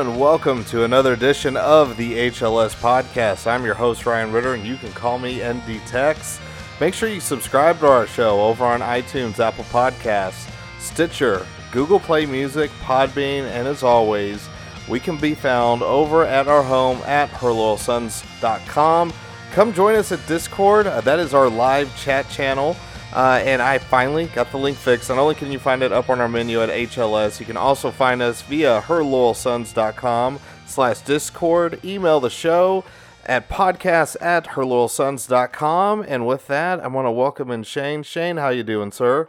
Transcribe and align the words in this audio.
And 0.00 0.18
welcome 0.18 0.64
to 0.64 0.84
another 0.84 1.12
edition 1.12 1.58
of 1.58 1.98
the 1.98 2.30
HLS 2.30 2.74
podcast. 2.74 3.46
I'm 3.46 3.66
your 3.66 3.74
host 3.74 4.06
Ryan 4.06 4.32
Ritter, 4.32 4.54
and 4.54 4.64
you 4.64 4.76
can 4.76 4.90
call 4.92 5.18
me 5.18 5.46
ND 5.46 5.78
Tex. 5.86 6.40
Make 6.80 6.94
sure 6.94 7.10
you 7.10 7.20
subscribe 7.20 7.80
to 7.80 7.86
our 7.86 8.06
show 8.06 8.40
over 8.40 8.64
on 8.64 8.80
iTunes, 8.80 9.40
Apple 9.40 9.64
Podcasts, 9.64 10.50
Stitcher, 10.78 11.46
Google 11.70 12.00
Play 12.00 12.24
Music, 12.24 12.70
Podbean, 12.80 13.42
and 13.42 13.68
as 13.68 13.82
always, 13.82 14.48
we 14.88 15.00
can 15.00 15.18
be 15.18 15.34
found 15.34 15.82
over 15.82 16.24
at 16.24 16.48
our 16.48 16.62
home 16.62 16.96
at 17.02 17.28
herloyalsons.com. 17.32 19.12
Come 19.52 19.72
join 19.74 19.96
us 19.96 20.12
at 20.12 20.26
Discord. 20.26 20.86
That 20.86 21.18
is 21.18 21.34
our 21.34 21.50
live 21.50 21.94
chat 21.98 22.26
channel. 22.30 22.74
Uh, 23.12 23.42
and 23.44 23.60
I 23.60 23.78
finally 23.78 24.26
got 24.26 24.50
the 24.52 24.58
link 24.58 24.76
fixed. 24.76 25.08
Not 25.08 25.18
only 25.18 25.34
can 25.34 25.50
you 25.50 25.58
find 25.58 25.82
it 25.82 25.92
up 25.92 26.10
on 26.10 26.20
our 26.20 26.28
menu 26.28 26.62
at 26.62 26.68
HLS, 26.68 27.40
you 27.40 27.46
can 27.46 27.56
also 27.56 27.90
find 27.90 28.22
us 28.22 28.42
via 28.42 28.82
herloyalsons.com 28.82 30.38
slash 30.66 31.00
Discord. 31.00 31.84
Email 31.84 32.20
the 32.20 32.30
show 32.30 32.84
at 33.26 33.48
podcast 33.48 34.16
at 34.20 34.48
herloyalsons.com. 34.48 36.04
And 36.06 36.26
with 36.26 36.46
that, 36.46 36.80
I 36.80 36.86
want 36.86 37.06
to 37.06 37.10
welcome 37.10 37.50
in 37.50 37.64
Shane. 37.64 38.04
Shane, 38.04 38.36
how 38.36 38.50
you 38.50 38.62
doing, 38.62 38.92
sir? 38.92 39.28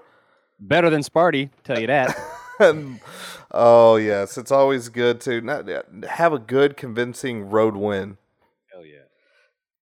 Better 0.60 0.92
than 0.92 1.02
Sparty, 1.02 1.50
tell 1.64 1.80
you 1.80 1.88
that. 1.88 2.16
oh, 3.52 3.96
yes. 3.96 4.38
It's 4.38 4.52
always 4.52 4.90
good 4.90 5.20
to 5.22 5.42
not, 5.42 5.68
have 6.08 6.34
a 6.34 6.40
good, 6.40 6.78
convincing 6.78 7.50
road 7.50 7.76
win. 7.76 8.18
Hell 8.72 8.86
yeah. 8.86 9.00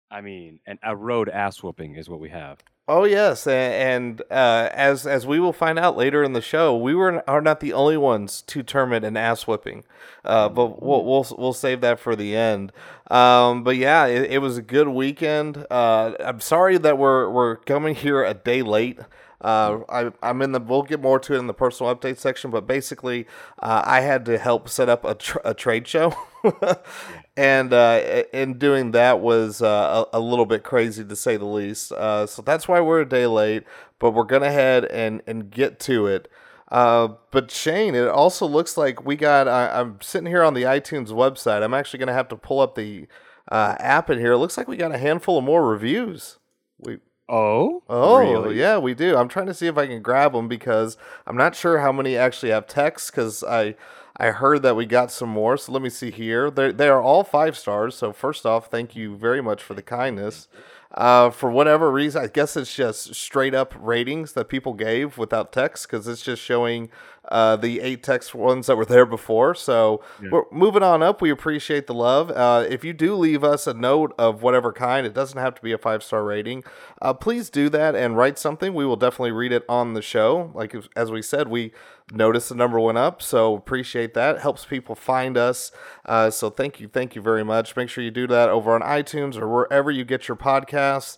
I 0.10 0.22
mean, 0.22 0.62
and 0.66 0.80
a 0.82 0.96
road 0.96 1.28
ass 1.28 1.62
whooping 1.62 1.96
is 1.96 2.10
what 2.10 2.22
we 2.22 2.30
have. 2.30 2.60
Oh 2.92 3.04
yes, 3.04 3.46
and 3.46 4.20
uh, 4.32 4.70
as 4.74 5.06
as 5.06 5.28
we 5.28 5.40
will 5.40 5.54
find 5.54 5.78
out 5.78 5.96
later 5.96 6.24
in 6.24 6.34
the 6.34 6.42
show, 6.42 6.76
we 6.76 6.96
were 6.96 7.24
are 7.30 7.40
not 7.40 7.60
the 7.60 7.72
only 7.72 7.98
ones 7.98 8.42
to 8.48 8.64
term 8.64 8.94
it 8.94 9.04
an 9.04 9.16
ass 9.16 9.46
whipping, 9.46 9.84
uh, 10.26 10.50
but 10.50 10.82
we'll, 10.82 11.06
we'll 11.06 11.28
we'll 11.38 11.54
save 11.54 11.82
that 11.82 12.00
for 12.00 12.16
the 12.16 12.36
end. 12.36 12.72
Um, 13.12 13.64
but 13.64 13.78
yeah, 13.78 14.08
it, 14.08 14.32
it, 14.32 14.38
was 14.40 14.58
a 14.58 14.64
good 14.64 14.88
weekend. 14.88 15.68
Uh, 15.70 16.14
I'm 16.20 16.40
sorry 16.40 16.80
that 16.80 16.98
we're 16.98 17.30
we're 17.30 17.58
coming 17.58 17.94
here 17.94 18.24
a 18.24 18.34
day 18.34 18.64
late. 18.64 19.00
Uh, 19.42 19.80
I, 19.88 20.12
I'm 20.22 20.42
in 20.42 20.52
the. 20.52 20.60
We'll 20.60 20.84
get 20.84 21.00
more 21.00 21.20
to 21.20 21.36
it 21.36 21.38
in 21.38 21.48
the 21.48 21.54
personal 21.54 21.96
update 21.96 22.18
section, 22.18 22.52
but 22.52 22.68
basically, 22.68 23.26
uh, 23.60 23.84
I 23.86 24.02
had 24.02 24.26
to 24.26 24.38
help 24.38 24.68
set 24.68 24.90
up 24.90 25.06
a, 25.06 25.16
tr- 25.16 25.38
a 25.46 25.54
trade 25.54 25.88
show, 25.88 26.14
and 27.40 27.72
uh, 27.72 28.24
in 28.34 28.58
doing 28.58 28.92
that 28.92 29.22
was 29.22 29.62
uh, 29.62 30.04
a, 30.12 30.18
a, 30.18 30.20
little 30.20 30.46
bit 30.46 30.62
crazy 30.62 31.06
to 31.06 31.16
say 31.16 31.38
the 31.38 31.46
least. 31.46 31.94
Uh, 31.94 32.28
so 32.28 32.42
that's 32.42 32.68
why 32.68 32.82
we're 32.82 33.00
a 33.00 33.08
day 33.08 33.28
late, 33.28 33.64
but 33.98 34.12
we're 34.12 34.26
gonna 34.26 34.52
head 34.52 34.84
and 34.84 35.22
and 35.26 35.50
get 35.50 35.80
to 35.82 36.06
it. 36.06 36.30
Uh, 36.70 37.08
but 37.32 37.50
Shane, 37.50 37.96
it 37.96 38.10
also 38.10 38.46
looks 38.46 38.76
like 38.76 39.06
we 39.06 39.16
got. 39.16 39.48
I, 39.48 39.80
am 39.80 40.00
sitting 40.02 40.28
here 40.28 40.44
on 40.44 40.54
the 40.54 40.64
iTunes 40.64 41.12
website. 41.12 41.64
I'm 41.64 41.74
actually 41.74 42.00
gonna 42.00 42.12
have 42.12 42.28
to 42.28 42.36
pull 42.36 42.60
up 42.60 42.76
the 42.76 43.08
app 43.50 44.10
in 44.10 44.20
here. 44.20 44.34
It 44.34 44.40
looks 44.40 44.58
like 44.58 44.68
we 44.68 44.76
got 44.76 44.94
a 44.94 44.98
handful 44.98 45.38
of 45.38 45.46
more 45.46 45.66
reviews. 45.66 46.40
We 46.78 46.98
Oh, 47.30 47.84
oh, 47.88 48.18
really? 48.18 48.60
yeah, 48.60 48.80
we 48.80 48.96
do. 48.96 49.16
I'm 49.16 49.28
trying 49.30 49.46
to 49.46 49.54
see 49.54 49.68
if 49.68 49.78
I 49.78 49.86
can 49.86 50.02
grab 50.02 50.34
them 50.34 50.48
because 50.48 50.98
I'm 51.28 51.38
not 51.38 51.56
sure 51.56 51.78
how 51.78 51.92
many 51.92 52.18
actually 52.18 52.52
have 52.52 52.66
text 52.66 53.12
because 53.12 53.44
I 53.44 53.76
I 54.20 54.32
heard 54.32 54.64
that 54.64 54.76
we 54.76 54.86
got 54.86 55.12
some 55.12 55.30
more. 55.30 55.58
So 55.58 55.72
let 55.72 55.82
me 55.82 55.90
see 55.90 56.12
here. 56.12 56.52
They 56.52 56.72
they 56.72 56.90
are 56.90 57.02
all 57.02 57.24
five 57.24 57.58
stars. 57.58 57.96
So 57.96 58.12
first 58.12 58.46
off, 58.46 58.68
thank 58.68 58.96
you 58.96 59.16
very 59.16 59.42
much 59.42 59.64
for 59.64 59.74
the 59.74 59.82
kindness. 59.82 60.48
Uh, 60.94 61.30
for 61.30 61.52
whatever 61.52 61.92
reason, 61.92 62.24
I 62.24 62.28
guess 62.28 62.58
it's 62.58 62.76
just 62.76 63.14
straight 63.14 63.54
up 63.54 63.76
ratings 63.80 64.34
that 64.34 64.50
people 64.50 64.74
gave 64.74 65.18
without 65.18 65.54
text 65.54 65.88
because 65.88 66.08
it's 66.08 66.24
just 66.24 66.42
showing 66.42 66.90
uh, 67.30 67.56
the 67.56 67.80
eight 67.80 68.04
text 68.04 68.36
ones 68.36 68.68
that 68.68 68.76
were 68.76 68.86
there 68.86 69.06
before. 69.06 69.56
So 69.56 70.04
yeah. 70.22 70.30
we're 70.32 70.44
moving 70.52 70.84
on 70.84 71.02
up. 71.02 71.22
We 71.22 71.30
appreciate 71.30 71.88
the 71.88 71.94
love. 71.94 72.32
Uh, 72.32 72.66
if 72.68 72.84
you 72.84 72.94
do 72.94 73.16
leave 73.16 73.44
us 73.44 73.68
a 73.68 73.74
note 73.74 74.14
of 74.18 74.42
whatever 74.42 74.74
kind, 74.74 75.06
it 75.06 75.14
doesn't 75.14 75.38
have 75.38 75.56
to 75.56 75.62
be 75.62 75.72
a 75.72 75.78
five 75.78 76.04
star 76.04 76.24
rating. 76.24 76.64
Uh, 77.02 77.14
please 77.14 77.50
do 77.50 77.70
that 77.70 77.96
and 77.96 78.18
write 78.18 78.38
something. 78.38 78.74
We 78.74 78.86
will 78.86 78.96
definitely 78.96 79.32
read 79.32 79.52
it 79.52 79.64
on 79.70 79.94
the 79.94 80.02
show. 80.02 80.52
Like 80.54 80.76
as 80.96 81.12
we 81.12 81.22
said, 81.22 81.48
we 81.48 81.72
noticed 82.12 82.50
the 82.50 82.56
number 82.56 82.80
went 82.80 82.98
up, 82.98 83.22
so 83.22 83.56
appreciate 83.56 84.14
that. 84.16 84.40
Helps 84.40 84.66
people 84.66 84.96
find 84.96 85.38
us. 85.38 85.72
Uh, 86.06 86.30
so 86.30 86.50
thank 86.50 86.80
you, 86.80 86.88
thank 86.88 87.16
you 87.16 87.22
very 87.22 87.44
much. 87.44 87.76
Make 87.76 87.90
sure 87.90 88.04
you 88.04 88.12
do 88.12 88.28
that 88.28 88.50
over 88.50 88.74
on 88.74 88.82
iTunes 88.82 89.38
or 89.38 89.48
wherever 89.48 89.92
you 89.92 90.04
get 90.04 90.28
your 90.28 90.38
podcasts. 90.38 91.18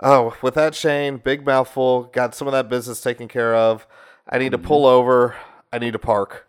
Oh, 0.00 0.36
with 0.42 0.54
that, 0.54 0.74
Shane, 0.74 1.18
big 1.18 1.46
mouthful. 1.46 2.04
Got 2.04 2.34
some 2.34 2.48
of 2.48 2.52
that 2.52 2.68
business 2.68 3.00
taken 3.00 3.28
care 3.28 3.54
of. 3.54 3.86
I 4.28 4.38
need 4.38 4.50
to 4.50 4.58
mm-hmm. 4.58 4.66
pull 4.66 4.86
over. 4.86 5.36
I 5.72 5.78
need 5.78 5.92
to 5.92 5.98
park. 5.98 6.46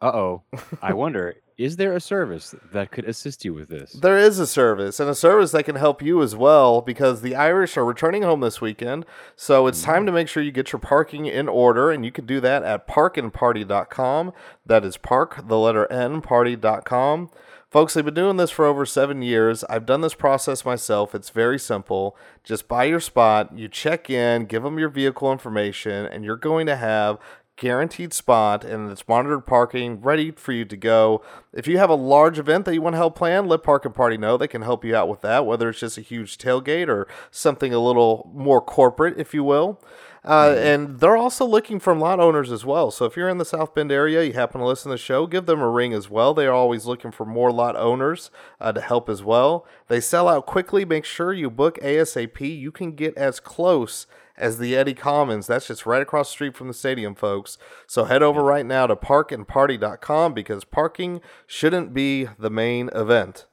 Uh 0.00 0.12
oh. 0.12 0.42
I 0.80 0.92
wonder, 0.94 1.36
is 1.58 1.76
there 1.76 1.94
a 1.94 2.00
service 2.00 2.54
that 2.72 2.90
could 2.90 3.04
assist 3.04 3.44
you 3.44 3.54
with 3.54 3.68
this? 3.68 3.92
There 3.92 4.18
is 4.18 4.38
a 4.38 4.46
service, 4.46 4.98
and 4.98 5.08
a 5.08 5.14
service 5.14 5.52
that 5.52 5.64
can 5.64 5.76
help 5.76 6.02
you 6.02 6.22
as 6.22 6.34
well 6.34 6.80
because 6.80 7.20
the 7.20 7.36
Irish 7.36 7.76
are 7.76 7.84
returning 7.84 8.22
home 8.22 8.40
this 8.40 8.60
weekend. 8.60 9.04
So 9.36 9.66
it's 9.66 9.82
time 9.82 10.06
to 10.06 10.12
make 10.12 10.28
sure 10.28 10.42
you 10.42 10.50
get 10.50 10.72
your 10.72 10.80
parking 10.80 11.26
in 11.26 11.48
order, 11.48 11.90
and 11.90 12.04
you 12.04 12.10
can 12.10 12.26
do 12.26 12.40
that 12.40 12.64
at 12.64 12.88
parkandparty.com. 12.88 14.32
That 14.66 14.84
is 14.84 14.96
park, 14.96 15.46
the 15.46 15.58
letter 15.58 15.90
N, 15.92 16.20
party.com. 16.20 17.30
Folks, 17.72 17.94
they've 17.94 18.04
been 18.04 18.12
doing 18.12 18.36
this 18.36 18.50
for 18.50 18.66
over 18.66 18.84
seven 18.84 19.22
years. 19.22 19.64
I've 19.64 19.86
done 19.86 20.02
this 20.02 20.12
process 20.12 20.62
myself. 20.62 21.14
It's 21.14 21.30
very 21.30 21.58
simple. 21.58 22.14
Just 22.44 22.68
buy 22.68 22.84
your 22.84 23.00
spot, 23.00 23.56
you 23.56 23.66
check 23.66 24.10
in, 24.10 24.44
give 24.44 24.62
them 24.62 24.78
your 24.78 24.90
vehicle 24.90 25.32
information, 25.32 26.04
and 26.04 26.22
you're 26.22 26.36
going 26.36 26.66
to 26.66 26.76
have 26.76 27.18
guaranteed 27.56 28.12
spot 28.12 28.64
and 28.64 28.90
it's 28.90 29.06
monitored 29.06 29.46
parking 29.46 30.00
ready 30.00 30.30
for 30.30 30.52
you 30.52 30.64
to 30.64 30.76
go. 30.76 31.22
If 31.52 31.66
you 31.66 31.78
have 31.78 31.90
a 31.90 31.94
large 31.94 32.38
event 32.38 32.64
that 32.64 32.74
you 32.74 32.82
want 32.82 32.94
to 32.94 32.98
help 32.98 33.16
plan, 33.16 33.46
let 33.46 33.62
Park 33.62 33.84
and 33.84 33.94
Party 33.94 34.16
know. 34.16 34.36
They 34.36 34.48
can 34.48 34.62
help 34.62 34.84
you 34.84 34.96
out 34.96 35.08
with 35.08 35.20
that, 35.20 35.46
whether 35.46 35.68
it's 35.68 35.80
just 35.80 35.98
a 35.98 36.02
huge 36.02 36.38
tailgate 36.38 36.88
or 36.88 37.06
something 37.30 37.72
a 37.72 37.78
little 37.78 38.30
more 38.34 38.60
corporate, 38.60 39.18
if 39.18 39.34
you 39.34 39.44
will. 39.44 39.80
Uh, 40.24 40.46
mm-hmm. 40.46 40.66
And 40.66 41.00
they're 41.00 41.16
also 41.16 41.44
looking 41.44 41.80
for 41.80 41.94
lot 41.96 42.20
owners 42.20 42.52
as 42.52 42.64
well. 42.64 42.90
So 42.90 43.04
if 43.04 43.16
you're 43.16 43.28
in 43.28 43.38
the 43.38 43.44
South 43.44 43.74
Bend 43.74 43.90
area, 43.90 44.22
you 44.22 44.32
happen 44.32 44.60
to 44.60 44.66
listen 44.66 44.90
to 44.90 44.94
the 44.94 44.98
show, 44.98 45.26
give 45.26 45.46
them 45.46 45.60
a 45.60 45.68
ring 45.68 45.92
as 45.92 46.08
well. 46.08 46.32
They 46.32 46.46
are 46.46 46.54
always 46.54 46.86
looking 46.86 47.10
for 47.10 47.26
more 47.26 47.50
lot 47.50 47.76
owners 47.76 48.30
uh, 48.60 48.72
to 48.72 48.80
help 48.80 49.08
as 49.08 49.22
well. 49.22 49.66
They 49.88 50.00
sell 50.00 50.28
out 50.28 50.46
quickly. 50.46 50.84
Make 50.84 51.04
sure 51.04 51.32
you 51.32 51.50
book 51.50 51.78
ASAP. 51.82 52.40
You 52.40 52.70
can 52.70 52.92
get 52.92 53.16
as 53.16 53.40
close 53.40 54.06
as 54.36 54.58
the 54.58 54.76
Eddy 54.76 54.94
Commons. 54.94 55.46
That's 55.46 55.66
just 55.66 55.86
right 55.86 56.02
across 56.02 56.28
the 56.28 56.32
street 56.32 56.56
from 56.56 56.68
the 56.68 56.74
stadium, 56.74 57.14
folks. 57.14 57.58
So 57.86 58.04
head 58.04 58.22
over 58.22 58.42
right 58.42 58.66
now 58.66 58.86
to 58.86 58.96
parkandparty.com 58.96 60.34
because 60.34 60.64
parking 60.64 61.20
shouldn't 61.46 61.94
be 61.94 62.28
the 62.38 62.50
main 62.50 62.90
event. 62.94 63.46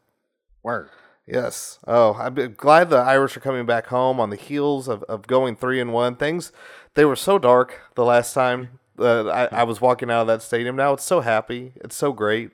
Word. 0.63 0.89
Yes. 1.27 1.79
Oh, 1.87 2.15
I'm 2.15 2.55
glad 2.55 2.89
the 2.89 2.97
Irish 2.97 3.37
are 3.37 3.41
coming 3.41 3.65
back 3.65 3.87
home 3.87 4.19
on 4.19 4.31
the 4.31 4.35
heels 4.35 4.87
of, 4.87 5.03
of 5.03 5.27
going 5.27 5.55
three 5.55 5.79
and 5.79 5.93
one. 5.93 6.15
Things 6.15 6.51
they 6.95 7.05
were 7.05 7.15
so 7.15 7.37
dark 7.37 7.81
the 7.95 8.03
last 8.03 8.33
time 8.33 8.79
uh, 8.99 9.27
I, 9.27 9.59
I, 9.59 9.63
was 9.63 9.79
walking 9.79 10.09
out 10.11 10.21
of 10.21 10.27
that 10.27 10.41
stadium. 10.41 10.75
Now 10.75 10.93
it's 10.93 11.03
so 11.03 11.21
happy. 11.21 11.73
It's 11.75 11.95
so 11.95 12.11
great. 12.11 12.51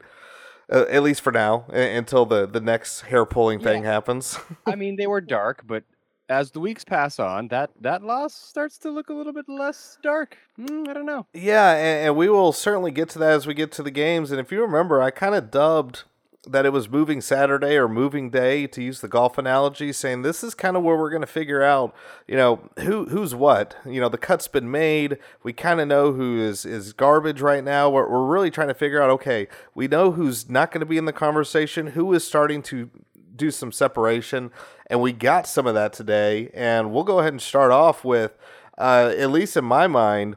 Uh, 0.72 0.86
at 0.90 1.04
least 1.04 1.22
for 1.22 1.32
now, 1.32 1.66
until 1.70 2.26
the, 2.26 2.48
the 2.48 2.60
next 2.60 3.02
hair 3.02 3.26
pulling 3.26 3.60
thing 3.60 3.84
yeah. 3.84 3.92
happens. 3.92 4.40
I 4.66 4.76
mean, 4.76 4.96
they 4.96 5.06
were 5.06 5.22
dark, 5.22 5.64
but 5.66 5.84
as 6.30 6.52
the 6.52 6.60
weeks 6.60 6.84
pass 6.84 7.20
on, 7.20 7.50
that 7.50 7.72
that 7.80 8.04
loss 8.04 8.34
starts 8.34 8.78
to 8.80 8.92
look 8.92 9.10
a 9.10 9.14
little 9.14 9.34
bit 9.34 9.48
less 9.48 9.98
dark. 10.02 10.38
Mm, 10.60 10.88
I 10.88 10.94
don't 10.94 11.06
know. 11.06 11.28
Yeah, 11.34 11.72
and, 11.74 12.08
and, 12.08 12.16
we 12.16 12.30
will 12.30 12.52
certainly 12.52 12.92
get 12.92 13.10
to 13.10 13.20
that 13.20 13.32
as 13.32 13.48
we 13.48 13.54
get 13.54 13.72
to 13.74 13.84
the 13.84 13.92
games. 13.92 14.32
And 14.32 14.40
if 14.40 14.52
you 14.52 14.62
remember, 14.62 15.02
I 15.02 15.12
kind 15.12 15.36
of 15.36 15.52
dubbed 15.52 16.04
that 16.48 16.66
it 16.66 16.72
was 16.72 16.90
moving 16.90 17.22
Saturday 17.22 17.76
or 17.76 17.88
moving 17.88 18.30
day 18.30 18.68
to 18.68 18.82
use 18.82 19.02
the 19.02 19.08
golf 19.08 19.38
analogy, 19.38 19.92
saying 19.92 20.22
this 20.22 20.44
is 20.44 20.54
kind 20.54 20.78
of 20.78 20.84
where 20.84 20.96
we're 20.96 21.10
going 21.10 21.22
to 21.22 21.28
figure 21.28 21.64
out, 21.64 21.94
you 22.28 22.36
know, 22.36 22.70
who 22.80 23.06
who's 23.06 23.36
what. 23.36 23.76
You 23.86 24.00
know, 24.02 24.10
the 24.10 24.18
cut's 24.18 24.48
been 24.48 24.70
made. 24.70 25.18
We 25.44 25.54
kind 25.54 25.80
of 25.80 25.88
know 25.88 26.14
who 26.14 26.40
is 26.40 26.66
is 26.66 26.94
garbage 26.94 27.42
right 27.42 27.64
now. 27.64 27.90
We're 27.90 28.10
we're 28.10 28.26
really 28.26 28.52
trying 28.52 28.70
to 28.70 28.74
figure 28.74 29.02
out. 29.02 29.10
Okay, 29.12 29.48
we 29.74 29.88
know 29.88 30.12
who's 30.12 30.50
not 30.50 30.72
going 30.72 30.82
to 30.82 30.86
be 30.86 30.98
in 30.98 31.06
the 31.06 31.14
conversation. 31.14 31.88
Who 31.88 32.14
is 32.14 32.26
starting 32.26 32.62
to 32.64 32.90
do 33.36 33.52
some 33.52 33.72
separation, 33.72 34.52
and 34.88 35.02
we 35.02 35.12
got 35.12 35.48
some 35.48 35.68
of 35.68 35.74
that 35.76 35.94
today. 35.94 36.50
And 36.54 36.92
we'll 36.92 37.04
go 37.04 37.20
ahead 37.20 37.34
and 37.34 37.42
start 37.42 37.72
off 37.72 38.04
with, 38.04 38.38
uh, 38.78 39.14
at 39.18 39.32
least 39.32 39.58
in 39.58 39.66
my 39.66 39.88
mind, 39.88 40.36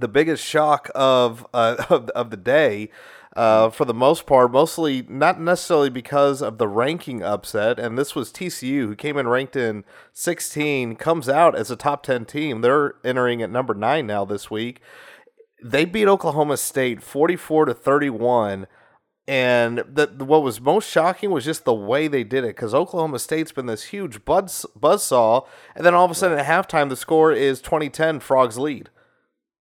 the 0.00 0.08
biggest 0.08 0.44
shock 0.44 0.90
of 0.94 1.46
uh, 1.54 1.76
of, 1.90 2.08
of 2.10 2.30
the 2.30 2.36
day. 2.36 2.90
Uh, 3.34 3.68
for 3.68 3.84
the 3.84 3.92
most 3.92 4.24
part, 4.24 4.50
mostly 4.50 5.02
not 5.10 5.38
necessarily 5.38 5.90
because 5.90 6.40
of 6.40 6.56
the 6.56 6.66
ranking 6.66 7.22
upset. 7.22 7.78
And 7.78 7.98
this 7.98 8.14
was 8.14 8.32
TCU, 8.32 8.86
who 8.86 8.96
came 8.96 9.18
in 9.18 9.28
ranked 9.28 9.54
in 9.54 9.84
16, 10.14 10.96
comes 10.96 11.28
out 11.28 11.54
as 11.54 11.70
a 11.70 11.76
top 11.76 12.02
10 12.02 12.24
team. 12.24 12.62
They're 12.62 12.94
entering 13.04 13.42
at 13.42 13.50
number 13.50 13.74
nine 13.74 14.06
now 14.06 14.24
this 14.24 14.50
week. 14.50 14.80
They 15.62 15.84
beat 15.84 16.08
Oklahoma 16.08 16.56
State 16.56 17.02
44 17.02 17.66
to 17.66 17.74
31 17.74 18.66
and 19.28 19.78
the, 19.78 20.06
what 20.18 20.42
was 20.42 20.60
most 20.60 20.88
shocking 20.88 21.30
was 21.30 21.44
just 21.44 21.64
the 21.64 21.74
way 21.74 22.06
they 22.06 22.24
did 22.24 22.44
it 22.44 22.54
because 22.54 22.74
Oklahoma 22.74 23.18
State's 23.18 23.52
been 23.52 23.66
this 23.66 23.84
huge 23.84 24.24
buzz 24.24 24.64
buzzsaw, 24.78 25.46
and 25.74 25.84
then 25.84 25.94
all 25.94 26.04
of 26.04 26.10
a 26.10 26.14
sudden 26.14 26.38
at 26.38 26.46
halftime 26.46 26.88
the 26.88 26.96
score 26.96 27.32
is 27.32 27.60
2010 27.60 28.20
Frogs 28.20 28.58
lead. 28.58 28.90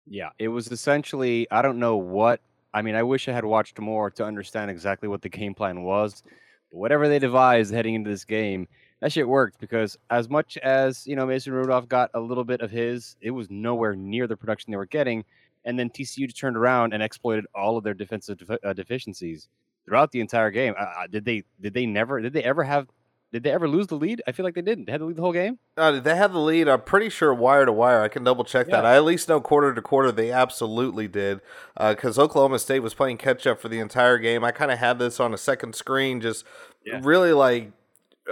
Yeah, 0.08 0.30
it 0.38 0.50
was 0.50 0.72
essentially 0.72 1.48
I 1.50 1.62
don't 1.62 1.80
know 1.80 1.98
what 1.98 2.42
I 2.76 2.82
mean, 2.82 2.96
I 2.96 3.04
wish 3.04 3.30
I 3.30 3.32
had 3.32 3.46
watched 3.46 3.80
more 3.80 4.12
to 4.12 4.26
understand 4.26 4.70
exactly 4.70 5.08
what 5.08 5.22
the 5.22 5.30
game 5.30 5.56
plan 5.56 5.84
was. 5.84 6.24
But 6.72 6.78
whatever 6.78 7.08
they 7.08 7.20
devised 7.20 7.74
heading 7.74 7.96
into 7.96 8.10
this 8.10 8.26
game, 8.26 8.68
that 9.00 9.14
shit 9.14 9.28
worked 9.28 9.60
because 9.60 9.98
as 10.10 10.30
much 10.30 10.58
as 10.58 11.08
you 11.08 11.16
know 11.16 11.26
Mason 11.26 11.54
Rudolph 11.54 11.88
got 11.88 12.12
a 12.14 12.20
little 12.20 12.44
bit 12.44 12.62
of 12.62 12.72
his, 12.72 13.16
it 13.22 13.32
was 13.32 13.50
nowhere 13.50 13.96
near 13.96 14.28
the 14.28 14.36
production 14.36 14.72
they 14.72 14.78
were 14.78 14.86
getting. 14.86 15.24
And 15.66 15.78
then 15.80 15.90
TCU 15.90 16.34
turned 16.36 16.56
around 16.58 16.94
and 16.94 17.02
exploited 17.04 17.46
all 17.56 17.78
of 17.78 17.84
their 17.84 17.94
defensive 17.96 18.38
defi- 18.38 18.64
uh, 18.64 18.74
deficiencies 18.74 19.48
throughout 19.86 20.12
the 20.12 20.20
entire 20.22 20.52
game. 20.52 20.74
Uh, 20.80 21.08
did 21.10 21.26
they? 21.26 21.44
Did 21.60 21.74
they 21.74 21.86
never? 21.86 22.22
Did 22.22 22.34
they 22.34 22.44
ever 22.44 22.64
have? 22.64 22.88
Did 23.34 23.44
they 23.44 23.52
ever 23.52 23.68
lose 23.68 23.88
the 23.88 23.96
lead? 23.96 24.22
I 24.28 24.32
feel 24.32 24.46
like 24.46 24.54
they 24.56 24.62
didn't. 24.62 24.86
They 24.86 24.94
had 24.94 25.00
to 25.00 25.06
lead 25.06 25.18
the 25.18 25.22
whole 25.22 25.34
game. 25.34 25.60
Uh, 25.76 26.00
they 26.00 26.16
had 26.16 26.32
the 26.32 26.40
lead. 26.40 26.70
I'm 26.70 26.82
pretty 26.82 27.10
sure 27.10 27.34
wire 27.34 27.66
to 27.66 27.72
wire. 27.74 28.02
I 28.02 28.08
can 28.08 28.24
double 28.24 28.46
check 28.46 28.68
that. 28.68 28.86
I 28.86 28.96
at 28.96 29.04
least 29.04 29.28
know 29.28 29.42
quarter 29.42 29.74
to 29.74 29.82
quarter 29.82 30.12
they 30.12 30.32
absolutely 30.32 31.08
did 31.10 31.42
because 31.78 32.18
Oklahoma 32.18 32.60
State 32.60 32.80
was 32.80 32.94
playing 32.94 33.18
catch 33.18 33.46
up 33.46 33.60
for 33.60 33.68
the 33.68 33.80
entire 33.80 34.20
game. 34.20 34.44
I 34.46 34.52
kind 34.52 34.72
of 34.72 34.78
had 34.80 35.00
this 35.00 35.20
on 35.20 35.34
a 35.34 35.38
second 35.38 35.76
screen, 35.76 36.22
just 36.22 36.46
Yeah. 36.86 37.02
really 37.04 37.34
like 37.34 37.72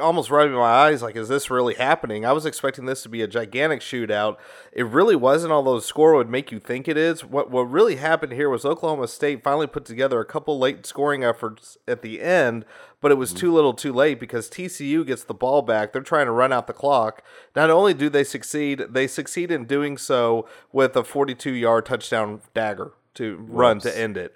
almost 0.01 0.30
rubbing 0.30 0.56
my 0.56 0.62
eyes 0.62 1.01
like 1.01 1.16
is 1.16 1.28
this 1.28 1.50
really 1.50 1.75
happening? 1.75 2.25
I 2.25 2.31
was 2.31 2.45
expecting 2.45 2.86
this 2.86 3.04
to 3.04 3.10
be 3.10 3.22
a 3.22 3.28
gigantic 3.28 3.81
shootout. 3.81 4.38
It 4.72 4.86
really 4.86 5.16
wasn't 5.16 5.54
although 5.54 5.75
the 5.75 5.81
score 5.81 6.16
would 6.16 6.30
make 6.30 6.51
you 6.51 6.60
think 6.60 6.88
it 6.88 6.98
is. 6.98 7.24
What 7.24 7.51
what 7.51 7.63
really 7.63 7.98
happened 7.98 8.34
here 8.34 8.50
was 8.50 8.66
oklahoma 8.66 9.07
state 9.07 9.44
finally 9.44 9.68
put 9.68 9.86
together 9.86 10.19
a 10.19 10.25
couple 10.25 10.57
late 10.57 10.86
scoring 10.86 11.24
efforts 11.24 11.78
at 11.88 12.01
the 12.01 12.22
end 12.22 12.66
but 13.01 13.12
it 13.12 13.16
was 13.16 13.31
mm-hmm. 13.31 13.40
too 13.40 13.54
little 13.54 13.74
too 13.74 13.94
late 13.94 14.19
because 14.19 14.50
tcu 14.50 15.06
gets 15.06 15.24
the 15.24 15.34
ball 15.34 15.62
back. 15.62 15.94
They're 15.94 16.01
trying 16.01 16.28
to 16.28 16.31
run 16.31 16.54
out 16.54 16.68
the 16.68 16.74
clock. 16.74 17.24
Not 17.56 17.69
only 17.69 17.94
do 17.94 18.10
they 18.10 18.24
succeed 18.24 18.84
they 18.89 19.07
succeed 19.07 19.51
in 19.51 19.66
doing 19.66 19.98
so 19.98 20.48
with 20.72 20.96
a 20.96 21.04
42 21.04 21.51
yard 21.51 21.86
touchdown 21.86 22.42
dagger 22.54 22.94
to 23.16 23.46
run 23.48 23.80
to 23.80 23.96
end 23.98 24.18
it 24.18 24.34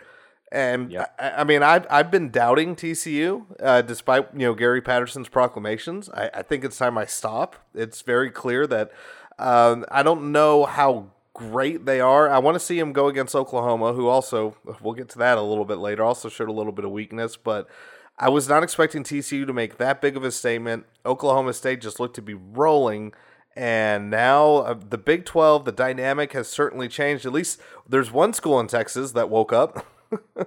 and 0.52 0.92
Yep. 0.92 1.16
I, 1.20 1.30
I 1.32 1.44
mean, 1.44 1.64
I've 1.64 1.86
I've 1.90 2.12
been 2.12 2.30
doubting 2.30 2.76
TCU 2.76 3.46
uh, 3.62 3.82
despite 3.82 4.34
you 4.34 4.48
know 4.48 4.54
Gary 4.54 4.82
Patterson's 4.82 5.30
proclamations. 5.30 6.10
I, 6.10 6.30
I 6.34 6.42
think 6.42 6.64
it's 6.64 6.78
time 6.78 6.98
I 6.98 7.06
stop. 7.06 7.56
It's 7.74 8.02
very 8.02 8.32
clear 8.32 8.66
that 8.68 8.92
um, 9.40 9.86
I 9.92 10.04
don't 10.04 10.32
know 10.32 10.66
how 10.66 11.12
great 11.34 11.86
they 11.86 12.00
are. 12.00 12.30
I 12.30 12.40
want 12.40 12.56
to 12.56 12.60
see 12.60 12.80
him 12.80 12.94
go 12.94 13.08
against 13.08 13.36
Oklahoma, 13.36 13.94
who 13.94 14.08
also 14.08 14.58
we'll 14.82 14.96
get 14.96 15.10
to 15.10 15.20
that 15.20 15.38
a 15.38 15.42
little 15.42 15.66
bit 15.66 15.78
later. 15.78 16.04
Also 16.04 16.30
showed 16.30 16.50
a 16.50 16.54
little 16.54 16.72
bit 16.72 16.86
of 16.86 16.92
weakness, 16.92 17.38
but 17.38 17.70
I 18.18 18.30
was 18.30 18.50
not 18.50 18.64
expecting 18.64 19.04
TCU 19.04 19.46
to 19.46 19.54
make 19.54 19.78
that 19.78 20.02
big 20.02 20.18
of 20.18 20.24
a 20.24 20.32
statement. 20.32 20.86
Oklahoma 21.06 21.54
State 21.54 21.82
just 21.82 22.00
looked 22.00 22.16
to 22.16 22.22
be 22.22 22.34
rolling. 22.34 23.14
And 23.56 24.10
now 24.10 24.58
uh, 24.58 24.80
the 24.90 24.98
Big 24.98 25.26
12, 25.26 25.66
the 25.66 25.72
dynamic 25.72 26.34
has 26.34 26.48
certainly 26.48 26.88
changed. 26.88 27.26
At 27.26 27.34
least 27.34 27.60
there's 27.88 28.12
one 28.12 28.34
school 28.34 28.60
in 28.60 28.68
Texas 28.68 29.12
that 29.14 29.30
woke 29.30 29.54
up. 29.54 29.86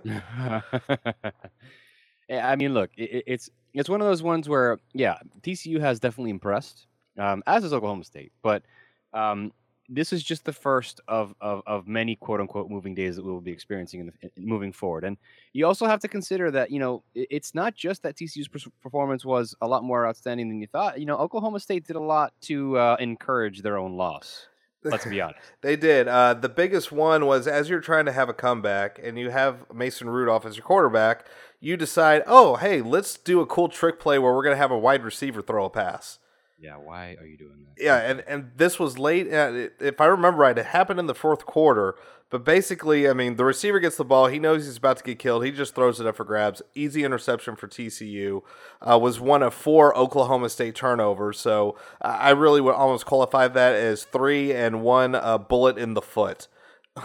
Yeah, 0.02 0.62
I 2.30 2.56
mean, 2.56 2.74
look, 2.74 2.90
it, 2.96 3.10
it- 3.10 3.24
it's 3.26 3.50
it's 3.72 3.88
one 3.88 4.00
of 4.00 4.06
those 4.08 4.22
ones 4.22 4.48
where, 4.48 4.78
yeah, 4.94 5.18
TCU 5.42 5.78
has 5.80 6.00
definitely 6.00 6.30
impressed, 6.30 6.88
um, 7.18 7.40
as 7.46 7.62
is 7.62 7.72
Oklahoma 7.72 8.02
State. 8.02 8.32
But 8.42 8.64
um, 9.12 9.52
this 9.88 10.12
is 10.12 10.24
just 10.24 10.44
the 10.44 10.52
first 10.52 11.00
of, 11.06 11.34
of 11.40 11.62
of 11.66 11.86
many 11.86 12.16
quote 12.16 12.40
unquote 12.40 12.68
moving 12.70 12.94
days 12.96 13.16
that 13.16 13.24
we 13.24 13.30
will 13.30 13.40
be 13.40 13.52
experiencing 13.52 14.00
in 14.00 14.06
the, 14.06 14.12
in- 14.22 14.46
moving 14.48 14.72
forward. 14.72 15.04
And 15.04 15.18
you 15.52 15.66
also 15.66 15.86
have 15.86 16.00
to 16.00 16.08
consider 16.08 16.50
that 16.52 16.70
you 16.72 16.80
know 16.80 17.04
it, 17.14 17.28
it's 17.30 17.54
not 17.54 17.74
just 17.76 18.02
that 18.02 18.16
TCU's 18.16 18.48
performance 18.82 19.24
was 19.24 19.54
a 19.60 19.68
lot 19.68 19.84
more 19.84 20.06
outstanding 20.06 20.48
than 20.48 20.60
you 20.60 20.66
thought. 20.66 20.98
You 21.00 21.06
know, 21.06 21.16
Oklahoma 21.16 21.60
State 21.60 21.86
did 21.86 21.96
a 21.96 22.00
lot 22.02 22.32
to 22.42 22.76
uh, 22.78 22.96
encourage 23.00 23.62
their 23.62 23.78
own 23.78 23.96
loss. 23.96 24.46
Let's 24.82 25.04
be 25.04 25.20
honest. 25.20 25.40
They 25.62 25.76
did. 25.76 26.08
Uh, 26.08 26.34
the 26.34 26.48
biggest 26.48 26.90
one 26.90 27.26
was 27.26 27.46
as 27.46 27.68
you're 27.68 27.80
trying 27.80 28.06
to 28.06 28.12
have 28.12 28.28
a 28.28 28.34
comeback 28.34 28.98
and 29.02 29.18
you 29.18 29.30
have 29.30 29.66
Mason 29.72 30.08
Rudolph 30.08 30.46
as 30.46 30.56
your 30.56 30.64
quarterback, 30.64 31.26
you 31.60 31.76
decide, 31.76 32.22
oh, 32.26 32.56
hey, 32.56 32.80
let's 32.80 33.18
do 33.18 33.40
a 33.40 33.46
cool 33.46 33.68
trick 33.68 34.00
play 34.00 34.18
where 34.18 34.32
we're 34.32 34.42
going 34.42 34.54
to 34.54 34.60
have 34.60 34.70
a 34.70 34.78
wide 34.78 35.04
receiver 35.04 35.42
throw 35.42 35.66
a 35.66 35.70
pass. 35.70 36.18
Yeah, 36.60 36.76
why 36.76 37.16
are 37.18 37.26
you 37.26 37.36
doing 37.38 37.64
that? 37.64 37.82
Yeah, 37.82 37.96
and, 37.96 38.22
and 38.26 38.50
this 38.56 38.78
was 38.78 38.98
late. 38.98 39.32
Uh, 39.32 39.68
if 39.80 40.00
I 40.00 40.06
remember 40.06 40.40
right, 40.40 40.58
it 40.58 40.66
happened 40.66 41.00
in 41.00 41.06
the 41.06 41.14
fourth 41.14 41.46
quarter. 41.46 41.94
But 42.28 42.44
basically, 42.44 43.08
I 43.08 43.12
mean, 43.12 43.34
the 43.34 43.44
receiver 43.44 43.80
gets 43.80 43.96
the 43.96 44.04
ball. 44.04 44.28
He 44.28 44.38
knows 44.38 44.64
he's 44.66 44.76
about 44.76 44.98
to 44.98 45.02
get 45.02 45.18
killed. 45.18 45.44
He 45.44 45.50
just 45.50 45.74
throws 45.74 45.98
it 45.98 46.06
up 46.06 46.14
for 46.16 46.24
grabs. 46.24 46.62
Easy 46.76 47.02
interception 47.02 47.56
for 47.56 47.66
TCU. 47.66 48.42
Uh, 48.80 48.98
was 48.98 49.18
one 49.18 49.42
of 49.42 49.52
four 49.52 49.96
Oklahoma 49.98 50.48
State 50.48 50.76
turnovers. 50.76 51.40
So 51.40 51.76
I 52.00 52.30
really 52.30 52.60
would 52.60 52.74
almost 52.76 53.04
qualify 53.04 53.48
that 53.48 53.74
as 53.74 54.04
three 54.04 54.52
and 54.52 54.80
one 54.82 55.16
uh, 55.16 55.38
bullet 55.38 55.76
in 55.76 55.94
the 55.94 56.02
foot 56.02 56.46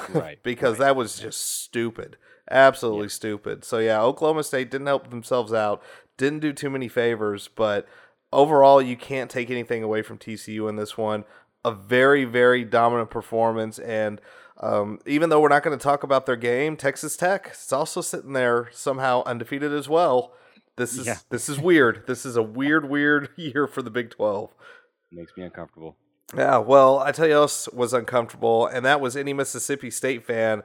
Right. 0.10 0.38
because 0.44 0.78
that 0.78 0.96
was 0.96 1.18
just 1.18 1.42
stupid. 1.42 2.18
Absolutely 2.52 3.10
stupid. 3.10 3.64
So 3.66 3.80
yeah, 3.80 4.02
Oklahoma 4.02 4.44
State 4.44 4.70
didn't 4.70 4.88
help 4.88 5.10
themselves 5.10 5.54
out. 5.54 5.82
Didn't 6.18 6.40
do 6.40 6.54
too 6.54 6.70
many 6.70 6.88
favors, 6.88 7.50
but 7.56 7.88
overall 8.34 8.82
you 8.82 8.96
can't 8.98 9.30
take 9.32 9.50
anything 9.50 9.84
away 9.84 10.02
from 10.02 10.18
TCU 10.18 10.68
in 10.70 10.76
this 10.76 10.98
one. 10.98 11.24
A 11.64 11.72
very 11.72 12.26
very 12.26 12.64
dominant 12.64 13.10
performance 13.10 13.80
and 13.80 14.22
um, 14.62 15.00
even 15.06 15.30
though 15.30 15.42
we're 15.42 15.50
not 15.50 15.64
going 15.64 15.78
to 15.78 15.84
talk 15.84 16.04
about 16.04 16.26
their 16.26 16.38
game, 16.38 16.78
Texas 16.78 17.18
Tech 17.18 17.52
is 17.54 17.74
also 17.74 18.00
sitting 18.00 18.32
there 18.34 18.70
somehow 18.72 19.22
undefeated 19.26 19.74
as 19.74 19.90
well. 19.90 20.34
This 20.78 20.98
is 20.98 21.08
Yeah. 21.08 21.18
this 21.30 21.50
is 21.50 21.60
weird. 21.60 22.06
This 22.08 22.26
is 22.26 22.36
a 22.38 22.44
weird 22.44 22.90
weird 22.90 23.30
year 23.36 23.68
for 23.68 23.82
the 23.82 23.90
Big 23.90 24.12
12. 24.12 24.54
Makes 25.12 25.34
me 25.36 25.44
uncomfortable. 25.44 25.98
Yeah, 26.36 26.58
well, 26.58 27.00
I 27.00 27.12
tell 27.12 27.28
you 27.28 27.34
else 27.36 27.70
was 27.72 27.94
uncomfortable, 27.94 28.66
and 28.66 28.84
that 28.86 29.00
was 29.00 29.16
any 29.16 29.32
Mississippi 29.34 29.92
State 29.92 30.26
fan 30.26 30.64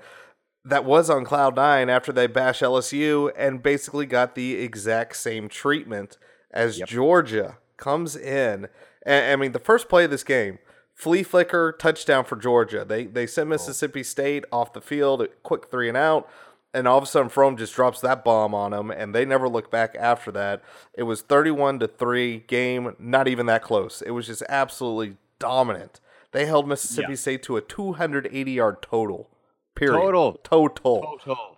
that 0.65 0.85
was 0.85 1.11
on 1.11 1.25
cloud 1.25 1.57
nine 1.57 1.89
after 1.91 2.13
they 2.13 2.27
bash 2.27 2.61
LSU 2.61 3.31
and 3.37 3.63
basically 3.63 4.07
got 4.07 4.35
the 4.35 4.55
exact 4.57 5.17
same 5.17 5.49
treatment 5.49 6.17
as 6.53 6.79
Yep. 6.79 6.89
Georgia 6.89 7.59
comes 7.77 8.17
in. 8.17 8.69
And 9.05 9.33
I 9.33 9.37
mean, 9.37 9.53
the 9.53 9.59
first 9.59 9.89
play 9.89 10.05
of 10.05 10.11
this 10.11 10.25
game, 10.25 10.59
flea 10.95 11.23
flicker 11.23 11.73
touchdown 11.73 12.25
for 12.25 12.37
Georgia. 12.37 12.85
They 12.85 13.07
they 13.07 13.27
send 13.27 13.49
oh. 13.49 13.51
Mississippi 13.51 14.03
State 14.03 14.45
off 14.53 14.73
the 14.73 14.81
field, 14.81 15.23
a 15.23 15.29
quick 15.43 15.71
three 15.71 15.89
and 15.89 15.97
out. 15.97 16.29
And 16.73 16.87
all 16.87 16.99
of 16.99 17.03
a 17.03 17.07
sudden, 17.07 17.29
Fromm 17.31 17.57
just 17.57 17.75
drops 17.75 18.01
that 18.01 18.23
bomb 18.23 18.55
on 18.55 18.71
them, 18.71 18.93
and 18.93 19.13
they 19.13 19.25
never 19.25 19.49
look 19.49 19.73
back 19.73 19.97
after 19.99 20.31
that. 20.33 20.63
It 20.95 21.03
was 21.03 21.21
thirty-one 21.21 21.81
to 21.81 21.89
three 21.89 22.45
game, 22.47 22.95
not 22.99 23.27
even 23.27 23.47
that 23.47 23.65
close. 23.65 24.03
It 24.03 24.13
was 24.13 24.29
just 24.29 24.45
absolutely 24.49 25.17
dominant. 25.41 25.99
They 26.31 26.47
held 26.47 26.69
Mississippi 26.69 27.09
Yeah. 27.11 27.17
State 27.17 27.43
to 27.45 27.57
a 27.57 27.61
two 27.61 27.95
hundred 27.95 28.29
eighty 28.31 28.53
yard 28.53 28.83
total. 28.83 29.29
Period. 29.75 29.99
Total. 29.99 30.33
Total. 30.45 31.19
Total. 31.25 31.57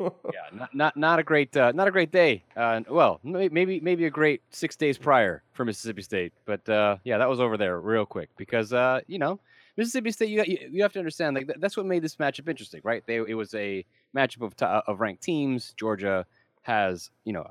Yeah, 0.00 0.10
not, 0.52 0.74
not 0.74 0.96
not 0.96 1.18
a 1.18 1.22
great 1.22 1.56
uh, 1.56 1.72
not 1.72 1.86
a 1.86 1.90
great 1.90 2.10
day. 2.10 2.44
Uh, 2.56 2.80
well, 2.88 3.20
maybe 3.22 3.80
maybe 3.80 4.06
a 4.06 4.10
great 4.10 4.42
six 4.50 4.76
days 4.76 4.98
prior 4.98 5.42
for 5.52 5.64
Mississippi 5.64 6.02
State, 6.02 6.32
but 6.46 6.68
uh, 6.68 6.96
yeah, 7.04 7.18
that 7.18 7.28
was 7.28 7.40
over 7.40 7.56
there 7.56 7.80
real 7.80 8.06
quick 8.06 8.30
because 8.36 8.72
uh, 8.72 9.00
you 9.06 9.18
know 9.18 9.38
Mississippi 9.76 10.10
State. 10.10 10.30
You, 10.30 10.42
you 10.46 10.58
you 10.70 10.82
have 10.82 10.92
to 10.94 10.98
understand 10.98 11.36
like 11.36 11.50
that's 11.58 11.76
what 11.76 11.86
made 11.86 12.02
this 12.02 12.16
matchup 12.16 12.48
interesting, 12.48 12.80
right? 12.84 13.04
They 13.06 13.16
it 13.16 13.34
was 13.34 13.54
a 13.54 13.84
matchup 14.16 14.42
of 14.42 14.56
t- 14.56 14.64
of 14.64 15.00
ranked 15.00 15.22
teams. 15.22 15.74
Georgia 15.76 16.26
has 16.62 17.10
you 17.24 17.32
know 17.32 17.46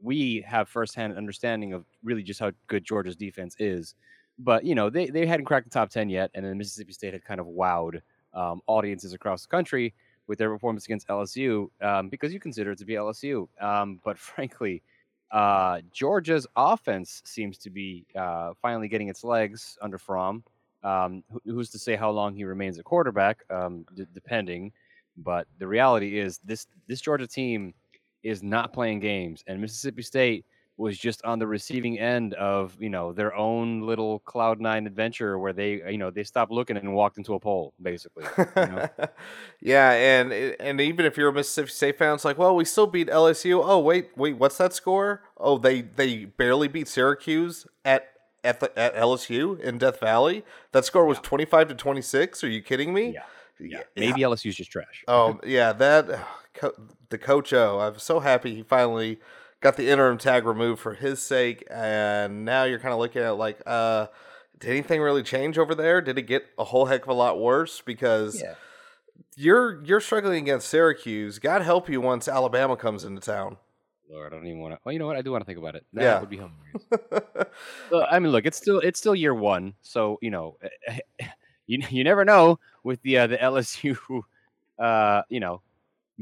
we 0.00 0.44
have 0.46 0.68
firsthand 0.68 1.16
understanding 1.16 1.72
of 1.72 1.84
really 2.02 2.22
just 2.22 2.40
how 2.40 2.52
good 2.68 2.84
Georgia's 2.84 3.16
defense 3.16 3.54
is, 3.58 3.94
but 4.38 4.64
you 4.64 4.74
know 4.74 4.88
they 4.88 5.06
they 5.10 5.26
hadn't 5.26 5.46
cracked 5.46 5.66
the 5.66 5.70
top 5.70 5.90
ten 5.90 6.08
yet, 6.08 6.30
and 6.34 6.44
then 6.44 6.56
Mississippi 6.56 6.92
State 6.92 7.12
had 7.12 7.24
kind 7.24 7.40
of 7.40 7.46
wowed 7.46 8.00
um, 8.34 8.62
audiences 8.66 9.12
across 9.12 9.42
the 9.42 9.48
country 9.48 9.92
with 10.32 10.38
their 10.38 10.48
performance 10.50 10.86
against 10.86 11.08
LSU 11.08 11.68
um, 11.82 12.08
because 12.08 12.32
you 12.32 12.40
consider 12.40 12.72
it 12.72 12.78
to 12.78 12.86
be 12.86 12.94
LSU. 12.94 13.46
Um, 13.60 14.00
but 14.02 14.18
frankly, 14.30 14.82
uh, 15.30 15.82
Georgia's 15.92 16.46
offense 16.56 17.20
seems 17.26 17.58
to 17.58 17.68
be 17.70 18.06
uh, 18.16 18.54
finally 18.62 18.88
getting 18.88 19.08
its 19.08 19.24
legs 19.24 19.76
under 19.82 19.98
Fromm. 19.98 20.42
Um, 20.82 21.22
who- 21.30 21.52
who's 21.52 21.68
to 21.72 21.78
say 21.78 21.96
how 21.96 22.10
long 22.10 22.34
he 22.34 22.44
remains 22.44 22.78
a 22.78 22.82
quarterback, 22.82 23.44
um, 23.50 23.84
d- 23.94 24.06
depending. 24.14 24.72
But 25.18 25.46
the 25.58 25.66
reality 25.68 26.18
is, 26.18 26.38
this 26.42 26.66
this 26.88 27.02
Georgia 27.02 27.26
team 27.26 27.74
is 28.22 28.42
not 28.42 28.72
playing 28.72 29.00
games, 29.00 29.44
and 29.46 29.60
Mississippi 29.60 30.02
State 30.02 30.46
was 30.76 30.96
just 30.98 31.24
on 31.24 31.38
the 31.38 31.46
receiving 31.46 31.98
end 31.98 32.34
of 32.34 32.76
you 32.80 32.88
know 32.88 33.12
their 33.12 33.34
own 33.34 33.82
little 33.82 34.20
cloud 34.20 34.60
nine 34.60 34.86
adventure 34.86 35.38
where 35.38 35.52
they 35.52 35.82
you 35.90 35.98
know 35.98 36.10
they 36.10 36.24
stopped 36.24 36.50
looking 36.50 36.76
and 36.76 36.94
walked 36.94 37.18
into 37.18 37.34
a 37.34 37.40
pole 37.40 37.74
basically. 37.80 38.24
You 38.38 38.66
know? 38.66 38.88
yeah, 39.60 39.90
and 39.92 40.32
and 40.32 40.80
even 40.80 41.04
if 41.04 41.16
you're 41.16 41.28
a 41.28 41.32
Mississippi 41.32 41.70
State 41.70 41.98
fan, 41.98 42.14
it's 42.14 42.24
like, 42.24 42.38
well, 42.38 42.56
we 42.56 42.64
still 42.64 42.86
beat 42.86 43.08
LSU. 43.08 43.62
Oh, 43.64 43.78
wait, 43.78 44.10
wait, 44.16 44.36
what's 44.38 44.58
that 44.58 44.72
score? 44.72 45.22
Oh, 45.36 45.58
they 45.58 45.82
they 45.82 46.24
barely 46.24 46.68
beat 46.68 46.88
Syracuse 46.88 47.66
at 47.84 48.08
at 48.44 48.60
the, 48.60 48.76
at 48.78 48.94
LSU 48.96 49.60
in 49.60 49.78
Death 49.78 50.00
Valley. 50.00 50.44
That 50.72 50.84
score 50.84 51.06
was 51.06 51.18
twenty 51.18 51.44
five 51.44 51.68
to 51.68 51.74
twenty 51.74 52.02
six. 52.02 52.42
Are 52.42 52.48
you 52.48 52.62
kidding 52.62 52.94
me? 52.94 53.14
Yeah. 53.14 53.22
Yeah, 53.60 53.82
maybe 53.96 54.22
LSU's 54.22 54.56
just 54.56 54.72
trash. 54.72 55.04
Oh 55.06 55.38
yeah, 55.46 55.72
that 55.72 56.26
co- 56.54 56.74
the 57.10 57.18
coach 57.18 57.52
oh, 57.52 57.78
O. 57.78 57.80
I'm 57.80 57.98
so 57.98 58.20
happy 58.20 58.54
he 58.54 58.62
finally 58.62 59.20
got 59.62 59.76
the 59.76 59.88
interim 59.88 60.18
tag 60.18 60.44
removed 60.44 60.80
for 60.82 60.92
his 60.94 61.22
sake, 61.22 61.66
and 61.70 62.44
now 62.44 62.64
you're 62.64 62.78
kind 62.80 62.92
of 62.92 62.98
looking 63.00 63.22
at 63.22 63.38
like, 63.38 63.62
uh, 63.64 64.08
did 64.58 64.70
anything 64.70 65.00
really 65.00 65.22
change 65.22 65.56
over 65.56 65.74
there? 65.74 66.00
Did 66.02 66.18
it 66.18 66.22
get 66.22 66.44
a 66.58 66.64
whole 66.64 66.84
heck 66.86 67.02
of 67.04 67.08
a 67.08 67.14
lot 67.14 67.40
worse? 67.40 67.80
Because 67.80 68.40
Yeah. 68.42 68.54
You're 69.36 69.82
you're 69.84 70.00
struggling 70.00 70.42
against 70.42 70.68
Syracuse. 70.68 71.38
God 71.38 71.62
help 71.62 71.88
you 71.88 72.00
once 72.02 72.28
Alabama 72.28 72.76
comes 72.76 73.02
into 73.04 73.20
town. 73.22 73.56
Lord, 74.10 74.30
I 74.32 74.36
don't 74.36 74.46
even 74.46 74.58
want 74.60 74.74
to. 74.74 74.80
Well, 74.84 74.92
you 74.92 74.98
know 74.98 75.06
what? 75.06 75.16
I 75.16 75.22
do 75.22 75.32
want 75.32 75.40
to 75.42 75.46
think 75.46 75.58
about 75.58 75.74
it. 75.74 75.86
That 75.94 76.02
Yeah. 76.02 76.20
would 76.20 76.28
be 76.28 76.36
hilarious. 76.36 77.48
Well, 77.90 78.06
I 78.10 78.18
mean, 78.18 78.30
look, 78.32 78.44
it's 78.44 78.58
still 78.58 78.78
it's 78.80 78.98
still 78.98 79.14
year 79.14 79.34
one, 79.34 79.72
so 79.80 80.18
you 80.20 80.30
know, 80.30 80.58
you 81.66 81.82
you 81.90 82.04
never 82.04 82.24
know 82.24 82.58
with 82.84 83.00
the 83.02 83.18
uh, 83.18 83.26
the 83.26 83.38
LSU, 83.38 83.96
uh, 84.78 85.22
you 85.30 85.40
know, 85.40 85.62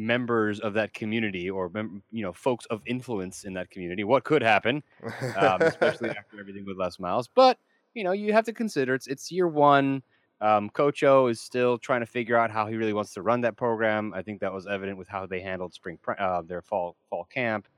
members 0.00 0.60
of 0.60 0.72
that 0.74 0.94
community 0.94 1.50
or 1.50 1.68
mem- 1.68 2.02
you 2.10 2.22
know 2.22 2.32
folks 2.32 2.66
of 2.66 2.82
influence 2.86 3.44
in 3.44 3.52
that 3.54 3.70
community, 3.70 4.02
what 4.02 4.24
could 4.24 4.42
happen, 4.42 4.82
um, 5.36 5.60
especially 5.62 6.08
after 6.18 6.40
everything 6.40 6.64
with 6.64 6.78
Les 6.78 6.98
Miles. 6.98 7.28
But 7.28 7.58
you 7.94 8.02
know, 8.02 8.12
you 8.12 8.32
have 8.32 8.44
to 8.46 8.52
consider 8.52 8.94
it's 8.94 9.06
it's 9.06 9.30
year 9.30 9.46
one. 9.48 10.02
Um, 10.42 10.70
Coach 10.70 11.02
O 11.02 11.26
is 11.26 11.38
still 11.38 11.76
trying 11.76 12.00
to 12.00 12.06
figure 12.06 12.36
out 12.36 12.50
how 12.50 12.66
he 12.66 12.76
really 12.76 12.94
wants 12.94 13.12
to 13.12 13.20
run 13.20 13.42
that 13.42 13.58
program. 13.58 14.14
I 14.14 14.22
think 14.22 14.40
that 14.40 14.52
was 14.52 14.66
evident 14.66 14.96
with 14.96 15.06
how 15.06 15.26
they 15.26 15.40
handled 15.40 15.74
spring 15.74 15.98
uh, 16.18 16.40
their 16.42 16.62
fall 16.62 16.96
fall 17.10 17.24
camp 17.24 17.68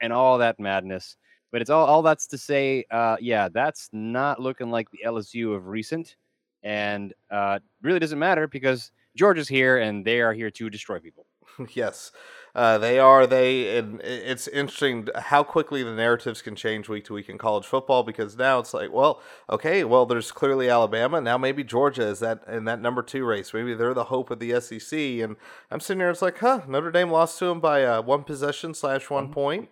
and 0.00 0.12
all 0.12 0.38
that 0.38 0.60
madness. 0.60 1.16
But 1.50 1.62
it's 1.62 1.70
all 1.70 1.84
all 1.86 2.02
that's 2.02 2.28
to 2.28 2.38
say, 2.38 2.84
uh, 2.90 3.16
yeah, 3.20 3.48
that's 3.48 3.88
not 3.92 4.40
looking 4.40 4.70
like 4.70 4.90
the 4.90 5.00
LSU 5.04 5.54
of 5.56 5.66
recent, 5.66 6.16
and 6.62 7.12
uh, 7.30 7.58
really 7.82 7.98
doesn't 7.98 8.18
matter 8.18 8.46
because 8.46 8.92
Georgia's 9.16 9.48
here 9.48 9.78
and 9.78 10.04
they 10.04 10.20
are 10.20 10.32
here 10.32 10.50
to 10.50 10.70
destroy 10.70 11.00
people. 11.00 11.26
yes, 11.74 12.12
uh, 12.54 12.78
they 12.78 12.98
are. 12.98 13.26
They 13.26 13.78
and 13.78 14.00
it's 14.02 14.46
interesting 14.48 15.08
how 15.14 15.42
quickly 15.42 15.82
the 15.82 15.94
narratives 15.94 16.42
can 16.42 16.54
change 16.54 16.88
week 16.88 17.04
to 17.06 17.14
week 17.14 17.28
in 17.28 17.38
college 17.38 17.64
football 17.64 18.02
because 18.02 18.36
now 18.36 18.58
it's 18.58 18.74
like, 18.74 18.92
well, 18.92 19.22
okay, 19.48 19.84
well, 19.84 20.06
there's 20.06 20.32
clearly 20.32 20.68
Alabama 20.68 21.20
now. 21.20 21.38
Maybe 21.38 21.64
Georgia 21.64 22.06
is 22.06 22.20
that 22.20 22.42
in 22.46 22.64
that 22.64 22.80
number 22.80 23.02
two 23.02 23.24
race. 23.24 23.54
Maybe 23.54 23.74
they're 23.74 23.94
the 23.94 24.04
hope 24.04 24.30
of 24.30 24.38
the 24.38 24.60
SEC. 24.60 24.98
And 24.98 25.36
I'm 25.70 25.80
sitting 25.80 26.00
here, 26.00 26.10
it's 26.10 26.22
like, 26.22 26.38
huh, 26.38 26.62
Notre 26.68 26.90
Dame 26.90 27.10
lost 27.10 27.38
to 27.38 27.46
them 27.46 27.60
by 27.60 27.84
uh, 27.84 28.02
one 28.02 28.24
possession 28.24 28.74
slash 28.74 29.08
one 29.08 29.32
point. 29.32 29.68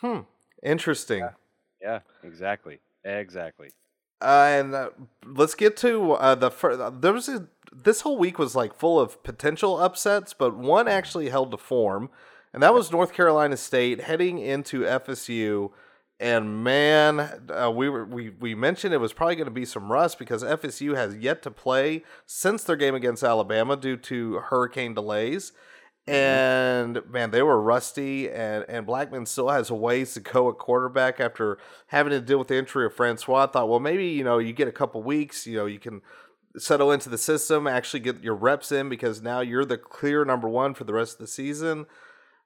Hmm, 0.00 0.20
interesting. 0.62 1.26
Yeah, 1.80 2.00
exactly, 2.22 2.80
exactly. 3.04 3.70
Uh, 4.24 4.46
and 4.48 4.74
uh, 4.74 4.88
let's 5.26 5.54
get 5.54 5.76
to 5.76 6.12
uh, 6.12 6.34
the 6.34 6.50
first. 6.50 7.02
there 7.02 7.12
was 7.12 7.28
a, 7.28 7.46
this 7.70 8.00
whole 8.00 8.16
week 8.16 8.38
was 8.38 8.54
like 8.54 8.74
full 8.74 8.98
of 8.98 9.22
potential 9.22 9.78
upsets, 9.78 10.32
but 10.32 10.56
one 10.56 10.88
actually 10.88 11.28
held 11.28 11.50
to 11.50 11.58
form, 11.58 12.08
and 12.54 12.62
that 12.62 12.72
was 12.72 12.90
North 12.90 13.12
Carolina 13.12 13.58
State 13.58 14.00
heading 14.02 14.38
into 14.38 14.80
FSU. 14.80 15.72
And 16.18 16.64
man, 16.64 17.42
uh, 17.50 17.70
we 17.70 17.90
were 17.90 18.06
we 18.06 18.30
we 18.30 18.54
mentioned 18.54 18.94
it 18.94 18.98
was 18.98 19.12
probably 19.12 19.36
going 19.36 19.44
to 19.44 19.50
be 19.50 19.66
some 19.66 19.92
rust 19.92 20.18
because 20.18 20.42
FSU 20.42 20.96
has 20.96 21.16
yet 21.18 21.42
to 21.42 21.50
play 21.50 22.02
since 22.24 22.64
their 22.64 22.76
game 22.76 22.94
against 22.94 23.22
Alabama 23.22 23.76
due 23.76 23.98
to 23.98 24.36
hurricane 24.36 24.94
delays. 24.94 25.52
And 26.06 27.00
man, 27.10 27.30
they 27.30 27.40
were 27.40 27.60
rusty, 27.60 28.30
and, 28.30 28.64
and 28.68 28.84
Blackman 28.84 29.24
still 29.24 29.48
has 29.48 29.70
a 29.70 29.74
ways 29.74 30.12
to 30.14 30.20
go 30.20 30.50
at 30.50 30.58
quarterback 30.58 31.18
after 31.18 31.56
having 31.86 32.10
to 32.10 32.20
deal 32.20 32.38
with 32.38 32.48
the 32.48 32.58
injury 32.58 32.84
of 32.84 32.94
Francois. 32.94 33.44
I 33.44 33.46
thought, 33.46 33.68
well, 33.70 33.80
maybe 33.80 34.08
you 34.08 34.22
know 34.22 34.38
you 34.38 34.52
get 34.52 34.68
a 34.68 34.72
couple 34.72 35.02
weeks, 35.02 35.46
you 35.46 35.56
know, 35.56 35.66
you 35.66 35.78
can 35.78 36.02
settle 36.56 36.92
into 36.92 37.08
the 37.08 37.18
system, 37.18 37.66
actually 37.66 38.00
get 38.00 38.22
your 38.22 38.34
reps 38.34 38.70
in 38.70 38.88
because 38.88 39.22
now 39.22 39.40
you're 39.40 39.64
the 39.64 39.78
clear 39.78 40.24
number 40.24 40.48
one 40.48 40.74
for 40.74 40.84
the 40.84 40.92
rest 40.92 41.14
of 41.14 41.18
the 41.20 41.26
season. 41.26 41.86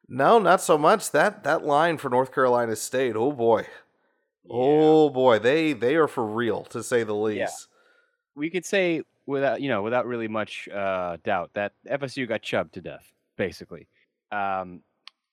No, 0.08 0.38
not 0.38 0.60
so 0.60 0.78
much. 0.78 1.10
That 1.10 1.44
that 1.44 1.64
line 1.64 1.98
for 1.98 2.08
North 2.08 2.32
Carolina 2.32 2.76
State, 2.76 3.14
oh 3.16 3.32
boy, 3.32 3.66
oh 4.48 5.10
boy, 5.10 5.38
they 5.38 5.72
they 5.74 5.96
are 5.96 6.08
for 6.08 6.24
real 6.24 6.64
to 6.66 6.82
say 6.82 7.02
the 7.02 7.14
least. 7.14 7.66
we 8.34 8.48
could 8.50 8.64
say 8.64 9.02
without 9.26 9.60
you 9.60 9.68
know 9.68 9.82
without 9.82 10.06
really 10.06 10.28
much 10.28 10.68
uh, 10.68 11.18
doubt 11.24 11.50
that 11.54 11.72
FSU 11.90 12.26
got 12.26 12.40
chubbed 12.40 12.74
to 12.74 12.80
death, 12.80 13.12
basically. 13.38 13.88
Um, 14.30 14.82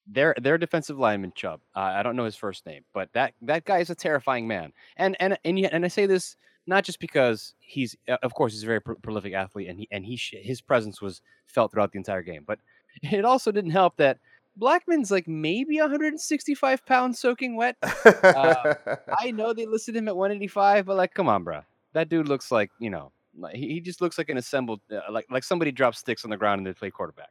their 0.07 0.33
their 0.41 0.57
defensive 0.57 0.97
lineman 0.99 1.33
Chubb. 1.35 1.59
Uh, 1.75 1.79
I 1.79 2.03
don't 2.03 2.15
know 2.15 2.25
his 2.25 2.35
first 2.35 2.65
name, 2.65 2.83
but 2.93 3.09
that 3.13 3.33
that 3.41 3.65
guy 3.65 3.79
is 3.79 3.89
a 3.89 3.95
terrifying 3.95 4.47
man. 4.47 4.71
And 4.95 5.17
and 5.19 5.37
and 5.43 5.59
yet- 5.59 5.73
and 5.73 5.83
I 5.83 5.87
say 5.89 6.05
this 6.05 6.37
not 6.67 6.83
just 6.83 6.99
because 6.99 7.53
he's 7.59 7.95
uh, 8.07 8.17
of 8.23 8.33
course 8.35 8.53
he's 8.53 8.63
a 8.63 8.67
very 8.67 8.79
pro- 8.81 8.95
prolific 8.95 9.33
athlete 9.33 9.67
and 9.67 9.79
he 9.79 9.87
and 9.91 10.05
he 10.05 10.15
sh- 10.15 10.35
his 10.41 10.61
presence 10.61 11.01
was 11.01 11.21
felt 11.47 11.71
throughout 11.71 11.91
the 11.91 11.97
entire 11.97 12.21
game, 12.21 12.43
but 12.45 12.59
it 13.01 13.25
also 13.25 13.51
didn't 13.51 13.71
help 13.71 13.97
that 13.97 14.19
Blackman's 14.57 15.09
like 15.11 15.27
maybe 15.27 15.79
165 15.81 16.85
pounds 16.85 17.19
soaking 17.19 17.55
wet. 17.57 17.75
Uh, 17.83 18.75
I 19.19 19.31
know 19.31 19.53
they 19.53 19.65
listed 19.65 19.95
him 19.97 20.07
at 20.07 20.15
185, 20.15 20.85
but 20.85 20.95
like, 20.95 21.13
come 21.13 21.27
on, 21.27 21.43
bro. 21.43 21.61
That 21.93 22.09
dude 22.09 22.27
looks 22.29 22.51
like 22.51 22.69
you 22.79 22.89
know, 22.91 23.11
he, 23.53 23.73
he 23.73 23.81
just 23.81 24.01
looks 24.01 24.17
like 24.19 24.29
an 24.29 24.37
assembled, 24.37 24.81
uh, 24.91 25.11
like 25.11 25.25
like 25.31 25.43
somebody 25.43 25.71
dropped 25.71 25.97
sticks 25.97 26.23
on 26.23 26.29
the 26.29 26.37
ground 26.37 26.59
and 26.59 26.67
they 26.67 26.73
play 26.73 26.91
quarterback. 26.91 27.29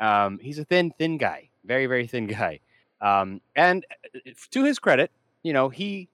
Um, 0.00 0.38
he's 0.40 0.58
a 0.58 0.64
thin, 0.64 0.92
thin 0.98 1.18
guy, 1.18 1.50
very, 1.64 1.86
very 1.86 2.06
thin 2.06 2.26
guy. 2.38 2.60
Um, 3.00 3.40
and 3.54 3.84
uh, 4.14 4.30
to 4.50 4.64
his 4.64 4.78
credit, 4.78 5.10
you 5.42 5.52
know, 5.52 5.68
he 5.68 6.08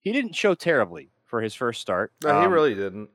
he 0.00 0.12
didn't 0.12 0.34
show 0.34 0.54
terribly 0.54 1.10
for 1.24 1.40
his 1.42 1.54
first 1.54 1.80
start. 1.80 2.12
no, 2.22 2.38
he 2.40 2.46
Um, 2.46 2.52
really 2.52 2.74
didn't. 2.74 3.10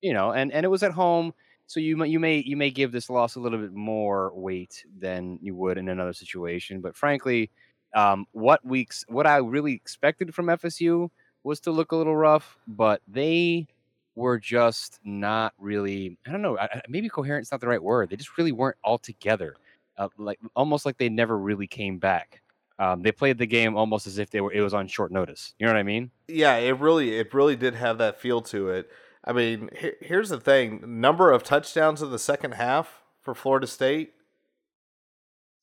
you 0.00 0.12
know, 0.14 0.32
and 0.32 0.52
and 0.52 0.64
it 0.64 0.68
was 0.68 0.82
at 0.82 0.92
home, 0.92 1.34
so 1.66 1.80
you 1.80 2.02
you 2.04 2.18
may 2.20 2.38
you 2.38 2.56
may 2.56 2.70
give 2.70 2.92
this 2.92 3.10
loss 3.10 3.34
a 3.36 3.40
little 3.40 3.58
bit 3.58 3.72
more 3.74 4.32
weight 4.34 4.84
than 4.98 5.38
you 5.42 5.54
would 5.56 5.78
in 5.78 5.88
another 5.88 6.12
situation. 6.14 6.80
But 6.80 6.96
frankly, 6.96 7.50
um, 7.94 8.26
what 8.32 8.64
weeks 8.64 9.04
what 9.08 9.26
I 9.26 9.36
really 9.38 9.72
expected 9.74 10.34
from 10.34 10.46
FSU 10.46 11.10
was 11.42 11.60
to 11.60 11.70
look 11.70 11.92
a 11.92 11.96
little 11.96 12.16
rough, 12.16 12.56
but 12.66 13.02
they 13.08 13.66
were 14.14 14.38
just 14.38 14.98
not 15.04 15.52
really. 15.58 16.18
I 16.26 16.30
don't 16.32 16.42
know. 16.42 16.58
Maybe 16.88 17.08
coherent's 17.08 17.50
not 17.50 17.60
the 17.60 17.68
right 17.68 17.82
word. 17.82 18.10
They 18.10 18.16
just 18.16 18.36
really 18.38 18.52
weren't 18.52 18.76
all 18.84 18.98
together. 18.98 19.56
Uh, 19.98 20.08
like 20.18 20.38
almost 20.56 20.86
like 20.86 20.96
they 20.98 21.08
never 21.08 21.36
really 21.38 21.66
came 21.66 21.98
back. 21.98 22.42
Um, 22.78 23.02
they 23.02 23.12
played 23.12 23.36
the 23.36 23.46
game 23.46 23.76
almost 23.76 24.06
as 24.06 24.18
if 24.18 24.30
they 24.30 24.40
were. 24.40 24.52
It 24.52 24.62
was 24.62 24.72
on 24.72 24.88
short 24.88 25.12
notice. 25.12 25.54
You 25.58 25.66
know 25.66 25.72
what 25.72 25.78
I 25.78 25.82
mean? 25.82 26.10
Yeah, 26.28 26.56
it 26.56 26.78
really 26.80 27.16
it 27.18 27.34
really 27.34 27.56
did 27.56 27.74
have 27.74 27.98
that 27.98 28.18
feel 28.20 28.40
to 28.42 28.70
it. 28.70 28.90
I 29.22 29.32
mean, 29.34 29.68
he- 29.78 29.92
here's 30.00 30.30
the 30.30 30.40
thing: 30.40 30.82
number 31.00 31.30
of 31.30 31.42
touchdowns 31.42 32.00
in 32.00 32.10
the 32.10 32.18
second 32.18 32.52
half 32.52 33.02
for 33.20 33.34
Florida 33.34 33.66
State 33.66 34.14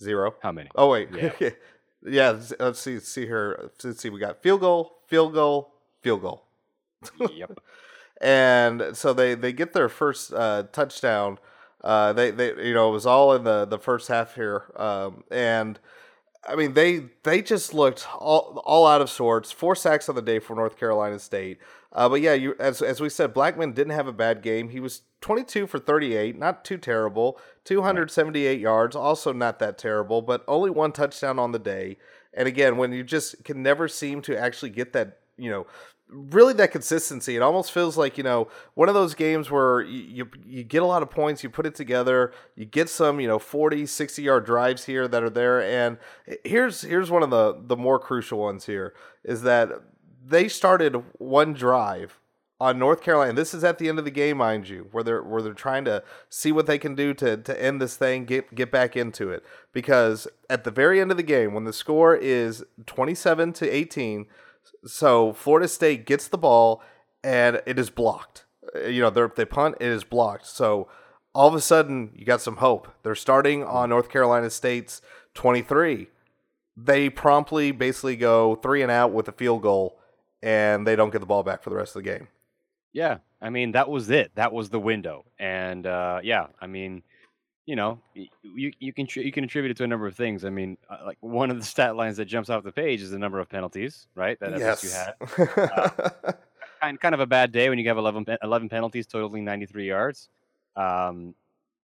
zero. 0.02 0.36
How 0.42 0.52
many? 0.52 0.70
Oh 0.76 0.90
wait, 0.92 1.10
Yeah. 1.40 1.50
yeah. 2.04 2.30
let's- 2.32 2.54
let's 2.60 2.80
see. 2.80 3.00
See 3.00 3.26
here. 3.26 3.72
Let's 3.84 4.00
see. 4.00 4.10
We 4.12 4.20
got 4.20 4.42
field 4.44 4.62
goal, 4.62 5.00
field 5.08 5.34
goal, 5.34 5.74
field 6.02 6.22
goal, 6.22 6.46
yep. 7.34 7.52
and 8.22 8.90
so 8.94 9.14
they 9.14 9.36
they 9.36 9.54
get 9.54 9.74
their 9.74 9.90
first 9.90 10.34
uh, 10.34 10.64
touchdown. 10.72 11.40
Uh, 11.84 12.14
they 12.14 12.32
they 12.32 12.68
you 12.68 12.74
know 12.74 12.90
it 12.90 12.94
was 12.94 13.06
all 13.06 13.34
in 13.34 13.44
the 13.44 13.66
the 13.66 13.80
first 13.80 14.08
half 14.08 14.36
here, 14.36 14.72
um, 14.76 15.24
and 15.30 15.80
I 16.48 16.56
mean 16.56 16.74
they 16.74 17.06
they 17.24 17.42
just 17.42 17.74
looked 17.74 18.08
all 18.16 18.62
all 18.66 18.88
out 18.88 19.02
of 19.02 19.10
sorts. 19.10 19.52
Four 19.52 19.76
sacks 19.76 20.10
on 20.10 20.16
the 20.16 20.22
day 20.22 20.40
for 20.40 20.56
North 20.56 20.78
Carolina 20.78 21.20
State. 21.20 21.60
Uh, 21.94 22.10
but 22.10 22.22
yeah, 22.22 22.34
you 22.34 22.56
as 22.60 22.82
as 22.82 23.00
we 23.00 23.10
said, 23.10 23.34
Blackman 23.34 23.74
didn't 23.74 23.94
have 23.94 24.08
a 24.08 24.14
bad 24.14 24.42
game. 24.42 24.70
He 24.70 24.80
was 24.80 25.04
22 25.22 25.68
for 25.68 25.80
38, 25.80 26.38
not 26.38 26.64
too 26.64 26.78
terrible. 26.78 27.40
278 27.64 28.60
yards, 28.60 28.96
also 28.96 29.34
not 29.34 29.60
that 29.60 29.78
terrible, 29.78 30.22
but 30.22 30.44
only 30.48 30.70
one 30.70 30.92
touchdown 30.92 31.40
on 31.40 31.52
the 31.52 31.60
day. 31.60 31.98
And 32.34 32.48
again, 32.48 32.78
when 32.78 32.92
you 32.92 33.04
just 33.04 33.44
can 33.44 33.64
never 33.64 33.88
seem 33.88 34.22
to 34.24 34.38
actually 34.38 34.70
get 34.70 34.94
that, 34.94 35.20
you 35.38 35.50
know, 35.50 35.66
really 36.10 36.54
that 36.54 36.72
consistency. 36.72 37.36
It 37.36 37.42
almost 37.42 37.72
feels 37.72 37.98
like 37.98 38.18
you 38.18 38.24
know 38.24 38.48
one 38.74 38.90
of 38.90 38.96
those 38.96 39.14
games 39.14 39.52
where 39.52 39.82
you, 39.82 40.04
you 40.04 40.30
you 40.46 40.64
get 40.64 40.82
a 40.82 40.86
lot 40.86 41.04
of 41.04 41.10
points, 41.10 41.44
you 41.44 41.50
put 41.50 41.66
it 41.66 41.76
together, 41.76 42.32
you 42.56 42.66
get 42.66 42.90
some 42.90 43.20
you 43.20 43.28
know 43.28 43.40
40, 43.40 43.86
60 43.86 44.22
yard 44.22 44.46
drives 44.46 44.86
here 44.86 45.08
that 45.08 45.24
are 45.24 45.30
there, 45.30 45.62
and 45.62 45.98
here's 46.44 46.82
here's 46.82 47.12
one 47.12 47.24
of 47.24 47.30
the 47.30 47.58
the 47.60 47.78
more 47.78 48.00
crucial 48.00 48.40
ones 48.40 48.66
here 48.66 48.94
is 49.24 49.42
that 49.42 49.70
they 50.26 50.48
started 50.48 51.04
one 51.18 51.54
drive 51.54 52.20
on 52.60 52.80
North 52.80 53.02
Carolina. 53.02 53.34
This 53.34 53.54
is 53.54 53.64
at 53.64 53.78
the 53.78 53.88
end 53.88 54.00
of 54.00 54.06
the 54.06 54.12
game, 54.12 54.38
mind 54.38 54.68
you, 54.68 54.88
where 54.92 55.04
they're 55.04 55.24
where 55.24 55.42
they're 55.42 55.54
trying 55.54 55.86
to 55.86 56.04
see 56.30 56.52
what 56.52 56.66
they 56.66 56.78
can 56.78 56.96
do 56.96 57.14
to 57.16 57.38
to 57.38 57.64
end 57.64 57.82
this 57.82 57.96
thing, 57.98 58.26
get 58.26 58.54
get 58.56 58.72
back 58.72 58.96
into 58.96 59.30
it. 59.30 59.44
Because 59.74 60.28
at 60.50 60.64
the 60.64 60.72
very 60.72 61.00
end 61.00 61.12
of 61.12 61.18
the 61.18 61.24
game, 61.24 61.54
when 61.54 61.66
the 61.66 61.74
score 61.74 62.16
is 62.16 62.64
twenty 62.86 63.14
seven 63.14 63.54
to 63.54 63.70
eighteen, 63.70 64.26
so 64.86 65.34
Florida 65.34 65.68
State 65.68 66.06
gets 66.06 66.28
the 66.28 66.38
ball 66.38 66.82
and 67.24 67.62
it 67.66 67.78
is 67.80 67.90
blocked. 67.90 68.46
Uh, 68.76 68.88
You 68.88 69.02
know, 69.02 69.10
they 69.10 69.26
they 69.36 69.46
punt, 69.46 69.76
it 69.80 69.88
is 69.88 70.04
blocked. 70.04 70.46
So 70.48 70.88
all 71.34 71.48
of 71.48 71.54
a 71.56 71.62
sudden, 71.62 72.12
you 72.16 72.26
got 72.26 72.42
some 72.42 72.58
hope. 72.58 72.88
They're 73.04 73.16
starting 73.16 73.64
on 73.64 73.90
North 73.90 74.10
Carolina 74.10 74.50
State's 74.50 75.02
twenty 75.34 75.62
three. 75.62 76.10
They 76.76 77.10
promptly 77.10 77.72
basically 77.72 78.16
go 78.16 78.56
three 78.56 78.82
and 78.82 78.92
out 78.92 79.12
with 79.12 79.28
a 79.28 79.32
field 79.32 79.62
goal, 79.64 80.00
and 80.42 80.86
they 80.86 80.96
don't 80.96 81.12
get 81.12 81.20
the 81.20 81.26
ball 81.26 81.44
back 81.44 81.64
for 81.64 81.70
the 81.70 81.76
rest 81.76 81.96
of 81.96 82.04
the 82.04 82.10
game. 82.10 82.28
Yeah, 82.94 83.18
I 83.42 83.50
mean 83.50 83.72
that 83.74 83.90
was 83.90 84.10
it. 84.10 84.32
That 84.36 84.54
was 84.54 84.70
the 84.70 84.80
window, 84.80 85.26
and 85.40 85.86
uh, 85.86 86.20
yeah, 86.24 86.48
I 86.62 86.68
mean, 86.68 87.04
you 87.68 87.76
know, 87.76 88.02
you 88.16 88.72
you 88.80 88.94
can 88.94 89.08
you 89.16 89.32
can 89.32 89.44
attribute 89.46 89.72
it 89.72 89.78
to 89.78 89.84
a 89.86 89.88
number 89.88 90.08
of 90.08 90.16
things. 90.16 90.46
I 90.46 90.50
mean, 90.50 90.78
uh, 90.90 91.00
like 91.06 91.20
one 91.22 91.52
of 91.52 91.60
the 91.60 91.66
stat 91.74 91.96
lines 91.98 92.18
that 92.18 92.26
jumps 92.26 92.50
off 92.50 92.64
the 92.64 92.74
page 92.74 93.02
is 93.04 93.12
the 93.12 93.20
number 93.20 93.40
of 93.40 93.50
penalties, 93.50 94.08
right? 94.16 94.40
That 94.42 94.54
FSU 94.54 94.92
had. 94.92 95.16
Kind 96.82 97.00
kind 97.00 97.16
of 97.16 97.22
a 97.22 97.28
bad 97.28 97.52
day 97.52 97.70
when 97.70 97.80
you 97.80 97.88
have 97.88 97.98
11, 97.98 98.26
11 98.44 98.70
penalties 98.70 99.08
totaling 99.08 99.46
ninety 99.46 99.66
three 99.68 99.88
yards. 99.88 100.30
Um, 100.76 101.36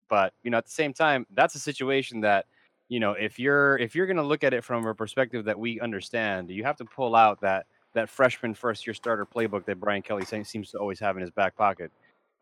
But 0.10 0.34
you 0.44 0.52
know, 0.52 0.58
at 0.60 0.66
the 0.66 0.72
same 0.72 0.94
time, 0.94 1.26
that's 1.32 1.56
a 1.56 1.60
situation 1.60 2.22
that 2.22 2.46
you 2.90 3.00
know 3.00 3.14
if 3.14 3.40
you're 3.40 3.78
if 3.80 3.96
you're 3.96 4.08
going 4.08 4.18
to 4.18 4.24
look 4.24 4.44
at 4.44 4.54
it 4.54 4.64
from 4.64 4.86
a 4.88 4.96
perspective 4.96 5.46
that 5.46 5.60
we 5.60 5.80
understand, 5.82 6.50
you 6.52 6.64
have 6.66 6.78
to 6.78 6.86
pull 6.86 7.16
out 7.16 7.42
that 7.42 7.68
that 7.94 8.10
freshman 8.10 8.54
first 8.56 8.88
year 8.88 8.94
starter 8.94 9.26
playbook 9.26 9.66
that 9.66 9.80
Brian 9.80 10.02
Kelly 10.04 10.26
seems 10.26 10.72
to 10.72 10.78
always 10.80 11.00
have 11.00 11.16
in 11.18 11.22
his 11.22 11.32
back 11.32 11.56
pocket. 11.56 11.92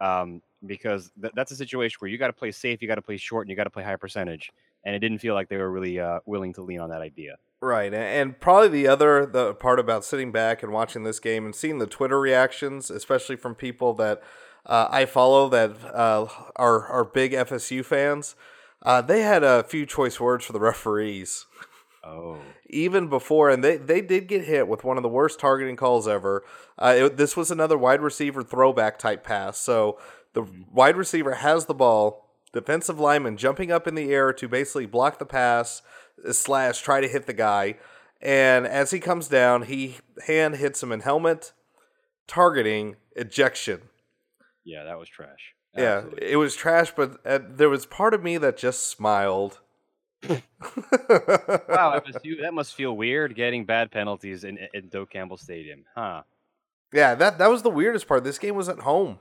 Um, 0.01 0.41
because 0.65 1.11
th- 1.19 1.33
that's 1.35 1.51
a 1.51 1.55
situation 1.55 1.97
where 1.99 2.09
you 2.09 2.17
got 2.17 2.27
to 2.27 2.33
play 2.33 2.51
safe, 2.51 2.81
you 2.81 2.87
got 2.87 2.95
to 2.95 3.01
play 3.01 3.17
short, 3.17 3.45
and 3.45 3.49
you 3.49 3.55
got 3.55 3.63
to 3.65 3.69
play 3.69 3.83
high 3.83 3.95
percentage. 3.95 4.51
And 4.83 4.95
it 4.95 4.99
didn't 4.99 5.19
feel 5.19 5.35
like 5.35 5.47
they 5.47 5.57
were 5.57 5.71
really 5.71 5.99
uh, 5.99 6.19
willing 6.25 6.53
to 6.55 6.63
lean 6.63 6.79
on 6.79 6.89
that 6.89 7.01
idea. 7.01 7.37
Right, 7.61 7.93
and 7.93 8.39
probably 8.39 8.69
the 8.69 8.87
other 8.87 9.27
the 9.27 9.53
part 9.53 9.79
about 9.79 10.03
sitting 10.03 10.31
back 10.31 10.63
and 10.63 10.71
watching 10.71 11.03
this 11.03 11.19
game 11.19 11.45
and 11.45 11.53
seeing 11.53 11.77
the 11.77 11.85
Twitter 11.85 12.19
reactions, 12.19 12.89
especially 12.89 13.35
from 13.35 13.53
people 13.53 13.93
that 13.93 14.23
uh, 14.65 14.87
I 14.89 15.05
follow 15.05 15.47
that 15.49 15.71
uh, 15.93 16.25
are 16.55 16.87
are 16.87 17.05
big 17.05 17.33
FSU 17.33 17.85
fans, 17.85 18.35
uh, 18.81 19.03
they 19.03 19.21
had 19.21 19.43
a 19.43 19.61
few 19.63 19.85
choice 19.85 20.19
words 20.19 20.45
for 20.45 20.53
the 20.53 20.59
referees. 20.59 21.45
Oh. 22.03 22.39
Even 22.69 23.07
before, 23.07 23.49
and 23.49 23.63
they, 23.63 23.77
they 23.77 24.01
did 24.01 24.27
get 24.27 24.45
hit 24.45 24.67
with 24.67 24.83
one 24.83 24.97
of 24.97 25.03
the 25.03 25.09
worst 25.09 25.39
targeting 25.39 25.75
calls 25.75 26.07
ever. 26.07 26.43
Uh, 26.77 26.95
it, 26.97 27.17
this 27.17 27.37
was 27.37 27.51
another 27.51 27.77
wide 27.77 28.01
receiver 28.01 28.43
throwback 28.43 28.97
type 28.97 29.23
pass. 29.23 29.59
So 29.59 29.99
the 30.33 30.41
mm-hmm. 30.41 30.63
wide 30.73 30.97
receiver 30.97 31.35
has 31.35 31.65
the 31.65 31.75
ball, 31.75 32.29
defensive 32.53 32.99
lineman 32.99 33.37
jumping 33.37 33.71
up 33.71 33.87
in 33.87 33.95
the 33.95 34.11
air 34.11 34.33
to 34.33 34.47
basically 34.47 34.87
block 34.87 35.19
the 35.19 35.25
pass 35.25 35.81
slash 36.31 36.81
try 36.81 37.01
to 37.01 37.07
hit 37.07 37.27
the 37.27 37.33
guy. 37.33 37.77
And 38.21 38.67
as 38.67 38.91
he 38.91 38.99
comes 38.99 39.27
down, 39.27 39.63
he 39.63 39.97
hand 40.27 40.55
hits 40.55 40.81
him 40.81 40.91
in 40.91 41.01
helmet, 41.01 41.53
targeting, 42.27 42.95
ejection. 43.15 43.81
Yeah, 44.63 44.83
that 44.83 44.99
was 44.99 45.09
trash. 45.09 45.55
Absolutely. 45.75 46.27
Yeah, 46.27 46.33
it 46.33 46.35
was 46.35 46.55
trash, 46.55 46.93
but 46.95 47.19
uh, 47.25 47.39
there 47.47 47.69
was 47.69 47.85
part 47.85 48.13
of 48.13 48.23
me 48.23 48.37
that 48.37 48.57
just 48.57 48.87
smiled. 48.87 49.60
Wow, 50.29 50.39
FSU, 51.99 52.41
that 52.41 52.53
must 52.53 52.75
feel 52.75 52.95
weird 52.95 53.35
getting 53.35 53.65
bad 53.65 53.91
penalties 53.91 54.43
in, 54.43 54.59
in 54.73 54.89
Doak 54.89 55.11
Campbell 55.11 55.37
Stadium, 55.37 55.85
huh? 55.95 56.23
Yeah, 56.93 57.15
that 57.15 57.37
that 57.37 57.49
was 57.49 57.61
the 57.63 57.69
weirdest 57.69 58.07
part. 58.07 58.23
This 58.23 58.37
game 58.37 58.55
was 58.55 58.69
at 58.69 58.79
home. 58.79 59.19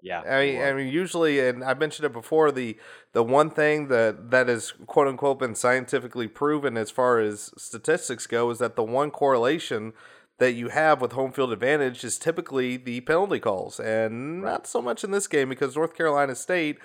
Yeah, 0.00 0.20
I 0.20 0.44
mean, 0.44 0.62
I 0.62 0.72
mean, 0.74 0.92
usually, 0.92 1.40
and 1.40 1.64
I 1.64 1.72
mentioned 1.72 2.04
it 2.04 2.12
before. 2.12 2.52
The 2.52 2.76
the 3.12 3.22
one 3.22 3.50
thing 3.50 3.88
that 3.88 4.30
that 4.30 4.48
is 4.48 4.72
quote 4.86 5.08
unquote 5.08 5.38
been 5.38 5.54
scientifically 5.54 6.28
proven 6.28 6.76
as 6.76 6.90
far 6.90 7.20
as 7.20 7.50
statistics 7.56 8.26
go 8.26 8.50
is 8.50 8.58
that 8.58 8.76
the 8.76 8.82
one 8.84 9.10
correlation 9.10 9.94
that 10.38 10.52
you 10.52 10.68
have 10.68 11.00
with 11.00 11.12
home 11.12 11.32
field 11.32 11.52
advantage 11.52 12.04
is 12.04 12.18
typically 12.18 12.76
the 12.76 13.00
penalty 13.00 13.40
calls, 13.40 13.80
and 13.80 14.42
not 14.42 14.66
so 14.66 14.82
much 14.82 15.04
in 15.04 15.10
this 15.10 15.26
game 15.26 15.48
because 15.48 15.74
North 15.74 15.96
Carolina 15.96 16.34
State 16.34 16.78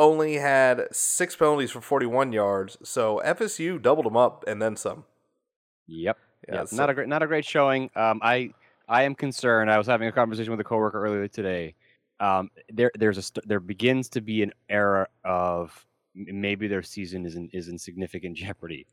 only 0.00 0.34
had 0.34 0.88
six 0.90 1.36
penalties 1.36 1.70
for 1.70 1.80
41 1.80 2.32
yards, 2.32 2.78
so 2.82 3.22
FSU 3.24 3.80
doubled 3.80 4.06
them 4.06 4.16
up 4.16 4.44
and 4.48 4.60
then 4.60 4.74
some. 4.74 5.04
Yep. 5.86 6.18
Yeah, 6.48 6.54
yep. 6.54 6.68
So. 6.68 6.76
not 6.76 6.90
a 6.90 6.94
great 6.94 7.08
not 7.08 7.22
a 7.22 7.26
great 7.26 7.44
showing. 7.44 7.90
Um, 7.94 8.20
I 8.22 8.50
I 8.88 9.02
am 9.02 9.14
concerned. 9.14 9.70
I 9.70 9.78
was 9.78 9.86
having 9.86 10.08
a 10.08 10.12
conversation 10.12 10.50
with 10.50 10.60
a 10.60 10.64
coworker 10.64 11.04
earlier 11.04 11.28
today 11.28 11.74
um, 12.20 12.50
there 12.68 12.92
there's 12.98 13.18
a 13.18 13.22
st- 13.22 13.48
there 13.48 13.60
begins 13.60 14.08
to 14.10 14.20
be 14.20 14.42
an 14.42 14.52
era 14.68 15.08
of 15.24 15.86
maybe 16.14 16.68
their 16.68 16.82
season 16.82 17.24
is 17.24 17.34
in, 17.34 17.48
is 17.52 17.68
in 17.68 17.78
significant 17.78 18.36
jeopardy 18.36 18.86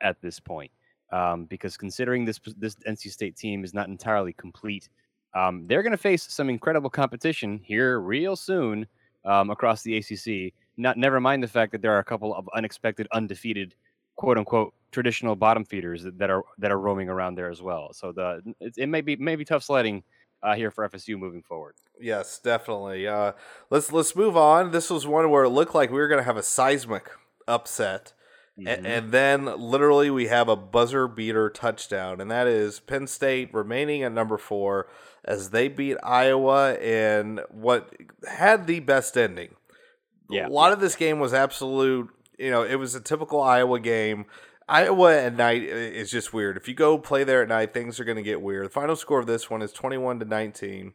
at 0.00 0.20
this 0.22 0.38
point 0.40 0.70
um, 1.12 1.44
because 1.44 1.76
considering 1.76 2.24
this 2.24 2.40
this 2.56 2.76
NC 2.86 3.10
State 3.10 3.36
team 3.36 3.64
is 3.64 3.74
not 3.74 3.88
entirely 3.88 4.32
complete, 4.32 4.88
um, 5.34 5.66
they're 5.66 5.82
going 5.82 5.90
to 5.90 5.96
face 5.98 6.22
some 6.22 6.48
incredible 6.48 6.88
competition 6.88 7.60
here 7.62 8.00
real 8.00 8.36
soon 8.36 8.86
um, 9.24 9.50
across 9.50 9.82
the 9.82 9.96
ACC. 9.96 10.52
Not 10.76 10.96
never 10.96 11.20
mind 11.20 11.42
the 11.42 11.48
fact 11.48 11.72
that 11.72 11.82
there 11.82 11.92
are 11.92 11.98
a 11.98 12.04
couple 12.04 12.34
of 12.34 12.48
unexpected, 12.54 13.08
undefeated, 13.12 13.74
quote 14.16 14.38
unquote 14.38 14.74
traditional 14.90 15.36
bottom 15.36 15.64
feeders 15.64 16.02
that, 16.02 16.18
that 16.18 16.30
are 16.30 16.42
that 16.58 16.70
are 16.70 16.78
roaming 16.78 17.08
around 17.08 17.34
there 17.34 17.50
as 17.50 17.60
well. 17.62 17.92
So 17.92 18.12
the 18.12 18.42
it, 18.60 18.74
it 18.76 18.88
may 18.88 19.00
be 19.00 19.16
may 19.16 19.36
be 19.36 19.44
tough 19.44 19.62
sledding 19.62 20.02
uh, 20.42 20.54
here 20.54 20.70
for 20.70 20.88
FSU 20.88 21.18
moving 21.18 21.42
forward. 21.42 21.74
Yes, 22.00 22.38
definitely. 22.38 23.06
Uh, 23.06 23.32
let's 23.70 23.92
let's 23.92 24.14
move 24.14 24.36
on. 24.36 24.70
This 24.70 24.90
was 24.90 25.06
one 25.06 25.30
where 25.30 25.44
it 25.44 25.50
looked 25.50 25.74
like 25.74 25.90
we 25.90 25.98
were 25.98 26.08
going 26.08 26.20
to 26.20 26.24
have 26.24 26.36
a 26.36 26.42
seismic 26.42 27.10
upset, 27.46 28.12
mm-hmm. 28.58 28.86
and, 28.86 29.12
then 29.12 29.44
literally 29.44 30.10
we 30.10 30.26
have 30.26 30.48
a 30.48 30.56
buzzer 30.56 31.06
beater 31.06 31.50
touchdown, 31.50 32.20
and 32.20 32.30
that 32.30 32.46
is 32.46 32.80
Penn 32.80 33.06
State 33.06 33.52
remaining 33.52 34.02
at 34.02 34.12
number 34.12 34.38
four 34.38 34.88
as 35.24 35.50
they 35.50 35.68
beat 35.68 35.96
Iowa 36.02 36.74
in 36.76 37.40
what 37.50 37.94
had 38.28 38.66
the 38.66 38.80
best 38.80 39.16
ending. 39.16 39.54
Yeah, 40.30 40.46
a 40.46 40.50
lot 40.50 40.72
of 40.72 40.80
this 40.80 40.96
game 40.96 41.20
was 41.20 41.32
absolute. 41.32 42.10
You 42.38 42.50
know, 42.50 42.62
it 42.62 42.76
was 42.76 42.94
a 42.94 43.00
typical 43.00 43.40
Iowa 43.40 43.80
game. 43.80 44.26
Iowa 44.68 45.16
at 45.16 45.34
night 45.34 45.62
is 45.62 46.10
just 46.10 46.34
weird. 46.34 46.58
If 46.58 46.68
you 46.68 46.74
go 46.74 46.98
play 46.98 47.24
there 47.24 47.42
at 47.42 47.48
night, 47.48 47.72
things 47.72 47.98
are 47.98 48.04
going 48.04 48.16
to 48.16 48.22
get 48.22 48.42
weird. 48.42 48.66
The 48.66 48.70
final 48.70 48.96
score 48.96 49.18
of 49.18 49.26
this 49.26 49.48
one 49.48 49.62
is 49.62 49.72
21 49.72 50.20
to 50.20 50.26
19. 50.26 50.92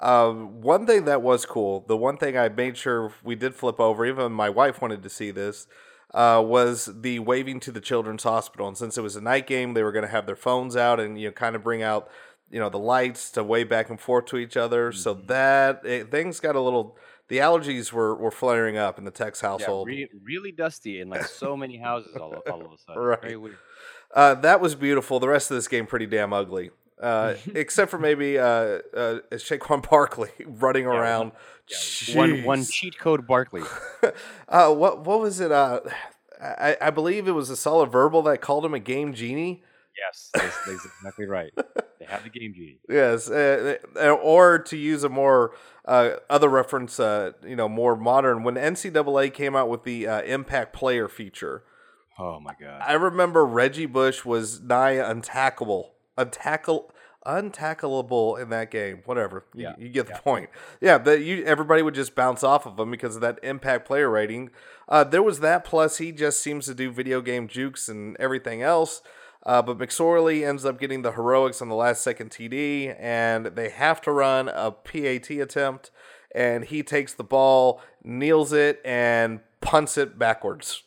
Um, 0.00 0.60
one 0.60 0.86
thing 0.86 1.04
that 1.06 1.22
was 1.22 1.44
cool, 1.44 1.84
the 1.88 1.96
one 1.96 2.16
thing 2.16 2.38
I 2.38 2.48
made 2.48 2.76
sure 2.76 3.12
we 3.24 3.34
did 3.34 3.54
flip 3.54 3.80
over, 3.80 4.06
even 4.06 4.30
my 4.30 4.48
wife 4.48 4.80
wanted 4.80 5.02
to 5.02 5.08
see 5.08 5.32
this, 5.32 5.66
uh, 6.14 6.42
was 6.44 6.90
the 7.00 7.18
waving 7.18 7.60
to 7.60 7.72
the 7.72 7.80
children's 7.80 8.22
hospital. 8.22 8.68
And 8.68 8.76
since 8.76 8.96
it 8.96 9.02
was 9.02 9.16
a 9.16 9.20
night 9.20 9.46
game, 9.46 9.74
they 9.74 9.82
were 9.82 9.92
going 9.92 10.04
to 10.04 10.10
have 10.10 10.26
their 10.26 10.36
phones 10.36 10.76
out 10.76 11.00
and 11.00 11.20
you 11.20 11.28
know 11.28 11.32
kind 11.32 11.56
of 11.56 11.62
bring 11.62 11.82
out 11.82 12.08
you 12.50 12.58
know 12.58 12.70
the 12.70 12.78
lights 12.78 13.30
to 13.32 13.44
wave 13.44 13.68
back 13.68 13.90
and 13.90 14.00
forth 14.00 14.26
to 14.26 14.38
each 14.38 14.56
other. 14.56 14.90
Mm-hmm. 14.90 14.98
So 14.98 15.14
that 15.14 15.84
it, 15.84 16.10
things 16.10 16.40
got 16.40 16.56
a 16.56 16.60
little 16.60 16.96
the 17.28 17.38
allergies 17.38 17.92
were, 17.92 18.14
were 18.14 18.30
flaring 18.30 18.78
up 18.78 18.98
in 18.98 19.04
the 19.04 19.10
Tex 19.10 19.40
household. 19.40 19.88
Yeah, 19.90 20.06
re- 20.06 20.20
really 20.24 20.52
dusty 20.52 21.00
in 21.00 21.10
like 21.10 21.26
so 21.26 21.56
many 21.56 21.76
houses 21.76 22.16
all, 22.16 22.34
all 22.50 22.64
of 22.64 22.72
a 22.72 22.78
sudden. 22.78 23.02
right. 23.02 23.20
Very 23.20 23.36
weird. 23.36 23.58
Uh, 24.14 24.34
that 24.34 24.62
was 24.62 24.74
beautiful. 24.74 25.20
The 25.20 25.28
rest 25.28 25.50
of 25.50 25.56
this 25.56 25.68
game 25.68 25.86
pretty 25.86 26.06
damn 26.06 26.32
ugly. 26.32 26.70
Uh, 27.00 27.34
except 27.54 27.90
for 27.90 27.98
maybe 27.98 28.38
uh, 28.38 28.44
uh, 28.44 29.18
Saquon 29.32 29.88
Barkley 29.88 30.30
running 30.46 30.84
yeah, 30.84 30.90
around. 30.90 31.32
Yeah, 31.68 32.16
one 32.16 32.44
one 32.44 32.64
cheat 32.64 32.98
code 32.98 33.26
Barkley. 33.26 33.62
uh, 34.48 34.72
what 34.72 35.04
what 35.04 35.20
was 35.20 35.40
it? 35.40 35.52
Uh, 35.52 35.80
I, 36.40 36.76
I 36.80 36.90
believe 36.90 37.28
it 37.28 37.32
was 37.32 37.50
a 37.50 37.56
solid 37.56 37.90
verbal 37.90 38.22
that 38.22 38.40
called 38.40 38.64
him 38.64 38.74
a 38.74 38.78
game 38.78 39.12
genie. 39.12 39.62
Yes, 39.96 40.30
that's, 40.32 40.56
that's 40.64 40.86
exactly 40.86 41.26
right. 41.26 41.52
They 41.98 42.04
have 42.06 42.22
the 42.22 42.30
game 42.30 42.54
genie. 42.54 42.78
Yes, 42.88 43.28
uh, 43.28 43.78
uh, 43.96 44.10
or 44.10 44.60
to 44.60 44.76
use 44.76 45.02
a 45.02 45.08
more 45.08 45.54
uh, 45.84 46.10
other 46.30 46.48
reference, 46.48 47.00
uh, 47.00 47.32
you 47.44 47.56
know, 47.56 47.68
more 47.68 47.96
modern. 47.96 48.44
When 48.44 48.54
NCAA 48.54 49.34
came 49.34 49.56
out 49.56 49.68
with 49.68 49.82
the 49.82 50.06
uh, 50.06 50.22
Impact 50.22 50.72
Player 50.72 51.08
feature, 51.08 51.64
oh 52.18 52.38
my 52.38 52.54
god! 52.60 52.82
I 52.86 52.92
remember 52.92 53.44
Reggie 53.44 53.86
Bush 53.86 54.24
was 54.24 54.60
nigh 54.60 54.96
untackable, 54.96 55.90
untackle, 56.18 56.90
untackleable 57.26 58.40
in 58.40 58.50
that 58.50 58.70
game. 58.70 59.02
Whatever, 59.04 59.44
you, 59.54 59.62
yeah, 59.64 59.74
you 59.78 59.88
get 59.88 60.06
the 60.06 60.12
yeah. 60.14 60.20
point. 60.20 60.50
Yeah, 60.80 60.98
that 60.98 61.22
you 61.22 61.44
everybody 61.44 61.82
would 61.82 61.94
just 61.94 62.14
bounce 62.14 62.42
off 62.42 62.66
of 62.66 62.78
him 62.78 62.90
because 62.90 63.14
of 63.14 63.22
that 63.22 63.38
Impact 63.42 63.86
Player 63.86 64.10
rating. 64.10 64.50
Uh, 64.88 65.04
there 65.04 65.22
was 65.22 65.40
that. 65.40 65.64
Plus, 65.64 65.98
he 65.98 66.12
just 66.12 66.40
seems 66.40 66.66
to 66.66 66.74
do 66.74 66.90
video 66.90 67.20
game 67.20 67.48
jukes 67.48 67.88
and 67.88 68.16
everything 68.18 68.62
else. 68.62 69.02
Uh, 69.46 69.62
but 69.62 69.78
McSorley 69.78 70.46
ends 70.46 70.64
up 70.64 70.80
getting 70.80 71.02
the 71.02 71.12
heroics 71.12 71.62
on 71.62 71.68
the 71.68 71.74
last 71.74 72.02
second 72.02 72.30
TD, 72.30 72.94
and 72.98 73.46
they 73.46 73.70
have 73.70 74.00
to 74.02 74.12
run 74.12 74.48
a 74.48 74.70
PAT 74.70 75.30
attempt, 75.30 75.90
and 76.34 76.64
he 76.64 76.82
takes 76.82 77.14
the 77.14 77.24
ball, 77.24 77.80
kneels 78.02 78.52
it, 78.52 78.80
and 78.84 79.40
punts 79.60 79.96
it 79.96 80.18
backwards. 80.18 80.82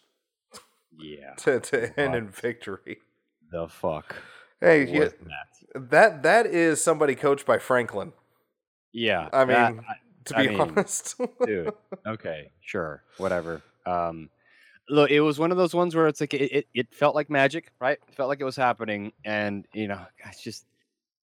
Yeah. 1.00 1.34
to, 1.38 1.60
to 1.60 2.00
end 2.00 2.15
in 2.15 2.30
victory. 2.30 3.00
The 3.52 3.67
fuck. 3.67 4.15
Hey, 4.62 4.86
yeah, 4.86 5.10
that? 5.74 5.89
that 5.89 6.24
that 6.24 6.45
is 6.45 6.82
somebody 6.82 7.15
coached 7.15 7.45
by 7.45 7.58
Franklin. 7.58 8.13
Yeah. 8.93 9.30
I 9.34 9.45
mean, 9.45 9.78
that, 9.78 9.86
to 10.26 10.34
be 10.36 10.39
I 10.39 10.47
mean, 10.47 10.60
honest. 10.60 11.15
dude. 11.45 11.74
Okay, 12.08 12.52
sure. 12.62 13.04
Whatever. 13.17 13.62
Um 13.86 14.30
look, 14.89 15.10
it 15.10 15.21
was 15.21 15.39
one 15.39 15.52
of 15.52 15.58
those 15.58 15.74
ones 15.74 15.95
where 15.95 16.08
it's 16.08 16.21
like 16.21 16.34
it, 16.34 16.52
it, 16.52 16.67
it 16.74 16.93
felt 16.93 17.15
like 17.15 17.30
magic, 17.30 17.71
right? 17.80 17.97
It 18.08 18.15
felt 18.15 18.30
like 18.30 18.41
it 18.41 18.45
was 18.45 18.56
happening, 18.56 19.13
and 19.26 19.65
you 19.74 19.88
know, 19.88 20.02
it's 20.26 20.41
just 20.43 20.65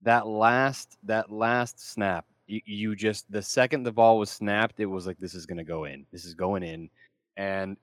that 0.02 0.26
last 0.26 0.96
that 1.04 1.30
last 1.30 1.78
snap. 1.80 2.24
You, 2.46 2.60
you 2.64 2.96
just 2.96 3.30
the 3.30 3.42
second 3.42 3.82
the 3.82 3.92
ball 3.92 4.18
was 4.18 4.30
snapped, 4.30 4.80
it 4.80 4.86
was 4.86 5.06
like 5.06 5.18
this 5.18 5.34
is 5.34 5.46
gonna 5.46 5.64
go 5.64 5.84
in. 5.84 6.06
This 6.12 6.24
is 6.24 6.34
going 6.34 6.62
in, 6.62 6.88
and 7.36 7.76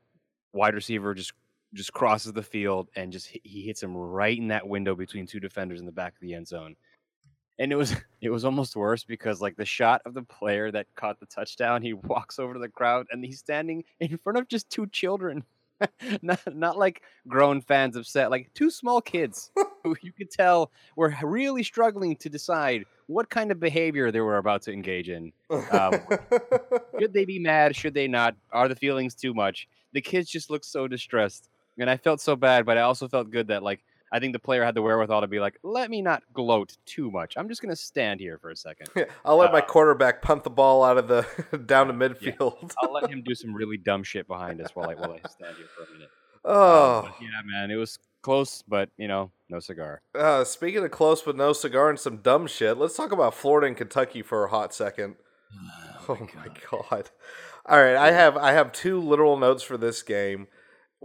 wide 0.53 0.73
receiver 0.73 1.13
just 1.13 1.33
just 1.75 1.93
crosses 1.93 2.33
the 2.33 2.43
field 2.43 2.89
and 2.95 3.11
just 3.11 3.27
he 3.27 3.61
hits 3.61 3.83
him 3.83 3.95
right 3.95 4.37
in 4.37 4.47
that 4.47 4.67
window 4.67 4.95
between 4.95 5.27
two 5.27 5.39
defenders 5.39 5.79
in 5.79 5.85
the 5.85 5.91
back 5.91 6.13
of 6.13 6.19
the 6.21 6.33
end 6.33 6.47
zone. 6.47 6.75
And 7.59 7.71
it 7.71 7.75
was 7.75 7.95
it 8.21 8.29
was 8.29 8.45
almost 8.45 8.75
worse 8.75 9.03
because 9.03 9.41
like 9.41 9.55
the 9.55 9.65
shot 9.65 10.01
of 10.05 10.13
the 10.13 10.23
player 10.23 10.71
that 10.71 10.87
caught 10.95 11.19
the 11.19 11.25
touchdown, 11.27 11.81
he 11.81 11.93
walks 11.93 12.39
over 12.39 12.53
to 12.53 12.59
the 12.59 12.69
crowd 12.69 13.07
and 13.11 13.23
he's 13.23 13.39
standing 13.39 13.83
in 13.99 14.17
front 14.17 14.37
of 14.37 14.47
just 14.47 14.69
two 14.69 14.87
children 14.87 15.43
not 16.21 16.39
not 16.55 16.77
like 16.77 17.01
grown 17.27 17.61
fans 17.61 17.95
upset, 17.95 18.31
like 18.31 18.49
two 18.53 18.69
small 18.69 19.01
kids 19.01 19.51
who 19.83 19.95
you 20.01 20.11
could 20.11 20.31
tell 20.31 20.71
were 20.95 21.13
really 21.21 21.63
struggling 21.63 22.15
to 22.17 22.29
decide 22.29 22.85
what 23.07 23.29
kind 23.29 23.51
of 23.51 23.59
behavior 23.59 24.11
they 24.11 24.21
were 24.21 24.37
about 24.37 24.61
to 24.63 24.71
engage 24.71 25.09
in. 25.09 25.31
Um, 25.71 25.99
should 26.99 27.13
they 27.13 27.25
be 27.25 27.39
mad? 27.39 27.75
Should 27.75 27.93
they 27.93 28.07
not? 28.07 28.35
Are 28.51 28.67
the 28.67 28.75
feelings 28.75 29.15
too 29.15 29.33
much? 29.33 29.67
The 29.93 30.01
kids 30.01 30.29
just 30.29 30.49
look 30.49 30.63
so 30.63 30.87
distressed, 30.87 31.49
and 31.77 31.89
I 31.89 31.97
felt 31.97 32.21
so 32.21 32.35
bad, 32.35 32.65
but 32.65 32.77
I 32.77 32.81
also 32.81 33.07
felt 33.07 33.29
good 33.31 33.47
that 33.47 33.63
like 33.63 33.83
I 34.11 34.19
think 34.19 34.33
the 34.33 34.39
player 34.39 34.63
had 34.63 34.75
the 34.75 34.81
wherewithal 34.81 35.21
to 35.21 35.27
be 35.27 35.39
like, 35.39 35.57
let 35.63 35.89
me 35.89 36.01
not 36.01 36.23
gloat 36.33 36.77
too 36.85 37.11
much. 37.11 37.33
I'm 37.35 37.49
just 37.49 37.61
gonna 37.61 37.75
stand 37.75 38.19
here 38.19 38.37
for 38.37 38.49
a 38.49 38.55
second. 38.55 38.87
I'll 39.25 39.37
let 39.37 39.49
Uh, 39.49 39.53
my 39.53 39.61
quarterback 39.61 40.21
punt 40.21 40.43
the 40.43 40.49
ball 40.49 40.83
out 40.83 40.97
of 40.97 41.07
the 41.07 41.25
down 41.65 41.87
to 41.87 41.93
midfield. 41.93 42.71
I'll 42.81 42.93
let 42.93 43.09
him 43.09 43.23
do 43.23 43.35
some 43.35 43.53
really 43.55 43.77
dumb 43.77 44.03
shit 44.03 44.27
behind 44.27 44.61
us 44.61 44.75
while 44.75 44.89
I 44.89 44.93
while 44.95 45.13
I 45.13 45.27
stand 45.27 45.57
here 45.57 45.67
for 45.75 45.83
a 45.83 45.93
minute. 45.93 46.09
Um, 46.45 46.53
oh, 46.53 47.01
but 47.05 47.15
yeah, 47.21 47.41
man, 47.43 47.71
it 47.71 47.75
was 47.75 47.97
close, 48.21 48.61
but 48.67 48.89
you 48.97 49.07
know, 49.07 49.31
no 49.49 49.59
cigar. 49.59 50.01
uh, 50.13 50.43
speaking 50.43 50.83
of 50.83 50.91
close 50.91 51.21
but 51.23 51.35
no 51.35 51.53
cigar 51.53 51.89
and 51.89 51.99
some 51.99 52.17
dumb 52.17 52.45
shit, 52.47 52.77
let's 52.77 52.95
talk 52.95 53.11
about 53.11 53.33
Florida 53.33 53.67
and 53.67 53.75
Kentucky 53.75 54.21
for 54.21 54.45
a 54.45 54.49
hot 54.49 54.73
second. 54.73 55.15
Oh 56.07 56.27
my 56.35 56.47
god! 56.69 57.09
All 57.65 57.81
right, 57.81 57.95
I 57.95 58.11
have 58.11 58.37
I 58.37 58.51
have 58.51 58.71
two 58.71 58.99
literal 59.01 59.37
notes 59.37 59.63
for 59.63 59.75
this 59.77 60.03
game. 60.03 60.47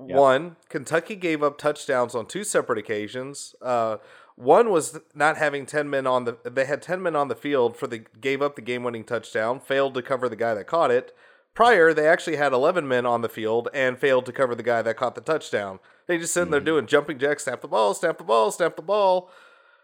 Yep. 0.06 0.16
One, 0.16 0.56
Kentucky 0.68 1.16
gave 1.16 1.42
up 1.42 1.58
touchdowns 1.58 2.14
on 2.14 2.26
two 2.26 2.44
separate 2.44 2.78
occasions. 2.78 3.54
Uh, 3.60 3.98
one 4.36 4.70
was 4.70 4.98
not 5.14 5.36
having 5.36 5.66
ten 5.66 5.90
men 5.90 6.06
on 6.06 6.24
the. 6.24 6.38
They 6.44 6.64
had 6.64 6.80
ten 6.82 7.02
men 7.02 7.14
on 7.16 7.28
the 7.28 7.34
field 7.34 7.76
for 7.76 7.86
the 7.86 7.98
gave 8.20 8.40
up 8.40 8.56
the 8.56 8.62
game 8.62 8.82
winning 8.84 9.04
touchdown, 9.04 9.60
failed 9.60 9.94
to 9.94 10.02
cover 10.02 10.28
the 10.28 10.36
guy 10.36 10.54
that 10.54 10.66
caught 10.66 10.90
it. 10.90 11.14
Prior, 11.54 11.92
they 11.92 12.06
actually 12.06 12.36
had 12.36 12.52
eleven 12.52 12.86
men 12.88 13.04
on 13.04 13.20
the 13.22 13.28
field 13.28 13.68
and 13.74 13.98
failed 13.98 14.24
to 14.26 14.32
cover 14.32 14.54
the 14.54 14.62
guy 14.62 14.80
that 14.82 14.96
caught 14.96 15.14
the 15.16 15.20
touchdown. 15.20 15.80
They 16.06 16.16
just 16.16 16.32
sitting 16.32 16.50
there 16.50 16.60
Mhm. 16.60 16.64
doing 16.64 16.86
jumping 16.86 17.18
jacks, 17.18 17.44
snap 17.44 17.60
the 17.60 17.68
ball, 17.68 17.92
snap 17.92 18.18
the 18.18 18.24
ball, 18.24 18.50
snap 18.50 18.76
the 18.76 18.82
ball. 18.82 19.30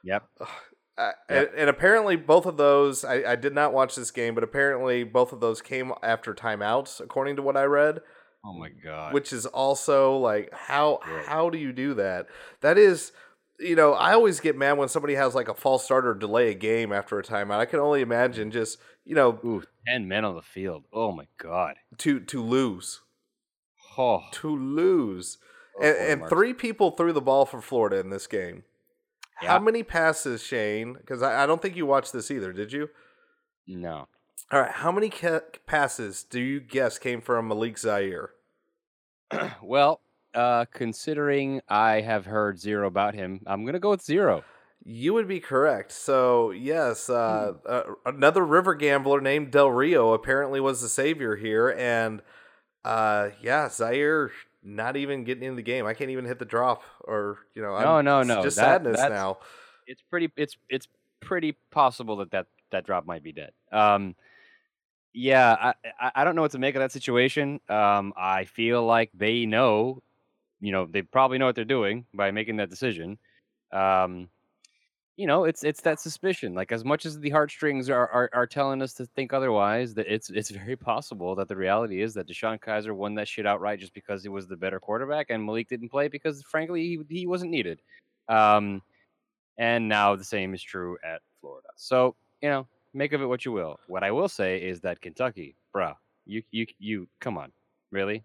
Yep. 0.02 0.24
Uh, 0.40 0.46
Yep. 0.98 1.14
and, 1.28 1.48
and 1.60 1.68
apparently, 1.70 2.16
both 2.16 2.46
of 2.46 2.56
those, 2.56 3.04
I, 3.04 3.32
I 3.32 3.36
did 3.36 3.52
not 3.54 3.74
watch 3.74 3.96
this 3.96 4.10
game, 4.10 4.34
but 4.34 4.42
apparently, 4.44 5.04
both 5.04 5.32
of 5.32 5.40
those 5.40 5.60
came 5.60 5.92
after 6.02 6.32
timeouts, 6.32 7.00
according 7.00 7.36
to 7.36 7.42
what 7.42 7.56
I 7.56 7.64
read. 7.64 8.00
Oh 8.46 8.52
my 8.52 8.68
god. 8.68 9.12
Which 9.12 9.32
is 9.32 9.44
also 9.46 10.16
like, 10.18 10.52
how 10.52 11.00
how 11.26 11.50
do 11.50 11.58
you 11.58 11.72
do 11.72 11.94
that? 11.94 12.26
That 12.60 12.78
is, 12.78 13.12
you 13.58 13.74
know, 13.74 13.92
I 13.94 14.12
always 14.12 14.38
get 14.40 14.56
mad 14.56 14.78
when 14.78 14.88
somebody 14.88 15.14
has 15.14 15.34
like 15.34 15.48
a 15.48 15.54
false 15.54 15.84
start 15.84 16.06
or 16.06 16.14
delay 16.14 16.50
a 16.50 16.54
game 16.54 16.92
after 16.92 17.18
a 17.18 17.22
timeout. 17.24 17.58
I 17.58 17.66
can 17.66 17.80
only 17.80 18.02
imagine 18.02 18.50
just 18.50 18.78
you 19.04 19.14
know 19.16 19.40
Ooh, 19.44 19.62
ten 19.88 20.06
men 20.06 20.24
on 20.24 20.36
the 20.36 20.42
field. 20.42 20.84
Oh 20.92 21.10
my 21.12 21.26
god. 21.38 21.74
to 21.98 22.20
to 22.20 22.42
lose 22.42 23.00
Oh. 23.98 24.20
to 24.32 24.54
lose, 24.54 25.38
Oh, 25.78 25.82
and, 25.82 26.20
and 26.22 26.28
three 26.28 26.52
people 26.52 26.90
threw 26.90 27.12
the 27.12 27.20
ball 27.22 27.46
for 27.46 27.60
Florida 27.62 27.98
in 27.98 28.10
this 28.10 28.26
game. 28.26 28.64
How 29.36 29.58
many 29.58 29.82
passes, 29.82 30.42
Shane? 30.42 30.94
Because 30.94 31.22
I, 31.22 31.42
I 31.42 31.46
don't 31.46 31.60
think 31.60 31.76
you 31.76 31.84
watched 31.86 32.12
this 32.12 32.30
either. 32.30 32.52
Did 32.52 32.72
you? 32.72 32.88
No. 33.66 34.06
All 34.52 34.60
right, 34.60 34.70
how 34.70 34.92
many 34.92 35.10
ca- 35.10 35.40
passes 35.66 36.22
do 36.22 36.40
you 36.40 36.60
guess 36.60 36.98
came 36.98 37.20
from 37.20 37.48
Malik 37.48 37.78
Zaire? 37.78 38.30
well, 39.62 40.00
uh, 40.34 40.66
considering 40.72 41.60
I 41.68 42.00
have 42.00 42.26
heard 42.26 42.58
zero 42.58 42.86
about 42.86 43.14
him, 43.14 43.40
I'm 43.46 43.64
gonna 43.64 43.78
go 43.80 43.90
with 43.90 44.02
zero. 44.02 44.44
You 44.84 45.14
would 45.14 45.26
be 45.26 45.40
correct. 45.40 45.90
So, 45.90 46.52
yes, 46.52 47.08
uh, 47.10 47.54
uh, 47.66 47.82
another 48.04 48.44
river 48.46 48.74
gambler 48.74 49.20
named 49.20 49.50
Del 49.50 49.70
Rio 49.70 50.12
apparently 50.12 50.60
was 50.60 50.80
the 50.80 50.88
savior 50.88 51.34
here. 51.34 51.70
And, 51.76 52.22
uh, 52.84 53.30
yeah, 53.42 53.68
Zaire 53.68 54.30
not 54.62 54.96
even 54.96 55.24
getting 55.24 55.42
in 55.42 55.56
the 55.56 55.62
game. 55.62 55.86
I 55.86 55.94
can't 55.94 56.10
even 56.10 56.24
hit 56.24 56.38
the 56.38 56.44
drop 56.44 56.82
or, 57.00 57.38
you 57.54 57.62
know, 57.62 57.76
No, 57.80 57.96
I'm, 57.96 58.04
no, 58.04 58.22
no, 58.22 58.42
just 58.44 58.56
that- 58.58 58.84
sadness 58.84 59.00
now. 59.00 59.38
It's 59.88 60.02
pretty. 60.02 60.30
It's 60.36 60.56
it's 60.68 60.86
pretty 61.20 61.52
possible 61.70 62.16
that 62.16 62.30
that 62.32 62.46
that 62.70 62.84
drop 62.84 63.06
might 63.06 63.22
be 63.22 63.32
dead. 63.32 63.52
Um, 63.72 64.14
yeah, 65.16 65.72
I 66.02 66.10
I, 66.14 66.24
don't 66.24 66.36
know 66.36 66.42
what 66.42 66.50
to 66.50 66.58
make 66.58 66.74
of 66.74 66.80
that 66.80 66.92
situation. 66.92 67.58
Um, 67.70 68.12
I 68.18 68.44
feel 68.44 68.84
like 68.84 69.10
they 69.14 69.46
know, 69.46 70.02
you 70.60 70.72
know, 70.72 70.86
they 70.90 71.00
probably 71.00 71.38
know 71.38 71.46
what 71.46 71.54
they're 71.54 71.64
doing 71.64 72.04
by 72.12 72.30
making 72.30 72.56
that 72.56 72.68
decision. 72.68 73.16
Um, 73.72 74.28
you 75.16 75.26
know, 75.26 75.44
it's 75.44 75.64
it's 75.64 75.80
that 75.80 76.00
suspicion. 76.00 76.52
Like 76.52 76.70
as 76.70 76.84
much 76.84 77.06
as 77.06 77.18
the 77.18 77.30
heartstrings 77.30 77.88
are, 77.88 78.06
are 78.08 78.28
are 78.34 78.46
telling 78.46 78.82
us 78.82 78.92
to 78.94 79.06
think 79.06 79.32
otherwise, 79.32 79.94
that 79.94 80.06
it's 80.06 80.28
it's 80.28 80.50
very 80.50 80.76
possible 80.76 81.34
that 81.36 81.48
the 81.48 81.56
reality 81.56 82.02
is 82.02 82.12
that 82.12 82.28
DeShone 82.28 82.60
Kizer 82.60 82.94
won 82.94 83.14
that 83.14 83.26
shit 83.26 83.46
outright 83.46 83.80
just 83.80 83.94
because 83.94 84.22
he 84.22 84.28
was 84.28 84.46
the 84.46 84.56
better 84.56 84.78
quarterback, 84.78 85.30
and 85.30 85.42
Malik 85.42 85.70
didn't 85.70 85.88
play 85.88 86.08
because 86.08 86.42
frankly 86.42 86.82
he 86.82 87.20
he 87.20 87.26
wasn't 87.26 87.50
needed. 87.50 87.80
Um, 88.28 88.82
and 89.56 89.88
now 89.88 90.14
the 90.14 90.24
same 90.24 90.52
is 90.52 90.62
true 90.62 90.98
at 91.02 91.22
Florida. 91.40 91.68
So 91.76 92.14
you 92.42 92.50
know, 92.50 92.66
make 92.96 93.12
of 93.12 93.22
it 93.22 93.26
what 93.26 93.44
you 93.44 93.52
will. 93.52 93.78
What 93.86 94.02
I 94.02 94.10
will 94.10 94.28
say 94.28 94.58
is 94.58 94.80
that 94.80 95.00
Kentucky, 95.00 95.54
bruh, 95.74 95.94
you 96.24 96.42
you 96.50 96.66
you 96.78 97.08
come 97.20 97.38
on, 97.38 97.52
really, 97.92 98.24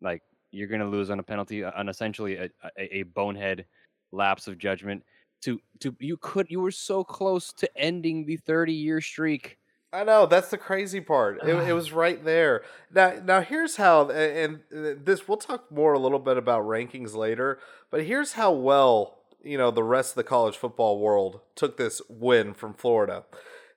like 0.00 0.22
you're 0.52 0.68
gonna 0.68 0.88
lose 0.88 1.10
on 1.10 1.18
a 1.18 1.22
penalty, 1.22 1.64
on 1.64 1.88
essentially 1.88 2.36
a, 2.36 2.50
a, 2.78 2.98
a 2.98 3.02
bonehead 3.02 3.64
lapse 4.12 4.46
of 4.46 4.58
judgment. 4.58 5.02
To 5.42 5.58
to 5.80 5.96
you 5.98 6.18
could 6.18 6.48
you 6.50 6.60
were 6.60 6.70
so 6.70 7.02
close 7.02 7.52
to 7.54 7.68
ending 7.76 8.26
the 8.26 8.36
30 8.36 8.72
year 8.72 9.00
streak. 9.00 9.56
I 9.92 10.04
know 10.04 10.26
that's 10.26 10.50
the 10.50 10.58
crazy 10.58 11.00
part. 11.00 11.40
It, 11.42 11.48
it 11.48 11.72
was 11.74 11.92
right 11.92 12.22
there. 12.24 12.62
Now, 12.94 13.14
now 13.24 13.40
here's 13.40 13.74
how, 13.76 14.08
and 14.10 14.60
this 14.70 15.26
we'll 15.26 15.38
talk 15.38 15.72
more 15.72 15.94
a 15.94 15.98
little 15.98 16.20
bit 16.20 16.36
about 16.36 16.62
rankings 16.64 17.16
later. 17.16 17.58
But 17.90 18.04
here's 18.04 18.34
how 18.34 18.52
well 18.52 19.16
you 19.42 19.56
know 19.56 19.70
the 19.70 19.82
rest 19.82 20.12
of 20.12 20.16
the 20.16 20.24
college 20.24 20.56
football 20.56 20.98
world 20.98 21.40
took 21.54 21.76
this 21.76 22.02
win 22.08 22.54
from 22.54 22.74
Florida. 22.74 23.24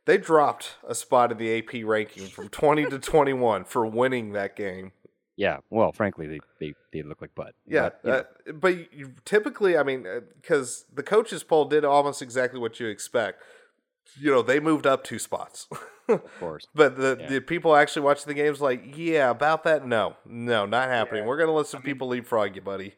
They 0.06 0.18
dropped 0.18 0.76
a 0.88 0.94
spot 0.96 1.32
in 1.32 1.38
the 1.38 1.58
AP 1.60 1.86
ranking 1.86 2.28
from 2.28 2.50
20 2.50 2.86
to 2.89 3.00
21 3.00 3.63
for 3.66 3.86
winning 3.86 4.34
that 4.34 4.56
game. 4.56 4.92
Yeah, 5.36 5.58
well, 5.72 5.92
frankly, 5.92 6.28
they 6.28 6.39
they, 6.60 6.74
they 6.92 7.02
look 7.02 7.20
like 7.22 7.34
butt. 7.34 7.56
Yeah, 7.66 7.89
but, 8.04 8.28
uh, 8.48 8.52
but 8.54 8.94
you, 8.94 9.13
typically, 9.26 9.76
I 9.78 9.82
mean, 9.84 10.06
because 10.42 10.86
the 10.94 11.02
coaches 11.02 11.44
poll 11.44 11.66
did 11.66 11.84
almost 11.84 12.22
exactly 12.22 12.60
what 12.60 12.80
you 12.80 12.88
expect. 12.88 13.42
You 14.20 14.30
know, 14.30 14.42
they 14.44 14.60
moved 14.60 14.86
up 14.86 15.04
two 15.04 15.18
spots. 15.18 15.68
of 16.10 16.22
course. 16.39 16.68
But 16.76 16.98
the, 16.98 17.18
Yeah. 17.20 17.28
the 17.30 17.39
people 17.42 17.76
actually 17.76 18.04
watching 18.04 18.28
the 18.28 18.34
games 18.36 18.62
like, 18.62 18.96
yeah, 18.96 19.32
about 19.32 19.63
that, 19.63 19.88
no, 19.88 20.18
no, 20.26 20.66
not 20.68 20.89
happening. 20.89 21.24
Yeah. 21.24 21.28
We're 21.30 21.38
gonna 21.38 21.52
let 21.54 21.66
some 21.68 21.80
I 21.80 21.84
mean- 21.84 21.94
people 21.96 22.10
leapfrog 22.10 22.56
you, 22.56 22.62
buddy. 22.62 22.94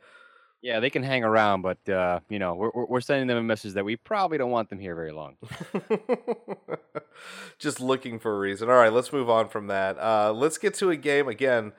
Yeah, 0.65 0.79
they 0.79 0.89
can 0.89 1.03
hang 1.03 1.23
around, 1.23 1.61
but 1.61 1.77
uh, 1.87 2.21
you 2.27 2.39
know, 2.39 2.55
we're 2.55 2.71
we're 2.87 2.99
sending 3.01 3.27
them 3.27 3.37
a 3.37 3.43
message 3.43 3.73
that 3.73 3.85
we 3.85 3.97
probably 3.97 4.39
don't 4.39 4.49
want 4.49 4.69
them 4.69 4.79
here 4.79 4.95
very 4.95 5.11
long. 5.11 5.37
Just 7.59 7.79
looking 7.79 8.17
for 8.19 8.35
a 8.35 8.39
reason. 8.39 8.67
All 8.69 8.75
right, 8.75 8.91
let's 8.91 9.13
move 9.13 9.29
on 9.29 9.47
from 9.47 9.67
that. 9.67 9.97
Uh, 9.99 10.33
let's 10.33 10.57
get 10.57 10.73
to 10.75 10.89
a 10.89 10.95
game 10.95 11.27
again. 11.27 11.71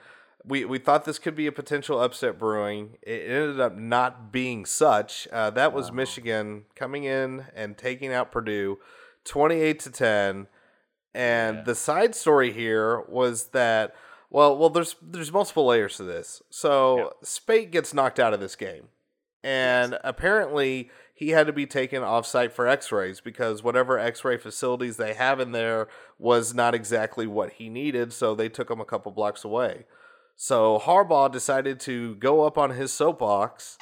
We 0.45 0.65
we 0.65 0.79
thought 0.79 1.05
this 1.05 1.19
could 1.19 1.35
be 1.35 1.49
a 1.49 1.53
potential 1.53 2.01
upset 2.01 2.39
brewing. 2.39 2.97
It 3.03 3.29
ended 3.29 3.59
up 3.61 3.75
not 3.77 4.31
being 4.31 4.65
such. 4.65 5.27
Uh, 5.33 5.51
that 5.51 5.73
was 5.73 5.91
Wow. 5.91 5.97
Michigan 5.97 6.65
coming 6.77 7.03
in 7.05 7.47
and 7.57 7.77
taking 7.77 8.13
out 8.13 8.31
Purdue, 8.31 8.79
twenty 9.25 9.57
eight 9.61 9.81
to 9.81 9.91
ten. 9.91 10.47
And 11.13 11.57
Yeah. 11.59 11.63
the 11.65 11.75
side 11.75 12.15
story 12.15 12.53
here 12.53 13.01
was 13.09 13.49
that 13.49 13.95
well, 14.31 14.57
well, 14.57 14.71
there's 14.71 14.97
there's 15.01 15.33
multiple 15.33 15.67
layers 15.67 15.97
to 15.97 16.03
this. 16.03 16.43
So 16.51 16.99
Yeah. 16.99 17.05
Speight 17.23 17.71
gets 17.71 17.95
knocked 17.95 18.19
out 18.19 18.35
of 18.35 18.41
this 18.41 18.57
game, 18.57 18.89
and 19.43 19.99
apparently 20.03 20.91
he 21.15 21.31
had 21.31 21.47
to 21.47 21.53
be 21.53 21.67
taken 21.67 22.03
off 22.03 22.27
site 22.27 22.53
for 22.53 22.69
X-rays 22.69 23.21
because 23.21 23.63
whatever 23.63 23.99
X-ray 23.99 24.37
facilities 24.37 24.99
they 24.99 25.15
have 25.15 25.41
in 25.41 25.53
there 25.53 25.89
was 26.19 26.53
not 26.53 26.75
exactly 26.75 27.27
what 27.27 27.55
he 27.55 27.71
needed. 27.71 28.13
So 28.13 28.35
they 28.35 28.51
took 28.51 28.71
him 28.71 28.81
a 28.81 28.85
couple 28.85 29.11
blocks 29.13 29.43
away. 29.43 29.87
So 30.37 30.79
Harbaugh 30.79 31.33
decided 31.33 31.81
to 31.81 32.17
go 32.17 32.45
up 32.45 32.59
on 32.59 32.73
his 32.73 32.93
soapbox, 32.93 33.79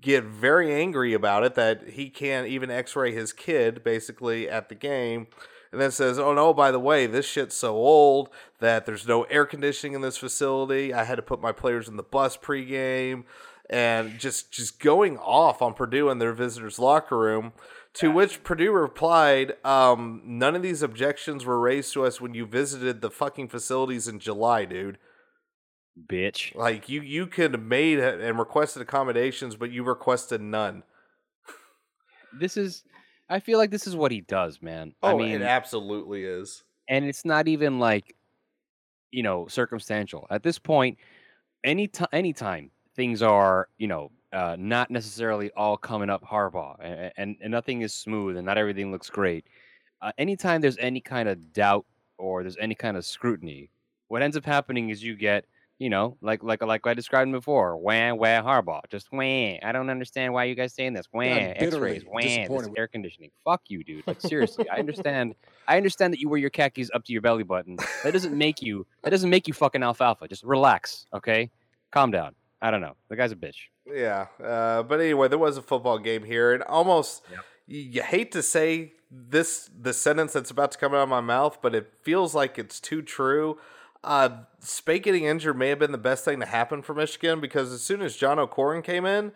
get 0.00 0.24
very 0.24 0.72
angry 0.72 1.12
about 1.12 1.44
it 1.44 1.54
that 1.56 1.90
he 1.90 2.08
can't 2.08 2.46
even 2.46 2.70
X-ray 2.70 3.12
his 3.12 3.34
kid 3.34 3.84
basically 3.84 4.48
at 4.48 4.70
the 4.70 4.74
game 4.74 5.26
and 5.72 5.80
then 5.80 5.90
says, 5.90 6.18
"Oh 6.18 6.34
no, 6.34 6.52
by 6.52 6.70
the 6.70 6.80
way, 6.80 7.06
this 7.06 7.26
shit's 7.26 7.54
so 7.54 7.74
old 7.74 8.30
that 8.58 8.86
there's 8.86 9.06
no 9.06 9.24
air 9.24 9.46
conditioning 9.46 9.94
in 9.94 10.00
this 10.00 10.16
facility. 10.16 10.92
I 10.92 11.04
had 11.04 11.16
to 11.16 11.22
put 11.22 11.40
my 11.40 11.52
players 11.52 11.88
in 11.88 11.96
the 11.96 12.02
bus 12.02 12.36
pregame." 12.36 13.24
And 13.68 14.18
just 14.18 14.50
just 14.50 14.80
going 14.80 15.16
off 15.18 15.62
on 15.62 15.74
Purdue 15.74 16.08
and 16.08 16.20
their 16.20 16.32
visitors' 16.32 16.80
locker 16.80 17.16
room, 17.16 17.52
to 17.94 18.10
which 18.10 18.42
Purdue 18.42 18.72
replied, 18.72 19.54
um, 19.64 20.22
"None 20.24 20.56
of 20.56 20.62
these 20.62 20.82
objections 20.82 21.44
were 21.44 21.60
raised 21.60 21.92
to 21.92 22.04
us 22.04 22.20
when 22.20 22.34
you 22.34 22.46
visited 22.46 23.00
the 23.00 23.12
fucking 23.12 23.48
facilities 23.48 24.08
in 24.08 24.18
July, 24.18 24.64
dude. 24.64 24.98
Bitch. 26.04 26.52
Like 26.56 26.88
you 26.88 27.00
you 27.00 27.28
could 27.28 27.52
have 27.52 27.62
made 27.62 28.00
and 28.00 28.40
requested 28.40 28.82
accommodations, 28.82 29.54
but 29.54 29.70
you 29.70 29.84
requested 29.84 30.40
none." 30.40 30.82
This 32.32 32.56
is 32.56 32.82
I 33.30 33.40
feel 33.40 33.58
like 33.58 33.70
this 33.70 33.86
is 33.86 33.96
what 33.96 34.12
he 34.12 34.20
does, 34.20 34.60
man. 34.60 34.94
I 35.02 35.12
Oh, 35.12 35.14
mean, 35.14 35.40
it 35.40 35.42
absolutely 35.42 36.24
is. 36.24 36.64
and 36.88 37.04
it's 37.04 37.24
not 37.24 37.48
even 37.48 37.78
like 37.78 38.16
you 39.12 39.22
know 39.22 39.46
circumstantial 39.48 40.26
at 40.30 40.42
this 40.42 40.58
point 40.58 40.98
any 41.64 41.88
time 41.88 42.08
anytime 42.12 42.70
things 42.96 43.22
are, 43.22 43.68
you 43.78 43.88
know, 43.88 44.12
uh, 44.32 44.56
not 44.58 44.90
necessarily 44.90 45.50
all 45.52 45.76
coming 45.78 46.10
up 46.10 46.22
Harbaugh, 46.24 46.76
and, 46.80 47.12
and, 47.16 47.36
and 47.40 47.50
nothing 47.52 47.82
is 47.82 47.94
smooth, 47.94 48.36
and 48.36 48.46
not 48.46 48.58
everything 48.58 48.92
looks 48.92 49.10
great. 49.10 49.46
Uh, 50.02 50.12
anytime 50.18 50.60
there's 50.60 50.78
any 50.78 51.00
kind 51.00 51.28
of 51.28 51.52
doubt 51.52 51.86
or 52.18 52.42
there's 52.42 52.58
any 52.58 52.74
kind 52.74 52.96
of 52.96 53.04
scrutiny, 53.06 53.70
what 54.08 54.22
ends 54.22 54.36
up 54.36 54.44
happening 54.44 54.90
is 54.90 55.02
you 55.02 55.16
get, 55.16 55.46
you 55.80 55.88
know, 55.88 56.18
like 56.20 56.42
like 56.42 56.62
like 56.62 56.86
I 56.86 56.92
described 56.92 57.32
before, 57.32 57.74
wah 57.78 58.12
wah 58.12 58.42
Harbaugh, 58.42 58.82
just 58.90 59.10
wah. 59.10 59.22
I 59.22 59.72
don't 59.72 59.88
understand 59.88 60.34
why 60.34 60.44
you 60.44 60.54
guys 60.54 60.74
saying 60.74 60.92
this. 60.92 61.06
Wah, 61.10 61.22
X-rays, 61.22 62.04
wah, 62.06 62.20
this 62.20 62.68
air 62.76 62.86
conditioning. 62.86 63.30
Fuck 63.44 63.62
you, 63.68 63.82
dude. 63.82 64.06
Like 64.06 64.20
seriously, 64.20 64.68
I 64.68 64.76
understand. 64.78 65.34
I 65.66 65.78
understand 65.78 66.12
that 66.12 66.20
you 66.20 66.28
wear 66.28 66.38
your 66.38 66.50
khakis 66.50 66.90
up 66.92 67.04
to 67.06 67.12
your 67.14 67.22
belly 67.22 67.44
button. 67.44 67.78
That 68.04 68.12
doesn't 68.12 68.36
make 68.36 68.60
you. 68.60 68.86
That 69.02 69.10
doesn't 69.10 69.30
make 69.30 69.48
you 69.48 69.54
fucking 69.54 69.82
alfalfa. 69.82 70.28
Just 70.28 70.44
relax, 70.44 71.06
okay? 71.14 71.50
Calm 71.92 72.10
down. 72.10 72.34
I 72.60 72.70
don't 72.70 72.82
know. 72.82 72.96
The 73.08 73.16
guy's 73.16 73.32
a 73.32 73.36
bitch. 73.36 73.56
Yeah, 73.90 74.26
uh, 74.44 74.82
but 74.82 75.00
anyway, 75.00 75.28
there 75.28 75.38
was 75.38 75.56
a 75.56 75.62
football 75.62 75.98
game 75.98 76.24
here, 76.24 76.52
and 76.52 76.62
almost 76.64 77.22
yep. 77.30 77.40
you 77.66 78.02
hate 78.02 78.32
to 78.32 78.42
say 78.42 78.92
this 79.10 79.70
the 79.74 79.94
sentence 79.94 80.34
that's 80.34 80.50
about 80.50 80.72
to 80.72 80.78
come 80.78 80.92
out 80.92 81.04
of 81.04 81.08
my 81.08 81.22
mouth, 81.22 81.62
but 81.62 81.74
it 81.74 81.90
feels 82.02 82.34
like 82.34 82.58
it's 82.58 82.80
too 82.80 83.00
true. 83.00 83.56
Uh, 84.02 84.30
Speight 84.60 85.02
getting 85.02 85.24
injured 85.24 85.58
may 85.58 85.68
have 85.68 85.78
been 85.78 85.92
the 85.92 85.98
best 85.98 86.24
thing 86.24 86.40
to 86.40 86.46
happen 86.46 86.82
for 86.82 86.94
Michigan 86.94 87.40
because 87.40 87.72
as 87.72 87.82
soon 87.82 88.00
as 88.02 88.16
John 88.16 88.38
O'Korn 88.38 88.82
came 88.82 89.04
in 89.04 89.32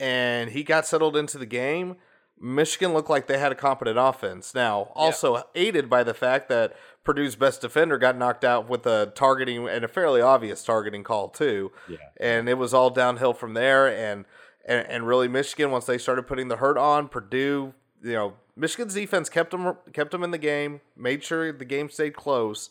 and 0.00 0.50
he 0.50 0.62
got 0.62 0.86
settled 0.86 1.16
into 1.16 1.38
the 1.38 1.46
game, 1.46 1.96
Michigan 2.40 2.92
looked 2.92 3.08
like 3.08 3.26
they 3.26 3.38
had 3.38 3.52
a 3.52 3.54
competent 3.56 3.98
offense. 3.98 4.54
Now, 4.54 4.92
also 4.94 5.36
yeah. 5.36 5.42
aided 5.54 5.88
by 5.88 6.02
the 6.02 6.14
fact 6.14 6.48
that 6.48 6.74
Purdue's 7.04 7.36
best 7.36 7.60
defender 7.60 7.98
got 7.98 8.16
knocked 8.16 8.44
out 8.44 8.68
with 8.68 8.86
a 8.86 9.12
targeting 9.14 9.68
and 9.68 9.84
a 9.84 9.88
fairly 9.88 10.20
obvious 10.20 10.62
targeting 10.62 11.02
call 11.02 11.28
too. 11.28 11.72
Yeah. 11.88 11.98
And 12.18 12.48
it 12.48 12.58
was 12.58 12.74
all 12.74 12.90
downhill 12.90 13.32
from 13.32 13.54
there. 13.54 13.88
And, 13.88 14.26
and 14.66 14.86
and 14.88 15.06
really, 15.06 15.28
Michigan 15.28 15.70
once 15.70 15.86
they 15.86 15.98
started 15.98 16.26
putting 16.26 16.48
the 16.48 16.56
hurt 16.56 16.76
on 16.76 17.08
Purdue, 17.08 17.72
you 18.02 18.12
know, 18.12 18.34
Michigan's 18.56 18.94
defense 18.94 19.28
kept 19.28 19.52
them 19.52 19.76
kept 19.92 20.10
them 20.10 20.22
in 20.22 20.32
the 20.32 20.38
game, 20.38 20.80
made 20.96 21.22
sure 21.22 21.52
the 21.52 21.64
game 21.64 21.88
stayed 21.88 22.16
close. 22.16 22.70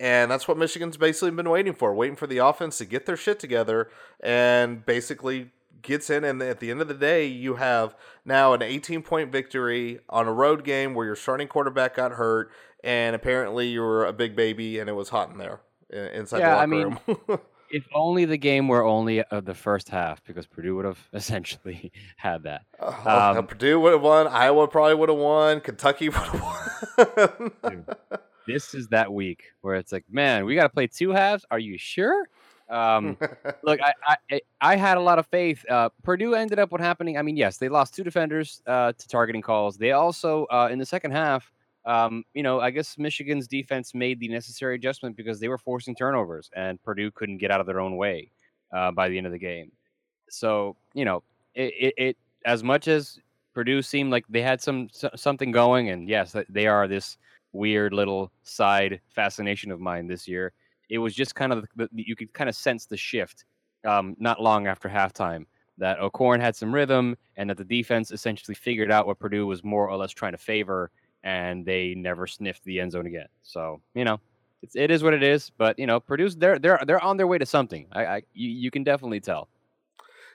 And 0.00 0.30
that's 0.30 0.48
what 0.48 0.56
Michigan's 0.56 0.96
basically 0.96 1.30
been 1.30 1.50
waiting 1.50 1.74
for, 1.74 1.94
waiting 1.94 2.16
for 2.16 2.26
the 2.26 2.38
offense 2.38 2.78
to 2.78 2.86
get 2.86 3.04
their 3.04 3.18
shit 3.18 3.38
together 3.38 3.90
and 4.18 4.84
basically 4.84 5.50
gets 5.82 6.08
in. 6.08 6.24
And 6.24 6.40
at 6.42 6.58
the 6.58 6.70
end 6.70 6.80
of 6.80 6.88
the 6.88 6.94
day, 6.94 7.26
you 7.26 7.56
have 7.56 7.94
now 8.24 8.54
an 8.54 8.62
18 8.62 9.02
point 9.02 9.30
victory 9.30 10.00
on 10.08 10.26
a 10.26 10.32
road 10.32 10.64
game 10.64 10.94
where 10.94 11.04
your 11.04 11.16
starting 11.16 11.48
quarterback 11.48 11.96
got 11.96 12.12
hurt 12.12 12.50
and 12.82 13.14
apparently 13.14 13.68
you 13.68 13.82
were 13.82 14.06
a 14.06 14.12
big 14.12 14.34
baby 14.34 14.78
and 14.78 14.88
it 14.88 14.94
was 14.94 15.10
hot 15.10 15.30
in 15.30 15.36
there 15.36 15.60
inside 15.90 16.38
yeah, 16.38 16.50
the 16.50 16.54
locker 16.54 16.62
I 16.62 16.66
mean, 16.66 16.98
room. 17.28 17.40
if 17.70 17.84
only 17.94 18.24
the 18.24 18.38
game 18.38 18.68
were 18.68 18.82
only 18.82 19.22
uh, 19.22 19.40
the 19.40 19.54
first 19.54 19.90
half, 19.90 20.24
because 20.24 20.46
Purdue 20.46 20.76
would 20.76 20.84
have 20.84 20.98
essentially 21.12 21.92
had 22.16 22.44
that. 22.44 22.62
Uh, 22.80 23.34
um, 23.36 23.46
Purdue 23.46 23.78
would 23.80 23.92
have 23.92 24.02
won. 24.02 24.26
Iowa 24.28 24.66
probably 24.68 24.94
would 24.94 25.08
have 25.08 25.18
won. 25.18 25.60
Kentucky 25.60 26.08
would 26.08 26.16
have 26.16 27.52
won. 27.62 27.84
This 28.46 28.74
is 28.74 28.88
that 28.88 29.12
week 29.12 29.44
where 29.60 29.74
it's 29.74 29.92
like, 29.92 30.04
man, 30.10 30.44
we 30.44 30.54
got 30.54 30.64
to 30.64 30.68
play 30.68 30.86
two 30.86 31.10
halves. 31.10 31.44
Are 31.50 31.58
you 31.58 31.78
sure? 31.78 32.28
Um, 32.68 33.16
look, 33.62 33.80
I, 33.80 34.16
I, 34.30 34.40
I 34.60 34.76
had 34.76 34.96
a 34.96 35.00
lot 35.00 35.18
of 35.18 35.26
faith. 35.26 35.64
Uh, 35.68 35.90
Purdue 36.02 36.34
ended 36.34 36.58
up 36.58 36.72
what 36.72 36.80
happening. 36.80 37.18
I 37.18 37.22
mean, 37.22 37.36
yes, 37.36 37.58
they 37.58 37.68
lost 37.68 37.94
two 37.94 38.04
defenders 38.04 38.62
uh, 38.66 38.92
to 38.92 39.08
targeting 39.08 39.42
calls. 39.42 39.76
They 39.76 39.92
also 39.92 40.46
uh, 40.46 40.68
in 40.70 40.78
the 40.78 40.86
second 40.86 41.12
half 41.12 41.52
um, 41.84 42.24
you 42.34 42.42
know, 42.42 42.60
I 42.60 42.70
guess 42.70 42.98
Michigan's 42.98 43.46
defense 43.46 43.94
made 43.94 44.20
the 44.20 44.28
necessary 44.28 44.74
adjustment 44.74 45.16
because 45.16 45.40
they 45.40 45.48
were 45.48 45.58
forcing 45.58 45.94
turnovers, 45.94 46.50
and 46.54 46.82
Purdue 46.82 47.10
couldn't 47.10 47.38
get 47.38 47.50
out 47.50 47.60
of 47.60 47.66
their 47.66 47.80
own 47.80 47.96
way 47.96 48.30
uh, 48.72 48.90
by 48.90 49.08
the 49.08 49.16
end 49.16 49.26
of 49.26 49.32
the 49.32 49.38
game. 49.38 49.72
So, 50.28 50.76
you 50.94 51.04
know, 51.04 51.22
it, 51.54 51.72
it, 51.78 51.94
it, 51.96 52.16
as 52.44 52.62
much 52.62 52.86
as 52.86 53.18
Purdue 53.54 53.82
seemed 53.82 54.10
like 54.10 54.24
they 54.28 54.42
had 54.42 54.60
some 54.60 54.88
something 54.92 55.50
going, 55.50 55.88
and 55.88 56.08
yes, 56.08 56.36
they 56.48 56.66
are 56.66 56.86
this 56.86 57.16
weird 57.52 57.92
little 57.92 58.30
side 58.42 59.00
fascination 59.08 59.70
of 59.70 59.80
mine 59.80 60.06
this 60.06 60.28
year. 60.28 60.52
It 60.88 60.98
was 60.98 61.14
just 61.14 61.34
kind 61.34 61.52
of 61.52 61.66
the, 61.76 61.88
you 61.92 62.16
could 62.16 62.32
kind 62.32 62.48
of 62.48 62.56
sense 62.56 62.86
the 62.86 62.96
shift 62.96 63.44
um, 63.84 64.16
not 64.18 64.42
long 64.42 64.66
after 64.66 64.88
halftime 64.88 65.46
that 65.78 65.98
O'Korn 65.98 66.40
had 66.40 66.54
some 66.54 66.74
rhythm 66.74 67.16
and 67.36 67.48
that 67.48 67.56
the 67.56 67.64
defense 67.64 68.10
essentially 68.10 68.54
figured 68.54 68.90
out 68.90 69.06
what 69.06 69.18
Purdue 69.18 69.46
was 69.46 69.64
more 69.64 69.88
or 69.88 69.96
less 69.96 70.10
trying 70.12 70.32
to 70.32 70.38
favor 70.38 70.90
and 71.22 71.64
they 71.64 71.94
never 71.94 72.26
sniffed 72.26 72.64
the 72.64 72.80
end 72.80 72.92
zone 72.92 73.06
again. 73.06 73.28
So 73.42 73.80
you 73.94 74.04
know, 74.04 74.20
it's 74.62 74.76
it 74.76 74.90
is 74.90 75.02
what 75.02 75.14
it 75.14 75.22
is. 75.22 75.50
But 75.50 75.78
you 75.78 75.86
know, 75.86 76.00
Purdue's 76.00 76.36
they're 76.36 76.58
they're 76.58 76.80
they're 76.86 77.02
on 77.02 77.16
their 77.16 77.26
way 77.26 77.38
to 77.38 77.46
something. 77.46 77.86
I, 77.92 78.06
I 78.06 78.22
you, 78.34 78.50
you 78.50 78.70
can 78.70 78.84
definitely 78.84 79.20
tell. 79.20 79.48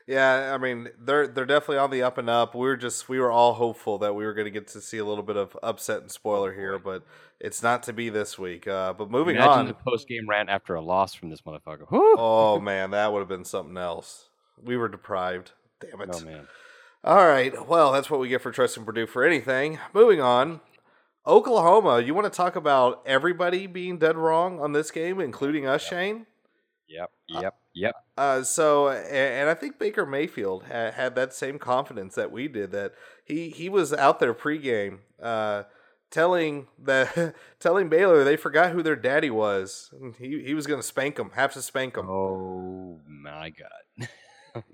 Yeah, 0.08 0.52
I 0.54 0.60
mean 0.60 0.90
they're 1.00 1.28
they're 1.28 1.48
definitely 1.48 1.80
on 1.80 1.90
the 1.90 2.04
up 2.04 2.20
and 2.20 2.30
up. 2.30 2.54
We 2.54 2.62
were 2.62 2.78
just 2.78 3.10
we 3.10 3.20
were 3.20 3.32
all 3.32 3.54
hopeful 3.54 3.98
that 4.00 4.14
we 4.14 4.24
were 4.24 4.34
going 4.34 4.46
to 4.46 4.52
get 4.52 4.68
to 4.70 4.82
see 4.82 5.00
a 5.00 5.06
little 5.06 5.24
bit 5.24 5.36
of 5.36 5.58
upset 5.64 6.02
and 6.02 6.12
spoiler 6.12 6.54
here, 6.54 6.78
but 6.78 7.04
it's 7.40 7.64
not 7.64 7.82
to 7.84 7.94
be 7.94 8.10
this 8.10 8.38
week. 8.38 8.68
Uh, 8.68 8.94
but 8.94 9.10
moving 9.10 9.36
Imagine 9.36 9.52
on, 9.52 9.68
the 9.68 9.74
post 9.74 10.08
game 10.08 10.30
rant 10.30 10.50
after 10.50 10.76
a 10.76 10.82
loss 10.82 11.16
from 11.16 11.30
this 11.30 11.42
motherfucker. 11.42 11.88
Whew. 11.90 12.16
Oh 12.20 12.60
man, 12.62 12.92
that 12.92 13.12
would 13.12 13.20
have 13.20 13.28
been 13.28 13.46
something 13.46 13.78
else. 13.78 14.30
We 14.64 14.78
were 14.78 14.90
deprived. 14.90 15.54
Damn 15.82 16.02
it. 16.02 16.10
Oh 16.14 16.20
man. 16.20 16.48
All 17.04 17.26
right. 17.28 17.68
Well, 17.68 17.92
that's 17.92 18.10
what 18.10 18.20
we 18.20 18.30
get 18.30 18.42
for 18.42 18.52
trusting 18.52 18.86
Purdue 18.86 19.08
for 19.08 19.24
anything. 19.24 19.80
Moving 19.94 20.22
on. 20.22 20.60
Oklahoma, 21.28 22.02
you 22.02 22.14
want 22.14 22.32
to 22.32 22.36
talk 22.36 22.56
about 22.56 23.02
everybody 23.06 23.66
being 23.66 23.98
dead 23.98 24.16
wrong 24.16 24.60
on 24.60 24.74
this 24.74 24.92
game, 24.92 25.20
including 25.20 25.66
us, 25.66 25.82
yep. 25.84 25.90
Shane? 25.90 26.26
Yep, 26.88 27.12
yep, 27.28 27.56
yep. 27.76 27.96
Uh, 28.18 28.44
so, 28.44 28.90
and 28.90 29.50
I 29.50 29.54
think 29.54 29.78
Baker 29.80 30.06
Mayfield 30.06 30.64
had, 30.66 30.94
had 30.96 31.16
that 31.16 31.34
same 31.34 31.60
confidence 31.60 32.16
that 32.16 32.32
we 32.32 32.48
did. 32.48 32.72
That 32.72 32.94
he 33.26 33.50
he 33.50 33.70
was 33.70 33.94
out 33.94 34.20
there 34.20 34.34
pregame, 34.34 35.00
uh, 35.22 35.64
telling 36.12 36.68
that 36.84 37.36
telling 37.60 37.90
Baylor 37.90 38.24
they 38.24 38.38
forgot 38.38 38.72
who 38.72 38.82
their 38.84 38.96
daddy 38.96 39.30
was. 39.30 39.92
He 40.20 40.44
he 40.44 40.54
was 40.54 40.68
going 40.68 40.82
to 40.82 40.88
spank 40.88 41.18
them, 41.18 41.32
have 41.36 41.54
to 41.54 41.62
spank 41.62 41.96
them. 41.96 42.10
Oh 42.10 43.02
my 43.08 43.52
god. 43.52 44.10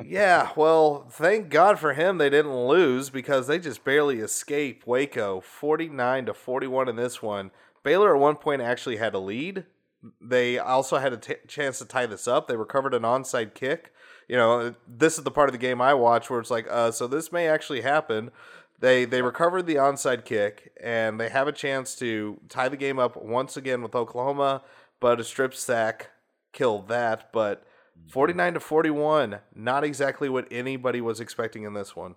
yeah, 0.06 0.52
well, 0.56 1.08
thank 1.10 1.50
God 1.50 1.80
for 1.80 1.94
him 1.94 2.18
they 2.18 2.30
didn't 2.30 2.56
lose 2.68 3.10
because 3.10 3.48
they 3.48 3.58
just 3.60 3.84
barely 3.84 4.20
escaped 4.20 4.86
Waco 4.86 5.42
49 5.42 6.28
to 6.28 6.34
41 6.34 6.90
in 6.90 6.96
this 6.96 7.22
one. 7.22 7.52
Baylor 7.84 8.16
at 8.16 8.22
one 8.22 8.36
point 8.36 8.62
actually 8.62 8.98
had 8.98 9.16
a 9.16 9.20
lead. 9.20 9.66
They 10.20 10.58
also 10.58 10.98
had 10.98 11.14
a 11.14 11.18
t- 11.18 11.36
chance 11.48 11.80
to 11.80 11.86
tie 11.86 12.06
this 12.06 12.28
up. 12.28 12.48
They 12.48 12.56
recovered 12.56 12.94
an 12.94 13.04
onside 13.04 13.54
kick. 13.54 13.94
You 14.28 14.38
know, 14.38 14.76
this 14.88 15.18
is 15.18 15.24
the 15.24 15.32
part 15.32 15.50
of 15.50 15.54
the 15.54 15.60
game 15.60 15.82
I 15.82 15.94
watch 15.94 16.30
where 16.30 16.40
it's 16.40 16.52
like, 16.52 16.68
uh, 16.70 16.92
so 16.92 17.08
this 17.08 17.32
may 17.32 17.48
actually 17.48 17.82
happen. 17.82 18.32
They 18.80 19.06
they 19.06 19.22
recovered 19.22 19.68
the 19.68 19.76
onside 19.76 20.26
kick 20.26 20.72
and 20.82 21.20
they 21.20 21.30
have 21.30 21.48
a 21.48 21.52
chance 21.52 21.94
to 21.96 22.40
tie 22.50 22.68
the 22.68 22.78
game 22.78 22.98
up 22.98 23.16
once 23.16 23.56
again 23.56 23.84
with 23.84 23.94
Oklahoma, 23.94 24.64
but 25.00 25.20
a 25.20 25.24
strip 25.24 25.54
sack 25.54 26.10
killed 26.52 26.88
that. 26.88 27.32
But 27.32 27.64
49 28.10 28.56
to 28.56 28.60
41. 28.60 29.40
Not 29.56 29.84
exactly 29.84 30.30
what 30.30 30.48
anybody 30.52 31.02
was 31.02 31.20
expecting 31.20 31.64
in 31.64 31.74
this 31.74 31.96
one. 31.96 32.16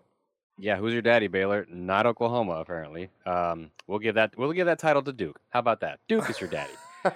Yeah, 0.58 0.76
who's 0.76 0.92
your 0.92 1.02
daddy, 1.02 1.26
Baylor? 1.26 1.66
Not 1.68 2.06
Oklahoma, 2.06 2.52
apparently. 2.52 3.10
Um, 3.26 3.70
we'll 3.86 3.98
give 3.98 4.14
that 4.14 4.38
we'll 4.38 4.52
give 4.52 4.66
that 4.66 4.78
title 4.78 5.02
to 5.02 5.12
Duke. 5.12 5.40
How 5.50 5.58
about 5.58 5.80
that? 5.80 6.00
Duke 6.08 6.30
is 6.30 6.40
your 6.40 6.50
daddy. 6.50 6.72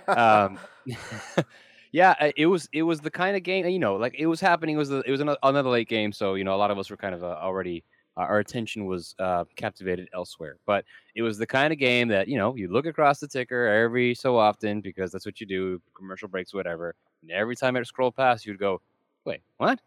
Um, 0.08 0.58
yeah, 1.92 2.14
uh, 2.20 2.32
it 2.36 2.46
was 2.46 2.68
it 2.72 2.82
was 2.82 3.00
the 3.00 3.10
kind 3.10 3.36
of 3.36 3.42
game 3.42 3.66
you 3.66 3.78
know, 3.78 3.96
like 3.96 4.14
it 4.18 4.26
was 4.26 4.40
happening. 4.40 4.76
It 4.76 4.78
was 4.78 4.88
the, 4.88 5.02
it 5.06 5.10
was 5.10 5.20
another 5.20 5.70
late 5.70 5.88
game, 5.88 6.12
so 6.12 6.34
you 6.34 6.44
know 6.44 6.54
a 6.54 6.58
lot 6.58 6.70
of 6.70 6.78
us 6.78 6.90
were 6.90 6.96
kind 6.96 7.14
of 7.14 7.22
uh, 7.22 7.38
already 7.40 7.84
uh, 8.16 8.22
our 8.22 8.38
attention 8.38 8.86
was 8.86 9.14
uh, 9.18 9.44
captivated 9.56 10.08
elsewhere. 10.12 10.56
But 10.66 10.84
it 11.14 11.22
was 11.22 11.38
the 11.38 11.46
kind 11.46 11.72
of 11.72 11.78
game 11.78 12.08
that 12.08 12.28
you 12.28 12.38
know 12.38 12.54
you 12.54 12.68
look 12.68 12.86
across 12.86 13.20
the 13.20 13.28
ticker 13.28 13.66
every 13.66 14.14
so 14.14 14.36
often 14.36 14.80
because 14.80 15.12
that's 15.12 15.26
what 15.26 15.40
you 15.40 15.46
do, 15.46 15.80
commercial 15.96 16.28
breaks, 16.28 16.54
whatever, 16.54 16.94
and 17.22 17.30
every 17.30 17.56
time 17.56 17.76
it 17.76 17.86
scrolled 17.86 18.16
past, 18.16 18.46
you'd 18.46 18.58
go, 18.58 18.80
wait, 19.24 19.40
what? 19.56 19.80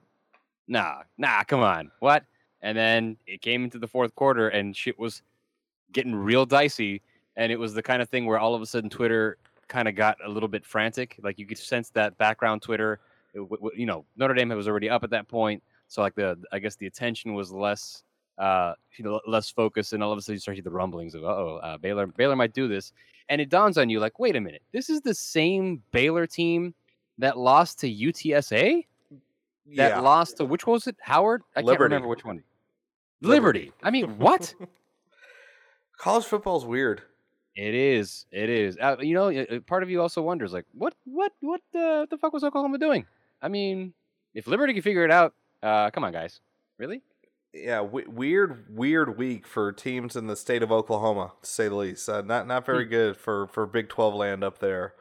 Nah, 0.67 1.01
nah, 1.17 1.43
come 1.43 1.61
on, 1.61 1.91
what? 1.99 2.23
And 2.61 2.77
then 2.77 3.17
it 3.25 3.41
came 3.41 3.63
into 3.63 3.79
the 3.79 3.87
fourth 3.87 4.13
quarter 4.15 4.49
and 4.49 4.75
shit 4.75 4.97
was 4.99 5.21
getting 5.91 6.15
real 6.15 6.45
dicey. 6.45 7.01
And 7.35 7.51
it 7.51 7.59
was 7.59 7.73
the 7.73 7.81
kind 7.81 8.01
of 8.01 8.09
thing 8.09 8.25
where 8.25 8.39
all 8.39 8.53
of 8.53 8.61
a 8.61 8.65
sudden 8.65 8.89
Twitter 8.89 9.37
kind 9.71 9.87
of 9.87 9.95
got 9.95 10.17
a 10.23 10.29
little 10.29 10.49
bit 10.49 10.65
frantic. 10.65 11.17
Like 11.23 11.39
you 11.39 11.45
could 11.45 11.57
sense 11.57 11.89
that 11.91 12.17
background 12.17 12.61
Twitter, 12.61 12.99
it, 13.33 13.41
you 13.75 13.85
know, 13.85 14.05
Notre 14.17 14.33
Dame 14.33 14.49
was 14.49 14.67
already 14.67 14.89
up 14.89 15.03
at 15.03 15.09
that 15.11 15.29
point. 15.29 15.63
So 15.87 16.01
like 16.01 16.13
the, 16.13 16.37
I 16.51 16.59
guess 16.59 16.75
the 16.75 16.87
attention 16.87 17.33
was 17.33 17.51
less, 17.51 18.03
uh, 18.37 18.73
you 18.97 19.05
know, 19.05 19.21
less 19.25 19.49
focused. 19.49 19.93
And 19.93 20.03
all 20.03 20.11
of 20.11 20.17
a 20.17 20.21
sudden 20.21 20.35
you 20.35 20.39
start 20.39 20.55
to 20.55 20.57
hear 20.57 20.63
the 20.63 20.71
rumblings 20.71 21.15
of, 21.15 21.23
oh, 21.23 21.59
uh, 21.63 21.77
Baylor, 21.77 22.05
Baylor 22.05 22.35
might 22.35 22.53
do 22.53 22.67
this. 22.67 22.91
And 23.29 23.39
it 23.39 23.49
dawns 23.49 23.77
on 23.77 23.89
you 23.89 24.01
like, 24.01 24.19
wait 24.19 24.35
a 24.35 24.41
minute, 24.41 24.61
this 24.73 24.89
is 24.89 24.99
the 25.01 25.15
same 25.15 25.81
Baylor 25.91 26.27
team 26.27 26.73
that 27.17 27.37
lost 27.37 27.79
to 27.79 27.89
UTSA. 27.89 28.85
That 29.77 29.89
yeah. 29.89 29.99
lost 30.01 30.37
to 30.37 30.45
which 30.45 30.67
was 30.67 30.87
it? 30.87 30.97
Howard? 30.99 31.43
I 31.55 31.61
Liberty. 31.61 31.71
can't 31.71 31.81
remember 31.81 32.07
which 32.09 32.25
one. 32.25 32.43
Liberty. 33.21 33.71
Liberty. 33.71 33.73
I 33.83 33.91
mean, 33.91 34.05
what? 34.17 34.53
College 35.97 36.25
football's 36.25 36.65
weird. 36.65 37.03
It 37.55 37.75
is. 37.75 38.25
It 38.31 38.49
is. 38.49 38.77
Uh, 38.81 38.95
you 38.99 39.13
know, 39.13 39.59
part 39.67 39.83
of 39.83 39.89
you 39.89 40.01
also 40.01 40.21
wonders, 40.21 40.53
like, 40.53 40.65
what, 40.73 40.93
what, 41.05 41.33
what 41.41 41.61
the, 41.73 42.07
the 42.09 42.17
fuck 42.17 42.33
was 42.33 42.43
Oklahoma 42.43 42.77
doing? 42.77 43.05
I 43.41 43.49
mean, 43.49 43.93
if 44.33 44.47
Liberty 44.47 44.73
can 44.73 44.81
figure 44.81 45.03
it 45.05 45.11
out, 45.11 45.33
Uh, 45.63 45.91
come 45.91 46.03
on, 46.03 46.11
guys. 46.11 46.39
Really? 46.79 47.01
Yeah, 47.53 47.83
w- 47.83 48.09
weird, 48.09 48.65
weird 48.69 49.17
week 49.17 49.45
for 49.45 49.71
teams 49.71 50.15
in 50.15 50.25
the 50.25 50.35
state 50.35 50.63
of 50.63 50.71
Oklahoma, 50.71 51.33
to 51.43 51.47
say 51.47 51.67
the 51.67 51.75
least. 51.75 52.09
Uh, 52.09 52.21
not 52.21 52.47
not 52.47 52.65
very 52.65 52.85
good 52.85 53.15
for 53.15 53.45
for 53.47 53.67
Big 53.67 53.87
Twelve 53.89 54.15
land 54.15 54.43
up 54.43 54.57
there. 54.57 54.95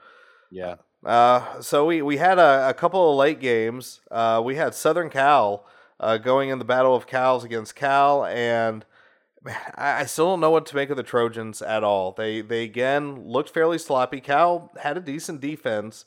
Yeah. 0.50 0.74
Uh, 1.02 1.62
so 1.62 1.86
we 1.86 2.02
we 2.02 2.18
had 2.18 2.38
a, 2.38 2.68
a 2.68 2.74
couple 2.74 3.10
of 3.10 3.16
late 3.16 3.40
games. 3.40 4.00
Uh, 4.10 4.42
we 4.44 4.56
had 4.56 4.74
Southern 4.74 5.08
Cal 5.08 5.64
uh, 5.98 6.18
going 6.18 6.50
in 6.50 6.58
the 6.58 6.64
battle 6.64 6.94
of 6.94 7.06
Cals 7.06 7.42
against 7.44 7.74
Cal, 7.74 8.26
and 8.26 8.84
I, 9.76 10.00
I 10.00 10.04
still 10.06 10.26
don't 10.26 10.40
know 10.40 10.50
what 10.50 10.66
to 10.66 10.76
make 10.76 10.90
of 10.90 10.96
the 10.96 11.02
Trojans 11.02 11.62
at 11.62 11.84
all. 11.84 12.12
They 12.12 12.40
they 12.40 12.64
again 12.64 13.24
looked 13.26 13.50
fairly 13.50 13.78
sloppy. 13.78 14.20
Cal 14.20 14.70
had 14.82 14.96
a 14.96 15.00
decent 15.00 15.40
defense, 15.40 16.04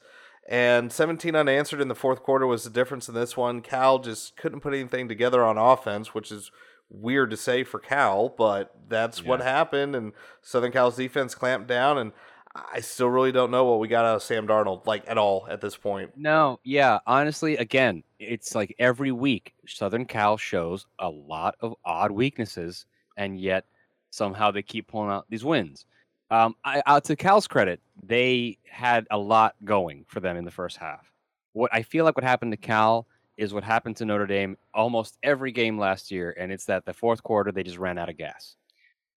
and 0.48 0.92
17 0.92 1.36
unanswered 1.36 1.82
in 1.82 1.88
the 1.88 1.96
fourth 1.96 2.24
quarter 2.24 2.48
was 2.48 2.64
the 2.64 2.70
difference 2.70 3.08
in 3.08 3.16
this 3.16 3.38
one. 3.38 3.62
Cal 3.62 4.00
just 4.00 4.38
couldn't 4.38 4.62
put 4.62 4.74
anything 4.74 5.08
together 5.08 5.44
on 5.44 5.58
offense, 5.58 6.14
which 6.14 6.32
is 6.32 6.52
weird 6.90 7.32
to 7.32 7.38
say 7.38 7.64
for 7.64 7.80
Cal, 7.80 8.30
but 8.30 8.76
that's 8.88 9.24
what 9.24 9.42
happened. 9.42 9.96
And 9.96 10.14
Southern 10.42 10.72
Cal's 10.72 10.96
defense 10.96 11.34
clamped 11.34 11.68
down, 11.68 11.98
and 11.98 12.12
I 12.56 12.82
still 12.82 13.10
really 13.10 13.32
don't 13.32 13.50
know 13.52 13.66
what 13.66 13.80
we 13.80 13.88
got 13.88 14.06
out 14.06 14.18
of 14.18 14.24
Sam 14.24 14.48
Darnold, 14.48 14.86
like 14.86 15.04
at 15.08 15.18
all 15.18 15.48
at 15.50 15.60
this 15.60 15.76
point. 15.76 16.12
No, 16.16 16.60
yeah. 16.64 17.00
Honestly, 17.08 17.58
again, 17.58 18.04
it's 18.20 18.54
like 18.54 18.76
every 18.78 19.12
week 19.12 19.54
Southern 19.66 20.06
Cal 20.06 20.38
shows 20.38 20.86
a 21.00 21.10
lot 21.10 21.56
of 21.62 21.74
odd 21.84 22.12
weaknesses, 22.12 22.86
and 23.18 23.40
yet 23.40 23.66
somehow 24.10 24.52
they 24.52 24.62
keep 24.62 24.88
pulling 24.88 25.10
out 25.10 25.26
these 25.30 25.44
wins. 25.44 25.86
Um, 26.30 26.56
I, 26.64 26.82
uh, 26.86 27.00
to 27.02 27.16
Cal's 27.16 27.48
credit, 27.48 27.80
they 28.02 28.58
had 28.68 29.06
a 29.12 29.18
lot 29.18 29.56
going 29.64 30.06
for 30.08 30.20
them 30.20 30.38
in 30.38 30.46
the 30.46 30.52
first 30.52 30.78
half. 30.78 31.12
What 31.54 31.72
I 31.74 31.84
feel 31.84 32.06
like 32.06 32.16
what 32.16 32.24
happened 32.24 32.52
to 32.54 32.58
Cal 32.58 33.06
is 33.38 33.54
what 33.54 33.64
happened 33.64 33.98
to 33.98 34.06
Notre 34.06 34.26
Dame 34.26 34.58
almost 34.74 35.18
every 35.24 35.52
game 35.52 35.78
last 35.78 36.12
year, 36.12 36.36
and 36.40 36.52
it's 36.52 36.66
that 36.66 36.86
the 36.86 36.94
fourth 36.94 37.22
quarter 37.24 37.52
they 37.52 37.64
just 37.64 37.78
ran 37.78 37.98
out 37.98 38.10
of 38.10 38.18
gas. 38.18 38.56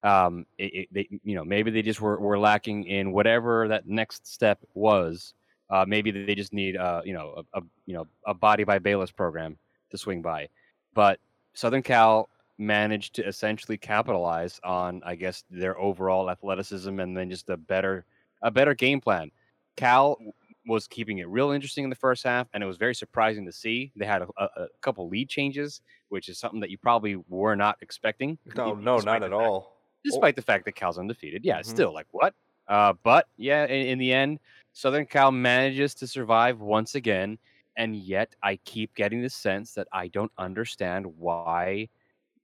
Um, 0.03 0.47
it, 0.59 0.75
it, 0.75 0.89
they, 0.93 1.09
you 1.25 1.35
know, 1.35 1.45
maybe 1.45 1.71
they 1.71 1.83
just 1.83 2.01
were, 2.01 2.19
were 2.19 2.39
lacking 2.39 2.85
in 2.85 3.13
whatever 3.13 3.69
that 3.69 3.87
next 3.87 4.27
step 4.27 4.59
was. 4.75 5.35
Uh, 5.69 5.85
maybe 5.89 6.11
they 6.11 6.35
just 6.35 6.53
need, 6.53 6.77
uh, 6.77 7.03
you 7.05 7.13
know, 7.13 7.43
a, 7.55 7.59
a 7.59 7.63
you 7.87 7.95
know 7.95 8.07
a 8.27 8.35
body 8.35 8.65
by 8.65 8.79
Balis 8.79 9.15
program 9.15 9.59
to 9.91 9.99
swing 9.99 10.23
by. 10.23 10.49
But 10.95 11.19
Southern 11.55 11.83
Cal 11.83 12.29
managed 12.59 13.15
to 13.17 13.27
essentially 13.27 13.77
capitalize 13.77 14.61
on, 14.65 15.03
I 15.05 15.15
guess, 15.15 15.45
their 15.51 15.79
overall 15.79 16.31
athleticism 16.31 16.99
and 17.01 17.17
then 17.17 17.31
just 17.31 17.49
a 17.51 17.57
better 17.57 18.05
a 18.43 18.51
better 18.51 18.75
game 18.75 19.01
plan. 19.01 19.31
Cal 19.77 20.19
was 20.67 20.87
keeping 20.89 21.19
it 21.19 21.29
real 21.29 21.51
interesting 21.51 21.85
in 21.85 21.91
the 21.91 21.97
first 21.97 22.25
half, 22.25 22.49
and 22.53 22.63
it 22.63 22.67
was 22.67 22.77
very 22.77 22.95
surprising 22.95 23.47
to 23.47 23.53
see. 23.53 23.93
They 23.95 24.05
had 24.07 24.23
a, 24.23 24.29
a, 24.37 24.45
a 24.65 24.67
couple 24.81 25.09
lead 25.09 25.29
changes, 25.29 25.81
which 26.09 26.29
is 26.29 26.39
something 26.39 26.61
that 26.61 26.71
you 26.71 26.79
probably 26.79 27.17
were 27.29 27.55
not 27.57 27.77
expecting. 27.83 28.39
No, 28.57 28.75
no, 28.89 28.99
not 28.99 29.23
at 29.23 29.31
fact- 29.31 29.33
all. 29.33 29.77
despite 30.05 30.35
the 30.37 30.43
fact 30.43 30.65
that 30.65 30.73
Cal's 30.75 30.99
undefeated. 30.99 31.45
Yeah, 31.45 31.61
Mhm. 31.61 31.67
still 31.67 31.93
like 31.95 32.07
what? 32.11 32.35
Uh, 32.69 32.95
but 33.05 33.27
yeah, 33.37 33.65
in, 33.67 33.87
in 33.89 33.99
the 33.99 34.13
end, 34.13 34.41
Southern 34.73 35.07
Cal 35.07 35.31
manages 35.31 35.95
to 35.95 36.07
survive 36.07 36.61
once 36.61 36.95
again, 36.97 37.39
and 37.77 37.95
yet 37.95 38.35
I 38.43 38.57
keep 38.65 38.95
getting 38.95 39.23
the 39.23 39.31
sense 39.31 39.73
that 39.75 39.87
I 39.93 40.09
don't 40.09 40.33
understand 40.37 41.07
why 41.17 41.89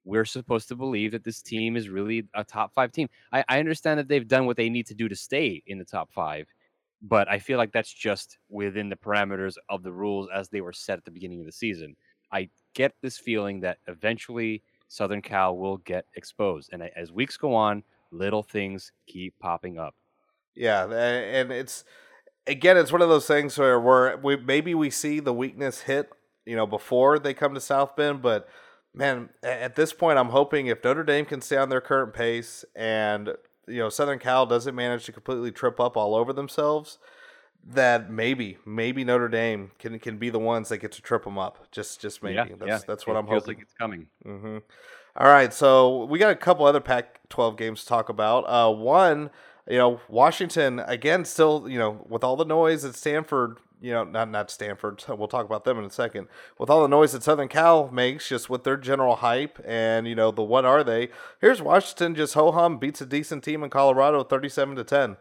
we're 0.04 0.24
supposed 0.24 0.68
to 0.68 0.76
believe 0.76 1.12
that 1.12 1.24
this 1.24 1.42
team 1.42 1.76
is 1.76 1.88
really 1.88 2.24
a 2.34 2.44
top 2.44 2.74
five 2.74 2.92
team. 2.92 3.08
I, 3.32 3.44
I 3.48 3.58
understand 3.58 3.98
that 3.98 4.08
they've 4.08 4.26
done 4.26 4.46
what 4.46 4.56
they 4.56 4.68
need 4.68 4.86
to 4.86 4.94
do 4.94 5.08
to 5.08 5.16
stay 5.16 5.62
in 5.66 5.78
the 5.78 5.84
top 5.84 6.10
five, 6.12 6.46
but 7.00 7.28
I 7.28 7.38
feel 7.38 7.58
like 7.58 7.72
that's 7.72 7.92
just 7.92 8.38
within 8.48 8.88
the 8.88 8.96
parameters 8.96 9.54
of 9.68 9.82
the 9.82 9.92
rules 9.92 10.28
as 10.34 10.48
they 10.48 10.60
were 10.60 10.72
set 10.72 10.98
at 10.98 11.04
the 11.04 11.10
beginning 11.10 11.40
of 11.40 11.46
the 11.46 11.52
season. 11.52 11.96
I 12.32 12.48
get 12.74 12.94
this 13.02 13.18
feeling 13.18 13.60
that 13.60 13.78
eventually 13.86 14.62
Southern 14.88 15.22
Cal 15.22 15.56
will 15.56 15.78
get 15.78 16.06
exposed, 16.16 16.70
and 16.72 16.82
as 16.96 17.12
weeks 17.12 17.36
go 17.36 17.54
on, 17.54 17.82
little 18.10 18.42
things 18.42 18.92
keep 19.06 19.34
popping 19.38 19.78
up. 19.78 19.94
Yeah, 20.54 20.84
and 20.84 21.50
it's 21.50 21.84
again, 22.46 22.76
it's 22.76 22.92
one 22.92 23.02
of 23.02 23.08
those 23.08 23.26
things 23.26 23.56
where 23.58 23.80
where 23.80 24.16
we 24.18 24.36
maybe 24.36 24.74
we 24.74 24.90
see 24.90 25.20
the 25.20 25.32
weakness 25.32 25.82
hit, 25.82 26.10
you 26.44 26.56
know, 26.56 26.66
before 26.66 27.18
they 27.18 27.34
come 27.34 27.54
to 27.54 27.60
South 27.60 27.96
Bend, 27.96 28.22
but 28.22 28.48
man, 28.94 29.30
at 29.42 29.76
this 29.76 29.92
point, 29.92 30.18
I'm 30.18 30.30
hoping 30.30 30.66
if 30.66 30.82
Notre 30.84 31.04
Dame 31.04 31.24
can 31.24 31.40
stay 31.40 31.56
on 31.56 31.68
their 31.68 31.80
current 31.80 32.14
pace 32.14 32.64
and 32.74 33.34
you 33.66 33.78
know 33.78 33.88
Southern 33.88 34.18
Cal 34.18 34.46
doesn't 34.46 34.74
manage 34.74 35.04
to 35.06 35.12
completely 35.12 35.50
trip 35.52 35.78
up 35.80 35.96
all 35.96 36.14
over 36.14 36.32
themselves, 36.32 36.98
that 37.64 38.10
maybe 38.10 38.58
maybe 38.66 39.04
Notre 39.04 39.28
Dame 39.28 39.70
can 39.78 39.98
can 39.98 40.18
be 40.18 40.30
the 40.30 40.38
ones 40.38 40.68
that 40.68 40.78
get 40.78 40.92
to 40.92 41.02
trip 41.02 41.24
them 41.24 41.38
up. 41.38 41.70
Just 41.70 42.00
just 42.00 42.22
maybe. 42.22 42.34
yeah, 42.36 42.44
that's 42.58 42.68
yeah, 42.68 42.78
that's 42.86 43.06
what 43.06 43.14
it 43.14 43.20
I'm 43.20 43.26
feels 43.26 43.42
hoping. 43.44 43.56
like 43.56 43.62
it's 43.62 43.74
coming. 43.74 44.06
hmm 44.24 44.58
All 45.16 45.26
right, 45.28 45.52
so 45.52 46.04
we 46.04 46.18
got 46.18 46.30
a 46.30 46.36
couple 46.36 46.64
other 46.66 46.80
Pac-12 46.80 47.56
games 47.56 47.82
to 47.82 47.86
talk 47.86 48.08
about. 48.08 48.40
Uh, 48.48 48.72
one, 48.72 49.30
you 49.68 49.78
know, 49.78 50.00
Washington 50.08 50.80
again, 50.80 51.24
still, 51.24 51.66
you 51.68 51.78
know, 51.78 52.04
with 52.08 52.24
all 52.24 52.36
the 52.36 52.44
noise 52.44 52.84
at 52.84 52.94
Stanford, 52.94 53.58
you 53.82 53.90
know, 53.92 54.04
not 54.04 54.30
not 54.30 54.50
Stanford. 54.50 55.04
We'll 55.08 55.28
talk 55.28 55.44
about 55.44 55.64
them 55.64 55.78
in 55.78 55.84
a 55.84 55.90
second. 55.90 56.28
With 56.58 56.70
all 56.70 56.82
the 56.82 56.88
noise 56.88 57.12
that 57.12 57.22
Southern 57.24 57.48
Cal 57.48 57.90
makes, 57.90 58.28
just 58.28 58.48
with 58.48 58.62
their 58.64 58.76
general 58.76 59.16
hype 59.16 59.60
and 59.66 60.06
you 60.06 60.14
know 60.14 60.30
the 60.30 60.42
what 60.42 60.64
are 60.64 60.84
they? 60.84 61.08
Here's 61.40 61.60
Washington 61.60 62.14
just 62.14 62.34
ho 62.34 62.52
hum 62.52 62.78
beats 62.78 63.00
a 63.00 63.06
decent 63.06 63.42
team 63.44 63.62
in 63.64 63.70
Colorado, 63.70 64.22
thirty-seven 64.22 64.76
to 64.76 64.84
ten. 64.84 65.16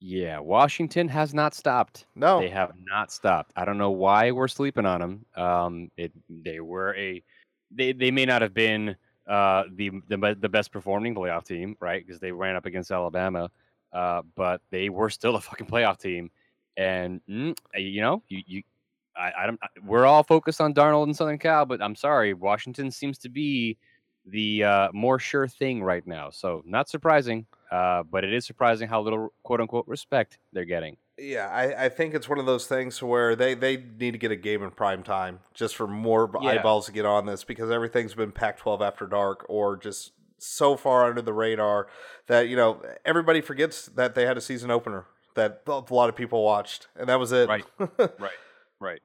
Yeah, 0.00 0.38
Washington 0.38 1.08
has 1.08 1.34
not 1.34 1.54
stopped. 1.54 2.06
No, 2.14 2.40
They 2.40 2.48
have 2.48 2.72
not 2.86 3.12
stopped. 3.12 3.52
I 3.54 3.66
don't 3.66 3.76
know 3.76 3.90
why 3.90 4.30
we're 4.30 4.48
sleeping 4.48 4.86
on 4.86 5.00
them. 5.00 5.26
Um, 5.36 5.90
it 5.98 6.12
they 6.30 6.60
were 6.60 6.94
a 6.96 7.22
they 7.70 7.92
they 7.92 8.10
may 8.10 8.24
not 8.24 8.40
have 8.40 8.54
been 8.54 8.96
uh 9.28 9.64
the 9.74 9.90
the, 10.08 10.36
the 10.40 10.48
best 10.48 10.72
performing 10.72 11.14
playoff 11.14 11.44
team, 11.44 11.76
right? 11.80 12.04
Because 12.04 12.18
they 12.18 12.32
ran 12.32 12.56
up 12.56 12.64
against 12.64 12.90
Alabama, 12.90 13.50
uh, 13.92 14.22
but 14.34 14.62
they 14.70 14.88
were 14.88 15.10
still 15.10 15.36
a 15.36 15.40
fucking 15.40 15.66
playoff 15.66 15.98
team. 16.00 16.30
And 16.76 17.20
mm, 17.28 17.56
you 17.74 18.00
know, 18.00 18.22
you 18.28 18.42
you 18.46 18.62
I, 19.16 19.32
I 19.40 19.46
don't. 19.46 19.60
We're 19.84 20.06
all 20.06 20.22
focused 20.22 20.60
on 20.60 20.74
Darnold 20.74 21.04
and 21.04 21.16
Southern 21.16 21.38
Cal, 21.38 21.66
but 21.66 21.82
I'm 21.82 21.94
sorry, 21.96 22.34
Washington 22.34 22.90
seems 22.90 23.18
to 23.18 23.28
be 23.28 23.76
the 24.26 24.64
uh, 24.64 24.88
more 24.92 25.18
sure 25.18 25.48
thing 25.48 25.82
right 25.82 26.06
now. 26.06 26.30
So 26.30 26.62
not 26.64 26.88
surprising, 26.88 27.46
uh, 27.70 28.02
but 28.04 28.24
it 28.24 28.32
is 28.32 28.46
surprising 28.46 28.88
how 28.88 29.00
little 29.02 29.32
quote 29.42 29.60
unquote 29.60 29.86
respect 29.88 30.38
they're 30.52 30.64
getting. 30.64 30.96
Yeah, 31.18 31.48
I, 31.48 31.84
I 31.84 31.88
think 31.90 32.14
it's 32.14 32.28
one 32.30 32.38
of 32.38 32.46
those 32.46 32.66
things 32.66 33.02
where 33.02 33.36
they, 33.36 33.54
they 33.54 33.76
need 33.76 34.12
to 34.12 34.18
get 34.18 34.30
a 34.30 34.36
game 34.36 34.62
in 34.62 34.70
prime 34.70 35.02
time 35.02 35.40
just 35.52 35.76
for 35.76 35.86
more 35.86 36.30
Yeah. 36.40 36.52
eyeballs 36.52 36.86
to 36.86 36.92
get 36.92 37.04
on 37.04 37.26
this 37.26 37.44
because 37.44 37.70
everything's 37.70 38.14
been 38.14 38.32
Pac 38.32 38.56
12 38.56 38.80
after 38.80 39.06
dark 39.06 39.44
or 39.48 39.76
just 39.76 40.12
so 40.38 40.76
far 40.78 41.06
under 41.06 41.20
the 41.20 41.34
radar 41.34 41.88
that, 42.26 42.48
you 42.48 42.56
know, 42.56 42.80
everybody 43.04 43.42
forgets 43.42 43.84
that 43.86 44.14
they 44.14 44.24
had 44.24 44.38
a 44.38 44.40
season 44.40 44.70
opener 44.70 45.04
that 45.40 45.62
a 45.66 45.94
lot 45.94 46.08
of 46.08 46.16
people 46.16 46.44
watched, 46.44 46.88
and 46.96 47.08
that 47.08 47.18
was 47.18 47.32
it. 47.32 47.48
Right. 47.48 47.64
Right. 47.98 48.30
Right. 48.80 49.00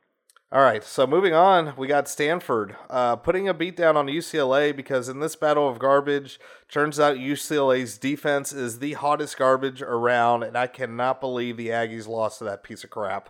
All 0.52 0.62
right, 0.62 0.84
so 0.84 1.06
moving 1.08 1.34
on, 1.34 1.74
we 1.76 1.88
got 1.88 2.08
Stanford 2.08 2.78
uh, 2.90 3.16
putting 3.18 3.50
a 3.50 3.54
beat 3.54 3.76
down 3.76 3.98
on 3.98 4.06
UCLA 4.06 4.74
because 4.74 5.10
in 5.10 5.20
this 5.20 5.36
battle 5.36 5.68
of 5.68 5.80
garbage, 5.80 6.40
turns 6.72 6.98
out 7.00 7.18
UCLA's 7.18 7.98
defense 7.98 8.54
is 8.54 8.80
the 8.80 8.94
hottest 8.94 9.38
garbage 9.38 9.82
around, 9.82 10.44
and 10.44 10.56
I 10.58 10.68
cannot 10.68 11.20
believe 11.20 11.58
the 11.58 11.70
Aggies 11.70 12.08
lost 12.08 12.38
to 12.40 12.46
that 12.46 12.64
piece 12.64 12.84
of 12.86 12.90
crap. 12.92 13.30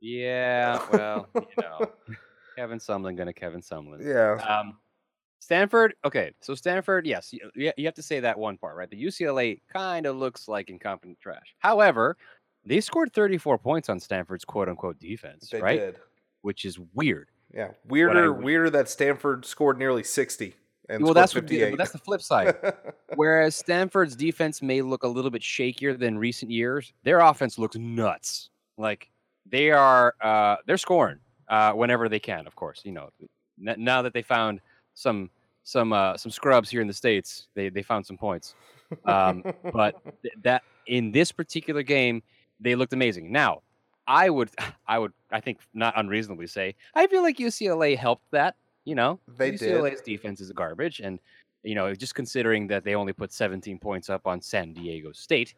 Yeah. 0.00 0.80
Well, 0.92 1.26
you 1.34 1.42
know, 1.58 1.90
Kevin 2.56 2.78
Sumlin 2.78 3.16
gonna 3.16 3.34
Kevin 3.34 3.60
Sumlin. 3.60 3.98
Yeah, 4.00 4.42
Um, 4.46 4.78
Stanford. 5.40 5.94
Okay, 6.04 6.32
so 6.40 6.54
Stanford. 6.54 7.06
Yes, 7.06 7.32
you, 7.32 7.50
you 7.54 7.72
you 7.76 7.84
have 7.84 7.94
to 7.94 8.02
say 8.02 8.20
that 8.20 8.38
one 8.38 8.56
part, 8.56 8.76
right? 8.76 8.88
The 8.88 9.02
UCLA 9.02 9.60
kind 9.70 10.06
of 10.06 10.16
looks 10.16 10.48
like 10.48 10.70
incompetent 10.70 11.18
trash. 11.20 11.54
However, 11.58 12.16
they 12.66 12.80
scored 12.80 13.12
34 13.12 13.58
points 13.58 13.88
on 13.88 14.00
Stanford's 14.00 14.44
quote 14.44 14.68
unquote 14.68 14.98
defense, 14.98 15.48
they 15.50 15.60
right? 15.60 15.78
did. 15.78 15.96
Which 16.42 16.64
is 16.64 16.78
weird. 16.94 17.28
Yeah, 17.52 17.68
weirder, 17.86 18.32
would- 18.32 18.44
weirder 18.44 18.70
that 18.70 18.88
Stanford 18.88 19.44
scored 19.46 19.78
nearly 19.78 20.02
sixty. 20.02 20.54
And 20.88 21.02
well, 21.02 21.12
scored 21.14 21.16
that's 21.16 21.34
what. 21.34 21.46
the- 21.46 21.58
58. 21.60 21.70
But 21.70 21.78
that's 21.78 21.92
the 21.92 21.98
flip 21.98 22.20
side. 22.20 22.54
Whereas 23.14 23.56
Stanford's 23.56 24.14
defense 24.16 24.60
may 24.60 24.82
look 24.82 25.02
a 25.04 25.08
little 25.08 25.30
bit 25.30 25.40
shakier 25.42 25.98
than 25.98 26.18
recent 26.18 26.50
years, 26.50 26.92
their 27.04 27.20
offense 27.20 27.58
looks 27.58 27.76
nuts. 27.76 28.50
Like 28.76 29.10
they 29.46 29.70
are, 29.70 30.14
uh, 30.20 30.56
they're 30.66 30.76
scoring 30.76 31.18
uh, 31.48 31.72
whenever 31.72 32.08
they 32.08 32.18
can. 32.18 32.46
Of 32.46 32.54
course, 32.56 32.82
you 32.84 32.92
know. 32.92 33.08
n- 33.66 33.76
Now 33.78 34.02
that 34.02 34.12
they 34.12 34.22
found 34.22 34.60
some 34.94 35.30
some 35.62 35.92
uh, 35.94 36.16
some 36.18 36.30
scrubs 36.32 36.68
here 36.68 36.80
in 36.82 36.88
the 36.88 36.92
states, 36.92 37.46
they 37.54 37.68
they 37.70 37.82
found 37.82 38.04
some 38.04 38.18
points. 38.18 38.54
Um, 39.06 39.42
but 39.72 39.94
th- 40.22 40.34
that 40.42 40.62
in 40.86 41.12
this 41.12 41.32
particular 41.32 41.82
game, 41.82 42.22
they 42.60 42.74
looked 42.74 42.92
amazing. 42.92 43.32
Now, 43.32 43.62
I 44.06 44.30
would, 44.30 44.50
I 44.86 44.98
would, 44.98 45.12
I 45.30 45.40
think 45.40 45.58
not 45.72 45.94
unreasonably 45.96 46.46
say, 46.46 46.74
I 46.94 47.06
feel 47.06 47.22
like 47.22 47.38
UCLA 47.38 47.96
helped 47.96 48.30
that. 48.30 48.56
You 48.84 48.94
know, 48.94 49.18
They 49.38 49.52
did. 49.52 49.60
UCLA's 49.60 50.02
defense 50.02 50.42
is 50.42 50.52
garbage, 50.52 51.00
and 51.00 51.18
you 51.62 51.74
know, 51.74 51.94
just 51.94 52.14
considering 52.14 52.66
that 52.66 52.84
they 52.84 52.94
only 52.94 53.14
put 53.14 53.32
17 53.32 53.78
points 53.78 54.10
up 54.10 54.26
on 54.26 54.42
San 54.42 54.74
Diego 54.74 55.10
State, 55.12 55.54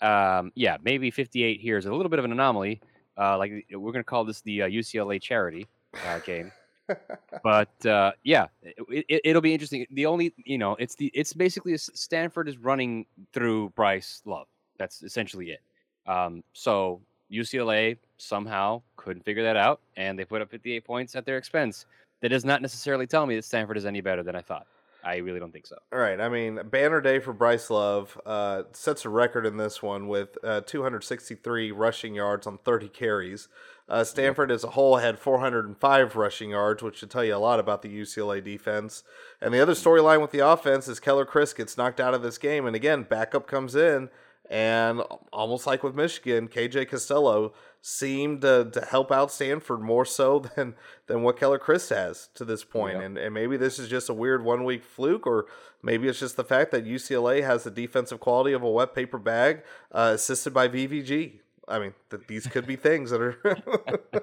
um, 0.00 0.50
yeah, 0.54 0.78
maybe 0.82 1.10
58 1.10 1.60
here 1.60 1.76
is 1.76 1.84
a 1.84 1.92
little 1.92 2.08
bit 2.08 2.18
of 2.18 2.24
an 2.24 2.32
anomaly. 2.32 2.80
Uh, 3.18 3.36
like 3.36 3.66
we're 3.72 3.92
gonna 3.92 4.02
call 4.02 4.24
this 4.24 4.40
the 4.40 4.62
uh, 4.62 4.68
UCLA 4.68 5.20
charity 5.20 5.66
uh, 6.06 6.18
game. 6.20 6.50
but 7.42 7.86
uh, 7.86 8.12
yeah, 8.24 8.46
it, 8.62 9.20
it, 9.24 9.34
will 9.34 9.42
be 9.42 9.52
interesting. 9.52 9.86
The 9.90 10.06
only 10.06 10.32
you 10.38 10.58
know, 10.58 10.74
it's 10.78 10.94
the 10.94 11.10
it's 11.14 11.32
basically 11.32 11.76
Stanford 11.76 12.48
is 12.48 12.56
running 12.56 13.06
through 13.32 13.70
Bryce 13.70 14.22
Love. 14.24 14.46
That's 14.78 15.02
essentially 15.02 15.50
it. 15.50 15.60
Um, 16.06 16.42
so 16.52 17.00
UCLA 17.30 17.96
somehow 18.18 18.82
couldn't 18.96 19.24
figure 19.24 19.42
that 19.42 19.56
out, 19.56 19.80
and 19.96 20.18
they 20.18 20.24
put 20.24 20.42
up 20.42 20.50
58 20.50 20.84
points 20.84 21.14
at 21.16 21.24
their 21.24 21.36
expense. 21.36 21.86
That 22.20 22.28
does 22.28 22.44
not 22.44 22.60
necessarily 22.60 23.06
tell 23.06 23.24
me 23.26 23.36
that 23.36 23.44
Stanford 23.44 23.78
is 23.78 23.86
any 23.86 24.00
better 24.00 24.22
than 24.22 24.36
I 24.36 24.42
thought. 24.42 24.66
I 25.02 25.16
really 25.16 25.40
don't 25.40 25.52
think 25.52 25.66
so. 25.66 25.76
All 25.92 25.98
right. 25.98 26.20
I 26.20 26.28
mean, 26.28 26.60
banner 26.64 27.00
day 27.00 27.18
for 27.18 27.32
Bryce 27.32 27.70
Love 27.70 28.20
uh, 28.26 28.64
sets 28.72 29.04
a 29.04 29.08
record 29.08 29.46
in 29.46 29.56
this 29.56 29.82
one 29.82 30.08
with 30.08 30.36
uh, 30.44 30.60
263 30.60 31.72
rushing 31.72 32.14
yards 32.14 32.46
on 32.46 32.58
30 32.58 32.88
carries. 32.88 33.48
Uh, 33.88 34.04
Stanford 34.04 34.50
as 34.50 34.62
a 34.62 34.70
whole 34.70 34.98
had 34.98 35.18
405 35.18 36.16
rushing 36.16 36.50
yards, 36.50 36.82
which 36.82 36.98
should 36.98 37.10
tell 37.10 37.24
you 37.24 37.34
a 37.34 37.38
lot 37.38 37.58
about 37.58 37.82
the 37.82 37.88
UCLA 37.88 38.44
defense. 38.44 39.02
And 39.40 39.52
the 39.52 39.60
other 39.60 39.72
storyline 39.72 40.20
with 40.20 40.30
the 40.30 40.46
offense 40.46 40.86
is 40.86 41.00
Keller 41.00 41.26
Chryst 41.26 41.56
gets 41.56 41.76
knocked 41.76 41.98
out 41.98 42.14
of 42.14 42.22
this 42.22 42.38
game. 42.38 42.66
And 42.66 42.76
again, 42.76 43.02
backup 43.02 43.46
comes 43.46 43.74
in 43.74 44.10
and 44.50 45.00
almost 45.32 45.64
like 45.64 45.84
with 45.84 45.94
Michigan, 45.94 46.48
KJ 46.48 46.88
Costello 46.88 47.54
seemed 47.80 48.42
to, 48.42 48.68
to 48.72 48.84
help 48.84 49.12
out 49.12 49.30
Stanford 49.30 49.80
more 49.80 50.04
so 50.04 50.40
than 50.56 50.74
than 51.06 51.22
what 51.22 51.38
Keller 51.38 51.58
Chryst 51.58 51.94
has 51.94 52.28
to 52.34 52.44
this 52.44 52.64
point. 52.64 53.00
And 53.00 53.16
and 53.16 53.32
maybe 53.32 53.56
this 53.56 53.78
is 53.78 53.88
just 53.88 54.08
a 54.08 54.14
weird 54.14 54.44
one 54.44 54.64
week 54.64 54.82
fluke, 54.82 55.24
or 55.26 55.46
maybe 55.82 56.08
it's 56.08 56.18
just 56.18 56.36
the 56.36 56.44
fact 56.44 56.72
that 56.72 56.84
UCLA 56.84 57.44
has 57.44 57.62
the 57.62 57.70
defensive 57.70 58.18
quality 58.18 58.52
of 58.52 58.62
a 58.64 58.70
wet 58.70 58.92
paper 58.92 59.18
bag, 59.18 59.62
uh, 59.92 60.12
assisted 60.14 60.52
by 60.52 60.66
VVG. 60.66 61.34
I 61.68 61.78
mean, 61.78 61.94
th- 62.10 62.24
these 62.26 62.48
could 62.48 62.66
be 62.66 62.74
things 62.74 63.10
that 63.10 63.20
are. 63.20 63.38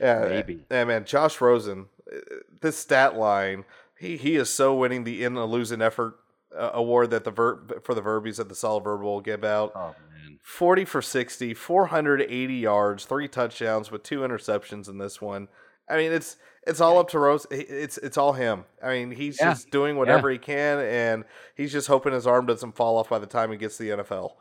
yeah, 0.00 0.26
maybe. 0.28 0.66
Yeah, 0.70 0.84
man, 0.84 1.06
Josh 1.06 1.40
Rosen, 1.40 1.86
uh, 2.12 2.18
this 2.60 2.76
stat 2.76 3.16
line, 3.16 3.64
he 3.98 4.18
he 4.18 4.36
is 4.36 4.50
so 4.50 4.74
winning 4.74 5.04
the 5.04 5.24
in 5.24 5.38
a 5.38 5.46
losing 5.46 5.80
effort 5.80 6.19
uh, 6.56 6.70
award 6.74 7.10
that 7.10 7.24
the 7.24 7.30
ver- 7.30 7.60
for 7.82 7.94
the 7.94 8.00
Verbies 8.00 8.40
at 8.40 8.48
the 8.48 8.54
Solid 8.54 8.84
Verbal 8.84 9.14
will 9.14 9.20
give 9.20 9.44
out. 9.44 9.72
Oh 9.74 9.94
man, 10.12 10.38
forty 10.42 10.84
for 10.84 11.02
60, 11.02 11.54
480 11.54 12.54
yards, 12.54 13.04
three 13.04 13.28
touchdowns 13.28 13.90
with 13.90 14.02
two 14.02 14.20
interceptions 14.20 14.88
in 14.88 14.98
this 14.98 15.20
one. 15.20 15.48
I 15.88 15.96
mean, 15.96 16.12
it's 16.12 16.36
it's 16.66 16.80
all 16.80 16.98
up 16.98 17.08
to 17.10 17.18
Rose. 17.18 17.46
It's 17.50 17.98
it's 17.98 18.16
all 18.16 18.32
him. 18.32 18.64
I 18.82 18.92
mean, 18.92 19.10
he's 19.10 19.38
yeah. 19.40 19.50
just 19.50 19.70
doing 19.70 19.96
whatever 19.96 20.30
yeah. 20.30 20.34
he 20.34 20.38
can, 20.38 20.78
and 20.80 21.24
he's 21.56 21.72
just 21.72 21.88
hoping 21.88 22.12
his 22.12 22.26
arm 22.26 22.46
doesn't 22.46 22.76
fall 22.76 22.98
off 22.98 23.08
by 23.08 23.18
the 23.18 23.26
time 23.26 23.50
he 23.50 23.56
gets 23.56 23.76
to 23.78 23.82
the 23.82 24.02
NFL. 24.02 24.32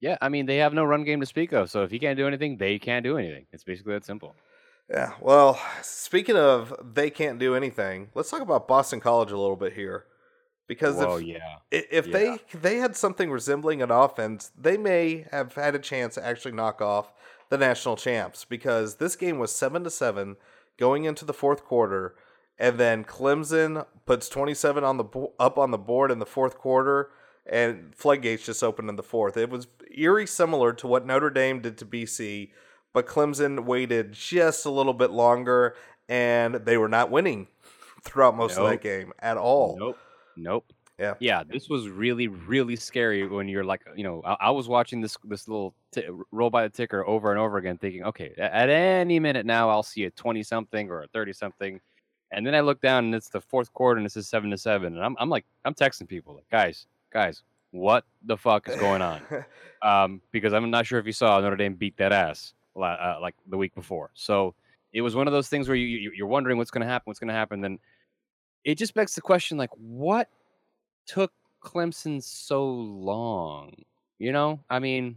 Yeah, 0.00 0.16
I 0.20 0.28
mean, 0.28 0.46
they 0.46 0.58
have 0.58 0.74
no 0.74 0.84
run 0.84 1.04
game 1.04 1.20
to 1.20 1.26
speak 1.26 1.52
of. 1.52 1.70
So 1.70 1.82
if 1.82 1.90
he 1.90 1.98
can't 1.98 2.16
do 2.16 2.26
anything, 2.26 2.56
they 2.56 2.78
can't 2.78 3.02
do 3.02 3.18
anything. 3.18 3.46
It's 3.52 3.64
basically 3.64 3.94
that 3.94 4.04
simple. 4.04 4.36
Yeah. 4.88 5.12
Well, 5.20 5.60
speaking 5.82 6.36
of 6.36 6.72
they 6.82 7.10
can't 7.10 7.38
do 7.38 7.54
anything, 7.54 8.08
let's 8.14 8.30
talk 8.30 8.40
about 8.40 8.68
Boston 8.68 9.00
College 9.00 9.32
a 9.32 9.38
little 9.38 9.56
bit 9.56 9.74
here 9.74 10.06
because 10.68 10.96
Whoa, 10.96 11.16
if 11.16 11.24
yeah. 11.24 11.56
if 11.72 12.06
yeah. 12.06 12.12
they 12.12 12.38
they 12.58 12.76
had 12.76 12.94
something 12.94 13.30
resembling 13.30 13.82
an 13.82 13.90
offense, 13.90 14.52
they 14.56 14.76
may 14.76 15.26
have 15.32 15.54
had 15.54 15.74
a 15.74 15.80
chance 15.80 16.14
to 16.14 16.24
actually 16.24 16.52
knock 16.52 16.80
off 16.80 17.12
the 17.48 17.58
national 17.58 17.96
champs 17.96 18.44
because 18.44 18.96
this 18.96 19.16
game 19.16 19.38
was 19.38 19.50
7 19.50 19.82
to 19.82 19.90
7 19.90 20.36
going 20.76 21.04
into 21.04 21.24
the 21.24 21.32
fourth 21.32 21.64
quarter 21.64 22.14
and 22.58 22.78
then 22.78 23.04
Clemson 23.04 23.86
puts 24.04 24.28
27 24.28 24.84
on 24.84 24.98
the 24.98 25.04
bo- 25.04 25.32
up 25.40 25.58
on 25.58 25.70
the 25.70 25.78
board 25.78 26.10
in 26.10 26.18
the 26.18 26.26
fourth 26.26 26.58
quarter 26.58 27.10
and 27.46 27.94
floodgates 27.94 28.44
just 28.44 28.62
opened 28.62 28.90
in 28.90 28.96
the 28.96 29.02
fourth. 29.02 29.36
It 29.38 29.48
was 29.48 29.66
eerie 29.96 30.26
similar 30.26 30.74
to 30.74 30.86
what 30.86 31.06
Notre 31.06 31.30
Dame 31.30 31.60
did 31.60 31.78
to 31.78 31.86
BC, 31.86 32.50
but 32.92 33.06
Clemson 33.06 33.64
waited 33.64 34.12
just 34.12 34.66
a 34.66 34.70
little 34.70 34.92
bit 34.92 35.10
longer 35.10 35.74
and 36.08 36.56
they 36.56 36.76
were 36.76 36.88
not 36.88 37.10
winning 37.10 37.46
throughout 38.02 38.36
most 38.36 38.56
nope. 38.56 38.64
of 38.64 38.70
that 38.70 38.82
game 38.82 39.12
at 39.18 39.38
all. 39.38 39.76
Nope. 39.78 39.98
Nope. 40.38 40.72
Yeah. 40.98 41.14
Yeah. 41.20 41.42
This 41.46 41.68
was 41.68 41.88
really, 41.88 42.26
really 42.28 42.76
scary 42.76 43.26
when 43.26 43.48
you're 43.48 43.64
like, 43.64 43.82
you 43.96 44.02
know, 44.02 44.22
I, 44.24 44.36
I 44.40 44.50
was 44.50 44.68
watching 44.68 45.00
this 45.00 45.16
this 45.24 45.46
little 45.46 45.74
t- 45.92 46.08
roll 46.32 46.50
by 46.50 46.64
the 46.64 46.68
ticker 46.68 47.06
over 47.06 47.30
and 47.30 47.38
over 47.38 47.56
again, 47.58 47.78
thinking, 47.78 48.04
okay, 48.04 48.34
at 48.36 48.68
any 48.68 49.20
minute 49.20 49.46
now, 49.46 49.70
I'll 49.70 49.84
see 49.84 50.04
a 50.04 50.10
twenty 50.10 50.42
something 50.42 50.90
or 50.90 51.02
a 51.02 51.06
thirty 51.08 51.32
something, 51.32 51.80
and 52.32 52.46
then 52.46 52.54
I 52.54 52.60
look 52.60 52.80
down 52.80 53.06
and 53.06 53.14
it's 53.14 53.28
the 53.28 53.40
fourth 53.40 53.72
quarter 53.72 53.98
and 53.98 54.06
it's 54.06 54.16
a 54.16 54.22
seven 54.24 54.50
to 54.50 54.58
seven, 54.58 54.96
and 54.96 55.04
I'm 55.04 55.16
I'm 55.20 55.30
like, 55.30 55.44
I'm 55.64 55.74
texting 55.74 56.08
people 56.08 56.34
like, 56.34 56.50
guys, 56.50 56.86
guys, 57.12 57.42
what 57.70 58.04
the 58.24 58.36
fuck 58.36 58.68
is 58.68 58.76
going 58.76 59.02
on? 59.02 59.22
um, 59.82 60.20
because 60.32 60.52
I'm 60.52 60.68
not 60.70 60.84
sure 60.84 60.98
if 60.98 61.06
you 61.06 61.12
saw 61.12 61.38
Notre 61.40 61.56
Dame 61.56 61.74
beat 61.74 61.96
that 61.98 62.12
ass 62.12 62.54
uh, 62.76 63.18
like 63.20 63.36
the 63.48 63.56
week 63.56 63.74
before, 63.76 64.10
so 64.14 64.54
it 64.92 65.02
was 65.02 65.14
one 65.14 65.28
of 65.28 65.32
those 65.32 65.48
things 65.48 65.68
where 65.68 65.76
you, 65.76 65.86
you 65.86 66.12
you're 66.16 66.26
wondering 66.26 66.58
what's 66.58 66.72
going 66.72 66.82
to 66.82 66.88
happen, 66.88 67.04
what's 67.04 67.20
going 67.20 67.28
to 67.28 67.34
happen, 67.34 67.60
then 67.60 67.78
it 68.64 68.76
just 68.76 68.94
begs 68.94 69.14
the 69.14 69.20
question 69.20 69.58
like 69.58 69.70
what 69.76 70.28
took 71.06 71.32
Clemson 71.62 72.22
so 72.22 72.64
long? 72.64 73.72
You 74.18 74.32
know, 74.32 74.60
I 74.68 74.78
mean, 74.78 75.16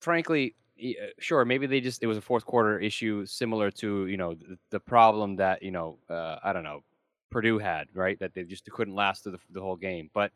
frankly, 0.00 0.54
uh, 0.82 1.06
sure, 1.18 1.44
maybe 1.44 1.66
they 1.66 1.80
just 1.80 2.02
it 2.02 2.06
was 2.06 2.16
a 2.16 2.22
fourth 2.22 2.44
quarter 2.44 2.78
issue 2.78 3.26
similar 3.26 3.70
to 3.72 4.06
you 4.06 4.16
know 4.16 4.36
the, 4.70 4.80
problem 4.80 5.36
that 5.36 5.62
you 5.62 5.70
know 5.70 5.98
uh, 6.08 6.38
I 6.42 6.52
don't 6.52 6.62
know 6.62 6.82
Purdue 7.30 7.58
had 7.58 7.88
right 7.94 8.18
that 8.20 8.34
they 8.34 8.44
just 8.44 8.64
couldn't 8.70 8.94
last 8.94 9.22
through 9.22 9.32
the, 9.32 9.38
the 9.50 9.60
whole 9.60 9.76
game, 9.76 10.10
but. 10.12 10.32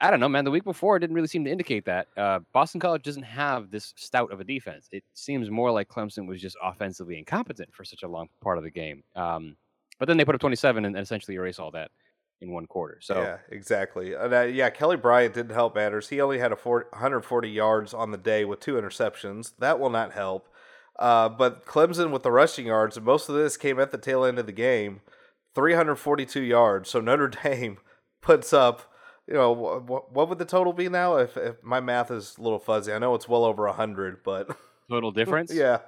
I 0.00 0.10
don't 0.10 0.20
know, 0.20 0.28
man. 0.28 0.44
The 0.44 0.50
week 0.50 0.64
before 0.64 0.98
didn't 0.98 1.14
really 1.14 1.28
seem 1.28 1.44
to 1.44 1.50
indicate 1.50 1.84
that. 1.86 2.08
Uh, 2.16 2.40
Boston 2.52 2.80
College 2.80 3.04
doesn't 3.04 3.22
have 3.22 3.70
this 3.70 3.94
stout 3.96 4.32
of 4.32 4.40
a 4.40 4.44
defense. 4.44 4.86
It 4.90 5.04
seems 5.14 5.50
more 5.50 5.70
like 5.70 5.88
Clemson 5.88 6.26
was 6.26 6.42
just 6.42 6.56
offensively 6.62 7.16
incompetent 7.16 7.72
for 7.72 7.84
such 7.84 8.02
a 8.02 8.08
long 8.08 8.28
part 8.42 8.58
of 8.58 8.64
the 8.64 8.70
game. 8.70 9.04
Um, 9.14 9.56
but 10.04 10.08
then 10.08 10.18
they 10.18 10.24
put 10.26 10.34
up 10.34 10.40
27 10.42 10.84
and, 10.84 10.98
essentially 10.98 11.36
erase 11.36 11.58
all 11.58 11.70
that 11.70 11.90
in 12.42 12.52
one 12.52 12.66
quarter. 12.66 12.98
So 13.00 13.22
yeah, 13.22 13.38
exactly. 13.48 14.14
Uh, 14.14 14.42
yeah, 14.42 14.68
Kelly 14.68 14.98
Bryant 14.98 15.32
didn't 15.32 15.54
help 15.54 15.74
matters. 15.74 16.10
He 16.10 16.20
only 16.20 16.38
had 16.38 16.52
a 16.52 16.56
40, 16.56 16.90
140 16.90 17.48
yards 17.48 17.94
on 17.94 18.10
the 18.10 18.18
day 18.18 18.44
with 18.44 18.60
two 18.60 18.74
interceptions. 18.74 19.52
That 19.60 19.80
will 19.80 19.88
not 19.88 20.12
help. 20.12 20.46
Uh, 20.98 21.30
but 21.30 21.64
Clemson 21.64 22.10
with 22.10 22.22
the 22.22 22.30
rushing 22.30 22.66
yards, 22.66 22.98
and 22.98 23.06
most 23.06 23.30
of 23.30 23.34
this 23.34 23.56
came 23.56 23.80
at 23.80 23.92
the 23.92 23.96
tail 23.96 24.26
end 24.26 24.38
of 24.38 24.44
the 24.44 24.52
game, 24.52 25.00
342 25.54 26.42
yards. 26.42 26.90
So 26.90 27.00
Notre 27.00 27.28
Dame 27.42 27.78
puts 28.20 28.52
up, 28.52 28.92
you 29.26 29.32
know, 29.32 29.52
what, 29.52 30.12
what 30.12 30.28
would 30.28 30.38
the 30.38 30.44
total 30.44 30.74
be 30.74 30.90
now? 30.90 31.16
If, 31.16 31.38
if 31.38 31.62
my 31.62 31.80
math 31.80 32.10
is 32.10 32.36
a 32.36 32.42
little 32.42 32.58
fuzzy, 32.58 32.92
I 32.92 32.98
know 32.98 33.14
it's 33.14 33.26
well 33.26 33.46
over 33.46 33.64
100, 33.64 34.22
but 34.22 34.54
total 34.90 35.10
difference. 35.12 35.50
yeah. 35.50 35.78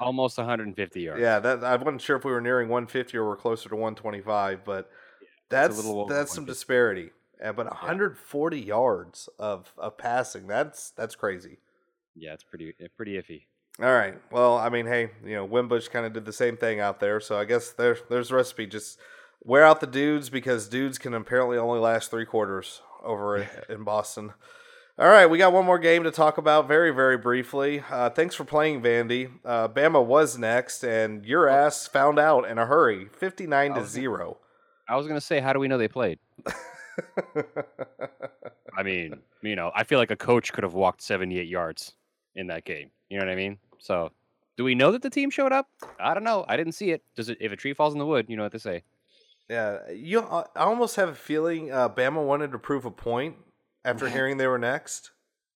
Almost 0.00 0.38
150 0.38 1.00
yards. 1.00 1.20
Yeah, 1.20 1.38
that 1.40 1.62
I 1.62 1.76
wasn't 1.76 2.00
sure 2.00 2.16
if 2.16 2.24
we 2.24 2.32
were 2.32 2.40
nearing 2.40 2.68
150 2.68 3.16
or 3.18 3.28
we're 3.28 3.36
closer 3.36 3.68
to 3.68 3.76
125, 3.76 4.64
but 4.64 4.90
yeah, 5.20 5.28
that's 5.48 5.82
that's 6.08 6.32
some 6.32 6.46
disparity. 6.46 7.10
Uh, 7.40 7.46
yeah, 7.46 7.52
but 7.52 7.66
140 7.66 8.58
yeah. 8.58 8.64
yards 8.64 9.28
of, 9.38 9.72
of 9.76 9.98
passing, 9.98 10.46
that's 10.46 10.90
that's 10.90 11.14
crazy. 11.14 11.58
Yeah, 12.16 12.32
it's 12.32 12.44
pretty 12.44 12.74
pretty 12.96 13.12
iffy. 13.12 13.42
All 13.82 13.92
right. 13.92 14.14
Well, 14.30 14.58
I 14.58 14.68
mean, 14.68 14.86
hey, 14.86 15.10
you 15.24 15.34
know, 15.34 15.44
Wimbush 15.44 15.88
kind 15.88 16.04
of 16.04 16.12
did 16.12 16.24
the 16.24 16.32
same 16.32 16.56
thing 16.56 16.80
out 16.80 17.00
there, 17.00 17.20
so 17.20 17.38
I 17.38 17.44
guess 17.44 17.70
there's 17.70 17.98
there's 18.08 18.30
a 18.30 18.36
recipe. 18.36 18.66
Just 18.66 18.98
wear 19.42 19.64
out 19.64 19.80
the 19.80 19.86
dudes 19.86 20.28
because 20.28 20.68
dudes 20.68 20.98
can 20.98 21.14
apparently 21.14 21.56
only 21.56 21.78
last 21.78 22.10
three 22.10 22.26
quarters 22.26 22.82
over 23.02 23.48
in 23.68 23.84
Boston. 23.84 24.32
All 25.00 25.08
right, 25.08 25.24
we 25.24 25.38
got 25.38 25.54
one 25.54 25.64
more 25.64 25.78
game 25.78 26.02
to 26.02 26.10
talk 26.10 26.36
about 26.36 26.68
very, 26.68 26.90
very 26.90 27.16
briefly. 27.16 27.82
Uh, 27.90 28.10
thanks 28.10 28.34
for 28.34 28.44
playing, 28.44 28.82
Vandy. 28.82 29.30
Uh, 29.42 29.66
Bama 29.66 30.04
was 30.04 30.36
next, 30.36 30.84
and 30.84 31.24
your 31.24 31.48
oh. 31.48 31.54
ass 31.54 31.86
found 31.86 32.18
out 32.18 32.46
in 32.46 32.58
a 32.58 32.66
hurry, 32.66 33.06
fifty-nine 33.06 33.72
to 33.72 33.86
zero. 33.86 34.36
I 34.86 34.96
was 34.96 35.06
gonna 35.06 35.22
say, 35.22 35.40
how 35.40 35.54
do 35.54 35.58
we 35.58 35.68
know 35.68 35.78
they 35.78 35.88
played? 35.88 36.18
I 38.76 38.82
mean, 38.82 39.20
you 39.40 39.56
know, 39.56 39.72
I 39.74 39.84
feel 39.84 39.98
like 39.98 40.10
a 40.10 40.16
coach 40.16 40.52
could 40.52 40.64
have 40.64 40.74
walked 40.74 41.00
seventy-eight 41.00 41.48
yards 41.48 41.94
in 42.34 42.48
that 42.48 42.66
game. 42.66 42.90
You 43.08 43.20
know 43.20 43.24
what 43.24 43.32
I 43.32 43.36
mean? 43.36 43.56
So, 43.78 44.12
do 44.58 44.64
we 44.64 44.74
know 44.74 44.92
that 44.92 45.00
the 45.00 45.08
team 45.08 45.30
showed 45.30 45.52
up? 45.52 45.66
I 45.98 46.12
don't 46.12 46.24
know. 46.24 46.44
I 46.46 46.58
didn't 46.58 46.74
see 46.74 46.90
it. 46.90 47.02
Does 47.16 47.30
it? 47.30 47.38
If 47.40 47.52
a 47.52 47.56
tree 47.56 47.72
falls 47.72 47.94
in 47.94 47.98
the 47.98 48.04
wood, 48.06 48.26
you 48.28 48.36
know 48.36 48.42
what 48.42 48.52
they 48.52 48.58
say. 48.58 48.82
Yeah, 49.48 49.78
you. 49.90 50.20
I 50.20 50.44
almost 50.56 50.96
have 50.96 51.08
a 51.08 51.14
feeling 51.14 51.72
uh, 51.72 51.88
Bama 51.88 52.22
wanted 52.22 52.52
to 52.52 52.58
prove 52.58 52.84
a 52.84 52.90
point 52.90 53.36
after 53.84 54.08
hearing 54.08 54.36
they 54.36 54.46
were 54.46 54.58
next? 54.58 55.10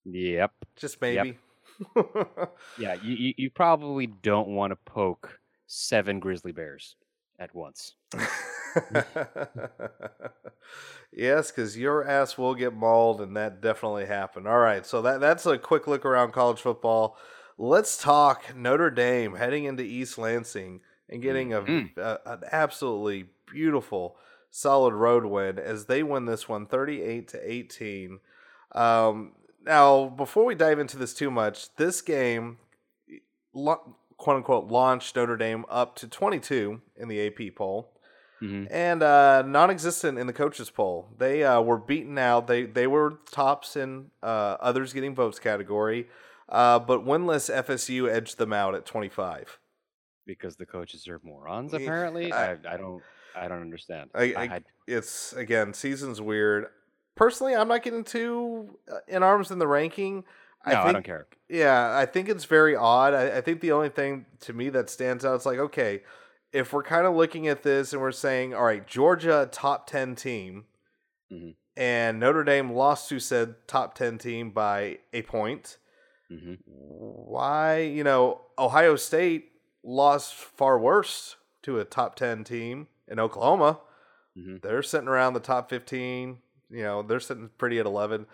Yep. 0.05 0.53
Just 0.77 1.01
maybe. 1.01 1.39
Yep. 1.97 2.53
yeah, 2.79 2.97
you, 3.03 3.35
you 3.37 3.51
probably 3.51 4.07
don't 4.07 4.49
want 4.49 4.71
to 4.71 4.77
poke 4.77 5.41
seven 5.67 6.21
grizzly 6.21 6.53
bears 6.53 6.97
at 7.39 7.55
once. 7.55 7.95
yes, 11.13 11.51
because 11.51 11.77
your 11.77 12.07
ass 12.07 12.39
will 12.39 12.55
get 12.55 12.75
mauled, 12.75 13.21
and 13.21 13.37
that 13.37 13.61
definitely 13.61 14.07
happened. 14.07 14.47
All 14.47 14.59
right, 14.59 14.87
so 14.87 15.03
that 15.03 15.21
that's 15.21 15.47
a 15.47 15.59
quick 15.59 15.87
look 15.87 16.05
around 16.05 16.33
college 16.33 16.61
football. 16.61 17.17
Let's 17.59 17.97
talk 17.97 18.55
Notre 18.57 18.91
Dame 18.91 19.35
heading 19.37 19.65
into 19.65 19.83
East 19.83 20.19
Lansing 20.19 20.81
and 21.09 21.23
getting 21.23 21.51
mm-hmm. 21.51 22.01
a, 22.01 22.03
a, 22.03 22.33
an 22.33 22.41
absolutely 22.51 23.27
beautiful 23.51 24.17
solid 24.59 24.95
road 24.95 25.25
win 25.25 25.59
as 25.59 25.87
they 25.87 26.01
win 26.05 26.27
this 26.27 26.49
one 26.49 26.65
38 26.65 27.27
to 27.27 27.51
18. 27.53 28.21
Um, 28.73 29.33
now, 29.67 30.07
before 30.11 30.45
we 30.45 30.55
dive 30.55 30.79
into 30.79 30.97
this 30.97 31.13
too 31.13 31.29
much, 31.31 31.75
this 31.75 32.01
game, 32.01 32.59
quote 33.53 34.37
unquote 34.37 34.67
launched 34.69 35.17
Notre 35.17 35.37
Dame 35.37 35.65
up 35.69 35.97
to 35.97 36.07
22 36.09 36.81
in 36.97 37.09
the 37.09 37.27
AP 37.27 37.55
poll. 37.57 37.91
Mhm. 38.43 38.69
And 38.71 39.03
uh, 39.03 39.43
non-existent 39.43 40.19
in 40.19 40.27
the 40.27 40.33
coaches 40.33 40.69
poll. 40.71 41.09
They 41.19 41.45
uh, 41.45 41.61
were 41.61 41.79
beaten 41.79 42.19
out. 42.19 42.47
They 42.47 42.65
they 42.65 42.87
were 42.87 43.19
tops 43.31 43.75
in 43.77 44.11
uh, 44.23 44.57
others 44.61 44.93
getting 44.93 45.15
votes 45.15 45.39
category, 45.39 46.09
uh, 46.49 46.79
but 46.81 47.05
winless 47.07 47.53
FSU 47.53 48.09
edged 48.09 48.39
them 48.39 48.53
out 48.53 48.75
at 48.75 48.87
25. 48.87 49.59
because 50.27 50.57
the 50.57 50.67
coaches 50.67 51.07
are 51.09 51.21
morons. 51.23 51.73
Apparently, 51.75 52.33
I- 52.33 52.53
I, 52.53 52.57
I 52.71 52.77
don't 52.77 53.03
I 53.37 53.49
don't 53.49 53.61
understand. 53.63 54.11
I- 54.15 54.35
I- 54.37 54.47
had- 54.47 54.65
It's 54.87 55.33
again 55.33 55.73
season's 55.75 56.21
weird. 56.21 56.67
Personally, 57.17 57.55
I'm 57.55 57.69
not 57.69 57.83
getting 57.83 58.05
too 58.05 58.79
uh, 58.91 58.99
in 59.09 59.23
arms 59.23 59.51
in 59.51 59.59
the 59.59 59.67
ranking. 59.67 60.25
no, 60.67 60.73
I, 60.73 60.83
think, 60.83 60.93
don't 60.95 61.05
care. 61.05 61.27
Yeah, 61.49 61.97
I 61.97 62.07
think 62.07 62.29
it's 62.29 62.45
very 62.45 62.75
odd. 62.77 63.15
I, 63.15 63.39
I 63.39 63.41
think 63.41 63.61
the 63.61 63.73
only 63.73 63.89
thing 63.89 64.27
to 64.41 64.53
me 64.53 64.69
that 64.71 64.91
stands 64.91 65.25
out 65.25 65.35
is 65.37 65.47
like, 65.47 65.59
okay, 65.59 66.03
if 66.53 66.73
we're 66.73 66.83
kind 66.83 67.07
of 67.07 67.15
looking 67.15 67.49
at 67.49 67.63
this 67.63 67.93
and 67.93 68.01
we're 68.03 68.13
saying, 68.13 68.55
all 68.55 68.65
right, 68.65 68.87
Georgia 68.87 69.49
top 69.51 69.87
ten 69.87 70.15
team, 70.15 70.65
Mhm. 71.33 71.55
and 71.77 72.19
Notre 72.21 72.45
Dame 72.45 72.73
lost 72.73 73.09
to 73.11 73.19
said 73.21 73.55
top 73.67 73.95
ten 73.95 74.19
team 74.19 74.51
by 74.51 74.99
a 75.13 75.23
point. 75.23 75.79
hmm 76.29 76.55
Why, 76.67 77.79
you 77.81 78.05
know, 78.05 78.41
Ohio 78.59 78.97
State 78.97 79.53
lost 79.83 80.35
far 80.35 80.79
worse 80.79 81.37
to 81.63 81.79
a 81.81 81.85
top 81.85 82.17
ten 82.17 82.43
team 82.45 82.89
in 83.09 83.19
Oklahoma. 83.21 83.81
Mhm. 84.37 84.63
They're 84.63 84.83
sitting 84.83 85.09
around 85.09 85.35
the 85.35 85.41
top 85.41 85.71
fifteen. 85.71 86.39
You 86.71 86.83
know, 86.83 87.03
they're 87.03 87.21
sitting 87.21 87.51
pretty 87.59 87.79
at 87.79 87.87
eleven. 87.87 88.27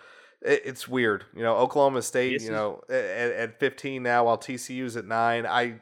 It, 0.42 0.62
it's 0.64 0.88
weird. 0.88 1.24
You 1.34 1.42
know, 1.42 1.56
Oklahoma 1.56 2.02
State. 2.02 2.38
This 2.38 2.44
you 2.44 2.52
know, 2.52 2.80
at, 2.88 2.94
at 2.94 3.60
fifteen 3.60 4.02
now, 4.02 4.24
while 4.24 4.38
TCU's 4.38 4.96
at 4.96 5.04
nine. 5.04 5.44
I, 5.46 5.74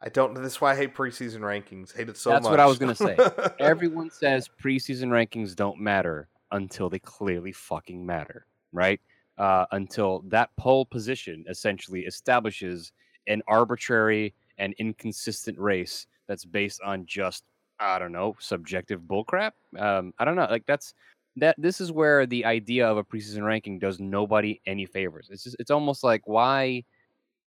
I 0.00 0.08
don't. 0.08 0.34
This 0.34 0.54
is 0.54 0.60
why 0.60 0.72
I 0.72 0.76
hate 0.76 0.94
preseason 0.94 1.40
rankings. 1.40 1.94
Hate 1.94 2.08
it 2.08 2.16
so 2.16 2.30
That's 2.30 2.44
much. 2.44 2.50
what 2.50 2.60
I 2.60 2.66
was 2.66 2.78
gonna 2.78 2.94
say. 2.94 3.16
Everyone 3.58 4.10
says 4.10 4.48
preseason 4.62 5.08
rankings 5.08 5.54
don't 5.54 5.78
matter 5.78 6.28
until 6.52 6.88
they 6.88 6.98
clearly 7.00 7.52
fucking 7.52 8.04
matter, 8.04 8.46
right? 8.72 9.00
Uh, 9.36 9.66
until 9.72 10.20
that 10.28 10.54
pole 10.56 10.86
position 10.86 11.44
essentially 11.48 12.02
establishes 12.02 12.92
an 13.26 13.42
arbitrary 13.48 14.32
and 14.58 14.74
inconsistent 14.78 15.58
race 15.58 16.06
that's 16.28 16.44
based 16.44 16.80
on 16.84 17.04
just 17.06 17.42
I 17.80 17.98
don't 17.98 18.12
know 18.12 18.36
subjective 18.38 19.02
bullcrap. 19.02 19.52
Um, 19.78 20.14
I 20.18 20.24
don't 20.24 20.36
know. 20.36 20.46
Like 20.48 20.66
that's 20.66 20.94
that. 21.36 21.56
This 21.58 21.80
is 21.80 21.92
where 21.92 22.26
the 22.26 22.44
idea 22.44 22.88
of 22.88 22.96
a 22.96 23.04
preseason 23.04 23.44
ranking 23.44 23.78
does 23.78 24.00
nobody 24.00 24.60
any 24.66 24.86
favors. 24.86 25.28
It's 25.30 25.44
just 25.44 25.56
it's 25.58 25.70
almost 25.70 26.04
like 26.04 26.26
why 26.26 26.84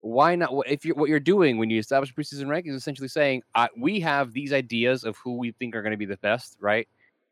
why 0.05 0.37
not 0.37 0.53
if 0.67 0.85
you're 0.85 0.95
what 0.95 1.09
you're 1.09 1.19
doing 1.19 1.57
when 1.57 1.71
you 1.71 1.79
establish 1.79 2.15
preseason 2.15 2.45
rankings, 2.45 2.71
is 2.71 2.77
essentially 2.77 3.09
saying 3.09 3.43
we 3.79 3.99
have 4.01 4.35
these 4.35 4.53
ideas 4.53 5.03
of 5.03 5.17
who 5.17 5.39
we 5.39 5.51
think 5.53 5.75
are 5.75 5.81
going 5.81 5.93
to 5.93 5.97
be 5.97 6.05
the 6.05 6.19
best 6.19 6.59
right 6.61 6.87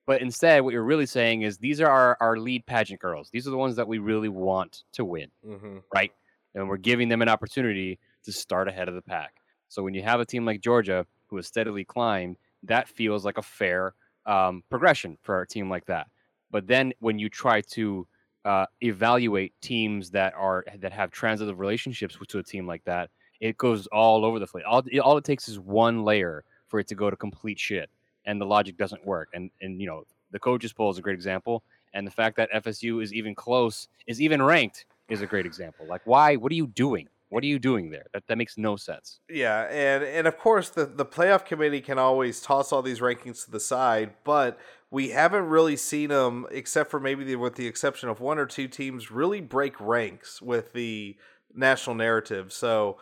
but 0.06 0.22
instead 0.22 0.62
what 0.62 0.72
you're 0.72 0.82
really 0.82 1.04
saying 1.04 1.42
is 1.42 1.58
these 1.58 1.82
are 1.82 1.90
our, 1.90 2.16
our 2.18 2.38
lead 2.38 2.64
pageant 2.64 2.98
girls 2.98 3.28
these 3.30 3.46
are 3.46 3.50
the 3.50 3.58
ones 3.58 3.76
that 3.76 3.86
we 3.86 3.98
really 3.98 4.30
want 4.30 4.84
to 4.90 5.04
win 5.04 5.28
hmm 5.44 5.78
right 5.94 6.12
and 6.54 6.66
we're 6.66 6.78
giving 6.78 7.10
them 7.10 7.20
an 7.20 7.28
opportunity 7.28 7.98
to 8.24 8.32
start 8.32 8.68
ahead 8.68 8.88
of 8.88 8.94
the 8.94 9.02
pack 9.02 9.34
so 9.68 9.82
when 9.82 9.92
you 9.92 10.02
have 10.02 10.20
a 10.20 10.24
team 10.24 10.46
like 10.46 10.62
georgia 10.62 11.04
who 11.26 11.36
has 11.36 11.46
steadily 11.46 11.84
climbed 11.84 12.38
that 12.64 12.88
feels 12.88 13.24
like 13.24 13.38
a 13.38 13.42
fair 13.42 13.94
um, 14.26 14.62
progression 14.70 15.18
for 15.22 15.40
a 15.42 15.46
team 15.46 15.68
like 15.68 15.84
that 15.86 16.08
but 16.50 16.66
then 16.66 16.92
when 17.00 17.18
you 17.18 17.28
try 17.28 17.60
to 17.60 18.06
uh, 18.44 18.66
evaluate 18.80 19.54
teams 19.60 20.10
that 20.10 20.34
are 20.34 20.64
that 20.78 20.92
have 20.92 21.10
transitive 21.10 21.58
relationships 21.58 22.16
to 22.28 22.38
a 22.38 22.42
team 22.42 22.66
like 22.66 22.84
that, 22.84 23.10
it 23.40 23.56
goes 23.56 23.86
all 23.88 24.24
over 24.24 24.38
the 24.38 24.46
place. 24.46 24.64
All, 24.66 24.82
it- 24.90 24.98
all 24.98 25.16
it 25.16 25.24
takes 25.24 25.48
is 25.48 25.58
one 25.58 26.04
layer 26.04 26.44
for 26.66 26.80
it 26.80 26.88
to 26.88 26.94
go 26.94 27.10
to 27.10 27.16
complete 27.16 27.58
shit, 27.58 27.88
and 28.24 28.40
the 28.40 28.46
logic 28.46 28.76
doesn't 28.76 29.04
work. 29.06 29.28
And 29.32 29.50
and 29.60 29.80
you 29.80 29.86
know 29.86 30.04
the 30.30 30.38
coaches 30.40 30.72
poll 30.72 30.90
is 30.90 30.98
a 30.98 31.02
great 31.02 31.14
example, 31.14 31.62
and 31.94 32.06
the 32.06 32.10
fact 32.10 32.36
that 32.36 32.48
FSU 32.52 33.00
is 33.00 33.12
even 33.14 33.34
close, 33.34 33.88
is 34.06 34.20
even 34.20 34.42
ranked, 34.42 34.86
is 35.08 35.22
a 35.22 35.26
great 35.26 35.46
example. 35.46 35.86
Like 35.86 36.02
why? 36.04 36.36
What 36.36 36.52
are 36.52 36.56
you 36.56 36.66
doing? 36.66 37.08
What 37.32 37.42
are 37.44 37.46
you 37.46 37.58
doing 37.58 37.90
there? 37.90 38.04
That 38.12 38.24
that 38.28 38.36
makes 38.36 38.58
no 38.58 38.76
sense. 38.76 39.20
Yeah, 39.28 39.62
and 39.70 40.04
and 40.04 40.26
of 40.26 40.36
course 40.36 40.68
the 40.68 40.84
the 40.84 41.06
playoff 41.06 41.46
committee 41.46 41.80
can 41.80 41.98
always 41.98 42.42
toss 42.42 42.72
all 42.72 42.82
these 42.82 43.00
rankings 43.00 43.44
to 43.46 43.50
the 43.50 43.58
side, 43.60 44.12
but 44.22 44.58
we 44.90 45.08
haven't 45.10 45.46
really 45.46 45.76
seen 45.76 46.10
them, 46.10 46.46
except 46.50 46.90
for 46.90 47.00
maybe 47.00 47.24
the, 47.24 47.36
with 47.36 47.54
the 47.54 47.66
exception 47.66 48.10
of 48.10 48.20
one 48.20 48.38
or 48.38 48.44
two 48.44 48.68
teams, 48.68 49.10
really 49.10 49.40
break 49.40 49.80
ranks 49.80 50.42
with 50.42 50.74
the 50.74 51.16
national 51.54 51.96
narrative. 51.96 52.52
So 52.52 52.98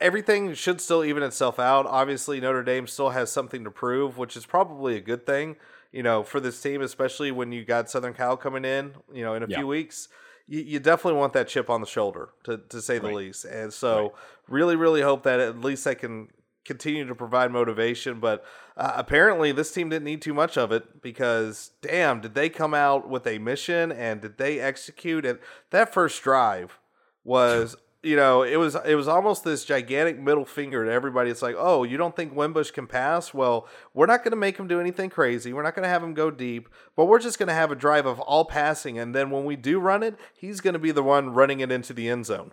everything 0.00 0.54
should 0.54 0.80
still 0.80 1.04
even 1.04 1.24
itself 1.24 1.58
out. 1.58 1.86
Obviously, 1.86 2.40
Notre 2.40 2.62
Dame 2.62 2.86
still 2.86 3.10
has 3.10 3.32
something 3.32 3.64
to 3.64 3.70
prove, 3.72 4.18
which 4.18 4.36
is 4.36 4.46
probably 4.46 4.96
a 4.96 5.00
good 5.00 5.26
thing, 5.26 5.56
you 5.90 6.04
know, 6.04 6.22
for 6.22 6.38
this 6.40 6.62
team, 6.62 6.80
especially 6.82 7.32
when 7.32 7.50
you 7.52 7.64
got 7.64 7.90
Southern 7.90 8.14
Cal 8.14 8.36
coming 8.36 8.64
in, 8.64 8.94
you 9.12 9.24
know, 9.24 9.34
in 9.34 9.42
a 9.42 9.48
Yeah. 9.48 9.56
few 9.58 9.66
weeks. 9.66 10.08
You, 10.50 10.60
you 10.60 10.80
definitely 10.80 11.18
want 11.18 11.32
that 11.32 11.48
chip 11.48 11.70
on 11.70 11.80
the 11.80 11.86
shoulder, 11.86 12.28
to, 12.44 12.58
to 12.58 12.82
say 12.82 12.98
the 12.98 13.06
Right. 13.06 13.16
least. 13.16 13.44
And 13.46 13.72
so, 13.72 14.14
really, 14.48 14.76
really 14.76 15.00
hope 15.00 15.22
that 15.22 15.40
at 15.40 15.60
least 15.60 15.86
I 15.86 15.94
can 15.94 16.28
continue 16.64 17.06
to 17.06 17.14
provide 17.14 17.50
motivation. 17.50 18.20
But 18.20 18.44
uh, 18.76 18.92
apparently, 18.96 19.52
this 19.52 19.72
team 19.72 19.88
didn't 19.88 20.04
need 20.04 20.20
too 20.20 20.34
much 20.34 20.58
of 20.58 20.72
it 20.72 21.00
because, 21.00 21.70
damn, 21.80 22.20
did 22.20 22.34
they 22.34 22.48
come 22.48 22.74
out 22.74 23.08
with 23.08 23.26
a 23.26 23.38
mission 23.38 23.92
and 23.92 24.20
did 24.20 24.36
they 24.38 24.60
execute? 24.60 25.24
And 25.24 25.38
that 25.70 25.94
first 25.94 26.22
drive 26.22 26.78
was, 27.24 27.76
you 28.02 28.16
know, 28.16 28.42
it 28.42 28.56
was 28.56 28.76
it 28.86 28.94
was 28.94 29.08
almost 29.08 29.44
this 29.44 29.64
gigantic 29.64 30.18
middle 30.18 30.46
finger 30.46 30.84
to 30.84 30.90
everybody. 30.90 31.30
It's 31.30 31.42
like, 31.42 31.56
oh, 31.58 31.84
you 31.84 31.98
don't 31.98 32.16
think 32.16 32.34
Wimbush 32.34 32.70
can 32.70 32.86
pass? 32.86 33.34
Well, 33.34 33.68
we're 33.92 34.06
not 34.06 34.24
going 34.24 34.32
to 34.32 34.36
make 34.36 34.56
him 34.56 34.66
do 34.66 34.80
anything 34.80 35.10
crazy. 35.10 35.52
We're 35.52 35.62
not 35.62 35.74
going 35.74 35.82
to 35.82 35.90
have 35.90 36.02
him 36.02 36.14
go 36.14 36.30
deep, 36.30 36.68
but 36.96 37.06
we're 37.06 37.18
just 37.18 37.38
going 37.38 37.48
to 37.48 37.54
have 37.54 37.70
a 37.70 37.76
drive 37.76 38.06
of 38.06 38.18
all 38.20 38.46
passing, 38.46 38.98
and 38.98 39.14
then 39.14 39.30
when 39.30 39.44
we 39.44 39.56
do 39.56 39.78
run 39.78 40.02
it, 40.02 40.18
he's 40.34 40.60
going 40.60 40.72
to 40.72 40.78
be 40.78 40.92
the 40.92 41.02
one 41.02 41.30
running 41.30 41.60
it 41.60 41.70
into 41.70 41.92
the 41.92 42.08
end 42.08 42.24
zone. 42.24 42.52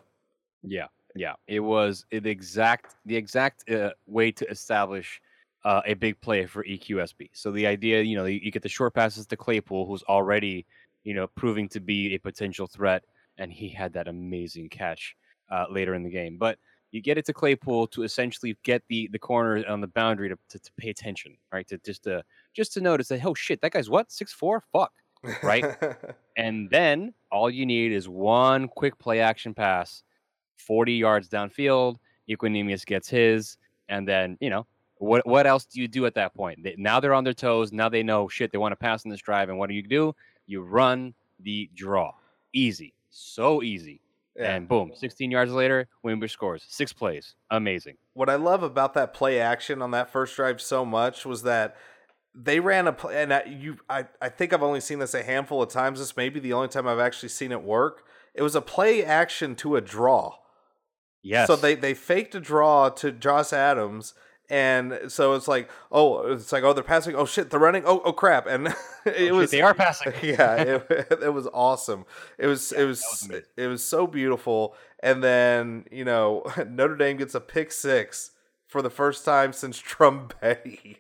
Yeah, 0.63 0.87
yeah. 1.15 1.33
It 1.47 1.61
was 1.61 2.05
the 2.11 2.29
exact 2.29 2.95
the 3.05 3.15
exact 3.15 3.69
uh, 3.69 3.91
way 4.05 4.31
to 4.33 4.49
establish 4.49 5.21
uh, 5.63 5.81
a 5.85 5.93
big 5.93 6.19
play 6.19 6.45
for 6.45 6.65
EQSB. 6.65 7.29
So 7.31 7.51
the 7.51 7.67
idea, 7.67 8.01
you 8.01 8.17
know, 8.17 8.25
you 8.25 8.51
get 8.51 8.63
the 8.63 8.69
short 8.69 8.93
passes 8.93 9.25
to 9.27 9.37
Claypool, 9.37 9.85
who's 9.85 10.03
already, 10.03 10.65
you 11.05 11.13
know, 11.13 11.27
proving 11.27 11.69
to 11.69 11.79
be 11.79 12.15
a 12.15 12.17
potential 12.17 12.67
threat, 12.67 13.05
and 13.37 13.49
he 13.49 13.69
had 13.69 13.93
that 13.93 14.09
amazing 14.09 14.67
catch 14.67 15.15
uh, 15.49 15.65
later 15.69 15.95
in 15.95 16.03
the 16.03 16.09
game. 16.09 16.37
But 16.37 16.57
you 16.91 17.01
get 17.01 17.17
it 17.17 17.25
to 17.25 17.33
Claypool 17.33 17.87
to 17.87 18.03
essentially 18.03 18.57
get 18.63 18.81
the 18.87 19.09
the 19.11 19.19
corner 19.19 19.63
on 19.67 19.81
the 19.81 19.87
boundary 19.87 20.29
to, 20.29 20.37
to, 20.49 20.59
to 20.59 20.71
pay 20.77 20.89
attention, 20.89 21.37
right? 21.51 21.67
To 21.67 21.77
just 21.79 22.03
to 22.03 22.23
just 22.53 22.73
to 22.73 22.81
notice 22.81 23.09
that 23.09 23.25
oh 23.25 23.33
shit, 23.33 23.61
that 23.61 23.71
guy's 23.71 23.89
what 23.89 24.11
six 24.11 24.33
four, 24.33 24.63
fuck. 24.71 24.91
Right. 25.43 25.65
And 26.37 26.69
then 26.69 27.15
all 27.31 27.49
you 27.49 27.65
need 27.65 27.91
is 27.91 28.07
one 28.07 28.67
quick 28.67 28.99
play 28.99 29.19
action 29.21 29.55
pass, 29.55 30.03
40 30.57 30.93
yards 30.93 31.29
downfield. 31.29 31.97
Equanimeous 32.29 32.85
gets 32.85 33.09
his. 33.09 33.57
And 33.89 34.07
then, 34.07 34.37
you 34.39 34.51
know, 34.51 34.67
what 34.99 35.25
what 35.25 35.47
else 35.47 35.65
do 35.65 35.81
you 35.81 35.87
do 35.87 36.05
at 36.05 36.13
that 36.13 36.35
point? 36.35 36.61
They, 36.63 36.75
now 36.77 36.99
they're 36.99 37.15
on 37.15 37.23
their 37.23 37.33
toes. 37.33 37.71
Now 37.71 37.89
they 37.89 38.03
know 38.03 38.27
shit, 38.27 38.51
they 38.51 38.59
want 38.59 38.71
to 38.71 38.75
pass 38.75 39.03
in 39.03 39.09
this 39.09 39.21
drive. 39.21 39.49
And 39.49 39.57
what 39.57 39.67
do 39.67 39.75
you 39.75 39.81
do? 39.81 40.13
You 40.45 40.61
run 40.61 41.15
the 41.39 41.69
draw. 41.73 42.13
Easy. 42.53 42.93
So 43.09 43.63
easy. 43.63 43.99
Yeah. 44.38 44.55
And 44.55 44.67
boom, 44.67 44.91
16 44.93 45.31
yards 45.31 45.51
later, 45.51 45.88
Wimbush 46.03 46.31
scores. 46.31 46.63
Six 46.67 46.93
plays. 46.93 47.35
Amazing. 47.49 47.95
what 48.13 48.29
I 48.29 48.35
love 48.35 48.61
about 48.61 48.93
that 48.93 49.13
play 49.13 49.39
action 49.39 49.81
on 49.81 49.91
that 49.91 50.11
first 50.11 50.35
drive 50.35 50.61
so 50.61 50.85
much 50.85 51.25
was 51.25 51.43
that 51.43 51.75
they 52.35 52.59
ran 52.59 52.88
a 52.88 52.93
play, 52.93 53.21
and 53.21 53.33
I, 53.33 53.43
you, 53.45 53.77
I, 53.89 54.05
I 54.21 54.29
think 54.29 54.53
I've 54.53 54.61
only 54.61 54.79
seen 54.79 54.99
this 54.99 55.15
a 55.15 55.23
handful 55.23 55.63
of 55.63 55.69
times. 55.69 55.97
This 55.97 56.15
may 56.15 56.29
be 56.29 56.39
the 56.39 56.53
only 56.53 56.67
time 56.67 56.88
I've 56.88 56.99
actually 56.99 57.29
seen 57.29 57.51
it 57.51 57.63
work. 57.63 58.03
It 58.35 58.43
was 58.43 58.55
a 58.55 58.61
play 58.61 59.03
action 59.03 59.55
to 59.55 59.75
a 59.75 59.81
draw. 59.81 60.35
Yes. 61.23 61.47
So 61.47 61.55
they 61.55 61.73
they 61.73 61.95
faked 61.95 62.35
a 62.35 62.39
draw 62.39 62.89
to 62.89 63.11
Josh 63.11 63.51
Adams, 63.51 64.13
and 64.49 64.99
so 65.09 65.33
it's 65.33 65.47
like, 65.47 65.69
oh, 65.91 66.31
it's 66.31 66.51
like, 66.51 66.63
oh, 66.63 66.73
they're 66.73 66.83
passing. 66.83 67.15
Oh 67.15 67.25
shit, 67.25 67.49
they're 67.49 67.59
running. 67.59 67.83
Oh, 67.85 68.01
oh 68.05 68.13
crap, 68.13 68.47
and 68.47 68.67
it 68.67 68.75
Oh, 69.05 69.11
shit, 69.13 69.33
was 69.33 69.51
they 69.51 69.61
are 69.61 69.73
passing. 69.73 70.13
yeah, 70.23 70.55
it, 70.55 70.87
it 71.23 71.33
was 71.33 71.47
awesome. 71.53 72.05
It 72.37 72.47
was 72.47 72.71
it 72.71 72.85
was, 72.85 73.01
was 73.29 73.41
it 73.57 73.67
was 73.67 73.83
so 73.83 74.07
beautiful. 74.07 74.75
And 75.01 75.23
then 75.23 75.85
you 75.91 76.05
know 76.05 76.43
Notre 76.67 76.95
Dame 76.95 77.17
gets 77.17 77.35
a 77.35 77.41
pick 77.41 77.71
six 77.71 78.31
for 78.67 78.81
the 78.81 78.89
first 78.89 79.23
time 79.25 79.53
since 79.53 79.81
Trumbetti. 79.81 80.97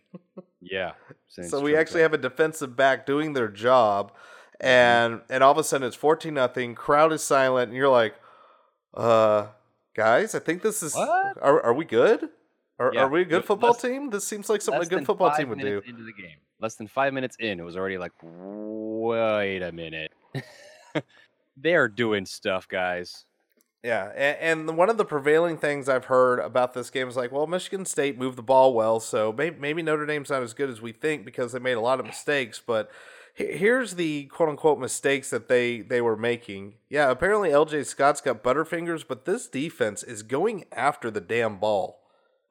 Yeah. 0.61 0.93
since 1.27 1.49
so 1.49 1.61
we 1.61 1.71
Trump 1.71 1.81
actually 1.81 1.99
got- 1.99 2.11
have 2.11 2.13
a 2.13 2.17
defensive 2.17 2.75
back 2.75 3.05
doing 3.05 3.33
their 3.33 3.47
job, 3.47 4.11
and 4.59 5.21
and 5.29 5.43
all 5.43 5.51
of 5.53 5.57
a 5.57 5.63
sudden 5.63 5.87
it's 5.87 5.95
fourteen 5.95 6.33
nothing. 6.33 6.75
Crowd 6.75 7.13
is 7.13 7.23
silent, 7.23 7.69
and 7.69 7.77
you're 7.77 7.87
like, 7.89 8.15
uh, 8.93 9.47
guys, 9.95 10.35
I 10.35 10.39
think 10.39 10.61
this 10.61 10.83
is. 10.83 10.93
What? 10.95 11.37
Are 11.41 11.61
are 11.61 11.73
we 11.73 11.85
good? 11.85 12.29
Are, 12.79 12.91
Yeah, 12.93 13.03
are 13.03 13.09
we 13.09 13.21
a 13.21 13.25
good 13.25 13.45
football 13.45 13.71
less- 13.71 13.81
team? 13.81 14.09
This 14.09 14.27
seems 14.27 14.49
like 14.49 14.61
something 14.61 14.83
a 14.83 14.85
good 14.85 15.05
football 15.05 15.31
team 15.35 15.49
would 15.49 15.59
do. 15.59 15.65
minutes 15.65 15.87
Into 15.87 16.03
the 16.03 16.13
game, 16.13 16.37
less 16.59 16.75
than 16.75 16.87
five 16.87 17.13
minutes 17.13 17.35
in, 17.39 17.59
it 17.59 17.63
was 17.63 17.75
already 17.75 17.97
like, 17.97 18.11
wait 18.21 19.61
a 19.61 19.71
minute, 19.71 20.11
they're 21.57 21.87
doing 21.87 22.25
stuff, 22.25 22.67
guys. 22.67 23.25
Yeah, 23.83 24.11
and, 24.15 24.67
and, 24.67 24.77
one 24.77 24.89
of 24.89 24.97
the 24.97 25.05
prevailing 25.05 25.57
things 25.57 25.87
I've 25.87 26.05
heard 26.05 26.39
about 26.39 26.73
this 26.73 26.89
game 26.89 27.07
is 27.07 27.15
like, 27.15 27.31
well, 27.31 27.47
Michigan 27.47 27.85
State 27.85 28.17
moved 28.17 28.37
the 28.37 28.43
ball 28.43 28.73
well, 28.73 28.99
so 28.99 29.31
maybe, 29.31 29.55
maybe 29.59 29.81
Notre 29.81 30.05
Dame's 30.05 30.29
not 30.29 30.43
as 30.43 30.53
good 30.53 30.69
as 30.69 30.81
we 30.81 30.91
think 30.91 31.23
because 31.23 31.51
they 31.51 31.59
made 31.59 31.73
a 31.73 31.79
lot 31.79 31.99
of 31.99 32.05
mistakes. 32.05 32.61
But 32.65 32.91
here's 33.33 33.95
the 33.95 34.25
quote 34.25 34.49
unquote 34.49 34.79
mistakes 34.79 35.29
that 35.29 35.47
they 35.47 35.81
they 35.81 36.01
were 36.01 36.17
making. 36.17 36.73
Yeah, 36.89 37.11
apparently 37.11 37.49
LJ 37.49 37.85
Scott's 37.85 38.19
got 38.19 38.43
butterfingers, 38.43 39.05
but 39.07 39.25
this 39.25 39.47
defense 39.47 40.03
is 40.03 40.23
going 40.23 40.65
after 40.71 41.09
the 41.11 41.21
damn 41.21 41.57
ball. 41.57 41.99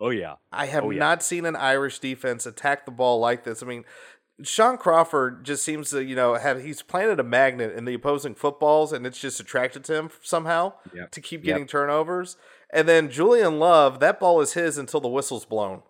Oh 0.00 0.10
yeah. 0.10 0.34
I 0.52 0.66
have 0.66 0.84
oh, 0.84 0.90
yeah. 0.90 0.98
not 0.98 1.22
seen 1.22 1.46
an 1.46 1.56
Irish 1.56 1.98
defense 1.98 2.46
attack 2.46 2.84
the 2.84 2.92
ball 2.92 3.18
like 3.18 3.44
this. 3.44 3.62
I 3.62 3.66
mean, 3.66 3.84
Shaun 4.42 4.76
Crawford 4.76 5.44
just 5.44 5.64
seems 5.64 5.90
to, 5.90 6.04
you 6.04 6.14
know, 6.14 6.34
have 6.34 6.62
he's 6.62 6.82
planted 6.82 7.18
a 7.18 7.24
magnet 7.24 7.74
in 7.74 7.86
the 7.86 7.94
opposing 7.94 8.34
footballs 8.34 8.92
and 8.92 9.06
it's 9.06 9.20
just 9.20 9.40
attracted 9.40 9.84
to 9.84 9.94
him 9.94 10.10
somehow 10.22 10.74
yep. 10.94 11.10
to 11.12 11.20
keep 11.20 11.42
getting 11.42 11.62
yep. 11.62 11.70
turnovers. 11.70 12.36
And 12.70 12.88
then 12.88 13.10
Julian 13.10 13.58
Love, 13.58 14.00
that 14.00 14.20
ball 14.20 14.40
is 14.40 14.52
his 14.52 14.76
until 14.76 15.00
the 15.00 15.08
whistle's 15.08 15.46
blown. 15.46 15.82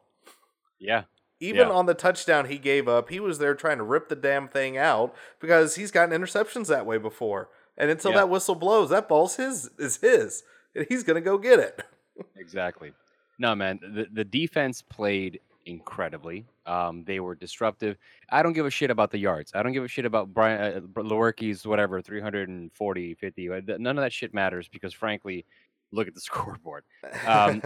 Yeah. 0.78 1.04
Even 1.40 1.68
yeah. 1.68 1.74
on 1.74 1.86
the 1.86 1.94
touchdown 1.94 2.46
he 2.46 2.58
gave 2.58 2.86
up, 2.86 3.10
he 3.10 3.18
was 3.18 3.38
there 3.38 3.54
trying 3.54 3.78
to 3.78 3.84
rip 3.84 4.08
the 4.08 4.16
damn 4.16 4.48
thing 4.48 4.78
out 4.78 5.14
because 5.40 5.74
he's 5.74 5.90
gotten 5.90 6.18
interceptions 6.18 6.68
that 6.68 6.86
way 6.86 6.98
before. 6.98 7.48
And 7.76 7.90
until 7.90 8.12
yeah. 8.12 8.18
that 8.18 8.30
whistle 8.30 8.54
blows, 8.54 8.90
that 8.90 9.08
ball's 9.08 9.36
his 9.36 9.70
is 9.78 9.98
his. 9.98 10.44
And 10.74 10.86
he's 10.88 11.02
gonna 11.02 11.20
go 11.20 11.36
get 11.36 11.58
it. 11.58 11.82
exactly. 12.36 12.92
No, 13.38 13.54
man, 13.54 13.78
the 13.82 14.06
the 14.12 14.24
defense 14.24 14.82
played 14.82 15.40
incredibly. 15.66 16.46
Um, 16.64 17.04
they 17.04 17.20
were 17.20 17.34
disruptive. 17.34 17.96
I 18.30 18.42
don't 18.42 18.52
give 18.52 18.66
a 18.66 18.70
shit 18.70 18.90
about 18.90 19.10
the 19.10 19.18
yards. 19.18 19.52
I 19.54 19.62
don't 19.62 19.72
give 19.72 19.84
a 19.84 19.88
shit 19.88 20.04
about 20.06 20.32
Brian 20.32 20.60
uh, 20.96 21.00
Lewerke's 21.02 21.66
whatever 21.66 22.00
340, 22.00 23.14
50. 23.14 23.50
Uh, 23.50 23.60
none 23.78 23.98
of 23.98 24.02
that 24.02 24.12
shit 24.12 24.32
matters 24.32 24.68
because 24.68 24.94
frankly, 24.94 25.44
look 25.92 26.08
at 26.08 26.14
the 26.14 26.20
scoreboard. 26.28 26.84
Um, 27.26 27.62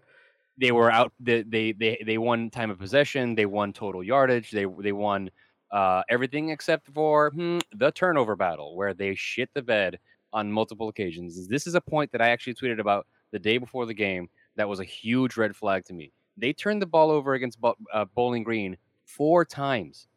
they 0.58 0.72
were 0.72 0.90
out. 0.90 1.12
They, 1.18 1.42
they 1.42 1.72
they 1.72 2.02
they 2.04 2.18
won 2.18 2.50
time 2.50 2.70
of 2.70 2.78
possession. 2.78 3.34
They 3.34 3.46
won 3.46 3.72
total 3.72 4.04
yardage. 4.04 4.50
They 4.50 4.66
they 4.78 4.92
won 4.92 5.30
uh, 5.70 6.02
everything 6.08 6.50
except 6.50 6.88
for 6.92 7.30
hmm, 7.30 7.58
the 7.74 7.90
turnover 7.92 8.36
battle, 8.36 8.76
where 8.76 8.94
they 8.94 9.14
shit 9.14 9.50
the 9.54 9.62
bed 9.62 9.98
on 10.32 10.52
multiple 10.52 10.88
occasions. 10.88 11.48
This 11.48 11.66
is 11.66 11.74
a 11.74 11.80
point 11.80 12.12
that 12.12 12.20
I 12.20 12.30
actually 12.30 12.54
tweeted 12.54 12.80
about 12.80 13.06
the 13.32 13.38
day 13.38 13.58
before 13.58 13.86
the 13.86 13.94
game. 13.94 14.28
That 14.58 14.68
was 14.68 14.80
a 14.80 14.84
huge 14.84 15.36
red 15.36 15.54
flag 15.54 15.84
to 15.86 15.92
me. 15.92 16.12
They 16.36 16.52
turned 16.52 16.82
the 16.82 16.86
ball 16.86 17.10
over 17.10 17.34
against 17.34 17.58
uh, 17.62 18.04
Bowling 18.14 18.42
Green 18.42 18.76
four 19.04 19.44
times. 19.44 20.08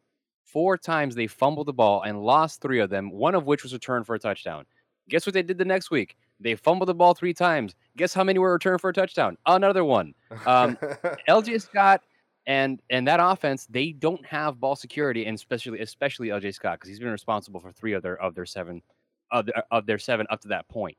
Four 0.44 0.76
times 0.76 1.14
they 1.14 1.28
fumbled 1.28 1.68
the 1.68 1.72
ball 1.72 2.02
and 2.02 2.22
lost 2.22 2.60
three 2.60 2.80
of 2.80 2.90
them, 2.90 3.10
one 3.10 3.36
of 3.36 3.46
which 3.46 3.62
was 3.62 3.72
returned 3.72 4.04
for 4.04 4.16
a 4.16 4.18
touchdown. 4.18 4.66
Guess 5.08 5.26
what 5.26 5.32
they 5.32 5.42
did 5.42 5.58
the 5.58 5.64
next 5.64 5.90
week? 5.90 6.16
They 6.40 6.56
fumbled 6.56 6.88
the 6.88 6.94
ball 6.94 7.14
three 7.14 7.32
times. 7.32 7.76
Guess 7.96 8.14
how 8.14 8.24
many 8.24 8.40
were 8.40 8.52
returned 8.52 8.80
for 8.80 8.90
a 8.90 8.92
touchdown? 8.92 9.38
Another 9.46 9.84
one. 9.84 10.12
Um, 10.44 10.76
LJ 11.28 11.62
Scott 11.62 12.02
and 12.46 12.82
and 12.90 13.06
that 13.06 13.20
offense, 13.22 13.66
they 13.70 13.92
don't 13.92 14.24
have 14.26 14.58
ball 14.58 14.74
security, 14.74 15.26
and 15.26 15.36
especially 15.36 15.80
especially 15.80 16.28
LJ 16.28 16.54
Scott 16.54 16.78
because 16.78 16.88
he's 16.88 16.98
been 16.98 17.10
responsible 17.10 17.60
for 17.60 17.70
three 17.70 17.92
of 17.92 18.02
their 18.02 18.20
of 18.20 18.34
their 18.34 18.46
seven 18.46 18.82
of, 19.30 19.46
the, 19.46 19.64
of 19.70 19.86
their 19.86 19.98
seven 19.98 20.26
up 20.30 20.40
to 20.40 20.48
that 20.48 20.68
point. 20.68 20.96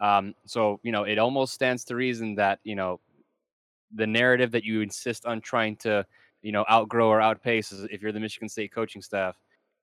Um, 0.00 0.34
so 0.44 0.80
you 0.82 0.92
know, 0.92 1.04
it 1.04 1.18
almost 1.18 1.54
stands 1.54 1.84
to 1.84 1.96
reason 1.96 2.34
that 2.36 2.60
you 2.64 2.74
know 2.74 3.00
the 3.94 4.06
narrative 4.06 4.50
that 4.52 4.64
you 4.64 4.80
insist 4.80 5.26
on 5.26 5.40
trying 5.40 5.76
to 5.76 6.04
you 6.42 6.52
know 6.52 6.64
outgrow 6.70 7.08
or 7.08 7.20
outpace 7.20 7.72
is 7.72 7.86
if 7.90 8.02
you're 8.02 8.12
the 8.12 8.20
Michigan 8.20 8.48
State 8.48 8.72
coaching 8.72 9.02
staff 9.02 9.36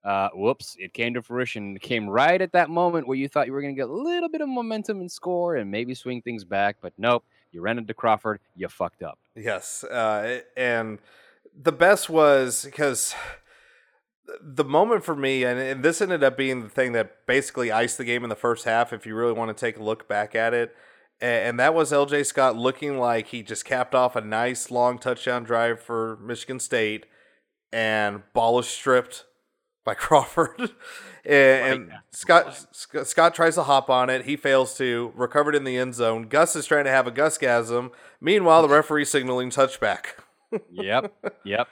uh, 0.03 0.29
whoops, 0.33 0.75
it 0.79 0.93
came 0.93 1.13
to 1.13 1.21
fruition. 1.21 1.75
It 1.75 1.81
came 1.81 2.09
right 2.09 2.41
at 2.41 2.51
that 2.51 2.69
moment 2.69 3.07
where 3.07 3.17
you 3.17 3.27
thought 3.27 3.47
you 3.47 3.53
were 3.53 3.61
going 3.61 3.73
to 3.73 3.79
get 3.79 3.89
a 3.89 3.93
little 3.93 4.29
bit 4.29 4.41
of 4.41 4.49
momentum 4.49 4.99
and 4.99 5.11
score 5.11 5.55
and 5.55 5.71
maybe 5.71 5.93
swing 5.93 6.21
things 6.21 6.43
back, 6.43 6.77
but 6.81 6.93
nope, 6.97 7.23
you 7.51 7.61
ran 7.61 7.77
into 7.77 7.93
Crawford, 7.93 8.41
you 8.55 8.67
fucked 8.67 9.03
up. 9.03 9.17
Yes, 9.35 9.83
uh, 9.83 10.41
and 10.57 10.99
the 11.55 11.71
best 11.71 12.09
was 12.09 12.65
because 12.65 13.15
the 14.41 14.63
moment 14.63 15.03
for 15.03 15.15
me, 15.15 15.43
and, 15.43 15.59
and, 15.59 15.83
this 15.83 16.01
ended 16.01 16.23
up 16.23 16.37
being 16.37 16.63
the 16.63 16.69
thing 16.69 16.93
that 16.93 17.25
basically 17.27 17.71
iced 17.71 17.97
the 17.97 18.05
game 18.05 18.23
in 18.23 18.29
the 18.29 18.35
first 18.35 18.65
half. 18.65 18.93
If 18.93 19.05
you 19.05 19.15
really 19.15 19.33
want 19.33 19.55
to 19.55 19.59
take 19.59 19.77
a 19.77 19.83
look 19.83 20.07
back 20.07 20.33
at 20.35 20.53
it, 20.53 20.75
and, 21.19 21.49
and 21.49 21.59
that 21.59 21.73
was 21.73 21.91
L.J. 21.91 22.23
Scott 22.23 22.55
looking 22.55 22.97
like 22.97 23.27
he 23.27 23.43
just 23.43 23.65
capped 23.65 23.93
off 23.93 24.15
a 24.15 24.21
nice 24.21 24.71
long 24.71 24.97
touchdown 24.97 25.43
drive 25.43 25.81
for 25.81 26.17
Michigan 26.21 26.59
State, 26.59 27.05
and 27.71 28.23
ball 28.33 28.59
is 28.59 28.67
stripped 28.67 29.25
by 29.83 29.93
Crawford. 29.93 30.71
and, 31.25 31.73
and 31.73 31.91
Scott, 32.11 32.65
Scott, 32.71 33.07
Scott 33.07 33.35
tries 33.35 33.55
to 33.55 33.63
hop 33.63 33.89
on 33.89 34.09
it. 34.09 34.25
He 34.25 34.35
fails 34.35 34.77
to. 34.77 35.11
Recovered 35.15 35.55
in 35.55 35.63
the 35.63 35.77
end 35.77 35.95
zone. 35.95 36.27
Gus 36.27 36.55
is 36.55 36.65
trying 36.65 36.85
to 36.85 36.91
have 36.91 37.07
a 37.07 37.11
Gusgasm. 37.11 37.91
Meanwhile, 38.21 38.61
the 38.61 38.69
referee 38.69 39.05
signaling 39.05 39.49
touchback. 39.49 40.05
yep. 40.71 41.13
Yep. 41.43 41.67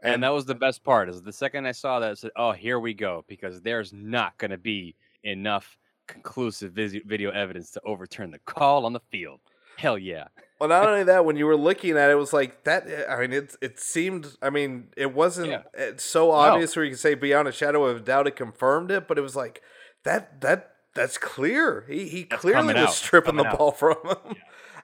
And, 0.00 0.14
and, 0.14 0.22
that 0.22 0.32
was 0.32 0.44
the 0.44 0.54
best 0.54 0.84
part. 0.84 1.08
Is 1.08 1.22
the 1.22 1.32
second 1.32 1.66
I 1.66 1.72
saw 1.72 2.00
that, 2.00 2.10
I 2.10 2.14
said, 2.14 2.30
"Oh, 2.36 2.52
here 2.52 2.78
we 2.78 2.94
go," 2.94 3.24
because 3.26 3.60
there's 3.62 3.92
not 3.92 4.38
going 4.38 4.52
to 4.52 4.58
be 4.58 4.94
enough 5.24 5.76
conclusive 6.06 6.72
video 6.72 7.30
evidence 7.30 7.70
to 7.72 7.80
overturn 7.84 8.30
the 8.30 8.38
call 8.40 8.86
on 8.86 8.92
the 8.92 9.00
field. 9.10 9.40
Hell 9.76 9.98
yeah. 9.98 10.28
Well, 10.58 10.68
not 10.68 10.86
only 10.88 11.04
that, 11.04 11.24
when 11.24 11.36
you 11.36 11.46
were 11.46 11.56
looking 11.56 11.92
at 11.96 12.10
it, 12.10 12.12
it 12.12 12.16
was 12.16 12.32
like 12.32 12.64
that. 12.64 12.88
Eh, 12.88 13.04
I 13.08 13.20
mean, 13.20 13.32
it 13.32 13.56
it 13.60 13.80
seemed. 13.80 14.36
I 14.42 14.50
mean, 14.50 14.88
it 14.96 15.14
wasn't 15.14 15.50
yeah. 15.50 15.62
it's 15.74 16.04
so 16.04 16.32
obvious 16.32 16.74
no. 16.74 16.80
where 16.80 16.84
you 16.84 16.92
could 16.92 17.00
say 17.00 17.14
beyond 17.14 17.48
a 17.48 17.52
shadow 17.52 17.84
of 17.84 17.96
a 17.98 18.00
doubt 18.00 18.26
it 18.26 18.36
confirmed 18.36 18.90
it, 18.90 19.06
but 19.06 19.18
it 19.18 19.22
was 19.22 19.36
like 19.36 19.62
that. 20.04 20.40
That 20.40 20.72
that's 20.94 21.18
clear. 21.18 21.84
He 21.88 22.08
he 22.08 22.24
that's 22.24 22.42
clearly 22.42 22.74
was 22.74 22.76
out. 22.76 22.92
stripping 22.92 23.36
coming 23.36 23.50
the 23.50 23.56
ball 23.56 23.72
from 23.72 23.96
him. 24.04 24.16
Yeah. 24.26 24.32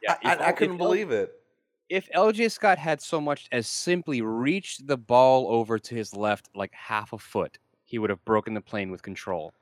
Yeah. 0.03 0.17
I, 0.25 0.35
I, 0.35 0.49
I, 0.49 0.53
couldn't 0.53 0.77
believe 0.77 1.11
it. 1.11 1.33
If 1.89 2.09
LJ 2.15 2.51
Scott 2.51 2.79
had 2.79 3.01
so 3.01 3.21
much 3.21 3.47
as 3.53 3.69
simply 3.69 4.23
reached 4.23 4.87
the 4.87 4.97
ball 4.97 5.47
over 5.49 5.79
to 5.79 5.95
his 5.95 6.15
left 6.15 6.49
like 6.55 6.73
half 6.73 7.13
a 7.13 7.19
foot, 7.19 7.59
he 7.85 7.99
would 7.99 8.11
have 8.11 8.25
broken 8.25 8.55
the 8.55 8.61
plane 8.61 8.91
with 8.91 9.03
control. 9.03 9.53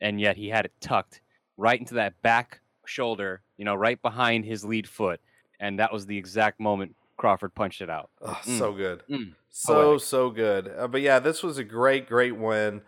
And 0.00 0.20
yet 0.20 0.36
he 0.36 0.48
had 0.48 0.64
it 0.64 0.72
tucked 0.80 1.20
right 1.56 1.78
into 1.78 1.94
that 1.94 2.20
back 2.22 2.60
shoulder, 2.86 3.42
you 3.56 3.64
know, 3.64 3.74
right 3.74 4.00
behind 4.00 4.44
his 4.44 4.64
lead 4.64 4.88
foot, 4.88 5.20
and 5.60 5.78
that 5.78 5.92
was 5.92 6.06
the 6.06 6.16
exact 6.16 6.58
moment 6.58 6.94
Crawford 7.16 7.54
punched 7.54 7.82
it 7.82 7.90
out. 7.90 8.10
Oh, 8.22 8.40
mm. 8.44 8.58
So 8.58 8.72
good, 8.72 9.02
mm. 9.10 9.34
so 9.50 9.98
so 9.98 10.30
good. 10.30 10.72
Uh, 10.76 10.88
but 10.88 11.02
yeah, 11.02 11.18
this 11.18 11.42
was 11.42 11.58
a 11.58 11.64
great, 11.64 12.08
great 12.08 12.36
win. 12.36 12.80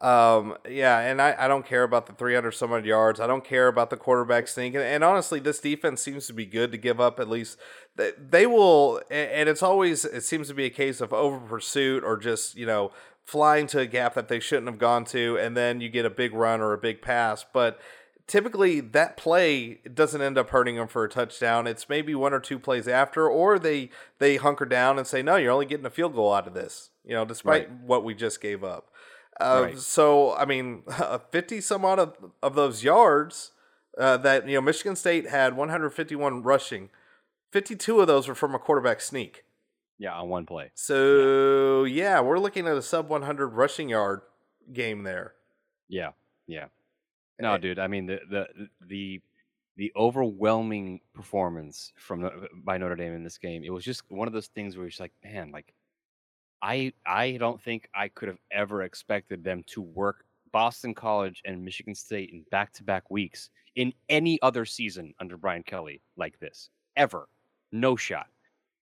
Um, 0.00 0.56
yeah, 0.68 0.98
and 0.98 1.22
I, 1.22 1.34
I 1.38 1.48
don't 1.48 1.64
care 1.64 1.82
about 1.82 2.06
the 2.06 2.12
300 2.12 2.52
some 2.52 2.72
odd 2.72 2.84
yards. 2.84 3.18
I 3.18 3.26
don't 3.26 3.44
care 3.44 3.68
about 3.68 3.90
the 3.90 3.96
quarterback 3.96 4.46
sneak. 4.46 4.74
And, 4.74 4.82
and, 4.82 5.02
honestly, 5.02 5.40
this 5.40 5.58
defense 5.58 6.02
seems 6.02 6.26
to 6.26 6.34
be 6.34 6.44
good 6.44 6.70
to 6.72 6.78
give 6.78 7.00
up 7.00 7.18
at 7.18 7.30
least. 7.30 7.58
They, 7.96 8.12
they 8.18 8.46
will, 8.46 9.00
and 9.10 9.48
it's 9.48 9.62
always, 9.62 10.04
it 10.04 10.22
seems 10.22 10.48
to 10.48 10.54
be 10.54 10.66
a 10.66 10.70
case 10.70 11.00
of 11.00 11.14
over 11.14 11.38
pursuit 11.38 12.04
or 12.04 12.18
just, 12.18 12.56
you 12.56 12.66
know, 12.66 12.92
flying 13.24 13.66
to 13.68 13.80
a 13.80 13.86
gap 13.86 14.14
that 14.14 14.28
they 14.28 14.38
shouldn't 14.38 14.68
have 14.68 14.78
gone 14.78 15.06
to. 15.06 15.38
And 15.38 15.56
then 15.56 15.80
you 15.80 15.88
get 15.88 16.04
a 16.04 16.10
big 16.10 16.34
run 16.34 16.60
or 16.60 16.74
a 16.74 16.78
big 16.78 17.00
pass. 17.00 17.44
But 17.50 17.80
typically 18.26 18.80
that 18.80 19.16
play 19.16 19.80
doesn't 19.92 20.20
end 20.20 20.36
up 20.36 20.50
hurting 20.50 20.76
them 20.76 20.88
for 20.88 21.04
a 21.04 21.08
touchdown. 21.08 21.66
It's 21.66 21.88
maybe 21.88 22.14
one 22.14 22.32
or 22.32 22.40
two 22.40 22.58
plays 22.58 22.88
after, 22.88 23.28
or 23.28 23.58
they 23.58 23.90
they 24.18 24.36
hunker 24.36 24.64
down 24.64 24.98
and 24.98 25.06
say, 25.06 25.22
"No, 25.22 25.36
you're 25.36 25.52
only 25.52 25.66
getting 25.66 25.86
a 25.86 25.90
field 25.90 26.14
goal 26.14 26.32
out 26.32 26.46
of 26.46 26.54
this." 26.54 26.90
You 27.04 27.14
know, 27.14 27.24
despite 27.24 27.68
right. 27.68 27.80
what 27.80 28.04
we 28.04 28.14
just 28.14 28.40
gave 28.40 28.64
up. 28.64 28.90
Uh, 29.40 29.62
right. 29.64 29.78
So 29.78 30.34
I 30.34 30.44
mean, 30.44 30.82
fifty 31.30 31.60
some 31.60 31.84
odd 31.84 31.98
of, 31.98 32.16
of 32.42 32.54
those 32.54 32.82
yards 32.82 33.52
uh, 33.98 34.16
that 34.18 34.48
you 34.48 34.54
know 34.54 34.60
Michigan 34.60 34.96
State 34.96 35.28
had 35.28 35.56
151 35.56 36.42
rushing. 36.42 36.90
52 37.52 38.00
of 38.00 38.06
those 38.06 38.28
were 38.28 38.34
from 38.34 38.54
a 38.54 38.58
quarterback 38.58 39.00
sneak. 39.00 39.44
Yeah, 39.98 40.12
on 40.14 40.28
one 40.28 40.46
play. 40.46 40.70
So 40.74 41.84
yeah, 41.84 42.04
yeah 42.04 42.20
we're 42.20 42.38
looking 42.38 42.66
at 42.66 42.76
a 42.76 42.82
sub 42.82 43.08
100 43.08 43.48
rushing 43.48 43.88
yard 43.88 44.20
game 44.72 45.04
there. 45.04 45.34
Yeah, 45.88 46.10
yeah. 46.46 46.66
No, 47.40 47.54
eh 47.54 47.58
dude. 47.58 47.78
I 47.78 47.86
mean 47.86 48.06
the 48.06 48.20
the 48.28 48.46
the 48.86 49.22
the 49.76 49.92
overwhelming 49.94 51.00
performance 51.14 51.92
from 51.96 52.30
by 52.64 52.78
Notre 52.78 52.96
Dame 52.96 53.14
in 53.14 53.24
this 53.24 53.38
game. 53.38 53.62
It 53.62 53.70
was 53.70 53.84
just 53.84 54.02
one 54.08 54.26
of 54.26 54.34
those 54.34 54.48
things 54.48 54.76
where 54.76 54.86
it's 54.86 55.00
like, 55.00 55.12
man, 55.22 55.50
like 55.52 55.72
I 56.66 56.92
I 57.06 57.36
don't 57.38 57.62
think 57.62 57.88
I 57.94 58.08
could 58.08 58.28
have 58.28 58.40
ever 58.50 58.82
expected 58.82 59.44
them 59.44 59.62
to 59.68 59.82
work 59.82 60.24
Boston 60.50 60.94
College 60.94 61.40
and 61.44 61.64
Michigan 61.64 61.94
State 61.94 62.30
in 62.30 62.44
back 62.50 62.72
to 62.74 62.82
back 62.82 63.08
weeks 63.08 63.50
in 63.76 63.92
any 64.08 64.40
other 64.42 64.64
season 64.64 65.14
under 65.20 65.36
Brian 65.36 65.62
Kelly 65.62 66.00
like 66.16 66.40
this 66.40 66.70
ever. 66.96 67.28
No 67.70 67.94
shot. 67.94 68.26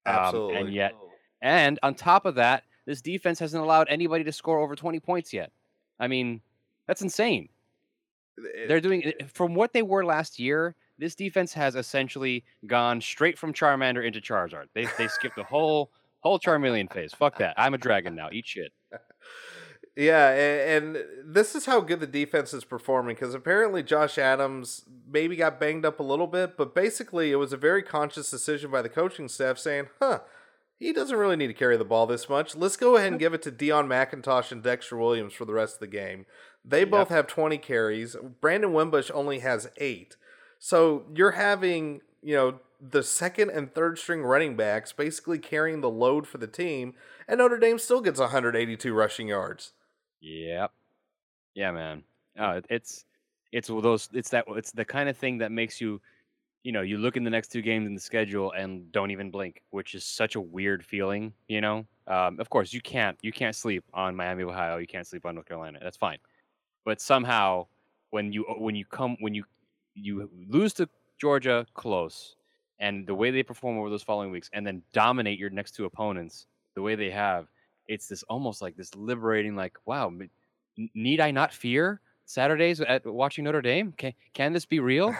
Absolutely. 0.06 0.56
Um, 0.56 0.66
and 0.66 0.74
yet, 0.74 0.94
and 1.42 1.78
on 1.82 1.94
top 1.94 2.24
of 2.24 2.36
that, 2.36 2.64
this 2.86 3.02
defense 3.02 3.38
hasn't 3.38 3.62
allowed 3.62 3.88
anybody 3.90 4.24
to 4.24 4.32
score 4.32 4.60
over 4.60 4.74
20 4.74 4.98
points 5.00 5.32
yet. 5.32 5.52
I 6.00 6.06
mean, 6.06 6.40
that's 6.86 7.02
insane. 7.02 7.48
It, 8.38 8.68
They're 8.68 8.80
doing 8.80 9.12
from 9.26 9.54
what 9.54 9.74
they 9.74 9.82
were 9.82 10.06
last 10.06 10.38
year. 10.38 10.74
This 10.98 11.14
defense 11.14 11.52
has 11.52 11.76
essentially 11.76 12.44
gone 12.66 13.00
straight 13.00 13.38
from 13.38 13.52
Charmander 13.52 14.06
into 14.06 14.20
Charizard. 14.20 14.68
They 14.74 14.86
they 14.96 15.08
skipped 15.08 15.36
the 15.36 15.44
whole 15.44 15.90
whole 16.24 16.38
Charmeleon 16.38 16.92
phase. 16.92 17.12
Fuck 17.14 17.38
that. 17.38 17.54
I'm 17.56 17.74
a 17.74 17.78
dragon 17.78 18.14
now. 18.14 18.28
Eat 18.32 18.46
shit. 18.46 18.72
Yeah, 19.96 20.30
and, 20.30 20.96
and 20.96 21.04
this 21.24 21.54
is 21.54 21.66
how 21.66 21.80
good 21.80 22.00
the 22.00 22.06
defense 22.08 22.52
is 22.52 22.64
performing 22.64 23.14
because 23.14 23.32
apparently 23.32 23.82
Josh 23.82 24.18
Adams 24.18 24.82
maybe 25.08 25.36
got 25.36 25.60
banged 25.60 25.86
up 25.86 26.00
a 26.00 26.02
little 26.02 26.26
bit, 26.26 26.56
but 26.56 26.74
basically 26.74 27.30
it 27.30 27.36
was 27.36 27.52
a 27.52 27.56
very 27.56 27.82
conscious 27.82 28.28
decision 28.28 28.72
by 28.72 28.82
the 28.82 28.88
coaching 28.88 29.28
staff 29.28 29.56
saying, 29.56 29.86
huh, 30.00 30.20
he 30.76 30.92
doesn't 30.92 31.16
really 31.16 31.36
need 31.36 31.46
to 31.46 31.54
carry 31.54 31.76
the 31.76 31.84
ball 31.84 32.06
this 32.06 32.28
much. 32.28 32.56
Let's 32.56 32.76
go 32.76 32.96
ahead 32.96 33.12
and 33.12 33.20
give 33.20 33.34
it 33.34 33.42
to 33.42 33.52
Deon 33.52 33.86
McIntosh 33.86 34.50
and 34.50 34.64
Dexter 34.64 34.96
Williams 34.96 35.32
for 35.32 35.44
the 35.44 35.54
rest 35.54 35.74
of 35.74 35.80
the 35.80 35.86
game. 35.86 36.26
They 36.64 36.80
yep. 36.80 36.90
both 36.90 37.08
have 37.10 37.28
20 37.28 37.58
carries. 37.58 38.16
Brandon 38.40 38.72
Wimbush 38.72 39.12
only 39.14 39.38
has 39.40 39.70
eight. 39.76 40.16
So 40.58 41.04
you're 41.14 41.32
having, 41.32 42.00
you 42.20 42.34
know, 42.34 42.58
the 42.90 43.02
second 43.02 43.50
and 43.50 43.72
third 43.72 43.98
string 43.98 44.22
running 44.22 44.56
backs 44.56 44.92
basically 44.92 45.38
carrying 45.38 45.80
the 45.80 45.90
load 45.90 46.26
for 46.26 46.38
the 46.38 46.46
team, 46.46 46.94
and 47.26 47.38
Notre 47.38 47.58
Dame 47.58 47.78
still 47.78 48.00
gets 48.00 48.20
182 48.20 48.92
rushing 48.92 49.28
yards. 49.28 49.72
Yep. 50.20 50.70
Yeah, 51.54 51.70
man. 51.70 52.02
Oh, 52.38 52.60
it's 52.68 53.04
it's 53.52 53.68
those 53.68 54.08
it's 54.12 54.30
that 54.30 54.44
it's 54.48 54.72
the 54.72 54.84
kind 54.84 55.08
of 55.08 55.16
thing 55.16 55.38
that 55.38 55.52
makes 55.52 55.80
you 55.80 56.00
you 56.64 56.72
know, 56.72 56.80
you 56.80 56.96
look 56.96 57.16
in 57.16 57.24
the 57.24 57.30
next 57.30 57.48
two 57.48 57.60
games 57.60 57.86
in 57.86 57.94
the 57.94 58.00
schedule 58.00 58.50
and 58.52 58.90
don't 58.90 59.10
even 59.10 59.30
blink, 59.30 59.62
which 59.70 59.94
is 59.94 60.02
such 60.02 60.34
a 60.34 60.40
weird 60.40 60.84
feeling, 60.84 61.34
you 61.46 61.60
know. 61.60 61.84
Um, 62.06 62.40
of 62.40 62.48
course, 62.48 62.72
you 62.72 62.80
can't 62.80 63.18
you 63.22 63.32
can't 63.32 63.54
sleep 63.54 63.84
on 63.92 64.16
Miami, 64.16 64.42
Ohio. 64.44 64.78
You 64.78 64.86
can't 64.86 65.06
sleep 65.06 65.26
on 65.26 65.34
North 65.34 65.46
Carolina. 65.46 65.78
That's 65.82 65.96
fine. 65.96 66.18
But 66.84 67.00
somehow, 67.00 67.66
when 68.10 68.32
you 68.32 68.44
when 68.58 68.74
you 68.74 68.86
come 68.86 69.16
when 69.20 69.34
you 69.34 69.44
you 69.94 70.28
lose 70.48 70.72
to 70.74 70.88
Georgia 71.18 71.66
close, 71.74 72.34
and 72.78 73.06
the 73.06 73.14
way 73.14 73.30
they 73.30 73.42
perform 73.42 73.78
over 73.78 73.90
those 73.90 74.02
following 74.02 74.30
weeks, 74.30 74.50
and 74.52 74.66
then 74.66 74.82
dominate 74.92 75.38
your 75.38 75.50
next 75.50 75.72
two 75.72 75.84
opponents 75.84 76.46
the 76.74 76.82
way 76.82 76.94
they 76.94 77.10
have, 77.10 77.46
it's 77.86 78.06
this 78.06 78.22
almost 78.24 78.62
like 78.62 78.76
this 78.76 78.94
liberating, 78.94 79.56
like 79.56 79.76
wow, 79.86 80.12
need 80.94 81.20
I 81.20 81.30
not 81.30 81.52
fear? 81.52 82.00
Saturdays 82.26 82.80
at 82.80 83.04
watching 83.04 83.44
Notre 83.44 83.60
Dame? 83.60 83.92
Can 83.92 84.14
can 84.32 84.52
this 84.52 84.64
be 84.64 84.80
real? 84.80 85.14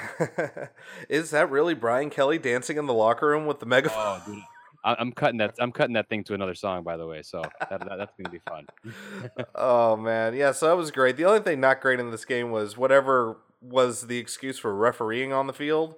Is 1.09 1.31
that 1.31 1.51
really 1.51 1.75
Brian 1.75 2.11
Kelly 2.11 2.39
dancing 2.39 2.79
in 2.79 2.87
the 2.87 2.95
locker 2.95 3.29
room 3.29 3.47
with 3.47 3.61
the 3.61 3.67
megaphone? 3.67 4.23
Oh. 4.27 4.43
I'm 4.85 5.13
cutting 5.13 5.39
that. 5.39 5.55
I'm 5.59 5.73
cutting 5.73 5.95
that 5.95 6.11
thing 6.11 6.25
to 6.25 6.35
another 6.35 6.55
song, 6.55 6.83
by 6.83 6.99
the 6.99 7.07
way. 7.07 7.23
So 7.23 7.43
that, 7.71 7.81
that, 7.81 7.97
that's 7.97 8.13
going 8.17 8.25
to 8.25 8.31
be 8.31 8.41
fun. 8.47 8.67
oh 9.55 9.97
man, 9.97 10.35
yeah. 10.35 10.53
So 10.53 10.69
that 10.69 10.77
was 10.77 10.91
great. 10.91 11.17
The 11.17 11.25
only 11.25 11.41
thing 11.41 11.61
not 11.61 11.81
great 11.81 12.01
in 12.01 12.11
this 12.11 12.27
game 12.27 12.51
was 12.51 12.77
whatever 12.77 13.39
was 13.63 14.09
the 14.09 14.19
excuse 14.19 14.59
for 14.59 14.75
refereeing 14.75 15.33
on 15.33 15.47
the 15.47 15.55
field, 15.55 15.95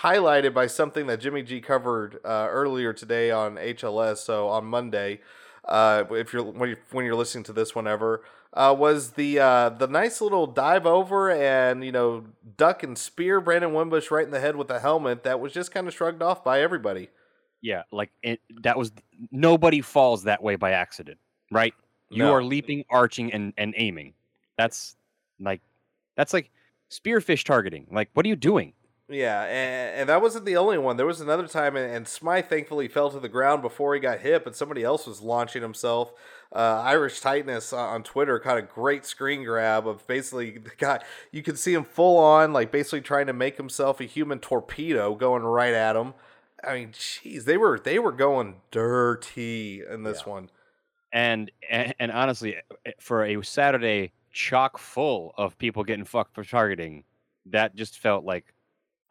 highlighted 0.00 0.54
by 0.54 0.66
something 0.66 1.06
that 1.06 1.20
Jimmy 1.20 1.42
G 1.42 1.60
covered 1.60 2.18
uh, 2.24 2.46
earlier 2.50 2.92
today 2.92 3.30
on 3.30 3.56
HLS. 3.56 4.18
So 4.18 4.48
on 4.48 4.64
Monday, 4.64 5.20
uh, 5.64 6.04
if 6.10 6.32
you're 6.32 6.42
when, 6.42 6.70
you're 6.70 6.78
when 6.90 7.04
you're 7.04 7.14
listening 7.14 7.44
to 7.44 7.52
this, 7.52 7.74
whenever 7.74 8.22
uh, 8.54 8.74
was 8.76 9.12
the 9.12 9.38
uh, 9.38 9.68
the 9.70 9.86
nice 9.86 10.20
little 10.20 10.46
dive 10.46 10.86
over 10.86 11.30
and 11.30 11.84
you 11.84 11.92
know 11.92 12.24
duck 12.56 12.82
and 12.82 12.96
spear 12.98 13.40
Brandon 13.40 13.72
Wimbush 13.72 14.10
right 14.10 14.24
in 14.24 14.30
the 14.30 14.40
head 14.40 14.56
with 14.56 14.70
a 14.70 14.80
helmet 14.80 15.22
that 15.24 15.40
was 15.40 15.52
just 15.52 15.72
kind 15.72 15.86
of 15.86 15.94
shrugged 15.94 16.22
off 16.22 16.44
by 16.44 16.60
everybody. 16.60 17.08
Yeah, 17.60 17.82
like 17.92 18.10
it, 18.22 18.40
that 18.62 18.76
was 18.76 18.92
nobody 19.30 19.80
falls 19.80 20.24
that 20.24 20.42
way 20.42 20.56
by 20.56 20.72
accident, 20.72 21.18
right? 21.50 21.74
You 22.10 22.24
no. 22.24 22.32
are 22.32 22.42
leaping, 22.42 22.84
arching, 22.90 23.32
and 23.32 23.52
and 23.56 23.72
aiming. 23.76 24.14
That's 24.58 24.96
like 25.40 25.62
that's 26.16 26.32
like 26.32 26.50
spearfish 26.90 27.44
targeting. 27.44 27.86
Like, 27.90 28.10
what 28.14 28.26
are 28.26 28.28
you 28.28 28.36
doing? 28.36 28.74
Yeah, 29.12 29.42
and, 29.42 30.00
and, 30.00 30.08
that 30.08 30.22
wasn't 30.22 30.46
the 30.46 30.56
only 30.56 30.78
one. 30.78 30.96
There 30.96 31.06
was 31.06 31.20
another 31.20 31.46
time, 31.46 31.76
and, 31.76 31.92
and 31.92 32.08
Smythe 32.08 32.46
thankfully 32.46 32.88
fell 32.88 33.10
to 33.10 33.20
the 33.20 33.28
ground 33.28 33.60
before 33.60 33.94
he 33.94 34.00
got 34.00 34.20
hit, 34.20 34.42
but 34.42 34.56
somebody 34.56 34.82
else 34.82 35.06
was 35.06 35.20
launching 35.20 35.60
himself. 35.60 36.12
Uh, 36.54 36.82
Irish 36.84 37.20
Tightness 37.20 37.72
on 37.72 38.02
Twitter 38.02 38.38
caught 38.38 38.58
a 38.58 38.62
great 38.62 39.04
screen 39.04 39.44
grab 39.44 39.86
of 39.86 40.06
basically 40.06 40.50
the 40.58 40.70
guy. 40.78 41.00
You 41.30 41.42
could 41.42 41.58
see 41.58 41.74
him 41.74 41.84
full 41.84 42.18
on, 42.18 42.52
like 42.52 42.72
basically 42.72 43.02
trying 43.02 43.26
to 43.26 43.32
make 43.32 43.56
himself 43.56 44.00
a 44.00 44.04
human 44.04 44.38
torpedo 44.38 45.14
going 45.14 45.42
right 45.42 45.74
at 45.74 45.96
him. 45.96 46.14
I 46.64 46.74
mean, 46.74 46.88
jeez, 46.90 47.44
they 47.44 47.56
were 47.56 47.80
they 47.82 47.98
were 47.98 48.12
going 48.12 48.60
dirty 48.70 49.82
in 49.88 50.04
this 50.04 50.22
yeah. 50.24 50.32
one. 50.32 50.50
And, 51.12 51.50
and 51.68 51.94
and 51.98 52.12
honestly, 52.12 52.56
eh, 52.86 52.92
for 52.98 53.24
a 53.24 53.42
Saturday 53.42 54.12
chock 54.32 54.78
full 54.78 55.34
of 55.36 55.58
people 55.58 55.84
getting 55.84 56.04
fucked 56.04 56.34
for 56.34 56.44
targeting, 56.44 57.04
that 57.46 57.74
just 57.74 57.98
felt 57.98 58.24
like 58.24 58.54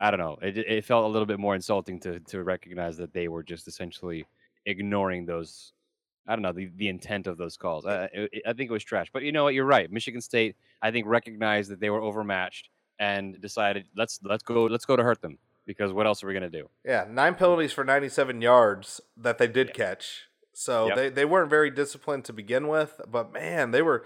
I 0.01 0.09
don't 0.09 0.19
know. 0.19 0.37
It 0.41 0.57
it 0.57 0.85
felt 0.85 1.05
a 1.05 1.07
little 1.07 1.27
bit 1.27 1.39
more 1.39 1.53
insulting 1.53 1.99
to 2.01 2.19
to 2.19 2.43
recognize 2.43 2.97
that 2.97 3.13
they 3.13 3.27
were 3.27 3.43
just 3.43 3.67
essentially 3.67 4.25
ignoring 4.65 5.25
those. 5.27 5.73
I 6.27 6.35
don't 6.35 6.41
know 6.41 6.51
the, 6.51 6.69
the 6.75 6.87
intent 6.87 7.27
of 7.27 7.37
those 7.37 7.55
calls. 7.55 7.85
I, 7.85 8.09
it, 8.13 8.43
I 8.47 8.53
think 8.53 8.69
it 8.69 8.73
was 8.73 8.83
trash. 8.83 9.07
But 9.13 9.23
you 9.23 9.31
know 9.31 9.43
what? 9.43 9.53
You're 9.53 9.65
right. 9.65 9.91
Michigan 9.91 10.21
State, 10.21 10.55
I 10.81 10.91
think, 10.91 11.07
recognized 11.07 11.69
that 11.71 11.79
they 11.79 11.89
were 11.89 12.01
overmatched 12.01 12.69
and 12.99 13.39
decided 13.39 13.85
let's 13.95 14.19
let's 14.23 14.43
go 14.43 14.65
let's 14.65 14.85
go 14.85 14.95
to 14.95 15.03
hurt 15.03 15.21
them 15.21 15.37
because 15.67 15.93
what 15.93 16.07
else 16.07 16.23
are 16.23 16.27
we 16.27 16.33
gonna 16.33 16.49
do? 16.49 16.67
Yeah, 16.83 17.05
nine 17.07 17.35
penalties 17.35 17.71
for 17.71 17.83
97 17.83 18.41
yards 18.41 19.01
that 19.15 19.37
they 19.37 19.47
did 19.47 19.73
catch. 19.73 20.27
So 20.53 20.87
yep. 20.87 20.95
they, 20.95 21.09
they 21.09 21.25
weren't 21.25 21.49
very 21.49 21.69
disciplined 21.69 22.25
to 22.25 22.33
begin 22.33 22.67
with, 22.67 22.99
but 23.07 23.31
man, 23.31 23.71
they 23.71 23.83
were. 23.83 24.03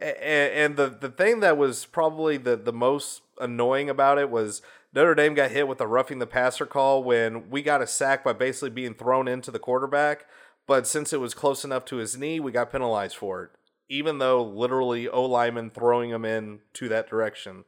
And, 0.00 0.16
and 0.18 0.76
the 0.76 0.88
the 0.88 1.10
thing 1.10 1.40
that 1.40 1.56
was 1.58 1.84
probably 1.84 2.36
the 2.36 2.56
the 2.56 2.72
most 2.72 3.22
annoying 3.38 3.88
about 3.90 4.18
it 4.18 4.30
was 4.30 4.62
Notre 4.94 5.16
Dame 5.16 5.34
got 5.34 5.50
hit 5.50 5.66
with 5.66 5.80
a 5.80 5.86
roughing 5.86 6.20
the 6.20 6.26
passer 6.26 6.66
call 6.66 7.02
when 7.02 7.50
we 7.50 7.62
got 7.62 7.82
a 7.82 7.86
sack 7.86 8.22
by 8.22 8.32
basically 8.32 8.70
being 8.70 8.94
thrown 8.94 9.26
into 9.26 9.50
the 9.50 9.58
quarterback. 9.58 10.26
But 10.66 10.86
since 10.86 11.12
it 11.12 11.20
was 11.20 11.34
close 11.34 11.64
enough 11.64 11.84
to 11.86 11.96
his 11.96 12.16
knee, 12.16 12.40
we 12.40 12.52
got 12.52 12.70
penalized 12.70 13.16
for 13.16 13.42
it, 13.42 13.50
even 13.88 14.18
though 14.18 14.42
literally 14.42 15.08
O 15.08 15.24
lineman 15.24 15.70
throwing 15.70 16.10
him 16.10 16.24
in 16.24 16.60
to 16.74 16.88
that 16.88 17.08
direction. 17.08 17.64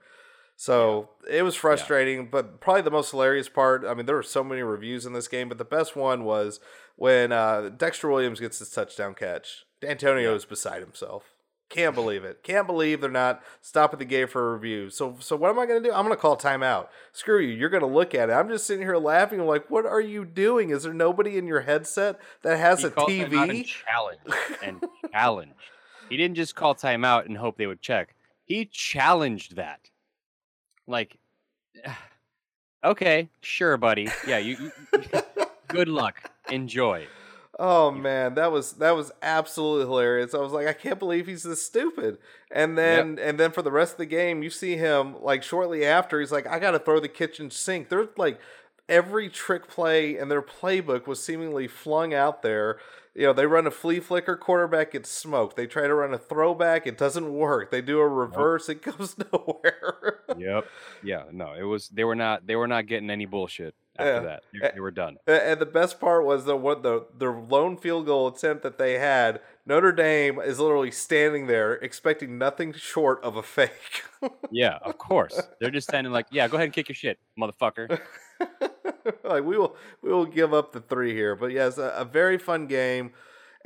So 0.54 1.10
yeah. 1.28 1.40
it 1.40 1.42
was 1.42 1.54
frustrating, 1.54 2.20
yeah. 2.20 2.28
but 2.30 2.60
probably 2.60 2.82
the 2.82 2.90
most 2.90 3.10
hilarious 3.10 3.48
part. 3.48 3.84
I 3.84 3.92
mean, 3.92 4.06
there 4.06 4.14
were 4.14 4.22
so 4.22 4.42
many 4.42 4.62
reviews 4.62 5.04
in 5.04 5.12
this 5.12 5.28
game, 5.28 5.48
but 5.48 5.58
the 5.58 5.64
best 5.64 5.96
one 5.96 6.24
was 6.24 6.60
when 6.94 7.32
uh, 7.32 7.70
Dexter 7.76 8.08
Williams 8.08 8.40
gets 8.40 8.60
his 8.60 8.70
touchdown 8.70 9.14
catch. 9.14 9.66
Dantonio 9.82 10.22
yeah. 10.22 10.30
is 10.30 10.46
beside 10.46 10.80
himself. 10.80 11.34
Can't 11.68 11.96
believe 11.96 12.22
it. 12.22 12.44
Can't 12.44 12.66
believe 12.66 13.00
they're 13.00 13.10
not 13.10 13.42
stopping 13.60 13.98
the 13.98 14.04
game 14.04 14.28
for 14.28 14.50
a 14.50 14.54
review. 14.54 14.88
So 14.88 15.16
so 15.18 15.34
what 15.34 15.50
am 15.50 15.58
I 15.58 15.66
gonna 15.66 15.80
do? 15.80 15.92
I'm 15.92 16.04
gonna 16.04 16.16
call 16.16 16.36
timeout. 16.36 16.88
Screw 17.12 17.40
you. 17.40 17.54
You're 17.54 17.70
gonna 17.70 17.86
look 17.86 18.14
at 18.14 18.30
it. 18.30 18.32
I'm 18.32 18.48
just 18.48 18.66
sitting 18.66 18.86
here 18.86 18.96
laughing. 18.96 19.40
I'm 19.40 19.46
like, 19.46 19.68
what 19.68 19.84
are 19.84 20.00
you 20.00 20.24
doing? 20.24 20.70
Is 20.70 20.84
there 20.84 20.94
nobody 20.94 21.36
in 21.36 21.46
your 21.46 21.62
headset 21.62 22.20
that 22.42 22.56
has 22.58 22.82
he 22.82 22.86
a 22.86 22.90
TV? 22.90 23.50
And 23.50 23.66
challenge 23.66 24.20
and 24.62 24.84
challenge. 25.10 25.54
He 26.08 26.16
didn't 26.16 26.36
just 26.36 26.54
call 26.54 26.76
timeout 26.76 27.26
and 27.26 27.36
hope 27.36 27.56
they 27.56 27.66
would 27.66 27.82
check. 27.82 28.14
He 28.44 28.64
challenged 28.66 29.56
that. 29.56 29.90
Like, 30.86 31.18
okay, 32.84 33.28
sure, 33.40 33.76
buddy. 33.76 34.08
Yeah, 34.26 34.38
you. 34.38 34.56
you 34.92 35.02
good 35.68 35.88
luck. 35.88 36.30
Enjoy. 36.48 37.08
Oh 37.58 37.90
man, 37.90 38.34
that 38.34 38.52
was 38.52 38.72
that 38.74 38.94
was 38.94 39.12
absolutely 39.22 39.86
hilarious. 39.86 40.34
I 40.34 40.38
was 40.38 40.52
like, 40.52 40.66
I 40.66 40.74
can't 40.74 40.98
believe 40.98 41.26
he's 41.26 41.42
this 41.42 41.64
stupid. 41.64 42.18
And 42.50 42.76
then 42.76 43.16
yep. 43.16 43.28
and 43.28 43.40
then 43.40 43.52
for 43.52 43.62
the 43.62 43.72
rest 43.72 43.92
of 43.92 43.98
the 43.98 44.06
game, 44.06 44.42
you 44.42 44.50
see 44.50 44.76
him 44.76 45.22
like 45.22 45.42
shortly 45.42 45.84
after, 45.84 46.20
he's 46.20 46.32
like, 46.32 46.46
I 46.46 46.58
gotta 46.58 46.78
throw 46.78 47.00
the 47.00 47.08
kitchen 47.08 47.50
sink. 47.50 47.88
There's 47.88 48.08
like 48.18 48.38
every 48.90 49.30
trick 49.30 49.68
play 49.68 50.18
in 50.18 50.28
their 50.28 50.42
playbook 50.42 51.06
was 51.06 51.22
seemingly 51.22 51.66
flung 51.66 52.12
out 52.12 52.42
there. 52.42 52.78
You 53.14 53.28
know, 53.28 53.32
they 53.32 53.46
run 53.46 53.66
a 53.66 53.70
flea 53.70 54.00
flicker, 54.00 54.36
quarterback 54.36 54.92
gets 54.92 55.08
smoked. 55.08 55.56
They 55.56 55.66
try 55.66 55.86
to 55.86 55.94
run 55.94 56.12
a 56.12 56.18
throwback, 56.18 56.86
it 56.86 56.98
doesn't 56.98 57.32
work. 57.32 57.70
They 57.70 57.80
do 57.80 58.00
a 58.00 58.06
reverse, 58.06 58.68
nope. 58.68 58.76
it 58.76 58.82
goes 58.98 59.16
nowhere. 59.32 60.20
yep. 60.36 60.66
Yeah. 61.02 61.22
No, 61.32 61.54
it 61.54 61.62
was 61.62 61.88
they 61.88 62.04
were 62.04 62.14
not 62.14 62.46
they 62.46 62.56
were 62.56 62.68
not 62.68 62.86
getting 62.86 63.08
any 63.08 63.24
bullshit 63.24 63.74
after 63.98 64.12
yeah. 64.12 64.20
that. 64.20 64.42
You, 64.52 64.60
they, 64.74 64.80
were 64.80 64.90
done. 64.90 65.16
And 65.26 65.60
the 65.60 65.66
best 65.66 66.00
part 66.00 66.24
was 66.24 66.44
the 66.44 66.56
what 66.56 66.82
the 66.82 67.06
the 67.16 67.30
lone 67.30 67.76
field 67.76 68.06
goal 68.06 68.28
attempt 68.28 68.62
that 68.62 68.78
they 68.78 68.98
had. 68.98 69.40
Notre 69.64 69.92
Dame 69.92 70.38
is 70.38 70.60
literally 70.60 70.90
standing 70.90 71.46
there 71.46 71.74
expecting 71.74 72.38
nothing 72.38 72.72
short 72.72 73.22
of 73.24 73.36
a 73.36 73.42
fake. 73.42 74.02
yeah, 74.50 74.78
of 74.82 74.98
course. 74.98 75.40
They're 75.60 75.70
just 75.70 75.88
standing 75.88 76.12
like, 76.12 76.26
yeah, 76.30 76.46
go 76.48 76.56
ahead 76.56 76.66
and 76.66 76.72
kick 76.72 76.88
your 76.88 76.94
shit, 76.94 77.18
motherfucker. 77.38 78.00
like 79.24 79.44
we 79.44 79.58
will 79.58 79.76
we 80.02 80.12
will 80.12 80.26
give 80.26 80.54
up 80.54 80.72
the 80.72 80.80
three 80.80 81.14
here, 81.14 81.34
but 81.34 81.52
yes, 81.52 81.78
a, 81.78 81.88
a 81.96 82.04
very 82.04 82.38
fun 82.38 82.66
game. 82.66 83.12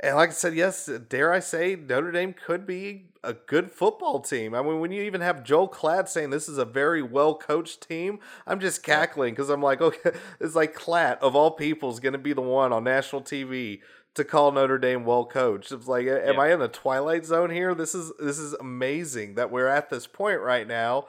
And 0.03 0.15
like 0.15 0.29
I 0.29 0.33
said, 0.33 0.55
yes, 0.55 0.89
dare 1.09 1.31
I 1.31 1.39
say, 1.39 1.75
Notre 1.75 2.11
Dame 2.11 2.33
could 2.33 2.65
be 2.65 3.11
a 3.23 3.33
good 3.33 3.71
football 3.71 4.19
team. 4.19 4.55
I 4.55 4.63
mean, 4.63 4.79
when 4.79 4.91
you 4.91 5.03
even 5.03 5.21
have 5.21 5.43
Joel 5.43 5.69
Klatt 5.69 6.09
saying 6.09 6.31
this 6.31 6.49
is 6.49 6.57
a 6.57 6.65
very 6.65 7.03
well 7.03 7.35
coached 7.35 7.87
team, 7.87 8.19
I'm 8.47 8.59
just 8.59 8.81
cackling 8.81 9.33
because 9.33 9.49
I'm 9.49 9.61
like, 9.61 9.79
okay, 9.81 10.11
it's 10.39 10.55
like 10.55 10.75
Klatt 10.75 11.19
of 11.19 11.35
all 11.35 11.51
people 11.51 11.91
is 11.91 11.99
going 11.99 12.13
to 12.13 12.19
be 12.19 12.33
the 12.33 12.41
one 12.41 12.73
on 12.73 12.83
national 12.83 13.21
TV 13.21 13.81
to 14.15 14.23
call 14.23 14.51
Notre 14.51 14.79
Dame 14.79 15.05
well 15.05 15.25
coached. 15.25 15.71
It's 15.71 15.87
like, 15.87 16.07
am 16.07 16.33
yeah. 16.33 16.41
I 16.41 16.51
in 16.51 16.59
the 16.59 16.67
twilight 16.67 17.25
zone 17.25 17.51
here? 17.51 17.75
This 17.75 17.93
is 17.93 18.11
this 18.19 18.39
is 18.39 18.53
amazing 18.53 19.35
that 19.35 19.51
we're 19.51 19.67
at 19.67 19.91
this 19.91 20.07
point 20.07 20.41
right 20.41 20.67
now. 20.67 21.05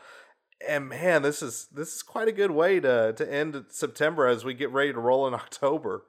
And 0.68 0.90
man, 0.90 1.22
this 1.22 1.42
is 1.42 1.66
this 1.72 1.96
is 1.96 2.02
quite 2.02 2.28
a 2.28 2.32
good 2.32 2.50
way 2.50 2.78
to 2.78 3.14
to 3.14 3.32
end 3.32 3.64
September 3.70 4.26
as 4.26 4.44
we 4.44 4.52
get 4.52 4.70
ready 4.70 4.92
to 4.92 5.00
roll 5.00 5.26
in 5.26 5.32
October. 5.34 6.04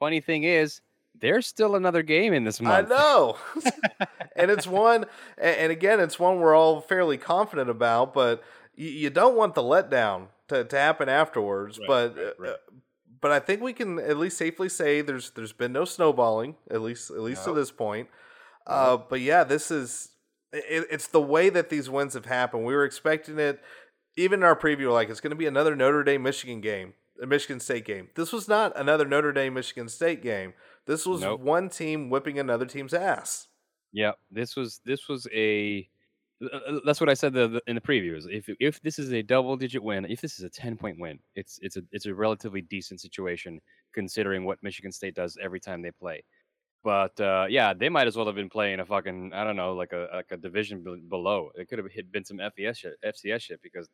Funny 0.00 0.20
thing 0.20 0.44
is, 0.44 0.80
there's 1.20 1.46
still 1.46 1.74
another 1.74 2.02
game 2.02 2.32
in 2.32 2.44
this 2.44 2.60
month. 2.60 2.90
I 2.90 2.94
know, 2.94 3.36
and 4.36 4.50
it's 4.50 4.66
one, 4.66 5.06
and 5.36 5.72
again, 5.72 6.00
it's 6.00 6.18
one 6.18 6.40
we're 6.40 6.54
all 6.54 6.80
fairly 6.80 7.16
confident 7.16 7.70
about, 7.70 8.14
but 8.14 8.42
you, 8.74 8.88
you 8.88 9.10
don't 9.10 9.36
want 9.36 9.54
the 9.54 9.62
letdown 9.62 10.28
to, 10.48 10.64
to 10.64 10.76
happen 10.76 11.08
afterwards. 11.08 11.78
Right, 11.78 11.88
but 11.88 12.16
right, 12.16 12.32
right. 12.38 12.50
uh, 12.50 12.56
but 13.20 13.30
I 13.32 13.40
think 13.40 13.62
we 13.62 13.72
can 13.72 13.98
at 13.98 14.16
least 14.16 14.38
safely 14.38 14.68
say 14.68 15.00
there's 15.00 15.30
there's 15.30 15.52
been 15.52 15.72
no 15.72 15.84
snowballing 15.84 16.56
at 16.70 16.80
least 16.80 17.10
at 17.10 17.20
least 17.20 17.44
to 17.44 17.52
this 17.52 17.70
point. 17.70 18.08
Uh, 18.66 18.98
but 18.98 19.20
yeah, 19.20 19.44
this 19.44 19.70
is 19.70 20.10
it, 20.52 20.86
it's 20.90 21.08
the 21.08 21.20
way 21.20 21.48
that 21.50 21.70
these 21.70 21.88
wins 21.90 22.14
have 22.14 22.26
happened. 22.26 22.64
We 22.64 22.74
were 22.74 22.84
expecting 22.84 23.38
it, 23.38 23.60
even 24.16 24.40
in 24.40 24.44
our 24.44 24.56
preview, 24.56 24.92
like 24.92 25.08
it's 25.08 25.20
going 25.20 25.30
to 25.30 25.36
be 25.36 25.46
another 25.46 25.74
Notre 25.74 26.04
Dame 26.04 26.22
Michigan 26.22 26.60
game, 26.60 26.94
a 27.22 27.26
Michigan 27.26 27.60
State 27.60 27.84
game. 27.84 28.08
This 28.14 28.32
was 28.32 28.48
not 28.48 28.78
another 28.78 29.04
Notre 29.04 29.32
Dame 29.32 29.54
Michigan 29.54 29.88
State 29.88 30.22
game. 30.22 30.52
This 30.88 31.06
was 31.06 31.20
Nope. 31.20 31.42
one 31.42 31.68
team 31.68 32.08
whipping 32.10 32.38
another 32.38 32.64
team's 32.66 32.94
ass. 32.94 33.46
Yeah, 33.92 34.12
this 34.30 34.56
was 34.56 34.80
this 34.84 35.06
was 35.06 35.28
a. 35.32 35.88
That's 36.84 37.00
what 37.00 37.10
I 37.10 37.14
said 37.14 37.32
the, 37.32 37.48
the, 37.48 37.62
in 37.66 37.74
the 37.74 37.80
previews. 37.80 38.24
If 38.30 38.48
if 38.58 38.80
this 38.80 38.98
is 38.98 39.12
a 39.12 39.22
double 39.22 39.56
digit 39.56 39.82
win, 39.82 40.06
if 40.06 40.20
this 40.20 40.38
is 40.38 40.44
a 40.44 40.48
ten 40.50 40.76
point 40.76 40.98
win, 40.98 41.18
it's 41.34 41.58
it's 41.62 41.76
a 41.76 41.82
it's 41.92 42.06
a 42.06 42.14
relatively 42.14 42.62
decent 42.62 43.00
situation 43.00 43.60
considering 43.92 44.44
what 44.44 44.62
Michigan 44.62 44.90
State 44.90 45.14
does 45.14 45.36
every 45.42 45.60
time 45.60 45.82
they 45.82 45.90
play. 45.90 46.24
But 46.84 47.20
uh, 47.20 47.46
yeah, 47.50 47.74
they 47.74 47.88
might 47.88 48.06
as 48.06 48.16
well 48.16 48.24
have 48.26 48.36
been 48.36 48.48
playing 48.48 48.80
a 48.80 48.86
fucking 48.86 49.32
I 49.34 49.44
don't 49.44 49.56
know 49.56 49.74
like 49.74 49.92
a 49.92 50.08
like 50.14 50.30
a 50.30 50.36
division 50.38 50.82
be- 50.82 51.02
below. 51.08 51.50
It 51.54 51.68
could 51.68 51.78
have 51.78 51.90
hit, 51.90 52.10
been 52.10 52.24
some 52.24 52.38
FES 52.38 52.78
shit, 52.78 52.94
FCS 53.04 53.40
shit 53.42 53.60
because 53.62 53.88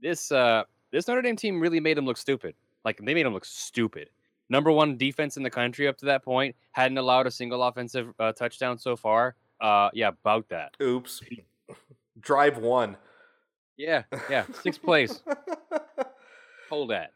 this 0.00 0.30
uh 0.32 0.64
this 0.92 1.08
Notre 1.08 1.22
Dame 1.22 1.36
team 1.36 1.60
really 1.60 1.80
made 1.80 1.96
them 1.96 2.04
look 2.04 2.18
stupid. 2.18 2.54
Like 2.84 2.98
they 2.98 3.14
made 3.14 3.24
them 3.26 3.32
look 3.32 3.44
stupid. 3.46 4.10
Number 4.48 4.70
one 4.70 4.96
defense 4.96 5.36
in 5.36 5.42
the 5.42 5.50
country 5.50 5.88
up 5.88 5.98
to 5.98 6.06
that 6.06 6.24
point 6.24 6.56
hadn't 6.72 6.98
allowed 6.98 7.26
a 7.26 7.30
single 7.30 7.62
offensive 7.62 8.08
uh, 8.18 8.32
touchdown 8.32 8.78
so 8.78 8.96
far. 8.96 9.34
Uh, 9.60 9.90
yeah, 9.92 10.08
about 10.08 10.48
that. 10.50 10.76
Oops. 10.82 11.20
Drive 12.20 12.58
one. 12.58 12.96
Yeah, 13.76 14.04
yeah, 14.30 14.44
six 14.62 14.78
plays. 14.78 15.22
Hold 16.70 16.90
that. 16.90 17.12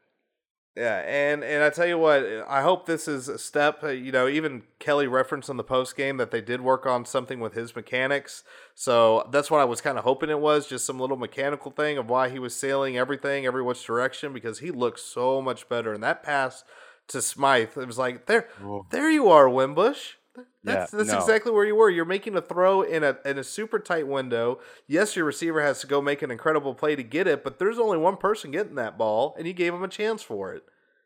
Yeah, 0.77 0.99
and 1.01 1.43
and 1.43 1.65
I 1.65 1.71
tell 1.71 1.87
you 1.87 1.99
what, 1.99 2.25
I 2.49 2.63
hope 2.63 2.87
this 2.87 3.09
is 3.09 3.29
a 3.29 3.39
step. 3.39 3.83
uh, 3.83 3.89
You 3.89 4.13
know, 4.13 4.29
even 4.29 4.63
Kelly 4.79 5.09
referenced 5.09 5.51
on 5.51 5.57
the 5.57 5.65
post 5.65 5.97
game 5.97 6.17
that 6.19 6.31
they 6.31 6.41
did 6.41 6.61
work 6.61 6.87
on 6.87 7.05
something 7.05 7.41
with 7.41 7.55
his 7.55 7.75
mechanics. 7.75 8.45
So 8.75 9.29
that's 9.33 9.51
what 9.51 9.61
I 9.61 9.65
was 9.65 9.81
kind 9.81 9.99
of 9.99 10.05
hoping 10.05 10.31
it 10.31 10.39
was, 10.39 10.69
just 10.69 10.87
some 10.87 11.01
little 11.01 11.17
mechanical 11.17 11.73
thing 11.73 11.99
of 11.99 12.09
why 12.09 12.29
he 12.29 12.39
was 12.39 12.55
sailing 12.55 12.97
everything 12.97 13.47
every 13.47 13.63
which 13.63 13.85
direction 13.85 14.33
because 14.33 14.61
he 14.61 14.71
looked 14.71 15.01
so 15.01 15.43
much 15.43 15.69
better. 15.69 15.93
And 15.93 16.03
that 16.05 16.23
pass 16.23 16.63
to 17.11 17.23
Smythe, 17.23 17.77
it 17.77 17.87
was 17.87 17.99
like 17.99 18.27
there, 18.27 18.49
there 18.91 19.11
you 19.11 19.29
are, 19.29 19.49
Wimbush. 19.49 20.15
That's 20.63 20.93
Yeah, 20.93 20.99
that's 20.99 21.11
no. 21.11 21.19
exactly 21.19 21.53
where 21.53 21.65
you 21.65 21.75
were. 21.75 21.91
You're 21.91 22.05
making 22.05 22.37
a 22.37 22.41
throw 22.41 22.83
in 22.83 23.03
a 23.03 23.19
in 23.25 23.39
a 23.39 23.45
super 23.45 23.79
tight 23.79 24.07
window. 24.07 24.61
Yes, 24.87 25.17
your 25.17 25.25
receiver 25.25 25.61
has 25.61 25.81
to 25.81 25.87
go 25.87 26.01
make 26.01 26.23
an 26.23 26.31
incredible 26.31 26.75
play 26.75 26.97
to 26.97 27.03
get 27.03 27.27
it, 27.27 27.43
but 27.45 27.59
there's 27.59 27.79
only 27.79 27.99
one 27.99 28.17
person 28.17 28.51
getting 28.51 28.77
that 28.77 28.97
ball, 28.97 29.35
and 29.37 29.47
you 29.47 29.53
gave 29.53 29.75
him 29.75 29.83
a 29.83 29.89
chance 29.89 30.23
for 30.23 30.55
it. 30.55 30.63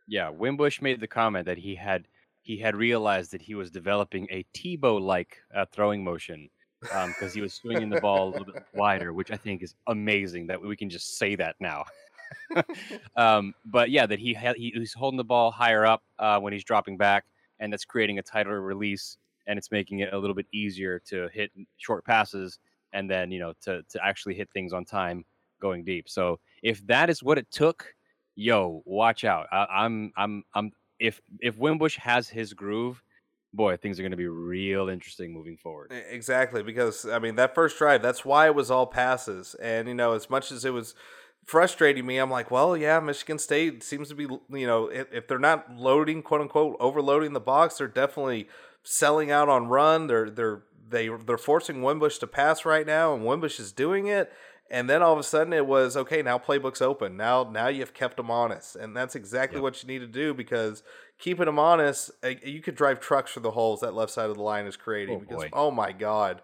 Yeah, 0.07 0.29
Wimbush 0.31 0.83
made 0.83 1.01
the 1.01 1.07
comment 1.07 1.47
that 1.47 1.59
he 1.59 1.75
had 1.75 2.07
he 2.43 2.59
had 2.59 2.77
realized 2.77 3.33
that 3.33 3.43
he 3.43 3.55
was 3.55 3.71
developing 3.71 4.29
a 4.31 4.45
Tebow 4.55 5.01
like 5.01 5.39
uh, 5.55 5.65
throwing 5.73 6.05
motion 6.05 6.51
because 6.83 7.33
he 7.33 7.41
was 7.41 7.55
swinging 7.55 7.89
the 7.89 8.01
ball 8.01 8.29
a 8.29 8.31
little 8.31 8.53
bit 8.53 8.63
wider, 8.75 9.13
which 9.15 9.31
I 9.31 9.37
think 9.37 9.63
is 9.63 9.75
amazing 9.87 10.49
that 10.49 10.61
we 10.61 10.77
can 10.77 10.91
just 10.91 11.17
say 11.17 11.35
that 11.37 11.57
now. 11.61 11.85
um, 13.17 13.55
but 13.65 13.91
yeah, 13.91 14.07
that 14.07 14.19
he 14.19 14.35
he, 14.57 14.73
he's 14.75 14.93
holding 14.95 15.17
the 15.17 15.25
ball 15.25 15.51
higher 15.51 15.85
up 15.85 16.03
uh, 16.19 16.39
when 16.39 16.53
he's 16.53 16.65
dropping 16.65 16.97
back, 16.97 17.25
and 17.59 17.73
that's 17.73 17.85
creating 17.85 18.19
a 18.19 18.23
tighter 18.23 18.61
release, 18.61 19.19
and 19.47 19.59
it's 19.59 19.71
making 19.71 20.01
it 20.01 20.13
a 20.13 20.19
little 20.19 20.35
bit 20.35 20.47
easier 20.53 21.01
to 21.07 21.29
hit 21.33 21.51
short 21.77 22.05
passes, 22.05 22.59
and 22.93 23.11
then 23.11 23.31
you 23.31 23.39
know 23.39 23.53
to 23.63 23.83
to 23.89 24.05
actually 24.05 24.35
hit 24.35 24.49
things 24.53 24.73
on 24.73 24.85
time 24.85 25.25
going 25.61 25.85
deep. 25.85 26.09
So 26.09 26.41
if 26.63 26.87
that 26.87 27.11
is 27.11 27.23
what 27.23 27.39
it 27.39 27.51
took, 27.51 27.95
yo, 28.37 28.83
watch 28.85 29.25
out. 29.25 29.47
I, 29.53 29.67
I'm 29.71 30.13
I'm 30.17 30.45
I'm 30.55 30.73
if 30.99 31.21
if 31.41 31.57
Wimbush 31.59 31.99
has 31.99 32.29
his 32.29 32.53
groove, 32.53 33.03
boy, 33.53 33.77
things 33.77 33.99
are 33.99 34.03
going 34.03 34.11
to 34.11 34.17
be 34.17 34.29
real 34.29 34.89
interesting 34.89 35.33
moving 35.33 35.57
forward. 35.57 35.93
Exactly, 36.11 36.63
because 36.63 37.07
I 37.07 37.19
mean 37.19 37.37
that 37.37 37.55
first 37.55 37.79
drive, 37.79 38.03
that's 38.03 38.25
why 38.25 38.47
it 38.47 38.55
was 38.55 38.71
all 38.71 38.87
passes. 38.87 39.55
And 39.57 39.89
you 39.89 39.95
know, 39.95 40.13
as 40.13 40.29
much 40.29 40.53
as 40.53 40.65
it 40.65 40.73
was 40.73 40.95
frustrating 41.47 42.07
me, 42.07 42.19
I'm 42.19 42.31
like, 42.31 42.51
well, 42.51 42.77
yeah, 42.77 43.01
Michigan 43.01 43.39
State 43.39 43.83
seems 43.83 44.09
to 44.09 44.15
be, 44.15 44.25
you 44.25 44.67
know, 44.67 44.87
if, 44.89 45.13
if 45.13 45.29
they're 45.29 45.39
not 45.39 45.77
loading, 45.77 46.23
quote 46.23 46.41
unquote, 46.41 46.77
overloading 46.81 47.33
the 47.33 47.41
box, 47.41 47.79
they're 47.79 47.89
definitely 47.89 48.49
selling 48.83 49.31
out 49.31 49.49
on 49.49 49.69
run. 49.69 50.07
They're 50.07 50.31
they're 50.31 50.63
they 50.89 51.09
they're 51.09 51.39
forcing 51.39 51.83
Wimbush 51.83 52.19
to 52.19 52.27
pass 52.27 52.65
right 52.65 52.87
now, 52.87 53.15
and 53.15 53.25
Wimbush 53.25 53.59
is 53.59 53.73
doing 53.73 54.07
it. 54.07 54.33
And 54.71 54.89
then 54.89 55.03
all 55.03 55.13
of 55.13 55.19
a 55.19 55.23
sudden 55.23 55.53
it 55.53 55.67
was 55.67 55.97
okay. 55.97 56.23
Now 56.23 56.39
playbook's 56.39 56.81
open. 56.81 57.17
Now 57.17 57.45
now 57.45 57.69
you've 57.69 57.95
kept 57.95 58.17
them 58.17 58.31
honest, 58.31 58.77
and 58.77 58.97
that's 58.97 59.15
exactly 59.15 59.57
Yep. 59.59 59.63
what 59.63 59.83
you 59.83 59.87
need 59.89 59.99
to 60.01 60.07
do 60.07 60.33
because 60.35 60.83
keeping 61.19 61.45
them 61.45 61.59
honest, 61.59 62.11
uh, 62.23 62.33
you 62.43 62.61
could 62.61 62.75
drive 62.75 62.99
trucks 62.99 63.33
through 63.33 63.43
the 63.43 63.51
holes 63.53 63.81
that 63.81 63.95
left 63.95 64.13
side 64.13 64.31
of 64.31 64.37
the 64.37 64.43
line 64.43 64.67
is 64.67 64.77
creating. 64.77 65.17
Oh, 65.17 65.21
because 65.21 65.45
boy. 65.45 65.51
oh 65.53 65.71
my 65.71 65.93
god, 65.93 66.41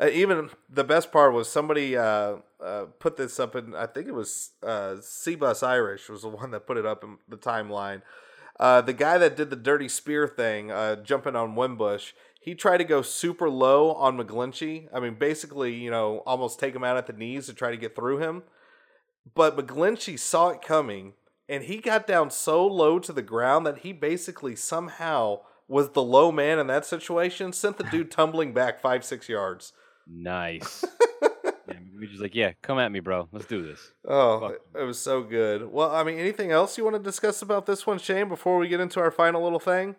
uh, 0.00 0.08
even 0.08 0.50
the 0.68 0.84
best 0.84 1.10
part 1.10 1.32
was 1.32 1.48
somebody 1.48 1.96
uh, 1.96 2.36
uh, 2.64 2.84
put 2.98 3.16
this 3.16 3.40
up 3.40 3.56
in 3.56 3.74
I 3.74 3.86
think 3.86 4.06
it 4.06 4.14
was 4.14 4.50
uh, 4.62 4.96
Cbus 5.00 5.66
Irish 5.66 6.08
was 6.08 6.22
the 6.22 6.28
one 6.28 6.50
that 6.52 6.66
put 6.66 6.76
it 6.76 6.86
up 6.86 7.04
in 7.04 7.18
the 7.28 7.36
timeline. 7.36 8.02
Uh, 8.58 8.80
the 8.80 8.92
guy 8.92 9.18
that 9.18 9.36
did 9.36 9.50
the 9.50 9.56
dirty 9.56 9.88
spear 9.88 10.26
thing, 10.26 10.70
uh, 10.70 10.96
jumping 10.96 11.36
on 11.36 11.54
Wimbush, 11.54 12.12
he 12.40 12.54
tried 12.54 12.78
to 12.78 12.84
go 12.84 13.02
super 13.02 13.48
low 13.48 13.92
on 13.92 14.18
McGlinchey. 14.18 14.88
I 14.92 15.00
mean, 15.00 15.14
basically, 15.14 15.74
you 15.74 15.90
know, 15.90 16.22
almost 16.26 16.58
take 16.58 16.74
him 16.74 16.82
out 16.82 16.96
at 16.96 17.06
the 17.06 17.12
knees 17.12 17.46
to 17.46 17.54
try 17.54 17.70
to 17.70 17.76
get 17.76 17.94
through 17.94 18.18
him. 18.18 18.42
But 19.34 19.56
McGlinchey 19.56 20.18
saw 20.18 20.48
it 20.48 20.62
coming, 20.62 21.12
and 21.48 21.64
he 21.64 21.78
got 21.78 22.06
down 22.06 22.30
so 22.30 22.66
low 22.66 22.98
to 22.98 23.12
the 23.12 23.22
ground 23.22 23.66
that 23.66 23.78
he 23.78 23.92
basically 23.92 24.56
somehow 24.56 25.40
was 25.68 25.90
the 25.90 26.02
low 26.02 26.32
man 26.32 26.58
in 26.58 26.66
that 26.68 26.86
situation, 26.86 27.52
sent 27.52 27.76
the 27.76 27.84
dude 27.84 28.10
tumbling 28.10 28.52
back 28.52 28.80
five, 28.80 29.04
six 29.04 29.28
yards. 29.28 29.72
Nice. 30.10 30.84
yeah, 31.68 31.74
we 31.98 32.06
just 32.06 32.20
like, 32.22 32.34
yeah, 32.34 32.52
come 32.62 32.78
at 32.78 32.90
me, 32.90 33.00
bro. 33.00 33.28
Let's 33.32 33.46
do 33.46 33.62
this. 33.66 33.92
Oh, 34.06 34.40
Fuck. 34.40 34.52
it- 34.52 34.62
it 34.80 34.84
was 34.84 34.98
so 34.98 35.22
good. 35.22 35.70
Well, 35.70 35.90
I 35.90 36.02
mean, 36.04 36.18
anything 36.18 36.50
else 36.52 36.78
you 36.78 36.84
want 36.84 36.96
to 36.96 37.02
discuss 37.02 37.42
about 37.42 37.66
this 37.66 37.86
one, 37.86 37.98
Shane, 37.98 38.28
before 38.28 38.58
we 38.58 38.68
get 38.68 38.80
into 38.80 39.00
our 39.00 39.10
final 39.10 39.42
little 39.42 39.58
thing? 39.58 39.96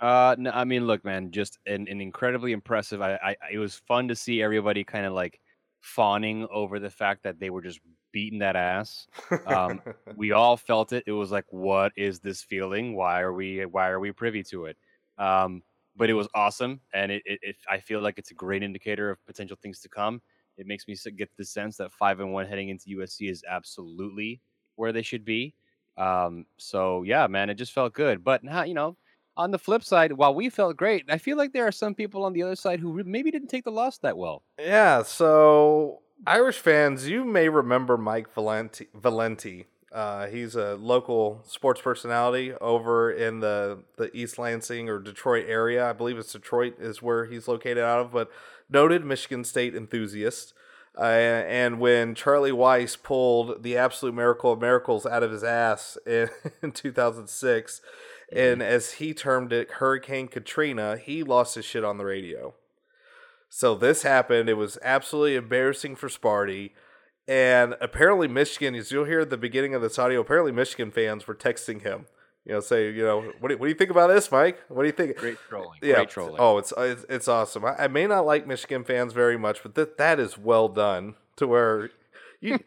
Uh, 0.00 0.34
no, 0.38 0.50
I 0.50 0.64
mean, 0.64 0.86
look, 0.86 1.04
man, 1.04 1.30
just 1.30 1.58
an, 1.66 1.86
an 1.88 2.00
incredibly 2.00 2.52
impressive. 2.52 3.02
I, 3.02 3.14
I, 3.22 3.36
it 3.52 3.58
was 3.58 3.76
fun 3.86 4.08
to 4.08 4.16
see 4.16 4.42
everybody 4.42 4.84
kind 4.84 5.04
of 5.04 5.12
like 5.12 5.38
fawning 5.80 6.46
over 6.50 6.78
the 6.78 6.88
fact 6.90 7.24
that 7.24 7.38
they 7.38 7.50
were 7.50 7.60
just 7.62 7.80
beating 8.12 8.38
that 8.38 8.56
ass. 8.56 9.06
Um, 9.46 9.82
we 10.16 10.32
all 10.32 10.56
felt 10.56 10.92
it. 10.92 11.04
It 11.06 11.12
was 11.12 11.30
like, 11.30 11.44
what 11.50 11.92
is 11.96 12.20
this 12.20 12.42
feeling? 12.42 12.94
Why 12.94 13.20
are 13.20 13.32
we, 13.32 13.64
why 13.66 13.90
are 13.90 14.00
we 14.00 14.12
privy 14.12 14.42
to 14.44 14.66
it? 14.66 14.76
Um, 15.18 15.62
but 15.96 16.10
it 16.10 16.14
was 16.14 16.28
awesome, 16.34 16.80
and 16.94 17.12
it, 17.12 17.22
it, 17.24 17.38
it, 17.42 17.56
I 17.68 17.80
feel 17.80 18.00
like 18.00 18.18
it's 18.18 18.30
a 18.30 18.34
great 18.34 18.62
indicator 18.62 19.10
of 19.10 19.24
potential 19.26 19.56
things 19.60 19.80
to 19.80 19.88
come. 19.88 20.22
It 20.56 20.66
makes 20.66 20.86
me 20.86 20.96
get 21.16 21.30
the 21.36 21.44
sense 21.44 21.76
that 21.78 21.92
five 21.92 22.20
and 22.20 22.32
one 22.32 22.46
heading 22.46 22.68
into 22.68 22.90
USC 22.90 23.30
is 23.30 23.42
absolutely 23.48 24.40
where 24.76 24.92
they 24.92 25.02
should 25.02 25.24
be. 25.24 25.54
Um, 25.96 26.46
so 26.58 27.02
yeah, 27.02 27.26
man, 27.26 27.50
it 27.50 27.54
just 27.54 27.72
felt 27.72 27.92
good. 27.94 28.24
But 28.24 28.44
now, 28.44 28.64
you 28.64 28.74
know, 28.74 28.96
on 29.36 29.50
the 29.50 29.58
flip 29.58 29.82
side, 29.82 30.12
while 30.12 30.34
we 30.34 30.50
felt 30.50 30.76
great, 30.76 31.04
I 31.08 31.18
feel 31.18 31.36
like 31.36 31.52
there 31.52 31.66
are 31.66 31.72
some 31.72 31.94
people 31.94 32.24
on 32.24 32.32
the 32.32 32.42
other 32.42 32.56
side 32.56 32.80
who 32.80 33.02
maybe 33.04 33.30
didn't 33.30 33.48
take 33.48 33.64
the 33.64 33.72
loss 33.72 33.98
that 33.98 34.16
well. 34.16 34.44
Yeah, 34.58 35.02
so 35.02 36.02
Irish 36.26 36.58
fans, 36.58 37.08
you 37.08 37.24
may 37.24 37.48
remember 37.48 37.96
Mike 37.96 38.32
Valenti. 38.32 38.88
Valenti. 38.94 39.66
Uh, 39.92 40.26
he's 40.26 40.54
a 40.54 40.76
local 40.76 41.42
sports 41.46 41.80
personality 41.80 42.54
over 42.54 43.10
in 43.10 43.40
the, 43.40 43.80
the 43.98 44.14
East 44.16 44.38
Lansing 44.38 44.88
or 44.88 44.98
Detroit 44.98 45.44
area. 45.46 45.88
I 45.88 45.92
believe 45.92 46.16
it's 46.16 46.32
Detroit 46.32 46.76
is 46.80 47.02
where 47.02 47.26
he's 47.26 47.46
located 47.46 47.84
out 47.84 48.00
of, 48.00 48.12
but 48.12 48.30
noted 48.70 49.04
Michigan 49.04 49.44
State 49.44 49.74
enthusiast. 49.74 50.54
Uh, 50.96 51.02
and 51.02 51.78
when 51.78 52.14
Charlie 52.14 52.52
Weis 52.52 53.00
pulled 53.00 53.62
the 53.62 53.76
absolute 53.76 54.14
miracle 54.14 54.52
of 54.52 54.60
miracles 54.60 55.04
out 55.04 55.22
of 55.22 55.30
his 55.30 55.44
ass 55.44 55.98
in, 56.06 56.28
in 56.62 56.72
2006, 56.72 57.80
and 58.34 58.62
as 58.62 58.92
he 58.92 59.12
termed 59.12 59.52
it, 59.52 59.72
Hurricane 59.72 60.28
Katrina, 60.28 60.96
he 60.96 61.22
lost 61.22 61.54
his 61.54 61.66
shit 61.66 61.84
on 61.84 61.98
the 61.98 62.04
radio. 62.04 62.54
So 63.50 63.74
this 63.74 64.02
happened. 64.02 64.48
It 64.48 64.54
was 64.54 64.78
absolutely 64.82 65.36
embarrassing 65.36 65.96
for 65.96 66.08
Sparty. 66.08 66.70
And 67.28 67.76
apparently, 67.80 68.28
Michigan, 68.28 68.74
as 68.74 68.90
you'll 68.90 69.04
hear 69.04 69.20
at 69.20 69.30
the 69.30 69.36
beginning 69.36 69.74
of 69.74 69.82
this 69.82 69.98
audio, 69.98 70.20
apparently 70.20 70.52
Michigan 70.52 70.90
fans 70.90 71.26
were 71.26 71.34
texting 71.34 71.82
him. 71.82 72.06
You 72.44 72.54
know, 72.54 72.60
say, 72.60 72.90
you 72.90 73.04
know, 73.04 73.32
what 73.38 73.50
do, 73.50 73.58
what 73.58 73.66
do 73.66 73.68
you 73.68 73.76
think 73.76 73.90
about 73.90 74.08
this, 74.08 74.30
Mike? 74.32 74.60
What 74.68 74.82
do 74.82 74.86
you 74.86 74.92
think? 74.92 75.16
Great 75.16 75.38
trolling. 75.48 75.78
Yeah. 75.80 75.94
Great 75.96 76.10
trolling. 76.10 76.36
Oh, 76.40 76.58
it's 76.58 76.72
it's, 76.76 77.04
it's 77.08 77.28
awesome. 77.28 77.64
I, 77.64 77.84
I 77.84 77.88
may 77.88 78.08
not 78.08 78.26
like 78.26 78.48
Michigan 78.48 78.82
fans 78.82 79.12
very 79.12 79.38
much, 79.38 79.62
but 79.62 79.76
that 79.76 79.96
that 79.98 80.18
is 80.18 80.36
well 80.36 80.68
done. 80.68 81.14
To 81.36 81.46
where 81.46 81.90
you, 82.40 82.58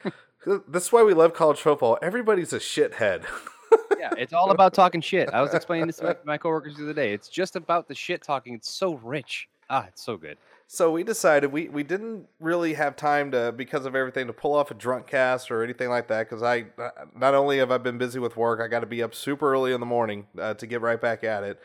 that's 0.67 0.91
why 0.91 1.03
we 1.03 1.13
love 1.13 1.33
college 1.33 1.59
football. 1.59 1.97
Everybody's 2.01 2.53
a 2.53 2.59
shithead. 2.59 3.25
yeah, 3.99 4.11
it's 4.17 4.31
all 4.31 4.51
about 4.51 4.73
talking 4.73 5.01
shit. 5.01 5.29
I 5.29 5.41
was 5.41 5.53
explaining 5.53 5.87
this 5.87 5.97
to 5.97 6.05
my, 6.05 6.15
my 6.25 6.37
coworkers 6.37 6.77
the 6.77 6.83
other 6.83 6.93
day. 6.93 7.13
It's 7.13 7.27
just 7.27 7.57
about 7.57 7.89
the 7.89 7.95
shit 7.95 8.23
talking. 8.23 8.53
It's 8.53 8.69
so 8.69 8.95
rich. 8.95 9.49
Ah, 9.69 9.85
it's 9.87 10.03
so 10.03 10.15
good. 10.15 10.37
So 10.67 10.91
we 10.91 11.03
decided 11.03 11.51
we, 11.51 11.69
we 11.69 11.83
didn't 11.83 12.27
really 12.39 12.73
have 12.73 12.95
time 12.95 13.31
to 13.31 13.53
because 13.55 13.85
of 13.85 13.95
everything 13.95 14.27
to 14.27 14.33
pull 14.33 14.55
off 14.55 14.71
a 14.71 14.73
drunk 14.73 15.07
cast 15.07 15.51
or 15.51 15.63
anything 15.63 15.89
like 15.89 16.07
that 16.07 16.27
because 16.27 16.41
I 16.41 16.65
uh, 16.79 16.89
not 17.15 17.35
only 17.35 17.59
have 17.59 17.71
I 17.71 17.77
been 17.77 17.99
busy 17.99 18.17
with 18.19 18.35
work 18.35 18.59
I 18.59 18.67
got 18.67 18.79
to 18.79 18.87
be 18.87 19.03
up 19.03 19.13
super 19.13 19.53
early 19.53 19.73
in 19.73 19.79
the 19.79 19.85
morning 19.85 20.25
uh, 20.39 20.55
to 20.55 20.65
get 20.65 20.81
right 20.81 20.99
back 20.99 21.23
at 21.23 21.43
it. 21.43 21.59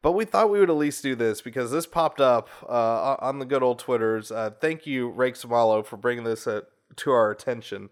But 0.00 0.12
we 0.12 0.24
thought 0.24 0.50
we 0.50 0.60
would 0.60 0.70
at 0.70 0.76
least 0.76 1.02
do 1.02 1.14
this 1.14 1.40
because 1.42 1.70
this 1.70 1.86
popped 1.86 2.20
up 2.20 2.48
uh, 2.66 3.16
on 3.18 3.40
the 3.40 3.44
good 3.44 3.62
old 3.62 3.78
twitters 3.78 4.32
uh, 4.32 4.50
thank 4.58 4.86
you 4.86 5.10
Rake 5.10 5.34
Samalo 5.34 5.84
for 5.84 5.98
bringing 5.98 6.24
this 6.24 6.46
uh, 6.46 6.62
to 6.96 7.10
our 7.10 7.30
attention. 7.30 7.90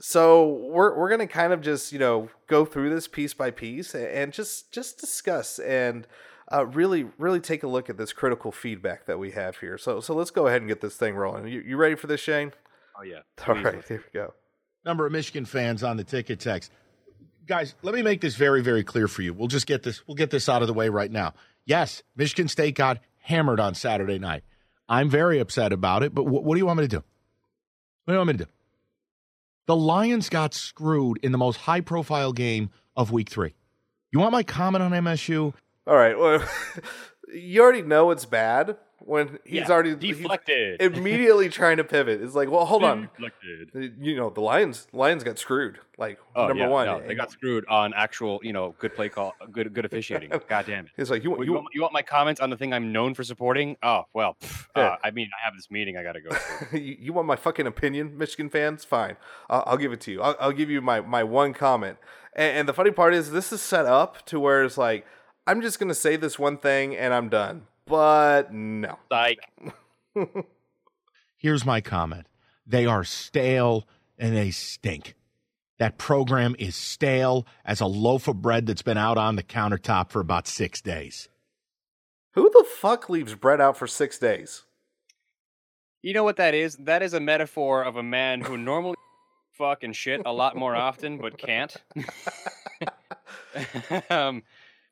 So 0.00 0.46
we're 0.70 0.96
we're 0.96 1.10
gonna 1.10 1.26
kind 1.26 1.52
of 1.52 1.60
just 1.60 1.92
you 1.92 1.98
know 1.98 2.30
go 2.46 2.64
through 2.64 2.88
this 2.88 3.08
piece 3.08 3.34
by 3.34 3.50
piece 3.50 3.94
and 3.94 4.32
just 4.32 4.72
just 4.72 4.98
discuss 4.98 5.58
and 5.58 6.06
uh, 6.52 6.66
really, 6.66 7.06
really 7.18 7.40
take 7.40 7.62
a 7.62 7.66
look 7.66 7.90
at 7.90 7.96
this 7.96 8.12
critical 8.12 8.52
feedback 8.52 9.06
that 9.06 9.18
we 9.18 9.32
have 9.32 9.58
here. 9.58 9.76
So, 9.78 10.00
so 10.00 10.14
let's 10.14 10.30
go 10.30 10.46
ahead 10.46 10.62
and 10.62 10.68
get 10.68 10.80
this 10.80 10.96
thing 10.96 11.14
rolling. 11.14 11.46
You, 11.48 11.60
you 11.60 11.76
ready 11.76 11.94
for 11.94 12.06
this, 12.06 12.20
Shane? 12.20 12.52
Oh 12.98 13.02
yeah. 13.02 13.20
All 13.48 13.54
right, 13.54 13.84
here 13.86 14.04
we 14.12 14.18
go. 14.18 14.34
Number 14.84 15.06
of 15.06 15.12
Michigan 15.12 15.44
fans 15.44 15.82
on 15.82 15.96
the 15.96 16.04
ticket 16.04 16.40
text. 16.40 16.72
Guys, 17.46 17.74
let 17.82 17.94
me 17.94 18.02
make 18.02 18.20
this 18.20 18.36
very, 18.36 18.62
very 18.62 18.84
clear 18.84 19.08
for 19.08 19.22
you. 19.22 19.32
We'll 19.32 19.48
just 19.48 19.66
get 19.66 19.82
this. 19.82 20.06
We'll 20.06 20.14
get 20.14 20.30
this 20.30 20.48
out 20.48 20.62
of 20.62 20.68
the 20.68 20.74
way 20.74 20.88
right 20.88 21.10
now. 21.10 21.34
Yes, 21.64 22.02
Michigan 22.16 22.48
State 22.48 22.74
got 22.74 22.98
hammered 23.18 23.60
on 23.60 23.74
Saturday 23.74 24.18
night. 24.18 24.42
I'm 24.88 25.10
very 25.10 25.38
upset 25.38 25.72
about 25.72 26.02
it. 26.02 26.14
But 26.14 26.22
wh- 26.24 26.44
what 26.44 26.54
do 26.54 26.58
you 26.58 26.66
want 26.66 26.78
me 26.78 26.84
to 26.84 26.88
do? 26.88 27.04
What 28.04 28.12
do 28.12 28.12
you 28.12 28.18
want 28.18 28.28
me 28.28 28.32
to 28.34 28.44
do? 28.44 28.50
The 29.66 29.76
Lions 29.76 30.30
got 30.30 30.54
screwed 30.54 31.18
in 31.22 31.30
the 31.30 31.36
most 31.36 31.56
high-profile 31.56 32.32
game 32.32 32.70
of 32.96 33.12
Week 33.12 33.28
Three. 33.28 33.54
You 34.10 34.18
want 34.20 34.32
my 34.32 34.42
comment 34.42 34.82
on 34.82 34.92
MSU? 34.92 35.52
All 35.88 35.96
right. 35.96 36.18
Well, 36.18 36.42
you 37.32 37.62
already 37.62 37.82
know 37.82 38.10
it's 38.10 38.26
bad 38.26 38.76
when 38.98 39.38
he's 39.44 39.60
Yeah, 39.60 39.70
already 39.70 39.94
deflected. 39.94 40.80
he's 40.82 40.98
immediately 40.98 41.48
trying 41.60 41.78
to 41.78 41.84
pivot. 41.84 42.20
It's 42.20 42.34
like, 42.34 42.50
well, 42.50 42.66
hold 42.66 42.84
on. 42.84 43.08
Deflected. 43.16 43.94
You 43.98 44.16
know, 44.16 44.28
the 44.28 44.42
Lions 44.42 44.86
Lions 44.92 45.24
got 45.24 45.38
screwed. 45.38 45.78
Like 45.96 46.18
Oh, 46.36 46.48
number 46.48 46.64
yeah, 46.64 46.68
one, 46.68 46.86
no, 46.86 47.00
they 47.06 47.14
got 47.14 47.30
screwed 47.32 47.64
on 47.68 47.94
actual, 47.94 48.38
you 48.42 48.52
know, 48.52 48.74
good 48.78 48.94
play 48.94 49.08
call, 49.08 49.34
good 49.50 49.72
good 49.72 49.86
officiating. 49.86 50.30
God 50.48 50.66
damn 50.66 50.84
it. 50.84 50.90
It's 50.98 51.08
like 51.10 51.24
you, 51.24 51.36
You, 51.38 51.44
you, 51.44 51.52
want, 51.54 51.66
you 51.72 51.80
want 51.80 51.92
my 51.94 52.02
comments 52.02 52.40
on 52.40 52.50
the 52.50 52.56
thing 52.56 52.72
I'm 52.74 52.92
known 52.92 53.14
for 53.14 53.24
supporting? 53.24 53.76
Oh 53.82 54.04
well, 54.12 54.36
pff, 54.42 54.66
Yeah. 54.76 54.88
uh, 54.88 54.96
I 55.02 55.10
mean, 55.10 55.30
I 55.40 55.44
have 55.44 55.54
this 55.56 55.70
meeting 55.70 55.96
I 55.96 56.02
got 56.02 56.12
to 56.12 56.20
go 56.20 56.30
you, 56.76 56.96
you 57.00 57.12
want 57.14 57.26
my 57.26 57.36
fucking 57.36 57.66
opinion, 57.66 58.18
Michigan 58.18 58.50
fans? 58.50 58.84
Fine, 58.84 59.16
I'll, 59.48 59.64
I'll 59.66 59.76
give 59.78 59.92
it 59.92 60.00
to 60.02 60.12
you. 60.12 60.20
I'll, 60.20 60.36
I'll 60.38 60.52
give 60.52 60.68
you 60.68 60.82
my, 60.82 61.00
my 61.00 61.24
one 61.24 61.54
comment. 61.54 61.96
And, 62.34 62.58
and 62.58 62.68
the 62.68 62.74
funny 62.74 62.90
part 62.90 63.14
is, 63.14 63.30
this 63.30 63.52
is 63.52 63.62
set 63.62 63.86
up 63.86 64.24
to 64.26 64.38
where 64.38 64.62
it's 64.64 64.76
like, 64.78 65.06
I'm 65.48 65.62
just 65.62 65.80
gonna 65.80 65.94
say 65.94 66.16
this 66.16 66.38
one 66.38 66.58
thing 66.58 66.94
and 66.94 67.14
I'm 67.14 67.30
done. 67.30 67.62
But 67.86 68.52
no, 68.52 68.98
like, 69.10 69.40
Here's 71.38 71.64
my 71.64 71.80
comment. 71.80 72.26
They 72.66 72.84
are 72.84 73.02
stale 73.02 73.88
and 74.18 74.36
they 74.36 74.50
stink. 74.50 75.14
That 75.78 75.96
program 75.96 76.54
is 76.58 76.76
stale 76.76 77.46
as 77.64 77.80
a 77.80 77.86
loaf 77.86 78.28
of 78.28 78.42
bread 78.42 78.66
that's 78.66 78.82
been 78.82 78.98
out 78.98 79.16
on 79.16 79.36
the 79.36 79.42
countertop 79.42 80.10
for 80.10 80.20
about 80.20 80.46
six 80.46 80.82
days. 80.82 81.30
who 82.32 82.50
the 82.50 82.66
fuck 82.68 83.08
leaves 83.08 83.34
bread 83.34 83.58
out 83.58 83.78
for 83.78 83.86
six 83.86 84.18
days? 84.18 84.64
you 86.02 86.12
know 86.12 86.24
what 86.24 86.36
that 86.36 86.52
is? 86.52 86.76
That 86.76 87.02
is 87.02 87.14
a 87.14 87.20
metaphor 87.20 87.84
of 87.84 87.96
a 87.96 88.02
man 88.02 88.42
who 88.42 88.58
normally 88.58 88.96
fuck 89.52 89.82
and 89.82 89.96
shit 89.96 90.20
a 90.26 90.32
lot 90.32 90.56
more 90.56 90.76
often, 90.76 91.16
but 91.16 91.38
can't. 91.38 91.74
um, 94.10 94.42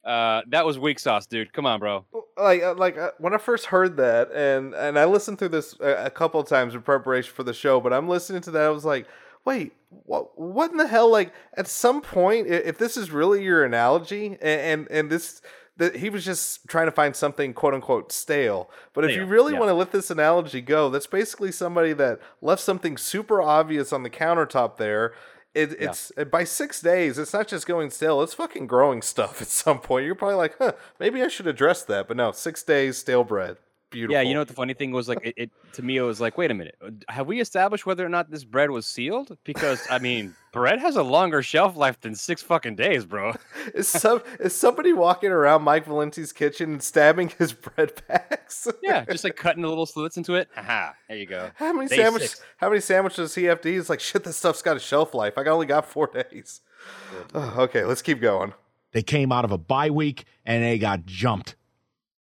uh, 0.07 0.43
that 0.49 0.65
was 0.65 0.79
weak 0.79 1.01
sauce, 1.01 1.27
dude. 1.27 1.53
Come 1.53 1.67
on, 1.67 1.81
bro. 1.81 2.05
like 2.39 2.63
uh, 2.63 2.75
like 2.75 2.97
uh, 2.97 3.11
when 3.19 3.35
I 3.35 3.39
first 3.39 3.67
heard 3.67 3.97
that, 3.97 4.31
and 4.33 4.73
and 4.73 4.97
I 4.99 5.05
listened 5.05 5.41
through 5.41 5.49
this 5.49 5.75
a, 5.81 6.07
a 6.07 6.11
couple 6.11 6.39
of 6.39 6.49
times 6.49 6.75
in 6.77 6.83
preparation 6.83 7.35
for 7.35 7.43
the 7.43 7.53
show, 7.53 7.81
but 7.81 7.93
I'm 7.93 8.09
listening 8.09 8.41
to 8.43 8.53
that, 8.53 8.63
I 8.63 8.71
was 8.71 8.85
like, 8.85 9.09
wait, 9.45 9.73
what 9.91 10.39
what 10.39 10.71
in 10.71 10.77
the 10.77 10.87
hell? 10.87 11.11
Like 11.11 11.33
at 11.57 11.67
some 11.67 12.01
point, 12.01 12.47
if 12.47 12.79
this 12.79 12.97
is 12.97 13.11
really 13.11 13.43
your 13.43 13.65
analogy, 13.65 14.39
and 14.41 14.61
and, 14.61 14.89
and 14.91 15.11
this. 15.11 15.43
That 15.79 15.97
he 15.97 16.09
was 16.09 16.25
just 16.25 16.67
trying 16.69 16.87
to 16.87 16.91
find 16.91 17.15
something 17.15 17.53
quote 17.53 17.75
unquote 17.75 18.11
stale. 18.11 18.71
But 18.95 19.05
if 19.05 19.15
you 19.15 19.27
really 19.27 19.53
yeah. 19.53 19.59
want 19.59 19.69
to 19.69 19.75
let 19.75 19.93
this 19.93 20.11
analogy 20.11 20.63
go, 20.63 20.89
that's 20.89 21.07
basically 21.07 21.53
somebody 21.53 21.93
that 21.93 22.19
left 22.41 22.63
something 22.63 22.97
super 22.97 23.43
obvious 23.43 23.93
on 23.93 24.03
the 24.03 24.09
countertop 24.09 24.79
there. 24.79 25.13
It, 25.57 25.71
Yeah. 25.81 25.89
it's 25.89 26.13
uh, 26.17 26.25
by 26.25 26.45
six 26.45 26.81
days. 26.81 27.19
It's 27.19 27.33
not 27.33 27.49
just 27.49 27.67
going 27.67 27.91
stale. 27.91 28.23
It's 28.23 28.35
fucking 28.35 28.67
growing 28.67 29.01
stuff. 29.03 29.41
At 29.43 29.49
some 29.49 29.81
point, 29.81 30.05
you're 30.07 30.15
probably 30.15 30.37
like, 30.37 30.57
"Huh, 30.59 30.73
maybe 31.01 31.23
I 31.23 31.29
should 31.29 31.47
address 31.47 31.83
that." 31.85 32.07
But 32.09 32.17
no, 32.19 32.31
six 32.33 32.63
days 32.63 32.99
stale 32.99 33.25
bread. 33.25 33.57
Beautiful. 33.91 34.15
Yeah, 34.15 34.23
you 34.23 34.35
know 34.35 34.41
what 34.41 34.49
the 34.49 34.55
funny 34.55 34.75
thing 34.75 34.91
was? 34.91 35.09
Like, 35.09 35.21
it, 35.23 35.35
it 35.37 35.51
to 35.75 35.83
me, 35.83 35.97
it 35.97 36.03
was 36.03 36.21
like, 36.21 36.37
wait 36.37 36.51
a 36.51 36.55
minute, 36.55 36.75
uh, 36.85 36.91
have 37.09 37.29
we 37.29 37.41
established 37.41 37.87
whether 37.87 38.05
or 38.05 38.09
not 38.09 38.31
this 38.31 38.43
bread 38.43 38.71
was 38.71 38.85
sealed? 38.85 39.39
Because 39.45 39.87
I 39.89 40.01
mean, 40.01 40.35
bread 40.53 40.81
has 40.81 40.97
a 40.97 41.03
longer 41.05 41.41
shelf 41.41 41.77
life 41.77 42.01
than 42.01 42.15
six 42.17 42.43
fucking 42.43 42.75
days, 42.75 43.05
bro. 43.05 43.35
is 43.75 43.87
some 43.87 44.23
is 44.41 44.55
somebody 44.55 44.93
walking 44.93 45.31
around 45.31 45.63
Mike 45.63 45.87
Valenti's 45.87 46.33
kitchen 46.33 46.73
and 46.73 46.83
stabbing 46.83 47.33
his 47.39 47.53
bread 47.77 47.93
packs? 48.09 48.67
Yeah, 48.83 49.05
just 49.05 49.23
like 49.23 49.37
cutting 49.37 49.63
the 49.63 49.69
little 49.69 49.87
slits 49.87 50.17
into 50.17 50.35
it. 50.35 50.49
Haha, 50.55 50.93
there 51.09 51.19
you 51.19 51.27
go. 51.27 51.51
How 51.55 51.73
many 51.73 51.89
Day 51.89 51.97
sandwiches? 51.97 52.31
six. 52.31 52.43
How 52.57 52.69
many 52.69 52.81
sandwiches 52.81 53.17
does 53.17 53.35
he 53.37 53.45
have 53.45 53.61
to 53.61 53.69
eat? 53.69 53.77
It's 53.77 53.89
like 53.89 54.01
shit. 54.01 54.25
This 54.25 54.37
stuff's 54.37 54.63
got 54.63 54.77
a 54.77 54.81
shelf 54.81 55.15
life. 55.15 55.35
I 55.39 55.45
only 55.45 55.67
got 55.67 55.87
four 55.87 56.09
days. 56.09 56.61
Oh, 57.35 57.55
okay, 57.59 57.85
let's 57.85 58.03
keep 58.03 58.21
going. 58.21 58.53
They 58.93 59.03
came 59.03 59.31
out 59.31 59.45
of 59.45 59.53
a 59.53 59.59
bye 59.59 59.91
week 59.91 60.25
and 60.45 60.65
they 60.65 60.79
got 60.79 61.07
jumped. 61.07 61.55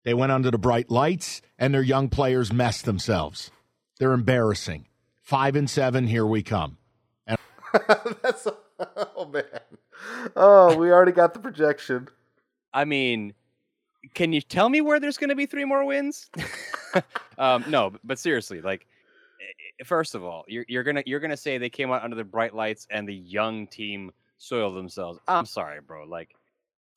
They 0.05 0.15
went 0.15 0.33
under 0.33 0.51
the 0.51 0.59
bright 0.59 0.91
lights 0.91 1.43
and 1.59 1.73
their 1.73 1.83
young 1.83 2.09
players 2.09 2.53
messed 2.53 2.85
themselves. 2.85 3.51
They're 3.99 4.13
embarrassing. 4.13 4.87
Five 5.21 5.55
and 5.57 5.71
seven, 5.71 6.07
here 6.07 6.27
we 6.27 6.43
come. 6.43 6.79
And- 7.27 7.39
That's 8.23 8.47
oh 9.17 9.27
man. 9.27 9.45
Oh, 10.35 10.77
we 10.77 10.91
already 10.91 11.13
got 11.13 11.35
the 11.35 11.41
projection. 11.41 12.09
I 12.75 12.85
mean, 12.85 13.35
can 14.15 14.33
you 14.33 14.41
tell 14.41 14.69
me 14.69 14.81
where 14.81 14.99
there's 14.99 15.19
going 15.19 15.31
to 15.31 15.37
be 15.37 15.47
three 15.47 15.65
more 15.65 15.85
wins? 15.85 16.29
um, 17.39 17.65
no, 17.69 17.91
but- 17.91 18.01
but 18.03 18.19
seriously, 18.19 18.61
like, 18.61 18.87
eh, 19.81 19.85
first 19.85 20.17
of 20.17 20.25
all, 20.25 20.45
you're, 20.49 20.65
you're 20.69 20.83
gonna 20.83 21.05
you're 21.07 21.21
gonna 21.21 21.37
say 21.37 21.59
they 21.59 21.71
came 21.71 21.93
out 21.93 22.03
under 22.03 22.17
the 22.17 22.25
bright 22.25 22.55
lights 22.55 22.87
and 22.91 23.09
the 23.09 23.15
young 23.15 23.69
team 23.69 24.11
soiled 24.39 24.75
themselves. 24.77 25.21
I'm 25.29 25.47
sorry, 25.47 25.81
bro. 25.81 26.05
Like, 26.05 26.35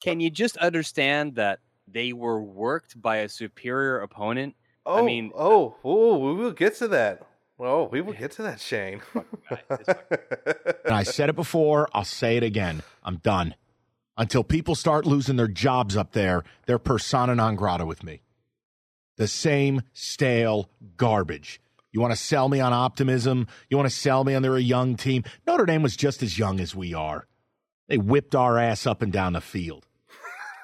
can 0.02 0.20
you 0.20 0.32
just 0.32 0.58
understand 0.58 1.36
that 1.36 1.60
they 1.88 2.14
were 2.14 2.42
worked 2.42 3.00
by 3.02 3.18
a 3.18 3.30
superior 3.30 4.00
opponent? 4.00 4.56
Oh, 4.86 5.00
I 5.00 5.02
mean- 5.04 5.32
uh 5.34 5.40
oh, 5.40 5.76
oh, 5.84 6.18
we 6.20 6.34
will 6.36 6.52
get 6.52 6.76
to 6.78 6.88
that. 6.90 7.26
Oh, 7.58 7.86
we 7.86 8.02
will 8.02 8.14
get 8.14 8.32
to 8.34 8.42
that, 8.44 8.60
Shane. 8.60 9.02
guy, 9.14 9.24
this 9.70 9.88
fucking- 9.88 10.74
And 10.86 10.94
I 10.94 11.04
said 11.04 11.30
it 11.30 11.36
before, 11.36 11.88
I'll 11.94 12.04
say 12.04 12.36
it 12.38 12.44
again. 12.44 12.84
I'm 13.04 13.18
done. 13.18 13.56
Until 14.18 14.44
people 14.44 14.76
start 14.76 15.06
losing 15.06 15.36
their 15.38 15.48
jobs 15.48 15.96
up 15.98 16.12
there, 16.12 16.44
they're 16.66 16.80
persona 16.80 17.36
non 17.36 17.56
grata 17.56 17.86
with 17.86 18.04
me. 18.04 18.22
The 19.18 19.28
same 19.28 19.82
stale 19.94 20.70
garbage. 20.98 21.62
You 21.92 22.02
want 22.02 22.12
to 22.12 22.20
sell 22.20 22.50
me 22.50 22.60
on 22.60 22.74
optimism? 22.74 23.48
You 23.70 23.78
want 23.78 23.90
to 23.90 23.96
sell 23.96 24.26
me 24.26 24.36
on 24.36 24.42
they're 24.42 24.58
a 24.58 24.62
young 24.62 24.98
team? 24.98 25.24
Notre 25.48 25.66
Dame 25.66 25.82
was 25.82 25.96
just 25.96 26.22
as 26.22 26.38
young 26.38 26.60
as 26.60 26.76
we 26.76 26.94
are. 26.94 27.26
They 27.88 27.98
whipped 27.98 28.36
our 28.36 28.58
ass 28.60 28.86
up 28.86 29.02
and 29.02 29.14
down 29.14 29.34
the 29.34 29.42
field. 29.42 29.88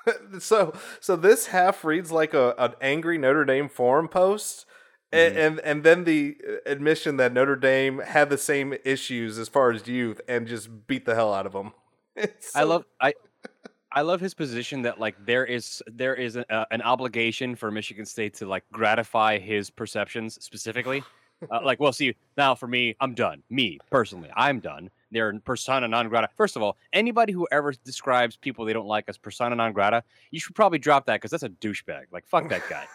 so, 0.39 0.73
so 0.99 1.15
this 1.15 1.47
half 1.47 1.83
reads 1.83 2.11
like 2.11 2.33
a 2.33 2.55
an 2.57 2.73
angry 2.81 3.17
Notre 3.17 3.45
Dame 3.45 3.69
forum 3.69 4.07
post, 4.07 4.65
Mm-hmm. 5.13 5.37
and, 5.37 5.37
and 5.37 5.59
and 5.59 5.83
then 5.83 6.03
the 6.05 6.37
admission 6.65 7.17
that 7.17 7.33
Notre 7.33 7.57
Dame 7.57 7.99
had 7.99 8.29
the 8.29 8.37
same 8.37 8.73
issues 8.85 9.37
as 9.37 9.49
far 9.49 9.71
as 9.71 9.85
youth 9.85 10.21
and 10.25 10.47
just 10.47 10.87
beat 10.87 11.05
the 11.05 11.15
hell 11.15 11.33
out 11.33 11.45
of 11.45 11.51
them. 11.53 11.73
It's 12.15 12.55
I 12.55 12.63
love 12.63 12.85
I 13.01 13.13
I 13.91 14.01
love 14.03 14.21
his 14.21 14.33
position 14.33 14.83
that 14.83 15.01
like 15.01 15.15
there 15.25 15.45
is 15.45 15.83
there 15.87 16.15
is 16.15 16.37
a, 16.37 16.49
uh, 16.53 16.65
an 16.71 16.81
obligation 16.81 17.55
for 17.55 17.71
Michigan 17.71 18.05
State 18.05 18.35
to 18.35 18.45
like 18.45 18.63
gratify 18.71 19.37
his 19.39 19.69
perceptions 19.69 20.41
specifically. 20.41 21.03
Uh, 21.49 21.59
like, 21.63 21.79
well, 21.79 21.91
see, 21.91 22.15
now 22.37 22.53
for 22.55 22.67
me, 22.67 22.95
I'm 23.01 23.13
done. 23.13 23.43
Me 23.49 23.79
personally, 23.89 24.29
I'm 24.35 24.59
done. 24.61 24.89
They're 25.11 25.37
persona 25.39 25.87
non 25.87 26.09
grata. 26.09 26.29
First 26.35 26.55
of 26.55 26.61
all, 26.61 26.77
anybody 26.93 27.33
who 27.33 27.47
ever 27.51 27.73
describes 27.83 28.37
people 28.37 28.65
they 28.65 28.73
don't 28.73 28.87
like 28.87 29.05
as 29.07 29.17
persona 29.17 29.55
non 29.55 29.73
grata, 29.73 30.03
you 30.31 30.39
should 30.39 30.55
probably 30.55 30.79
drop 30.79 31.05
that 31.07 31.15
because 31.15 31.31
that's 31.31 31.43
a 31.43 31.49
douchebag. 31.49 32.05
Like, 32.11 32.25
fuck 32.27 32.49
that 32.49 32.63
guy. 32.69 32.85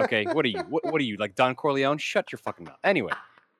Okay, 0.00 0.24
what 0.24 0.44
are 0.44 0.48
you? 0.48 0.60
What, 0.68 0.84
what 0.86 1.00
are 1.00 1.04
you 1.04 1.16
like, 1.16 1.34
Don 1.34 1.54
Corleone? 1.54 1.98
Shut 1.98 2.32
your 2.32 2.38
fucking 2.38 2.64
mouth. 2.64 2.78
Anyway, 2.84 3.12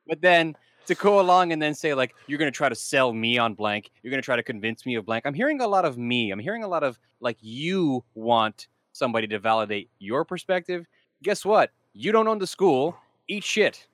but 0.06 0.20
then 0.20 0.56
to 0.86 0.94
go 0.94 1.20
along 1.20 1.52
and 1.52 1.60
then 1.60 1.74
say 1.74 1.94
like 1.94 2.14
you're 2.26 2.38
going 2.38 2.50
to 2.50 2.56
try 2.56 2.68
to 2.68 2.74
sell 2.74 3.12
me 3.12 3.38
on 3.38 3.54
blank 3.54 3.90
you're 4.02 4.10
going 4.10 4.20
to 4.20 4.24
try 4.24 4.34
to 4.34 4.42
convince 4.42 4.84
me 4.84 4.96
of 4.96 5.04
blank 5.04 5.24
i'm 5.24 5.34
hearing 5.34 5.60
a 5.60 5.66
lot 5.66 5.84
of 5.84 5.98
me 5.98 6.30
i'm 6.30 6.38
hearing 6.38 6.64
a 6.64 6.68
lot 6.68 6.82
of 6.82 6.98
like 7.20 7.36
you 7.40 8.02
want 8.14 8.66
somebody 8.92 9.26
to 9.26 9.38
validate 9.38 9.88
your 9.98 10.24
perspective 10.24 10.86
guess 11.22 11.44
what 11.44 11.70
you 11.92 12.10
don't 12.10 12.26
own 12.26 12.38
the 12.38 12.46
school 12.46 12.96
eat 13.28 13.44
shit 13.44 13.86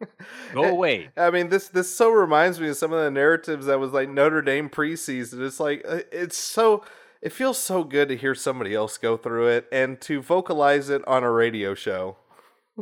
go 0.54 0.64
away 0.64 1.10
I 1.16 1.30
mean, 1.30 1.48
this 1.48 1.68
this 1.68 1.94
so 1.94 2.10
reminds 2.10 2.58
me 2.60 2.68
of 2.68 2.76
some 2.76 2.92
of 2.92 3.02
the 3.02 3.10
narratives 3.10 3.66
that 3.66 3.78
was 3.80 3.92
like 3.92 4.08
Notre 4.08 4.42
Dame 4.42 4.68
preseason. 4.70 5.44
It's 5.46 5.60
like 5.60 5.84
uh, 5.88 6.00
it's 6.12 6.36
so 6.36 6.84
It 7.22 7.32
feels 7.32 7.58
so 7.58 7.84
good 7.84 8.08
to 8.08 8.16
hear 8.16 8.34
somebody 8.34 8.74
else 8.74 8.96
go 8.98 9.16
through 9.16 9.48
it 9.48 9.66
and 9.70 10.00
to 10.02 10.22
vocalize 10.22 10.88
it 10.88 11.06
on 11.06 11.22
a 11.22 11.30
radio 11.30 11.74
show. 11.74 12.16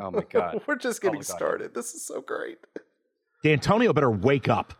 Oh 0.00 0.10
my 0.12 0.22
god. 0.30 0.62
We're 0.66 0.76
just 0.76 1.00
Oh 1.02 1.08
getting 1.08 1.20
God. 1.20 1.26
started. 1.26 1.74
This 1.74 1.92
is 1.94 2.06
so 2.06 2.20
great. 2.20 2.58
Dantonio 3.44 3.92
better 3.94 4.10
wake 4.10 4.48
up. 4.48 4.74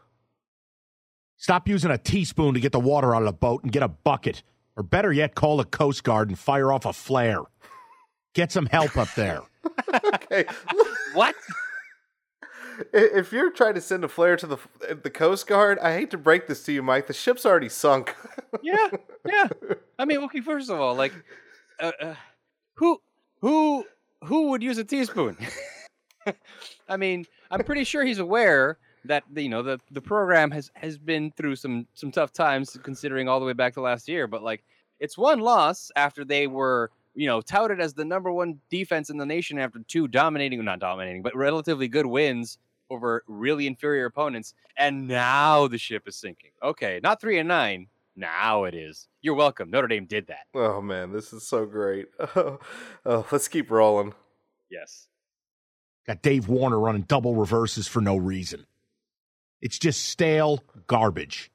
Stop 1.37 1.69
using 1.69 1.91
a 1.91 1.99
teaspoon 1.99 2.55
to 2.55 2.61
get 2.61 2.73
the 2.73 2.81
water 2.81 3.15
out 3.15 3.23
of 3.23 3.27
the 3.27 3.33
boat 3.33 3.63
and 3.63 3.71
get 3.73 3.83
a 3.83 3.89
bucket. 3.89 4.43
Or 4.77 4.83
better 4.83 5.13
yet, 5.13 5.35
call 5.35 5.57
the 5.57 5.65
Coast 5.65 6.05
Guard 6.05 6.29
and 6.29 6.39
fire 6.39 6.73
off 6.73 6.85
a 6.87 6.93
flare. 6.93 7.41
Get 8.35 8.53
some 8.53 8.67
help 8.67 8.97
up 8.97 9.09
there. 9.15 9.41
Okay. 10.15 10.45
what? 11.15 11.35
If 12.93 13.33
you're 13.33 13.51
trying 13.51 13.75
to 13.75 13.81
send 13.81 14.05
a 14.05 14.09
flare 14.09 14.37
to 14.37 14.47
the 14.47 14.59
the 15.03 15.11
Coast 15.11 15.47
Guard, 15.47 15.79
I 15.79 15.95
hate 15.95 16.11
to 16.11 16.19
break 16.19 16.47
this 16.47 16.65
to 16.65 16.73
you, 16.73 16.83
Mike. 16.83 17.07
The 17.07 17.13
ship's 17.13 17.45
already 17.45 17.69
sunk. 17.69 18.15
Yeah, 18.63 18.89
yeah. 19.27 19.49
I 19.99 20.05
mean, 20.05 20.19
okay. 20.25 20.41
First 20.41 20.71
of 20.71 20.81
all, 20.81 20.95
like, 20.95 21.13
uh, 21.81 21.93
uh, 22.01 22.15
who, 22.75 23.01
who, 23.41 23.85
who 24.25 24.49
would 24.51 24.63
use 24.63 24.79
a 24.79 24.85
teaspoon? 24.85 25.37
I 26.89 26.97
mean, 26.97 27.27
I'm 27.51 27.63
pretty 27.65 27.85
sure 27.85 28.05
he's 28.05 28.19
aware 28.19 28.79
that 29.05 29.25
you 29.35 29.49
know 29.49 29.63
the 29.63 29.79
the 29.91 30.01
program 30.01 30.51
has 30.51 30.71
has 30.75 30.99
been 30.99 31.31
through 31.33 31.57
some 31.57 31.87
some 31.95 32.11
tough 32.11 32.33
times, 32.33 32.79
considering 32.83 33.29
all 33.29 33.41
the 33.41 33.47
way 33.47 33.53
back 33.53 33.75
to 33.75 33.81
last 33.81 34.09
year. 34.09 34.27
But 34.27 34.43
like, 34.43 34.65
it's 35.01 35.19
one 35.19 35.41
loss 35.41 35.91
after 35.97 36.25
they 36.25 36.47
were 36.47 36.91
you 37.15 37.27
know 37.27 37.41
touted 37.41 37.81
as 37.81 37.95
the 37.95 38.05
number 38.05 38.33
one 38.33 38.61
defense 38.71 39.11
in 39.11 39.17
the 39.17 39.27
nation 39.27 39.59
after 39.59 39.81
two 39.89 40.09
dominating, 40.09 40.65
not 40.65 40.81
dominating, 40.81 41.23
but 41.23 41.37
relatively 41.37 41.89
good 41.89 42.07
wins 42.07 42.59
over 42.91 43.23
really 43.27 43.67
inferior 43.67 44.07
opponents, 44.07 44.55
and 44.77 45.07
now 45.09 45.69
the 45.69 45.79
ship 45.79 46.05
is 46.07 46.17
sinking. 46.17 46.51
Okay, 46.63 47.01
not 47.03 47.21
three 47.21 47.39
and 47.39 47.49
nine. 47.49 47.89
Now 48.17 48.65
it 48.65 48.75
is. 48.75 49.07
You're 49.23 49.35
welcome. 49.35 49.71
Notre 49.71 49.87
Dame 49.89 50.07
did 50.07 50.27
that. 50.27 50.47
oh 50.55 50.81
man, 50.81 51.13
this 51.13 51.33
is 51.33 51.47
so 51.47 51.67
great. 51.67 52.07
Oh, 52.37 52.59
oh, 53.07 53.27
let's 53.31 53.49
keep 53.49 53.71
rolling. 53.71 54.13
Yes. 54.71 55.09
Got 56.07 56.23
Dave 56.23 56.49
Warner 56.49 56.79
running 56.79 57.03
double 57.03 57.35
reverses 57.35 57.87
for 57.87 58.01
no 58.01 58.17
reason. 58.17 58.67
It's 59.61 59.79
just 59.79 60.07
stale 60.07 60.63
garbage. 60.87 61.51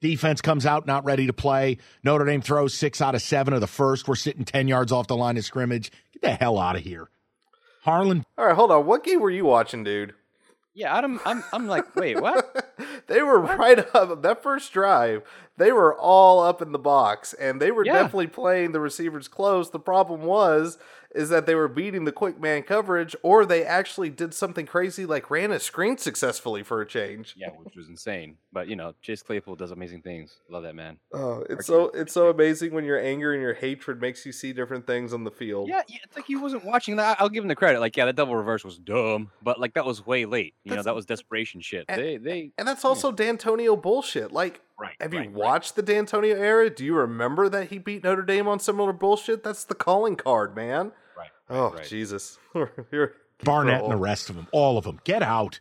Defense 0.00 0.40
comes 0.40 0.64
out 0.64 0.86
not 0.86 1.04
ready 1.04 1.26
to 1.26 1.32
play. 1.32 1.76
Notre 2.02 2.24
Dame 2.24 2.40
throws 2.40 2.72
six 2.74 3.02
out 3.02 3.14
of 3.14 3.20
seven 3.22 3.52
of 3.52 3.60
the 3.60 3.66
first. 3.66 4.08
We're 4.08 4.14
sitting 4.14 4.44
10 4.44 4.66
yards 4.66 4.92
off 4.92 5.08
the 5.08 5.16
line 5.16 5.36
of 5.36 5.44
scrimmage. 5.44 5.90
Get 6.12 6.22
the 6.22 6.30
hell 6.32 6.58
out 6.58 6.76
of 6.76 6.82
here. 6.82 7.10
Harlon, 7.82 8.24
All 8.38 8.46
right, 8.46 8.54
hold 8.54 8.70
on. 8.70 8.86
What 8.86 9.04
game 9.04 9.20
were 9.20 9.30
you 9.30 9.44
watching, 9.44 9.84
dude? 9.84 10.14
Yeah, 10.80 10.96
Adam, 10.96 11.20
I'm, 11.26 11.44
I'm 11.52 11.66
like, 11.66 11.94
wait, 11.94 12.18
what? 12.22 12.74
they 13.06 13.20
were 13.22 13.38
right 13.38 13.78
up 13.94 14.22
that 14.22 14.42
first 14.42 14.72
drive. 14.72 15.22
They 15.58 15.72
were 15.72 15.94
all 15.94 16.40
up 16.40 16.62
in 16.62 16.72
the 16.72 16.78
box, 16.78 17.34
and 17.34 17.60
they 17.60 17.70
were 17.70 17.84
Yeah. 17.84 17.92
definitely 17.94 18.28
playing 18.28 18.72
the 18.72 18.80
receivers 18.80 19.28
close. 19.28 19.70
The 19.70 19.78
problem 19.78 20.22
was 20.22 20.78
is 21.14 21.28
that 21.30 21.46
they 21.46 21.54
were 21.54 21.68
beating 21.68 22.04
the 22.04 22.12
quick 22.12 22.40
man 22.40 22.62
coverage, 22.62 23.16
or 23.22 23.44
they 23.44 23.64
actually 23.64 24.10
did 24.10 24.32
something 24.34 24.66
crazy 24.66 25.04
like 25.06 25.30
ran 25.30 25.50
a 25.50 25.58
screen 25.60 25.98
successfully 25.98 26.62
for 26.62 26.80
a 26.80 26.86
change. 26.86 27.34
Yeah, 27.36 27.50
which 27.50 27.74
was 27.76 27.88
insane. 27.88 28.36
But 28.52 28.68
you 28.68 28.76
know, 28.76 28.94
Chase 29.02 29.22
Claypool 29.22 29.56
does 29.56 29.70
amazing 29.70 30.02
things. 30.02 30.36
Love 30.48 30.62
that 30.62 30.74
man. 30.74 30.98
Oh, 31.12 31.40
it's 31.48 31.50
Argument. 31.50 31.64
so 31.66 31.90
it's 31.94 32.12
so 32.12 32.30
amazing 32.30 32.72
when 32.72 32.84
your 32.84 33.00
anger 33.00 33.32
and 33.32 33.42
your 33.42 33.54
hatred 33.54 34.00
makes 34.00 34.24
you 34.24 34.32
see 34.32 34.52
different 34.52 34.86
things 34.86 35.12
on 35.12 35.24
the 35.24 35.30
field. 35.30 35.68
Yeah, 35.68 35.82
yeah, 35.88 35.98
it's 36.04 36.16
like 36.16 36.26
he 36.26 36.36
wasn't 36.36 36.64
watching 36.64 36.96
that. 36.96 37.20
I'll 37.20 37.28
give 37.28 37.42
him 37.44 37.48
the 37.48 37.56
credit. 37.56 37.80
Like, 37.80 37.96
yeah, 37.96 38.04
that 38.04 38.16
double 38.16 38.36
reverse 38.36 38.64
was 38.64 38.78
dumb, 38.78 39.30
but 39.42 39.58
like 39.58 39.74
that 39.74 39.84
was 39.84 40.06
way 40.06 40.24
late. 40.26 40.54
You 40.64 40.74
know, 40.76 40.82
that 40.82 40.94
was 40.94 41.06
desperation 41.06 41.60
shit. 41.60 41.86
and- 41.88 42.00
They, 42.00 42.16
they, 42.16 42.52
And 42.58 42.66
that's 42.68 42.84
also 42.84 43.10
Dantonio 43.12 43.80
bullshit. 43.80 44.32
Like, 44.32 44.60
right. 44.80 44.94
have 45.00 45.12
you 45.12 45.20
right, 45.20 45.28
right. 45.28 45.36
watched 45.36 45.76
the 45.76 45.82
Dantonio 45.82 46.36
era? 46.36 46.70
Do 46.70 46.84
you 46.84 46.94
remember 46.94 47.48
that 47.48 47.68
he 47.68 47.78
beat 47.78 48.04
Notre 48.04 48.22
Dame 48.22 48.48
on 48.48 48.58
similar 48.58 48.92
bullshit? 48.92 49.42
That's 49.42 49.64
the 49.64 49.74
calling 49.74 50.16
card, 50.16 50.56
man. 50.56 50.92
Right. 51.16 51.30
Oh 51.48 51.72
right. 51.72 51.86
Jesus! 51.86 52.38
You're- 52.90 53.10
Barnett, 53.42 53.82
and 53.82 53.92
the 53.92 53.96
rest 53.96 54.28
of 54.28 54.36
them, 54.36 54.48
all 54.52 54.76
of 54.76 54.84
them, 54.84 55.00
get 55.04 55.22
out. 55.22 55.60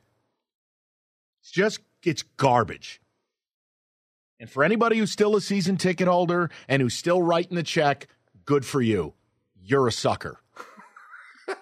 It's 1.41 1.51
just, 1.51 1.79
it's 2.03 2.23
garbage. 2.23 2.99
And 4.39 4.49
for 4.49 4.63
anybody 4.63 4.97
who's 4.97 5.11
still 5.11 5.35
a 5.35 5.41
season 5.41 5.77
ticket 5.77 6.07
holder 6.07 6.49
and 6.67 6.81
who's 6.81 6.93
still 6.93 7.21
writing 7.21 7.55
the 7.55 7.63
check, 7.63 8.07
good 8.45 8.65
for 8.65 8.81
you. 8.81 9.13
You're 9.61 9.87
a 9.87 9.91
sucker. 9.91 10.41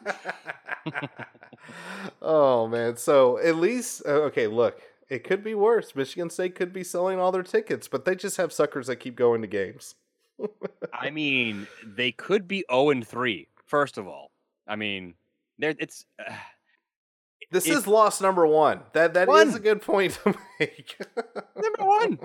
oh 2.21 2.67
man! 2.67 2.97
So 2.97 3.37
at 3.39 3.55
least 3.55 4.03
uh, 4.05 4.23
okay. 4.25 4.47
Look, 4.47 4.81
it 5.09 5.23
could 5.23 5.43
be 5.43 5.55
worse. 5.55 5.95
Michigan 5.95 6.29
State 6.29 6.55
could 6.55 6.73
be 6.73 6.83
selling 6.83 7.19
all 7.19 7.31
their 7.31 7.43
tickets, 7.43 7.87
but 7.87 8.05
they 8.05 8.15
just 8.15 8.37
have 8.37 8.51
suckers 8.51 8.87
that 8.87 8.97
keep 8.97 9.15
going 9.15 9.41
to 9.41 9.47
games. 9.47 9.95
I 10.93 11.09
mean, 11.09 11.67
they 11.85 12.11
could 12.11 12.47
be 12.47 12.63
0 12.71 12.89
and 12.91 13.07
3, 13.07 13.47
first 13.65 13.97
of 13.97 14.07
all. 14.07 14.31
I 14.67 14.75
mean, 14.75 15.13
there 15.57 15.73
it's 15.79 16.05
uh, 16.19 16.33
This 17.51 17.65
If- 17.67 17.77
is 17.77 17.87
loss 17.87 18.19
number 18.21 18.45
one. 18.45 18.81
That 18.93 19.13
that 19.13 19.23
is 19.23 19.27
One. 19.27 19.53
a 19.55 19.59
good 19.59 19.81
point 19.81 20.19
to 20.23 20.35
make. 20.59 20.97
number 21.55 21.85
one. 21.85 22.19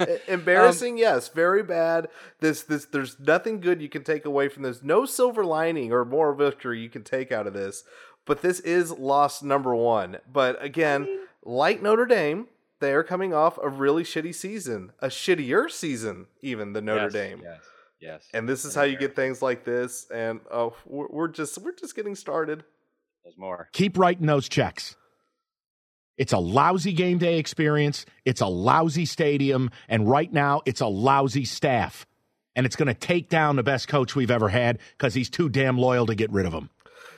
E- 0.00 0.16
Embarrassing, 0.28 0.96
yes, 0.98 1.28
very 1.28 1.62
bad. 1.62 2.08
This 2.40 2.62
this 2.62 2.86
there's 2.86 3.20
nothing 3.20 3.60
good 3.60 3.82
you 3.82 3.90
can 3.90 4.02
take 4.02 4.24
away 4.24 4.48
from 4.48 4.62
this. 4.62 4.82
No 4.82 5.04
silver 5.04 5.44
lining 5.44 5.92
or 5.92 6.04
moral 6.06 6.34
victory 6.34 6.80
you 6.80 6.88
can 6.88 7.04
take 7.04 7.30
out 7.30 7.46
of 7.46 7.52
this. 7.52 7.84
But 8.24 8.40
this 8.40 8.60
is 8.60 8.90
loss 8.90 9.42
number 9.42 9.74
one. 9.74 10.16
But 10.32 10.62
again, 10.64 11.06
like 11.44 11.82
Notre 11.82 12.06
Dame, 12.06 12.48
they 12.80 12.92
are 12.92 13.04
coming 13.04 13.32
off 13.32 13.58
a 13.62 13.68
really 13.68 14.02
shitty 14.02 14.34
season, 14.34 14.92
a 15.00 15.08
shittier 15.08 15.70
season 15.70 16.26
even 16.40 16.72
than 16.72 16.84
Notre 16.84 17.04
Yes, 17.04 17.12
Dame. 17.12 17.40
Yes. 17.42 17.60
Yes. 18.00 18.28
And 18.34 18.48
this 18.48 18.64
is 18.64 18.74
how 18.74 18.82
you 18.82 18.98
get 18.98 19.14
things 19.14 19.40
like 19.40 19.64
this. 19.64 20.08
And 20.12 20.40
oh, 20.50 20.74
we're, 20.84 21.06
we're 21.08 21.28
just 21.28 21.56
we're 21.58 21.74
just 21.74 21.94
getting 21.94 22.16
started. 22.16 22.64
There's 23.22 23.38
more. 23.38 23.68
Keep 23.72 23.96
writing 23.96 24.26
those 24.26 24.48
checks. 24.48 24.96
It's 26.18 26.32
a 26.32 26.38
lousy 26.38 26.92
game 26.92 27.18
day 27.18 27.38
experience. 27.38 28.04
It's 28.24 28.40
a 28.40 28.46
lousy 28.46 29.06
stadium. 29.06 29.70
And 29.88 30.08
right 30.08 30.32
now, 30.32 30.62
it's 30.66 30.80
a 30.80 30.86
lousy 30.86 31.44
staff. 31.44 32.06
And 32.54 32.66
it's 32.66 32.76
going 32.76 32.88
to 32.88 32.94
take 32.94 33.28
down 33.28 33.56
the 33.56 33.62
best 33.62 33.88
coach 33.88 34.14
we've 34.14 34.30
ever 34.30 34.48
had 34.48 34.78
because 34.98 35.14
he's 35.14 35.30
too 35.30 35.48
damn 35.48 35.78
loyal 35.78 36.06
to 36.06 36.14
get 36.14 36.30
rid 36.30 36.44
of 36.44 36.52
him. 36.52 36.70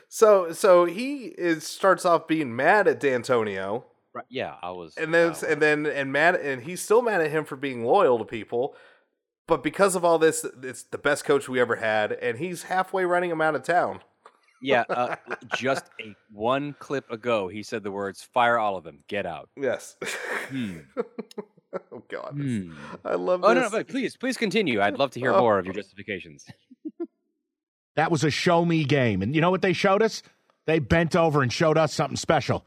So 0.09 0.53
so 0.53 0.85
he 0.85 1.25
is 1.25 1.67
starts 1.67 2.05
off 2.05 2.29
being 2.29 2.55
mad 2.55 2.87
at 2.87 3.01
Dantonio. 3.01 3.85
Right. 4.15 4.24
Yeah, 4.28 4.55
I 4.62 4.70
was. 4.70 4.97
and 4.97 5.12
then 5.12 5.32
wow. 5.32 5.39
and 5.49 5.61
then 5.61 5.86
and 5.86 6.12
mad 6.12 6.36
and 6.36 6.62
he's 6.62 6.81
still 6.81 7.03
mad 7.03 7.20
at 7.20 7.31
him 7.31 7.45
for 7.45 7.57
being 7.57 7.85
loyal 7.85 8.19
to 8.19 8.24
people 8.24 8.77
but 9.49 9.62
because 9.62 9.95
of 9.97 10.05
all 10.05 10.19
this 10.19 10.47
it's 10.62 10.85
the 10.85 10.99
best 10.99 11.24
coach 11.24 11.49
we 11.49 11.59
ever 11.61 11.77
had 11.77 12.12
and 12.12 12.39
he's 12.39 12.62
halfway 12.65 13.05
running 13.05 13.31
him 13.31 13.41
out 13.41 13.55
of 13.57 13.62
town 13.65 14.01
yeah, 14.62 14.85
uh, 14.89 15.16
just 15.57 15.85
a 16.01 16.15
one 16.32 16.74
clip 16.78 17.11
ago, 17.11 17.49
he 17.49 17.62
said 17.62 17.82
the 17.82 17.91
words 17.91 18.23
"fire 18.23 18.57
all 18.59 18.77
of 18.77 18.85
them, 18.85 19.01
get 19.09 19.27
out." 19.27 19.51
yes 19.61 19.97
Hmm. 20.49 20.78
oh 21.93 22.03
god 22.09 22.31
Hmm. 22.35 22.73
i 23.05 23.15
love 23.16 23.41
Oh 23.43 23.49
this 23.49 23.57
no, 23.57 23.62
no, 23.62 23.70
but 23.70 23.89
please, 23.89 24.16
please 24.16 24.36
continue. 24.36 24.81
I'd 24.81 24.97
love 24.99 25.11
to 25.11 25.20
hear 25.20 25.32
Oh. 25.32 25.41
more 25.41 25.59
of 25.59 25.65
your 25.66 25.74
justifications. 25.74 26.47
That 27.97 28.11
was 28.11 28.24
a 28.24 28.31
show 28.31 28.65
me 28.65 28.85
game. 28.85 29.23
And 29.23 29.35
you 29.35 29.41
know 29.41 29.51
what 29.51 29.62
they 29.62 29.73
showed 29.73 30.03
us? 30.03 30.23
They 30.66 30.78
bent 30.78 31.15
over 31.15 31.43
and 31.43 31.53
showed 31.53 31.78
us 31.78 31.93
something 31.93 32.16
special. 32.16 32.65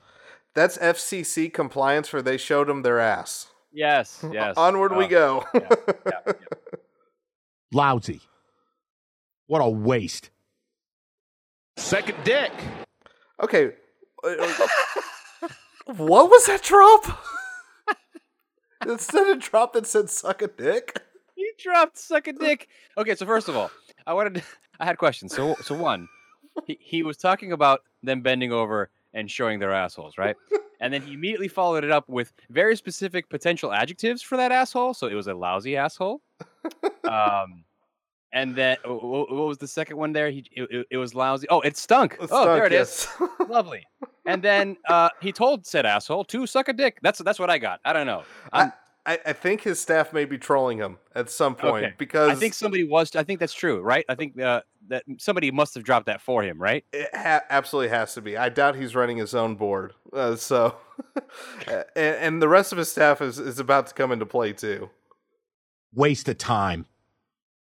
That's 0.58 0.78
fcc 0.80 1.54
compliance 1.54 2.08
for 2.10 2.22
they 2.22 2.36
showed 2.38 2.68
them 2.68 2.82
their 2.82 3.00
ass 3.00 3.48
Yes, 3.72 4.26
yes. 4.32 4.56
onward 4.58 4.96
we 4.96 5.06
Uh, 5.06 5.08
go 5.10 5.46
yeah, 5.54 5.62
yeah, 5.86 6.22
yeah. 6.26 6.34
Lousy. 7.72 8.22
What 9.48 9.60
a 9.62 9.70
waste. 9.70 10.30
Second 11.78 12.18
dick. 12.24 12.52
okay 13.44 13.74
uh, 14.24 14.28
uh, 14.28 14.68
what 15.98 16.30
was 16.30 16.46
that 16.48 16.64
drop 16.64 17.04
instead 18.86 19.28
of 19.30 19.40
drop 19.40 19.74
that 19.74 19.86
said 19.86 20.10
suck 20.10 20.42
a 20.42 20.48
dick 20.48 20.98
He 21.36 21.52
dropped 21.60 21.98
suck 22.00 22.28
a 22.28 22.34
dick. 22.34 22.68
Okay, 22.98 23.14
so 23.16 23.26
first 23.28 23.48
of 23.48 23.56
all, 23.56 23.70
I 24.08 24.14
wanted 24.14 24.36
to, 24.36 24.44
I 24.80 24.86
had 24.86 24.98
questions. 24.98 25.36
So 25.36 25.54
so 25.62 25.76
one, 25.76 26.08
he, 26.66 26.78
he 26.82 27.04
was 27.04 27.16
talking 27.18 27.52
about 27.52 27.82
them 28.02 28.22
bending 28.22 28.52
over 28.52 28.90
and 29.18 29.30
showing 29.30 29.60
their 29.60 29.74
assholes, 29.74 30.18
right? 30.18 30.36
And 30.80 30.94
then 30.94 31.02
he 31.02 31.14
immediately 31.14 31.48
followed 31.48 31.84
it 31.84 31.90
up 31.90 32.08
with 32.08 32.32
very 32.52 32.76
specific 32.76 33.30
potential 33.30 33.74
adjectives 33.74 34.22
for 34.22 34.38
that 34.38 34.52
asshole. 34.52 34.94
So 34.94 35.08
it 35.08 35.16
was 35.16 35.26
a 35.26 35.34
lousy 35.34 35.76
asshole. 35.76 36.22
Um, 37.04 37.64
and 38.32 38.56
then 38.56 38.78
wh- 38.86 39.00
wh- 39.00 39.32
what 39.32 39.48
was 39.48 39.58
the 39.58 39.68
second 39.68 39.98
one 39.98 40.14
there? 40.14 40.30
He 40.30 40.46
it, 40.52 40.86
it- 40.92 40.98
was 40.98 41.16
lousy. 41.16 41.48
Oh, 41.50 41.62
it 41.62 41.78
stunk. 41.78 42.18
It 42.22 42.30
oh, 42.32 42.46
there 42.54 42.68
it 42.68 42.74
is. 42.74 43.08
yes. 43.20 43.30
Lovely. 43.50 43.88
And 44.28 44.44
then 44.44 44.78
uh, 44.88 45.10
he 45.20 45.32
told 45.32 45.66
said 45.66 45.88
asshole 45.88 46.26
to 46.26 46.46
suck 46.46 46.68
a 46.68 46.74
dick. 46.74 47.00
That's 47.02 47.18
that's 47.20 47.40
what 47.40 47.50
I 47.50 47.58
got. 47.58 47.80
I 47.84 47.92
don't 47.92 48.06
know. 48.06 48.22
I, 48.54 48.72
I 49.26 49.34
think 49.34 49.62
his 49.62 49.80
staff 49.80 50.12
may 50.12 50.26
be 50.26 50.38
trolling 50.38 50.78
him 50.78 50.98
at 51.16 51.30
some 51.32 51.56
point 51.56 51.86
Okay. 51.86 51.94
because 51.98 52.30
I 52.30 52.36
think 52.36 52.54
somebody 52.54 52.84
was. 52.84 53.16
I 53.16 53.24
think 53.24 53.40
that's 53.40 53.54
true, 53.54 53.80
right? 53.82 54.06
I 54.10 54.16
think 54.16 54.40
uh, 54.40 54.62
that 54.90 55.04
somebody 55.18 55.52
must 55.52 55.76
have 55.76 55.84
dropped 55.84 56.06
that 56.08 56.22
for 56.22 56.44
him, 56.44 56.62
right? 56.62 56.84
it 56.94 57.10
ha- 57.14 57.44
absolutely 57.50 57.90
has 57.90 58.14
to 58.16 58.22
be. 58.22 58.38
I 58.38 58.50
doubt 58.50 58.76
he's 58.76 58.96
running 58.96 59.18
his 59.18 59.36
own 59.36 59.56
board. 59.56 59.94
Uh, 60.14 60.36
so, 60.36 60.76
and, 61.68 61.86
and 61.96 62.42
the 62.42 62.48
rest 62.48 62.72
of 62.72 62.78
his 62.78 62.92
staff 62.92 63.22
is, 63.22 63.40
is 63.40 63.60
about 63.60 63.88
to 63.88 63.94
come 63.94 64.12
into 64.12 64.26
play 64.26 64.54
too. 64.54 64.90
Waste 65.94 66.28
of 66.30 66.38
time. 66.38 66.86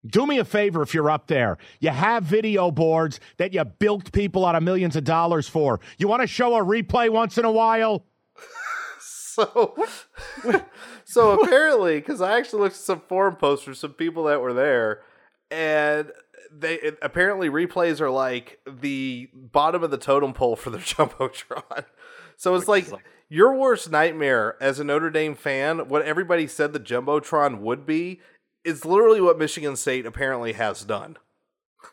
Do 0.05 0.27
me 0.27 0.37
a 0.37 0.45
favor 0.45 0.81
if 0.81 0.93
you're 0.93 1.09
up 1.09 1.27
there. 1.27 1.57
You 1.79 1.89
have 1.89 2.23
video 2.23 2.69
boards 2.69 3.19
that 3.37 3.53
you 3.53 3.63
bilked 3.65 4.11
people 4.11 4.45
out 4.45 4.55
of 4.55 4.61
millions 4.61 4.95
of 4.95 5.03
dollars 5.03 5.47
for. 5.47 5.79
You 5.97 6.07
want 6.07 6.21
to 6.21 6.27
show 6.27 6.55
a 6.55 6.63
replay 6.63 7.09
once 7.09 7.37
in 7.37 7.45
a 7.45 7.51
while? 7.51 8.05
So, 9.35 9.75
so 11.03 11.41
apparently, 11.41 11.99
because 11.99 12.21
I 12.21 12.37
actually 12.37 12.61
looked 12.61 12.75
at 12.75 12.81
some 12.81 13.01
forum 13.01 13.35
posts 13.35 13.65
for 13.65 13.73
some 13.73 13.91
people 13.91 14.23
that 14.25 14.39
were 14.39 14.53
there, 14.53 15.01
and 15.51 16.09
they 16.57 16.75
it, 16.75 16.97
apparently 17.01 17.49
replays 17.49 17.99
are 18.01 18.09
like 18.09 18.59
the 18.67 19.29
bottom 19.33 19.83
of 19.83 19.91
the 19.91 19.97
totem 19.97 20.33
pole 20.33 20.55
for 20.55 20.69
the 20.69 20.77
jumbotron. 20.79 21.85
So 22.37 22.55
it's 22.55 22.67
like, 22.67 22.91
like- 22.91 23.03
your 23.29 23.55
worst 23.55 23.89
nightmare 23.89 24.55
as 24.61 24.79
a 24.79 24.83
Notre 24.83 25.09
Dame 25.09 25.35
fan. 25.35 25.89
What 25.89 26.03
everybody 26.03 26.47
said 26.47 26.73
the 26.73 26.79
jumbotron 26.79 27.59
would 27.59 27.85
be 27.85 28.21
is 28.63 28.85
literally 28.85 29.21
what 29.21 29.37
Michigan 29.39 29.75
State 29.75 30.05
apparently 30.05 30.53
has 30.53 30.83
done. 30.83 31.17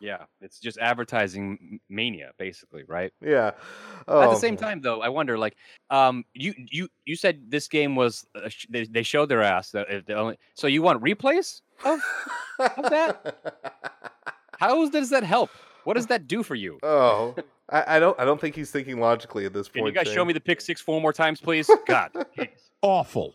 Yeah, 0.00 0.24
it's 0.40 0.58
just 0.58 0.78
advertising 0.78 1.78
mania, 1.90 2.32
basically, 2.38 2.82
right? 2.88 3.12
Yeah. 3.20 3.48
At 3.48 3.54
Oh, 4.08 4.30
the 4.30 4.36
same 4.38 4.56
time, 4.56 4.80
though, 4.80 5.02
I 5.02 5.10
wonder, 5.10 5.36
like, 5.36 5.54
um, 5.90 6.24
you 6.32 6.54
you 6.70 6.88
you 7.04 7.14
said 7.14 7.50
this 7.50 7.68
game 7.68 7.94
was 7.94 8.24
uh, 8.34 8.48
sh- 8.48 8.66
they, 8.70 8.84
they 8.84 9.02
showed 9.02 9.28
their 9.28 9.42
ass. 9.42 9.70
That 9.72 10.04
only, 10.10 10.38
so 10.54 10.66
you 10.66 10.80
want 10.80 11.02
replays 11.02 11.60
of 11.84 12.00
of 12.58 12.90
that? 12.90 13.36
How 14.62 14.88
does 14.88 15.10
that 15.10 15.24
help? 15.24 15.50
What 15.82 15.94
does 15.94 16.06
that 16.06 16.28
do 16.28 16.44
for 16.44 16.54
you? 16.54 16.78
oh, 16.84 17.34
I, 17.68 17.96
I 17.96 17.98
don't. 17.98 18.18
I 18.20 18.24
don't 18.24 18.40
think 18.40 18.54
he's 18.54 18.70
thinking 18.70 19.00
logically 19.00 19.44
at 19.44 19.52
this 19.52 19.68
point. 19.68 19.74
Can 19.74 19.86
you 19.86 19.92
guys 19.92 20.06
show 20.06 20.24
me 20.24 20.32
the 20.32 20.40
pick 20.40 20.60
six 20.60 20.80
four 20.80 21.00
more 21.00 21.12
times, 21.12 21.40
please? 21.40 21.68
God, 21.86 22.12
jeez. 22.38 22.48
Awful. 22.80 23.34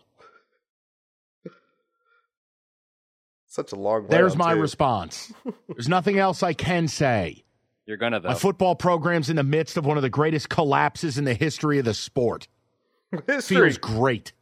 Such 3.46 3.72
a 3.72 3.76
long. 3.76 4.06
There's 4.08 4.36
my 4.36 4.54
too. 4.54 4.60
response. 4.60 5.30
There's 5.68 5.88
nothing 5.88 6.18
else 6.18 6.42
I 6.42 6.54
can 6.54 6.88
say. 6.88 7.44
you're 7.84 7.98
gonna 7.98 8.20
though. 8.20 8.28
My 8.30 8.34
football 8.34 8.74
program's 8.74 9.28
in 9.28 9.36
the 9.36 9.42
midst 9.42 9.76
of 9.76 9.84
one 9.84 9.98
of 9.98 10.02
the 10.02 10.10
greatest 10.10 10.48
collapses 10.48 11.18
in 11.18 11.24
the 11.24 11.34
history 11.34 11.78
of 11.78 11.84
the 11.84 11.94
sport. 11.94 12.48
History. 13.26 13.56
Feels 13.56 13.76
great. 13.76 14.32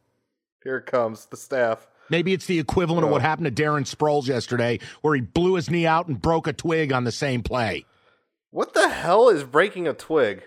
Here 0.63 0.79
comes 0.79 1.25
the 1.25 1.37
staff. 1.37 1.85
Maybe 2.09 2.33
it's 2.33 2.45
the 2.45 2.59
equivalent 2.59 3.05
of 3.05 3.11
what 3.11 3.21
happened 3.21 3.53
to 3.53 3.63
Darren 3.63 3.81
Sproles 3.81 4.27
yesterday, 4.27 4.79
where 5.01 5.15
he 5.15 5.21
blew 5.21 5.55
his 5.55 5.69
knee 5.69 5.85
out 5.85 6.07
and 6.07 6.21
broke 6.21 6.47
a 6.47 6.53
twig 6.53 6.91
on 6.91 7.03
the 7.03 7.11
same 7.11 7.43
play. 7.43 7.85
What 8.51 8.73
the 8.73 8.89
hell 8.89 9.29
is 9.29 9.43
breaking 9.43 9.87
a 9.87 9.93
twig? 9.93 10.43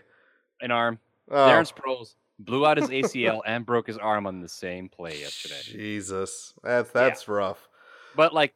An 0.61 0.71
arm. 0.71 0.99
Oh, 1.31 1.35
Darren 1.37 1.71
Sproles 1.71 2.15
blew 2.39 2.67
out 2.67 2.79
his 2.79 2.89
ACL 2.89 3.41
and 3.47 3.65
broke 3.65 3.87
his 3.87 3.99
arm 3.99 4.27
on 4.27 4.41
the 4.41 4.49
same 4.49 4.89
play 4.89 5.21
yesterday. 5.21 5.61
Jesus, 5.65 6.55
that's 6.63 6.91
that's 6.91 7.29
rough. 7.29 7.69
But 8.17 8.35
like, 8.35 8.55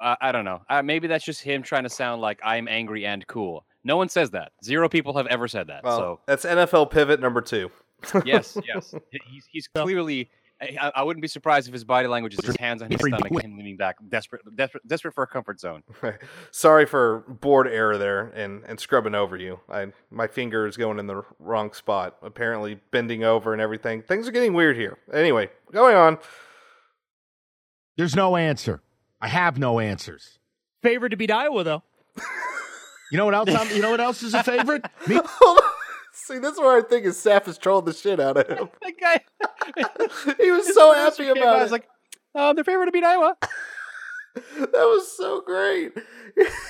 I, 0.00 0.16
I 0.20 0.32
don't 0.32 0.44
know. 0.44 0.62
Uh, 0.68 0.82
maybe 0.82 1.06
that's 1.06 1.24
just 1.24 1.42
him 1.42 1.62
trying 1.62 1.82
to 1.82 1.90
sound 1.90 2.22
like 2.22 2.40
I'm 2.42 2.66
angry 2.68 3.04
and 3.04 3.26
cool. 3.26 3.66
No 3.84 3.96
one 3.96 4.08
says 4.08 4.30
that. 4.30 4.52
Zero 4.64 4.88
people 4.88 5.16
have 5.16 5.26
ever 5.26 5.46
said 5.48 5.66
that. 5.68 5.84
Well, 5.84 5.98
so 5.98 6.20
that's 6.26 6.44
NFL 6.44 6.90
pivot 6.90 7.20
number 7.20 7.40
two. 7.40 7.70
yes, 8.24 8.56
yes, 8.66 8.94
he's 9.10 9.46
he's 9.50 9.68
clearly. 9.68 10.30
I, 10.60 10.92
I 10.96 11.02
wouldn't 11.02 11.20
be 11.22 11.28
surprised 11.28 11.68
if 11.68 11.74
his 11.74 11.84
body 11.84 12.08
language 12.08 12.34
is 12.34 12.44
his 12.44 12.56
hands 12.56 12.80
on 12.80 12.90
his 12.90 13.00
stomach 13.00 13.30
and 13.30 13.42
him 13.42 13.56
leaning 13.58 13.76
back, 13.76 13.96
desperate, 14.08 14.42
desperate, 14.56 14.86
desperate 14.86 15.14
for 15.14 15.22
a 15.22 15.26
comfort 15.26 15.60
zone. 15.60 15.82
Sorry 16.50 16.86
for 16.86 17.24
board 17.28 17.68
error 17.68 17.98
there 17.98 18.28
and, 18.28 18.64
and 18.66 18.80
scrubbing 18.80 19.14
over 19.14 19.36
you. 19.36 19.60
I 19.68 19.88
my 20.10 20.26
finger 20.26 20.66
is 20.66 20.76
going 20.76 20.98
in 20.98 21.06
the 21.06 21.22
wrong 21.38 21.72
spot. 21.72 22.16
Apparently 22.22 22.80
bending 22.90 23.22
over 23.22 23.52
and 23.52 23.60
everything. 23.60 24.02
Things 24.02 24.26
are 24.26 24.32
getting 24.32 24.54
weird 24.54 24.76
here. 24.76 24.98
Anyway, 25.12 25.50
going 25.72 25.94
on. 25.96 26.18
There's 27.96 28.16
no 28.16 28.36
answer. 28.36 28.80
I 29.20 29.28
have 29.28 29.58
no 29.58 29.78
answers. 29.78 30.38
Favorite 30.82 31.10
to 31.10 31.16
beat 31.16 31.30
Iowa, 31.30 31.64
though. 31.64 31.82
You 33.12 33.18
know 33.18 33.24
what 33.24 33.34
else? 33.34 33.50
I'm, 33.50 33.74
you 33.74 33.80
know 33.80 33.90
what 33.92 34.00
else 34.00 34.22
is 34.22 34.34
a 34.34 34.42
favorite? 34.42 34.84
Me. 35.06 35.20
Hold 36.28 36.36
on. 36.36 36.36
See, 36.36 36.38
this 36.40 36.52
is 36.54 36.58
where 36.60 36.78
I 36.78 36.82
think 36.88 37.04
his 37.04 37.18
staff 37.18 37.46
is 37.48 37.58
trolling 37.58 37.84
the 37.86 37.92
shit 37.92 38.20
out 38.20 38.36
of 38.36 38.48
him. 38.58 38.68
That 38.82 38.94
guy, 39.00 40.34
He 40.42 40.50
was 40.50 40.72
so 40.74 40.92
His 40.94 41.16
happy 41.18 41.28
about 41.30 41.46
out, 41.46 41.58
it. 41.60 41.62
was 41.62 41.72
like, 41.72 41.88
"Oh, 42.34 42.52
they're 42.54 42.64
favored 42.64 42.86
to 42.86 42.92
beat 42.92 43.04
Iowa." 43.04 43.36
That 44.58 44.70
was 44.72 45.16
so 45.16 45.40
great. 45.40 45.92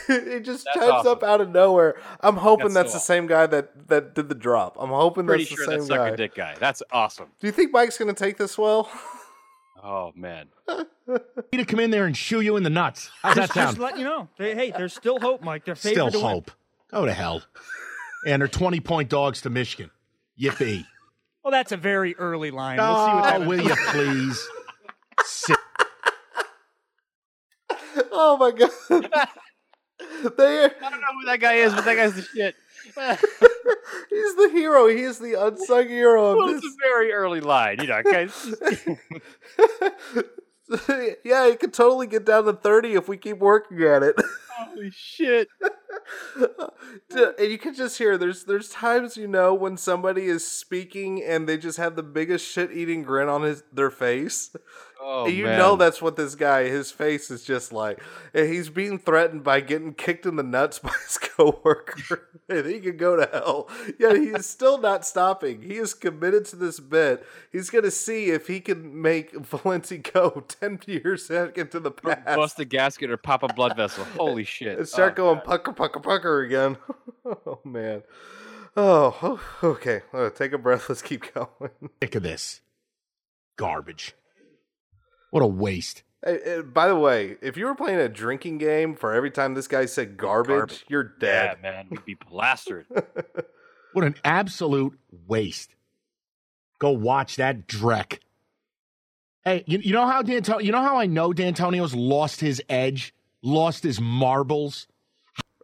he 0.06 0.38
just 0.38 0.64
That's 0.72 0.78
chimes 0.78 1.04
up 1.04 1.24
out 1.24 1.40
of 1.40 1.48
nowhere. 1.50 1.96
I'm 2.20 2.36
hoping 2.36 2.66
That's 2.66 2.74
that's, 2.74 2.92
so 2.92 2.98
the 2.98 3.02
same 3.02 3.26
guy 3.26 3.46
that, 3.48 3.88
that 3.88 4.14
did 4.14 4.28
the 4.28 4.36
drop. 4.36 4.76
I'm 4.78 4.90
hoping 4.90 5.26
Pretty 5.26 5.42
that's 5.42 5.56
sure 5.56 5.66
the 5.66 5.72
same 5.72 5.86
sucker 5.88 6.10
guy. 6.10 6.14
dick 6.16 6.34
guy. 6.36 6.54
That's 6.60 6.84
awesome. 6.92 7.26
Do 7.40 7.46
you 7.48 7.52
think 7.52 7.72
Mike's 7.72 7.98
going 7.98 8.14
to 8.14 8.14
take 8.24 8.36
this 8.36 8.56
well? 8.56 8.88
Oh 9.82 10.12
man, 10.14 10.46
to 10.68 11.64
come 11.64 11.80
in 11.80 11.90
there 11.90 12.06
and 12.06 12.16
shoe 12.16 12.40
you 12.40 12.56
in 12.56 12.62
the 12.62 12.70
nuts. 12.70 13.10
How's 13.22 13.34
that 13.34 13.42
Just, 13.52 13.54
just 13.54 13.78
let 13.78 13.98
you 13.98 14.04
know. 14.04 14.28
Hey, 14.38 14.70
there's 14.76 14.94
still 14.94 15.18
hope, 15.18 15.42
Mike. 15.42 15.64
They're 15.64 15.74
Still 15.74 16.08
to 16.10 16.18
win. 16.18 16.26
hope. 16.26 16.50
Go 16.92 17.04
to 17.04 17.12
hell. 17.12 17.42
And 18.24 18.40
they're 18.40 18.48
20 18.48 18.80
point 18.80 19.08
dogs 19.08 19.40
to 19.42 19.50
Michigan. 19.50 19.90
Yippee. 20.40 20.84
Well, 21.44 21.52
that's 21.52 21.72
a 21.72 21.76
very 21.76 22.14
early 22.16 22.50
line. 22.50 22.78
We'll 22.78 22.86
see 22.86 23.12
what 23.12 23.22
Oh, 23.22 23.22
happens. 23.22 23.46
will 23.46 23.60
you 23.60 23.76
please? 23.88 24.48
Sit. 25.24 25.56
oh 28.12 28.36
my 28.36 28.50
god. 28.50 28.70
they 30.36 30.64
I 30.64 30.68
don't 30.90 31.00
know 31.00 31.06
who 31.20 31.26
that 31.26 31.38
guy 31.40 31.54
is, 31.54 31.72
but 31.74 31.84
that 31.84 31.96
guy's 31.96 32.14
the 32.14 32.22
shit. 32.22 32.54
he's 34.10 34.34
the 34.36 34.48
hero. 34.52 34.86
He 34.88 35.02
is 35.02 35.18
the 35.18 35.34
unsung 35.34 35.88
hero 35.88 36.36
well, 36.36 36.48
of 36.50 36.56
it's 36.56 36.66
a 36.66 36.70
very 36.82 37.12
early 37.12 37.40
line, 37.40 37.78
you 37.80 37.86
know. 37.88 38.02
guys. 38.02 38.32
this. 40.68 40.90
yeah, 41.24 41.48
he 41.48 41.56
could 41.56 41.72
totally 41.72 42.06
get 42.06 42.24
down 42.24 42.44
to 42.44 42.52
30 42.52 42.94
if 42.94 43.08
we 43.08 43.16
keep 43.16 43.38
working 43.38 43.82
at 43.82 44.02
it. 44.02 44.16
Holy 44.56 44.90
shit! 44.90 45.48
And 47.10 47.50
you 47.50 47.58
can 47.58 47.74
just 47.74 47.98
hear 47.98 48.16
there's 48.16 48.44
there's 48.44 48.68
times 48.68 49.16
you 49.16 49.26
know 49.26 49.52
when 49.54 49.76
somebody 49.76 50.26
is 50.26 50.46
speaking 50.46 51.22
and 51.22 51.48
they 51.48 51.56
just 51.56 51.78
have 51.78 51.96
the 51.96 52.02
biggest 52.02 52.46
shit 52.46 52.70
eating 52.70 53.02
grin 53.02 53.28
on 53.28 53.42
his 53.42 53.64
their 53.72 53.90
face. 53.90 54.54
Oh, 55.00 55.26
you 55.26 55.44
man. 55.44 55.58
know 55.58 55.76
that's 55.76 56.00
what 56.02 56.16
this 56.16 56.34
guy 56.34 56.64
his 56.64 56.90
face 56.90 57.30
is 57.30 57.44
just 57.44 57.72
like. 57.72 58.02
And 58.34 58.48
he's 58.52 58.68
being 58.70 58.98
threatened 58.98 59.44
by 59.44 59.60
getting 59.60 59.94
kicked 59.94 60.26
in 60.26 60.36
the 60.36 60.42
nuts 60.42 60.78
by 60.80 60.90
his 61.06 61.18
coworker. 61.18 62.28
and 62.48 62.66
he 62.66 62.80
could 62.80 62.98
go 62.98 63.14
to 63.16 63.28
hell. 63.32 63.68
Yet 63.98 64.16
he 64.16 64.28
is 64.28 64.46
still 64.46 64.78
not 64.78 65.04
stopping. 65.06 65.62
He 65.62 65.76
is 65.76 65.94
committed 65.94 66.44
to 66.46 66.56
this 66.56 66.80
bit. 66.80 67.24
He's 67.52 67.70
gonna 67.70 67.90
see 67.90 68.30
if 68.30 68.46
he 68.46 68.60
can 68.60 69.00
make 69.00 69.32
Valenti 69.36 69.98
go 69.98 70.44
ten 70.48 70.80
years 70.86 71.30
into 71.30 71.78
the 71.78 71.90
past. 71.90 72.24
bust 72.24 72.58
a 72.60 72.64
gasket 72.64 73.10
or 73.10 73.16
pop 73.16 73.42
a 73.42 73.48
blood 73.48 73.76
vessel. 73.76 74.04
Holy 74.16 74.44
shit! 74.44 74.78
and 74.78 74.88
start 74.88 75.12
Oh, 75.12 75.16
going 75.16 75.36
God. 75.36 75.44
pucker 75.44 75.72
pucker 75.72 76.00
pucker 76.00 76.40
again. 76.42 76.78
oh 77.24 77.60
man. 77.64 78.02
Oh, 78.78 79.40
okay. 79.62 80.02
Uh, 80.12 80.28
take 80.30 80.52
a 80.52 80.58
breath. 80.58 80.88
Let's 80.88 81.00
keep 81.02 81.32
going. 81.32 81.70
Sick 82.02 82.14
of 82.14 82.22
this. 82.22 82.60
Garbage. 83.56 84.14
What 85.36 85.42
a 85.42 85.46
waste. 85.48 86.02
Hey, 86.24 86.40
hey, 86.42 86.60
by 86.62 86.88
the 86.88 86.96
way, 86.96 87.36
if 87.42 87.58
you 87.58 87.66
were 87.66 87.74
playing 87.74 87.98
a 87.98 88.08
drinking 88.08 88.56
game 88.56 88.94
for 88.94 89.12
every 89.12 89.30
time 89.30 89.52
this 89.52 89.68
guy 89.68 89.84
said 89.84 90.16
garbage, 90.16 90.48
Garbage. 90.56 90.84
you're 90.88 91.12
Yeah, 91.20 91.48
dead. 91.52 91.60
man, 91.62 91.86
we'd 91.90 92.06
be 92.06 92.14
plastered. 92.14 92.86
What 93.92 94.02
an 94.06 94.14
absolute 94.24 94.98
waste. 95.26 95.74
Go 96.78 96.90
watch 96.92 97.36
that 97.36 97.66
dreck. 97.68 98.20
Hey, 99.44 99.62
you, 99.66 99.78
you 99.78 99.92
know 99.92 100.06
how 100.06 100.22
Dantonio, 100.22 100.64
you 100.64 100.72
know 100.72 100.80
how 100.80 100.96
I 100.96 101.04
know 101.04 101.32
Dantonio's 101.32 101.94
lost 101.94 102.40
his 102.40 102.62
edge, 102.70 103.14
lost 103.42 103.82
his 103.84 104.00
marbles? 104.00 104.86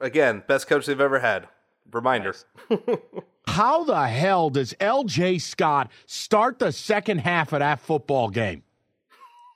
Again, 0.03 0.43
best 0.47 0.67
coach 0.67 0.85
they've 0.85 1.01
ever 1.01 1.21
had. 1.21 1.49
Reminder. 1.91 2.35
How 3.47 3.85
the 3.85 4.07
hell 4.07 4.51
does 4.51 4.75
LJ 4.81 5.41
Scott 5.41 5.91
start 6.05 6.59
the 6.59 6.73
second 6.73 7.19
half 7.21 7.55
of 7.55 7.61
that 7.61 7.81
football 7.81 8.29
game? 8.29 8.65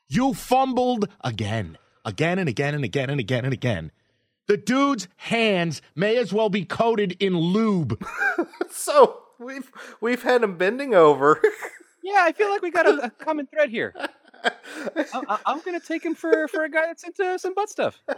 You 0.09 0.35
fumbled 0.35 1.09
again, 1.23 1.79
again 2.05 2.39
and 2.39 2.49
again 2.49 2.75
and 2.75 2.85
again 2.85 3.11
and 3.11 3.19
again 3.19 3.45
and 3.45 3.53
again. 3.53 3.91
The 4.47 4.57
dude's 4.57 5.09
hands 5.17 5.83
may 5.97 6.17
as 6.17 6.33
well 6.33 6.49
be 6.49 6.65
coated 6.65 7.17
in 7.19 7.37
lube. 7.37 8.01
so 8.71 9.23
we've 9.41 9.71
we've 10.01 10.23
had 10.23 10.45
him 10.45 10.57
bending 10.57 10.95
over. 10.95 11.41
yeah, 12.05 12.21
I 12.21 12.33
feel 12.33 12.51
like 12.51 12.63
we 12.63 12.71
got 12.71 12.87
a, 12.87 13.07
a 13.07 13.11
common 13.11 13.49
thread 13.49 13.71
here. 13.71 13.93
I, 14.45 15.39
am 15.47 15.61
gonna 15.65 15.81
take 15.81 16.05
him 16.05 16.15
for 16.15 16.47
for 16.47 16.63
a 16.63 16.71
guy 16.71 16.87
that's 16.87 17.03
into 17.03 17.37
some 17.41 17.55
butt 17.55 17.69
stuff. 17.69 18.01
Uh, 18.09 18.15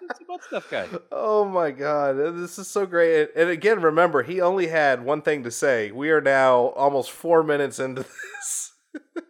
it's 0.00 0.20
a 0.20 0.24
butt 0.24 0.42
stuff 0.44 0.70
guy. 0.70 0.88
oh 1.10 1.44
my 1.44 1.72
god, 1.72 2.14
this 2.14 2.58
is 2.58 2.68
so 2.68 2.86
great. 2.86 3.28
And 3.36 3.50
again, 3.50 3.82
remember, 3.82 4.22
he 4.22 4.40
only 4.40 4.68
had 4.68 5.04
one 5.04 5.20
thing 5.20 5.42
to 5.42 5.50
say. 5.50 5.90
We 5.90 6.10
are 6.10 6.22
now 6.22 6.68
almost 6.68 7.10
four 7.10 7.42
minutes 7.42 7.78
into 7.78 8.02
this. 8.38 8.61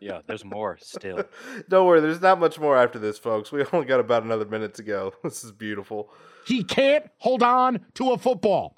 Yeah, 0.01 0.21
there's 0.27 0.45
more 0.45 0.79
still. 0.81 1.25
Don't 1.69 1.87
worry, 1.87 2.01
there's 2.01 2.21
not 2.21 2.41
much 2.41 2.59
more 2.59 2.77
after 2.77 2.99
this, 2.99 3.19
folks. 3.19 3.53
We 3.53 3.65
only 3.73 3.87
got 3.87 4.01
about 4.01 4.25
another 4.25 4.45
minute 4.47 4.75
to 4.75 4.83
go. 4.83 5.13
This 5.23 5.45
is 5.45 5.53
beautiful. 5.53 6.11
He 6.47 6.65
can't 6.65 7.07
hold 7.19 7.43
on 7.43 7.81
to 7.95 8.11
a 8.13 8.19
football. 8.19 8.77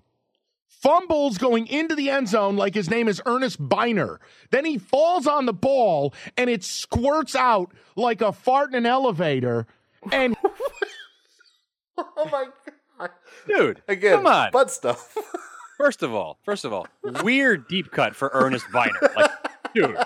Fumbles 0.69 1.39
going 1.39 1.67
into 1.67 1.95
the 1.95 2.11
end 2.11 2.29
zone 2.29 2.57
like 2.57 2.75
his 2.75 2.91
name 2.91 3.09
is 3.09 3.23
Earnest 3.25 3.57
Byner. 3.59 4.21
Then 4.51 4.67
he 4.67 4.77
falls 4.77 5.27
on 5.27 5.47
the 5.47 5.55
ball 5.55 6.13
and 6.37 6.51
it 6.51 6.63
squirts 6.63 7.35
out 7.35 7.73
like 7.97 8.21
a 8.21 8.33
fart 8.33 8.71
in 8.71 8.75
an 8.77 8.87
elevator. 8.87 9.67
And 10.13 10.37
Oh 11.97 12.29
my 12.31 12.47
god! 12.99 13.11
Dude, 13.47 13.83
Again, 13.89 14.17
come 14.17 14.27
on. 14.27 14.51
butt 14.51 14.71
stuff. 14.71 15.17
First 15.79 16.03
of 16.03 16.13
all, 16.13 16.39
first 16.45 16.65
of 16.65 16.73
all, 16.73 16.87
weird 17.23 17.67
deep 17.69 17.91
cut 17.91 18.15
for 18.15 18.31
Earnest 18.33 18.67
Byner. 18.73 18.99
Like, 19.17 19.31
dude, 19.75 19.97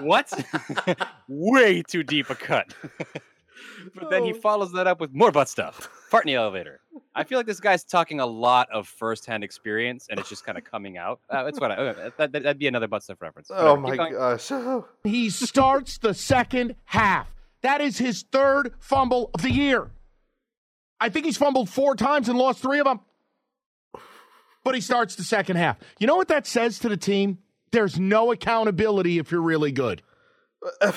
what? 0.00 0.32
Way 1.28 1.82
too 1.82 2.02
deep 2.02 2.30
a 2.30 2.34
cut. 2.34 2.74
but 3.94 4.10
then 4.10 4.24
he 4.24 4.32
Oh. 4.32 4.36
follows 4.40 4.72
that 4.72 4.86
up 4.86 5.00
with 5.00 5.12
more 5.12 5.30
butt 5.30 5.48
stuff. 5.48 5.88
Fart 6.10 6.24
in 6.24 6.28
the 6.28 6.34
elevator. 6.34 6.80
I 7.14 7.24
feel 7.24 7.38
like 7.38 7.46
this 7.46 7.60
guy's 7.60 7.84
talking 7.84 8.20
a 8.20 8.26
lot 8.26 8.68
of 8.72 8.88
firsthand 8.88 9.44
experience, 9.44 10.06
and 10.10 10.18
it's 10.18 10.28
just 10.28 10.44
kind 10.44 10.58
of 10.58 10.64
coming 10.64 10.96
out. 10.98 11.20
Uh, 11.30 11.44
that's 11.44 11.60
what 11.60 11.70
I. 11.70 11.74
uh, 11.76 12.10
That, 12.18 12.32
that, 12.32 12.44
would 12.44 12.58
be 12.58 12.66
another 12.66 12.88
butt 12.88 13.02
stuff 13.02 13.20
reference. 13.22 13.50
oh 13.52 13.74
Whatever, 13.74 13.80
my 13.80 13.90
keep 13.90 13.98
going. 13.98 14.12
gosh! 14.14 14.84
he 15.04 15.30
starts 15.30 15.98
the 15.98 16.14
second 16.14 16.74
half. 16.86 17.28
That 17.62 17.80
is 17.80 17.98
his 17.98 18.24
third 18.30 18.74
fumble 18.80 19.30
of 19.34 19.42
the 19.42 19.50
year. 19.50 19.90
I 21.00 21.08
think 21.08 21.24
he's 21.26 21.36
fumbled 21.36 21.68
four 21.70 21.94
times 21.96 22.28
and 22.28 22.38
lost 22.38 22.60
three 22.60 22.78
of 22.78 22.84
them. 22.84 23.00
But 24.64 24.74
he 24.74 24.80
starts 24.80 25.14
the 25.16 25.24
second 25.24 25.56
half. 25.56 25.76
You 25.98 26.06
know 26.06 26.16
what 26.16 26.28
that 26.28 26.46
says 26.46 26.78
to 26.80 26.88
the 26.88 26.96
team? 26.96 27.38
There's 27.74 27.98
no 27.98 28.32
accountability 28.32 29.18
if 29.18 29.30
you're 29.30 29.42
really 29.42 29.72
good. 29.72 30.02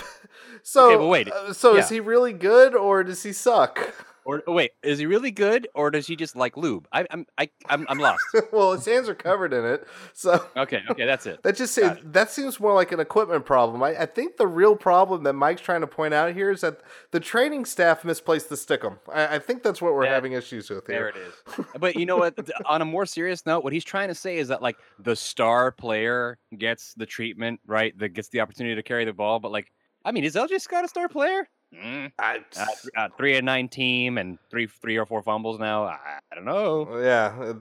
So, 0.63 0.87
Okay, 0.87 0.97
but 0.97 1.07
wait. 1.07 1.31
uh, 1.31 1.53
so 1.53 1.77
is 1.77 1.87
he 1.87 2.01
really 2.01 2.33
good 2.33 2.75
or 2.75 3.01
does 3.03 3.23
he 3.23 3.31
suck? 3.31 3.93
Or 4.27 4.43
oh, 4.45 4.51
wait, 4.51 4.71
is 4.83 4.99
he 4.99 5.05
really 5.05 5.31
good, 5.31 5.69
or 5.73 5.89
does 5.89 6.05
he 6.05 6.17
just 6.17 6.35
like 6.35 6.57
lube? 6.57 6.85
I, 6.91 7.05
I'm 7.09 7.25
I, 7.37 7.49
I'm 7.69 7.85
I'm 7.87 7.97
lost. 7.97 8.21
well, 8.51 8.73
his 8.73 8.85
hands 8.85 9.07
are 9.07 9.15
covered 9.15 9.53
in 9.53 9.63
it, 9.63 9.87
so 10.13 10.45
Okay, 10.57 10.81
okay, 10.89 11.05
that's 11.05 11.25
it. 11.25 11.41
that 11.43 11.55
just 11.55 11.73
seems, 11.73 11.97
that 12.03 12.29
seems 12.29 12.59
more 12.59 12.73
like 12.73 12.91
an 12.91 12.99
equipment 12.99 13.45
problem. 13.45 13.81
I, 13.81 14.01
I 14.01 14.05
think 14.05 14.35
the 14.35 14.45
real 14.45 14.75
problem 14.75 15.23
that 15.23 15.31
Mike's 15.31 15.61
trying 15.61 15.79
to 15.79 15.87
point 15.87 16.13
out 16.13 16.33
here 16.33 16.51
is 16.51 16.59
that 16.59 16.81
the 17.11 17.21
training 17.21 17.63
staff 17.63 18.03
misplaced 18.03 18.49
the 18.49 18.55
stickum. 18.55 18.99
I, 19.09 19.35
I 19.35 19.39
think 19.39 19.63
that's 19.63 19.81
what 19.81 19.93
we're 19.93 20.03
That- 20.03 20.11
having 20.15 20.33
issues 20.33 20.69
with 20.69 20.85
here. 20.87 20.97
There 20.97 21.07
it 21.09 21.15
is. 21.15 21.65
But 21.79 21.95
you 21.95 22.05
know 22.05 22.17
what? 22.17 22.35
On 22.65 22.81
a 22.81 22.85
more 22.85 23.05
serious 23.05 23.45
note, 23.45 23.63
what 23.63 23.71
he's 23.71 23.85
trying 23.85 24.09
to 24.09 24.15
say 24.15 24.39
is 24.39 24.49
that 24.49 24.61
like 24.61 24.75
the 24.99 25.15
star 25.15 25.71
player 25.71 26.37
gets 26.57 26.93
the 26.95 27.05
treatment, 27.05 27.61
right? 27.65 27.97
That 27.97 28.09
gets 28.09 28.27
the 28.27 28.41
opportunity 28.41 28.75
to 28.75 28.83
carry 28.83 29.05
the 29.05 29.13
ball. 29.13 29.39
But 29.39 29.53
like, 29.53 29.71
I 30.03 30.11
mean, 30.11 30.25
is 30.25 30.35
LJ 30.35 30.59
Scott 30.59 30.83
a 30.83 30.89
star 30.89 31.07
player? 31.07 31.47
Mm. 31.75 32.11
I, 32.17 32.37
Uh, 32.37 32.39
th- 32.65 32.67
uh, 32.95 33.09
three 33.17 33.35
and 33.35 33.45
nine 33.45 33.67
team 33.67 34.17
and 34.17 34.39
three 34.49 34.67
three 34.67 34.97
or 34.97 35.05
four 35.05 35.21
fumbles 35.21 35.59
now. 35.59 35.83
I, 35.83 35.97
I 36.31 36.35
don't 36.35 36.45
know. 36.45 36.97
Yeah, 36.97 37.35
uh, 37.39 37.53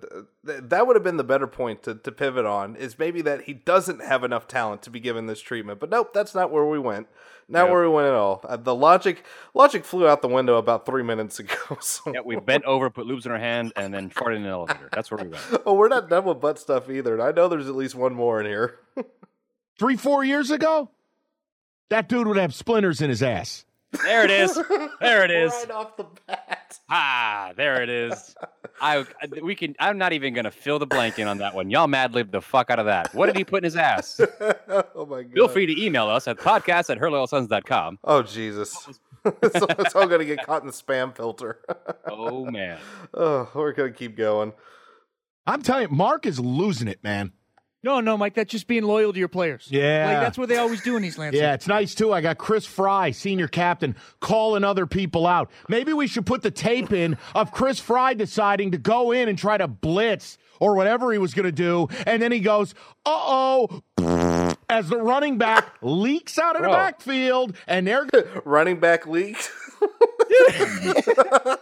th- 0.46 0.60
that 0.68 0.86
would 0.86 0.94
have 0.94 1.02
been 1.02 1.16
the 1.16 1.24
better 1.24 1.48
point 1.48 1.82
to, 1.82 1.96
to 1.96 2.12
pivot 2.12 2.46
on 2.46 2.76
is 2.76 3.00
maybe 3.00 3.20
that 3.22 3.42
he 3.42 3.52
doesn't 3.52 4.02
have 4.04 4.22
enough 4.22 4.46
talent 4.46 4.82
to 4.82 4.90
be 4.90 5.00
given 5.00 5.26
this 5.26 5.40
treatment. 5.40 5.80
But 5.80 5.90
nope, 5.90 6.14
that's 6.14 6.34
not 6.36 6.52
where 6.52 6.64
we 6.64 6.78
went. 6.78 7.08
Not 7.48 7.64
Yep. 7.64 7.70
where 7.72 7.82
we 7.82 7.88
went 7.88 8.06
at 8.08 8.14
all. 8.14 8.40
Uh, 8.44 8.56
the 8.56 8.74
logic 8.76 9.24
logic 9.54 9.84
flew 9.84 10.06
out 10.06 10.22
the 10.22 10.28
window 10.28 10.56
about 10.56 10.86
three 10.86 11.02
minutes 11.02 11.38
ago. 11.40 11.56
So. 11.80 12.12
Yeah, 12.14 12.20
we 12.24 12.36
bent 12.36 12.64
over, 12.64 12.88
put 12.90 13.06
lubes 13.08 13.26
in 13.26 13.32
our 13.32 13.38
hand, 13.38 13.72
and 13.74 13.92
then 13.92 14.10
farted 14.10 14.36
in 14.36 14.42
an 14.44 14.48
elevator. 14.50 14.88
That's 14.92 15.10
where 15.10 15.22
we 15.24 15.30
went. 15.30 15.42
oh, 15.66 15.74
we're 15.74 15.88
not 15.88 16.08
done 16.08 16.24
with 16.24 16.40
butt 16.40 16.60
stuff 16.60 16.88
either. 16.88 17.12
And 17.14 17.22
I 17.22 17.32
know 17.32 17.48
there's 17.48 17.68
at 17.68 17.74
least 17.74 17.96
one 17.96 18.14
more 18.14 18.38
in 18.40 18.46
here. 18.46 18.78
Three, 19.78 19.96
four 19.96 20.24
years 20.24 20.50
ago, 20.52 20.90
that 21.90 22.08
dude 22.08 22.26
would 22.28 22.36
have 22.38 22.54
splinters 22.54 23.02
in 23.02 23.10
his 23.10 23.22
ass. 23.22 23.64
There 24.02 24.24
it 24.24 24.30
is. 24.30 24.54
There 25.00 25.24
it 25.24 25.30
is. 25.30 25.52
Right 25.52 25.70
off 25.70 25.96
the 25.96 26.06
bat. 26.26 26.78
Ah, 26.88 27.52
there 27.56 27.82
it 27.82 27.88
is. 27.88 28.34
I 28.80 29.04
we 29.42 29.54
can. 29.54 29.74
I'm 29.78 29.98
not 29.98 30.12
even 30.12 30.34
gonna 30.34 30.50
fill 30.50 30.78
the 30.78 30.86
blank 30.86 31.18
in 31.18 31.26
on 31.26 31.38
that 31.38 31.54
one. 31.54 31.70
Y'all 31.70 31.88
mad 31.88 32.14
lib 32.14 32.30
the 32.30 32.40
fuck 32.40 32.70
out 32.70 32.78
of 32.78 32.86
that. 32.86 33.14
What 33.14 33.26
did 33.26 33.36
he 33.36 33.44
put 33.44 33.58
in 33.58 33.64
his 33.64 33.76
ass? 33.76 34.20
oh 34.68 35.06
my 35.06 35.22
god. 35.22 35.32
Feel 35.32 35.48
free 35.48 35.66
to 35.66 35.82
email 35.82 36.08
us 36.08 36.28
at 36.28 36.38
podcast 36.38 36.90
at 36.90 36.98
herloyalsons.com. 36.98 37.98
Oh 38.04 38.22
Jesus. 38.22 38.72
so 39.24 39.66
it's 39.78 39.94
all 39.94 40.06
gonna 40.06 40.24
get 40.24 40.44
caught 40.44 40.62
in 40.62 40.66
the 40.66 40.72
spam 40.72 41.14
filter. 41.14 41.60
Oh 42.08 42.44
man. 42.44 42.78
oh, 43.14 43.50
we're 43.54 43.72
gonna 43.72 43.90
keep 43.90 44.16
going. 44.16 44.52
I'm 45.46 45.62
telling 45.62 45.82
you, 45.82 45.94
Mark 45.94 46.24
is 46.24 46.40
losing 46.40 46.88
it, 46.88 47.02
man. 47.04 47.32
No, 47.86 48.00
no, 48.00 48.18
Mike. 48.18 48.34
That's 48.34 48.50
just 48.50 48.66
being 48.66 48.82
loyal 48.82 49.12
to 49.12 49.18
your 49.18 49.28
players. 49.28 49.68
Yeah. 49.70 50.06
like 50.08 50.20
that's 50.20 50.36
what 50.36 50.48
they 50.48 50.56
always 50.56 50.82
do 50.82 50.96
in 50.96 51.02
these 51.02 51.16
Lansing. 51.16 51.40
Yeah, 51.40 51.54
it's 51.54 51.68
nice 51.68 51.94
too. 51.94 52.12
I 52.12 52.20
got 52.20 52.36
Chris 52.36 52.66
Frey, 52.66 53.12
senior 53.12 53.46
captain, 53.46 53.94
calling 54.18 54.64
other 54.64 54.86
people 54.86 55.24
out. 55.24 55.52
Maybe 55.68 55.92
we 55.92 56.08
should 56.08 56.26
put 56.26 56.42
the 56.42 56.50
tape 56.50 56.92
in 56.92 57.16
of 57.36 57.52
Chris 57.52 57.78
Frey 57.78 58.14
deciding 58.14 58.72
to 58.72 58.78
go 58.78 59.12
in 59.12 59.28
and 59.28 59.38
try 59.38 59.56
to 59.56 59.68
blitz 59.68 60.36
or 60.58 60.74
whatever 60.74 61.12
he 61.12 61.18
was 61.18 61.32
going 61.32 61.44
to 61.44 61.52
do. 61.52 61.86
And 62.08 62.20
then 62.20 62.32
he 62.32 62.40
goes, 62.40 62.74
uh 63.04 63.12
oh, 63.14 63.82
as 64.68 64.88
the 64.88 64.98
running 64.98 65.38
back 65.38 65.72
leaks 65.80 66.40
out 66.40 66.56
of 66.56 66.62
the 66.62 66.68
backfield. 66.68 67.56
And 67.68 67.86
they're 67.86 68.08
Running 68.44 68.80
back 68.80 69.06
leaked. 69.06 69.48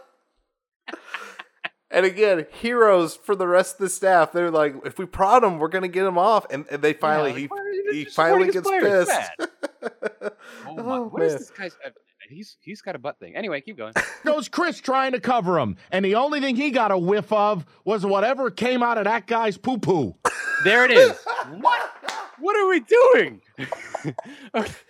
and 1.95 2.05
again, 2.05 2.47
heroes 2.61 3.15
for 3.16 3.35
the 3.35 3.47
rest 3.47 3.77
of 3.77 3.79
the 3.81 3.89
staff. 3.89 4.33
They're 4.33 4.51
like, 4.51 4.75
if 4.85 4.99
we 4.99 5.07
prod 5.07 5.43
him, 5.45 5.59
we're 5.59 5.69
gonna 5.69 5.89
get 5.89 6.05
him 6.05 6.19
off. 6.19 6.45
And, 6.51 6.66
and 6.71 6.83
they 6.83 6.93
finally 6.93 7.31
like, 7.31 7.39
he 7.41 7.47
why 7.47 7.59
are 7.59 7.71
you 7.73 7.93
he 7.93 8.05
finally 8.05 8.51
gets 8.51 8.69
pissed. 8.69 9.11
Oh, 10.66 10.75
my, 10.77 10.97
Oh, 10.97 11.05
what 11.09 11.23
is 11.23 11.33
man. 11.33 11.39
this 11.41 11.51
guy's? 11.51 11.77
Uh, 11.85 11.91
he's 12.29 12.57
he's 12.61 12.81
got 12.83 12.97
a 12.97 12.99
butt 12.99 13.19
thing. 13.21 13.37
Anyway, 13.37 13.61
keep 13.61 13.77
going. 13.77 13.93
goes 14.25 14.49
Chris 14.49 14.81
trying 14.81 15.12
to 15.12 15.21
cover 15.21 15.59
him. 15.59 15.77
And 15.93 16.05
the 16.05 16.15
only 16.15 16.41
thing 16.41 16.57
he 16.57 16.71
got 16.71 16.91
a 16.91 16.99
whiff 16.99 17.31
of 17.33 17.65
was 17.85 18.05
whatever 18.07 18.51
came 18.51 18.83
out 18.83 18.99
of 18.99 19.05
that 19.05 19.27
guy's 19.27 19.57
poo 19.59 19.79
poo. 19.79 20.16
There 20.65 20.85
it 20.85 20.91
is. 20.91 21.12
What? 21.61 21.91
What 22.39 22.57
are 22.57 22.69
we 22.69 22.81
doing? 22.81 23.41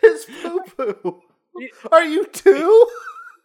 His 0.01 0.27
poo 0.43 0.61
poo. 0.77 1.21
Are 1.91 2.05
you 2.05 2.25
two? 2.27 2.87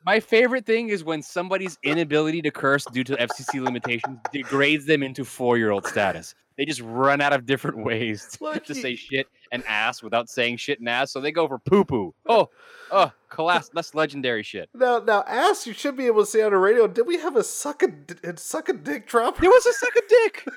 My 0.10 0.19
favorite 0.19 0.65
thing 0.65 0.90
is 0.90 1.03
when 1.03 1.22
somebody's 1.22 1.77
inability 1.84 2.41
to 2.41 2.49
curse 2.49 2.84
due 2.86 3.03
to 3.03 3.15
FCC 3.15 3.61
limitations 3.61 4.18
degrades 4.34 4.88
them 4.88 5.03
into 5.03 5.23
four-year-old 5.23 5.86
status. 5.86 6.34
They 6.60 6.65
just 6.65 6.81
run 6.81 7.22
out 7.22 7.31
of 7.31 7.45
different 7.45 7.77
ways 7.86 8.38
to, 8.38 8.60
to 8.65 8.76
say 8.76 8.95
shit 8.98 9.27
and 9.49 9.64
ass 9.65 10.03
without 10.03 10.30
saying 10.30 10.57
shit 10.57 10.80
and 10.81 10.90
ass, 10.90 11.10
so 11.14 11.22
they 11.22 11.31
go 11.31 11.48
for 11.48 11.57
poo 11.57 11.86
poo. 11.86 12.14
Oh, 12.27 12.49
oh, 12.91 13.11
class, 13.30 13.69
that's 13.73 13.95
legendary 13.95 14.44
shit. 14.44 14.69
Now, 14.76 14.99
now, 14.99 15.23
ass. 15.26 15.65
you 15.65 15.72
should 15.73 15.95
be 15.95 16.06
able 16.06 16.23
to 16.23 16.26
say 16.30 16.41
on 16.41 16.52
the 16.52 16.57
radio. 16.57 16.86
Did 16.86 17.07
we 17.07 17.18
have 17.18 17.36
a 17.38 17.44
suck 17.44 17.81
a 17.81 18.38
suck 18.38 18.68
a 18.69 18.73
dick 18.73 19.07
drop? 19.07 19.38
There 19.38 19.49
was 19.49 19.65
a 19.65 19.73
suck 19.73 19.95
a 19.95 20.02
dick. 20.07 20.48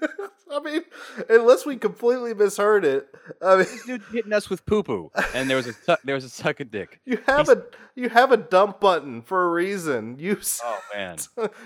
I 0.50 0.60
mean, 0.60 0.82
unless 1.30 1.64
we 1.64 1.76
completely 1.76 2.34
misheard 2.34 2.84
it. 2.84 3.08
I 3.40 3.56
mean, 3.58 3.66
Dude 3.86 4.02
hitting 4.12 4.32
us 4.32 4.50
with 4.50 4.66
poo 4.66 4.82
poo, 4.82 5.10
and 5.34 5.48
there 5.48 5.56
was 5.56 5.68
a 5.68 5.72
su- 5.72 5.96
there 6.04 6.14
was 6.16 6.24
a 6.24 6.28
suck 6.28 6.58
a 6.60 6.64
dick. 6.64 7.00
you 7.06 7.18
have 7.26 7.48
a 7.48 7.62
you 7.94 8.08
have 8.08 8.32
a 8.32 8.36
dump 8.36 8.80
button 8.80 9.22
for 9.22 9.44
a 9.44 9.48
reason. 9.50 10.18
You 10.18 10.38
Oh 10.64 10.80
man, 10.94 11.16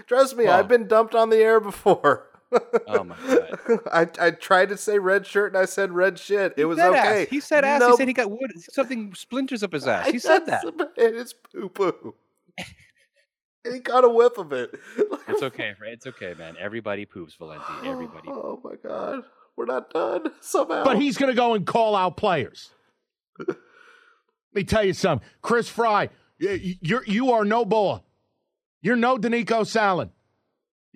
trust 0.06 0.36
me, 0.36 0.46
Oh. 0.46 0.52
I've 0.52 0.68
been 0.68 0.86
dumped 0.86 1.14
on 1.14 1.30
the 1.30 1.38
air 1.38 1.58
before. 1.58 2.28
Oh 2.86 3.04
my 3.04 3.16
god. 3.26 3.80
I 4.20 4.26
I 4.26 4.30
tried 4.30 4.68
to 4.68 4.76
say 4.76 4.98
red 4.98 5.26
shirt 5.26 5.52
and 5.52 5.60
I 5.60 5.64
said 5.64 5.92
red 5.92 6.18
shit. 6.18 6.54
It 6.56 6.64
was 6.66 6.78
okay. 6.78 7.22
Ass. 7.24 7.28
He 7.28 7.40
said 7.40 7.64
ass. 7.64 7.80
Nope. 7.80 7.92
He 7.92 7.96
said 7.96 8.08
he 8.08 8.14
got 8.14 8.30
wood. 8.30 8.52
Something 8.72 9.14
splinters 9.14 9.62
up 9.62 9.72
his 9.72 9.86
ass. 9.86 10.08
He 10.10 10.18
said 10.18 10.46
that. 10.46 10.64
And 10.64 11.16
it's 11.16 11.32
poo 11.32 11.68
poo. 11.68 12.14
and 13.64 13.74
he 13.74 13.80
got 13.80 14.04
a 14.04 14.08
whiff 14.08 14.38
of 14.38 14.52
it. 14.52 14.70
It's 15.28 15.42
okay. 15.42 15.74
It's 15.88 16.06
okay, 16.06 16.34
man. 16.38 16.54
Everybody 16.58 17.04
poops, 17.04 17.34
Valenti. 17.34 17.64
Everybody. 17.84 18.28
Oh 18.28 18.60
my 18.62 18.74
god, 18.82 19.22
we're 19.56 19.66
not 19.66 19.90
done 19.90 20.30
somehow. 20.40 20.84
But 20.84 20.98
he's 21.00 21.18
going 21.18 21.30
to 21.32 21.36
go 21.36 21.54
and 21.54 21.66
call 21.66 21.96
out 21.96 22.16
players. 22.16 22.70
Let 23.38 23.56
me 24.54 24.64
tell 24.64 24.84
you 24.84 24.92
something. 24.94 25.26
Chris 25.42 25.68
Frey, 25.68 26.08
y- 26.40 26.78
you're, 26.80 27.04
you 27.06 27.32
are 27.32 27.44
no 27.44 27.66
Bullough. 27.66 28.02
You're 28.80 28.96
no 28.96 29.18
Denicos 29.18 29.74
Allen. 29.76 30.10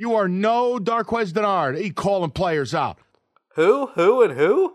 You 0.01 0.15
are 0.15 0.29
no 0.29 0.79
Darqueze 0.79 1.31
Dennard. 1.31 1.79
He 1.79 1.91
calling 1.91 2.31
players 2.31 2.75
out. 2.75 2.97
who, 3.55 3.85
who, 3.89 4.23
and 4.23 4.33
who? 4.33 4.73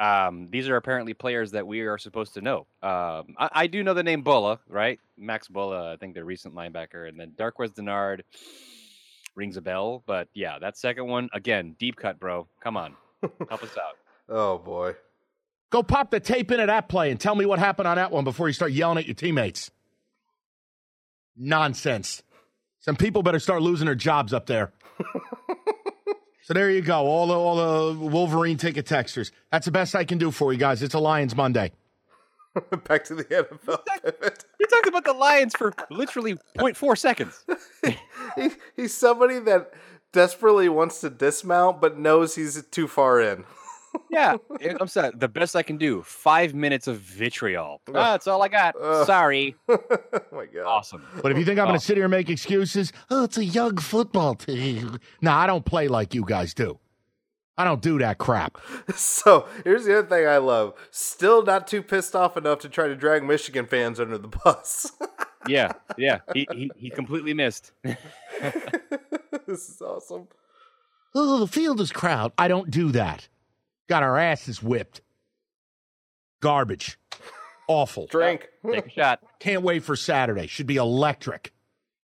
Um, 0.00 0.48
these 0.50 0.68
are 0.68 0.74
apparently 0.74 1.14
players 1.14 1.52
that 1.52 1.64
we 1.64 1.82
are 1.82 1.96
supposed 1.96 2.34
to 2.34 2.40
know. 2.40 2.66
Um, 2.82 3.36
I, 3.38 3.50
I 3.52 3.66
do 3.68 3.84
know 3.84 3.94
the 3.94 4.02
name 4.02 4.24
Bullough, 4.24 4.58
right? 4.68 4.98
Max 5.16 5.46
Bullough, 5.46 5.92
I 5.92 5.96
think 5.96 6.14
the 6.16 6.24
recent 6.24 6.56
linebacker, 6.56 7.08
and 7.08 7.20
then 7.20 7.34
Darquez 7.38 7.70
Denard 7.70 8.22
rings 9.36 9.56
a 9.56 9.60
bell. 9.60 10.02
But 10.06 10.26
yeah, 10.34 10.58
that 10.58 10.76
second 10.76 11.06
one 11.06 11.28
again, 11.32 11.76
deep 11.78 11.94
cut, 11.94 12.18
bro. 12.18 12.48
Come 12.60 12.76
on, 12.76 12.96
help 13.48 13.62
us 13.62 13.76
out. 13.78 13.94
Oh 14.32 14.58
boy. 14.58 14.94
Go 15.70 15.82
pop 15.82 16.12
the 16.12 16.20
tape 16.20 16.52
into 16.52 16.66
that 16.66 16.88
play 16.88 17.10
and 17.10 17.18
tell 17.18 17.34
me 17.34 17.46
what 17.46 17.58
happened 17.58 17.88
on 17.88 17.96
that 17.96 18.12
one 18.12 18.22
before 18.22 18.46
you 18.46 18.52
start 18.52 18.70
yelling 18.70 18.98
at 18.98 19.06
your 19.06 19.14
teammates. 19.14 19.72
Nonsense. 21.36 22.22
Some 22.80 22.96
people 22.96 23.22
better 23.22 23.38
start 23.38 23.62
losing 23.62 23.86
their 23.86 23.94
jobs 23.94 24.32
up 24.32 24.46
there. 24.46 24.72
so 26.42 26.54
there 26.54 26.70
you 26.70 26.80
go. 26.80 27.06
All 27.06 27.26
the, 27.26 27.34
all 27.34 27.92
the 27.92 28.06
Wolverine 28.06 28.56
ticket 28.56 28.86
texters. 28.86 29.30
That's 29.52 29.66
the 29.66 29.70
best 29.70 29.94
I 29.94 30.04
can 30.04 30.18
do 30.18 30.30
for 30.30 30.52
you 30.52 30.58
guys. 30.58 30.82
It's 30.82 30.94
a 30.94 30.98
Lions 30.98 31.36
Monday. 31.36 31.72
Back 32.88 33.04
to 33.04 33.14
the 33.14 33.24
NFL 33.24 33.84
pivot. 34.02 34.44
You 34.58 34.66
talked 34.66 34.86
about 34.88 35.04
the 35.04 35.12
Lions 35.12 35.54
for 35.54 35.72
literally 35.90 36.34
0.4 36.58 36.98
seconds. 36.98 37.44
He, 38.36 38.50
he's 38.76 38.94
somebody 38.94 39.40
that 39.40 39.72
desperately 40.12 40.68
wants 40.68 41.00
to 41.00 41.10
dismount 41.10 41.80
but 41.80 41.98
knows 41.98 42.36
he's 42.36 42.64
too 42.66 42.86
far 42.86 43.20
in. 43.20 43.44
Yeah, 44.10 44.36
it- 44.60 44.76
I'm 44.80 44.88
sorry. 44.88 45.10
The 45.14 45.28
best 45.28 45.54
I 45.56 45.62
can 45.62 45.76
do. 45.78 46.02
Five 46.02 46.54
minutes 46.54 46.86
of 46.86 46.98
vitriol. 46.98 47.80
Ugh. 47.88 47.94
Ah, 47.96 48.12
that's 48.12 48.26
all 48.26 48.42
I 48.42 48.48
got. 48.48 48.74
Ugh. 48.80 49.06
Sorry. 49.06 49.56
oh 49.68 49.78
my 50.32 50.46
god. 50.46 50.64
Awesome. 50.66 51.04
But 51.22 51.32
if 51.32 51.38
you 51.38 51.44
think 51.44 51.58
I'm 51.58 51.66
going 51.66 51.76
Oh. 51.76 51.78
to 51.78 51.84
sit 51.84 51.96
here 51.96 52.04
and 52.06 52.10
make 52.10 52.28
excuses, 52.30 52.92
oh, 53.10 53.24
it's 53.24 53.38
a 53.38 53.44
young 53.44 53.76
football 53.78 54.34
team. 54.34 54.98
No, 55.20 55.32
I 55.32 55.46
don't 55.46 55.64
play 55.64 55.88
like 55.88 56.14
you 56.14 56.24
guys 56.24 56.54
do. 56.54 56.78
I 57.58 57.64
don't 57.64 57.82
do 57.82 57.98
that 57.98 58.18
crap. 58.18 58.56
So 58.94 59.46
here's 59.64 59.84
the 59.84 59.98
other 59.98 60.08
thing 60.08 60.26
I 60.26 60.38
love. 60.38 60.74
Still 60.90 61.42
not 61.44 61.66
too 61.66 61.82
pissed 61.82 62.16
off 62.16 62.36
enough 62.36 62.60
to 62.60 62.68
try 62.68 62.88
to 62.88 62.96
drag 62.96 63.22
Michigan 63.22 63.66
fans 63.66 64.00
under 64.00 64.16
the 64.18 64.28
bus. 64.28 64.92
Yeah, 65.46 65.72
yeah. 65.98 66.20
He 66.34 66.46
he, 66.52 66.70
he 66.76 66.90
completely 66.90 67.34
missed. 67.34 67.72
this 67.82 69.68
is 69.68 69.82
awesome. 69.82 70.28
Oh, 71.14 71.40
the 71.40 71.46
field 71.46 71.80
is 71.80 71.92
crowd. 71.92 72.32
I 72.38 72.46
don't 72.48 72.70
do 72.70 72.92
that. 72.92 73.28
Got 73.90 74.04
our 74.04 74.16
asses 74.16 74.62
whipped. 74.62 75.00
Garbage. 76.40 76.96
Awful. 77.66 78.06
Drink. 78.06 78.48
Take 78.64 78.86
a 78.86 78.90
shot. 78.90 79.20
Can't 79.40 79.62
wait 79.64 79.82
for 79.82 79.96
Saturday. 79.96 80.46
Should 80.46 80.68
be 80.68 80.76
electric. 80.76 81.52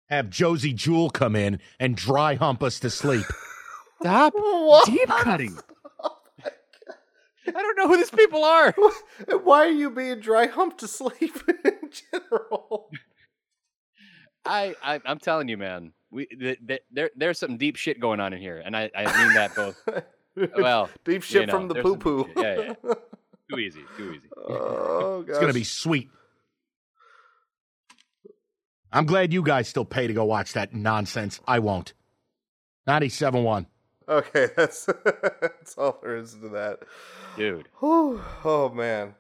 Have 0.09 0.31
Josie 0.31 0.73
Jewel 0.73 1.11
come 1.11 1.37
in 1.37 1.61
and 1.79 1.97
dry 1.97 2.35
hump 2.35 2.65
us 2.65 2.81
to 2.81 2.91
sleep. 2.91 3.25
Stop 4.03 4.33
What? 4.35 4.87
deep 4.87 5.09
cutting. 5.09 5.57
Oh 6.03 7.57
I 7.57 7.63
don't 7.63 7.77
know 7.79 7.89
who 7.89 7.97
these 7.97 8.11
people 8.11 8.45
are. 8.45 8.73
Why 9.43 9.67
are 9.67 9.71
you 9.71 9.91
being 9.91 10.21
dry 10.21 10.47
humped 10.47 10.79
to 10.81 10.89
sleep 10.89 11.37
in 11.49 11.91
general? 12.13 12.91
I, 14.45 14.75
I 14.83 15.01
I'm 15.05 15.19
telling 15.19 15.49
you, 15.49 15.57
man. 15.57 15.93
We 16.11 16.27
th- 16.27 16.59
th- 16.67 16.83
there 16.93 17.11
there's 17.17 17.39
some 17.39 17.57
deep 17.57 17.77
shit 17.77 17.99
going 17.99 18.21
on 18.21 18.33
in 18.33 18.41
here, 18.41 18.63
and 18.65 18.77
I, 18.77 18.91
I 18.95 19.25
mean 19.25 19.35
that 19.35 19.55
both. 19.57 19.83
Well, 20.57 20.89
Deep 21.05 21.23
shit 21.23 21.43
you 21.43 21.47
know, 21.47 21.53
from 21.53 21.69
the 21.69 21.75
poo 21.77 21.97
poo. 21.97 22.29
Yeah, 22.37 22.75
yeah. 22.85 22.95
Too 23.51 23.59
easy, 23.59 23.81
too 23.97 24.13
easy. 24.13 24.29
Oh, 24.49 25.25
It's 25.27 25.39
going 25.39 25.49
to 25.49 25.53
be 25.53 25.65
sweet. 25.65 26.09
I'm 28.93 29.07
glad 29.07 29.33
you 29.33 29.43
guys 29.43 29.69
still 29.69 29.85
pay 29.85 30.07
to 30.07 30.13
go 30.13 30.25
watch 30.25 30.53
that 30.53 30.73
nonsense. 30.75 31.41
I 31.47 31.59
won't. 31.59 31.93
97 32.87 33.43
1. 33.45 33.67
Okay, 34.09 34.49
that's 34.57 34.87
that's 34.87 35.77
all 35.79 35.99
there 36.03 36.17
is 36.17 36.35
to 36.35 36.49
that. 36.51 36.81
Dude. 37.37 37.69
Whew. 37.79 38.21
Oh 38.45 38.69
man. 38.75 39.15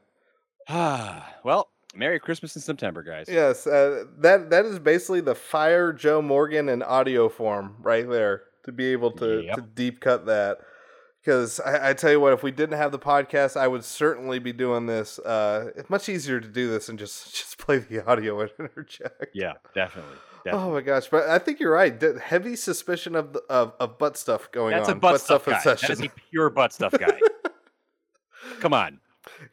Ah, 0.68 1.34
well, 1.44 1.68
Merry 1.94 2.18
Christmas 2.18 2.54
in 2.56 2.62
September, 2.62 3.02
guys. 3.02 3.26
Yes, 3.28 3.66
uh, 3.66 4.04
that 4.18 4.50
that 4.50 4.64
is 4.64 4.78
basically 4.78 5.20
the 5.20 5.34
fire 5.34 5.92
Joe 5.92 6.20
Morgan 6.22 6.68
in 6.68 6.82
audio 6.82 7.28
form 7.28 7.76
right 7.80 8.08
there 8.08 8.42
to 8.64 8.72
be 8.72 8.86
able 8.92 9.10
to, 9.12 9.42
Yep. 9.42 9.56
to 9.56 9.62
deep 9.62 10.00
cut 10.00 10.26
that. 10.26 10.58
Because 11.22 11.60
I, 11.60 11.90
I 11.90 11.92
tell 11.92 12.10
you 12.10 12.18
what, 12.18 12.32
if 12.32 12.42
we 12.42 12.50
didn't 12.50 12.78
have 12.78 12.92
the 12.92 12.98
podcast, 12.98 13.56
I 13.56 13.68
would 13.68 13.84
certainly 13.84 14.38
be 14.38 14.52
doing 14.52 14.86
this. 14.86 15.18
Uh, 15.18 15.70
it's 15.76 15.90
much 15.90 16.08
easier 16.08 16.40
to 16.40 16.48
do 16.48 16.70
this 16.70 16.88
and 16.88 16.98
just 16.98 17.34
just 17.36 17.58
play 17.58 17.78
the 17.78 18.04
audio 18.06 18.40
and 18.40 18.50
interject. 18.58 19.26
Yeah, 19.34 19.54
definitely. 19.74 20.16
definitely. 20.44 20.68
Oh 20.68 20.72
my 20.72 20.80
gosh! 20.80 21.08
But 21.08 21.28
I 21.28 21.38
think 21.38 21.60
you're 21.60 21.72
right. 21.72 22.00
Heavy 22.18 22.56
suspicion 22.56 23.14
of 23.14 23.34
the, 23.34 23.42
of, 23.50 23.74
of 23.78 23.98
butt 23.98 24.16
stuff 24.16 24.50
going 24.50 24.72
That's 24.72 24.88
on. 24.88 24.96
a 24.96 25.00
butt, 25.00 25.20
stuff 25.20 25.44
guy. 25.44 25.52
That 25.52 25.72
obsession. 25.74 25.92
is 25.92 26.00
a 26.00 26.08
pure 26.30 26.48
butt 26.48 26.72
stuff 26.72 26.92
guy. 26.98 27.20
Come 28.60 28.72
on. 28.72 29.00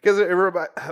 Because 0.02 0.20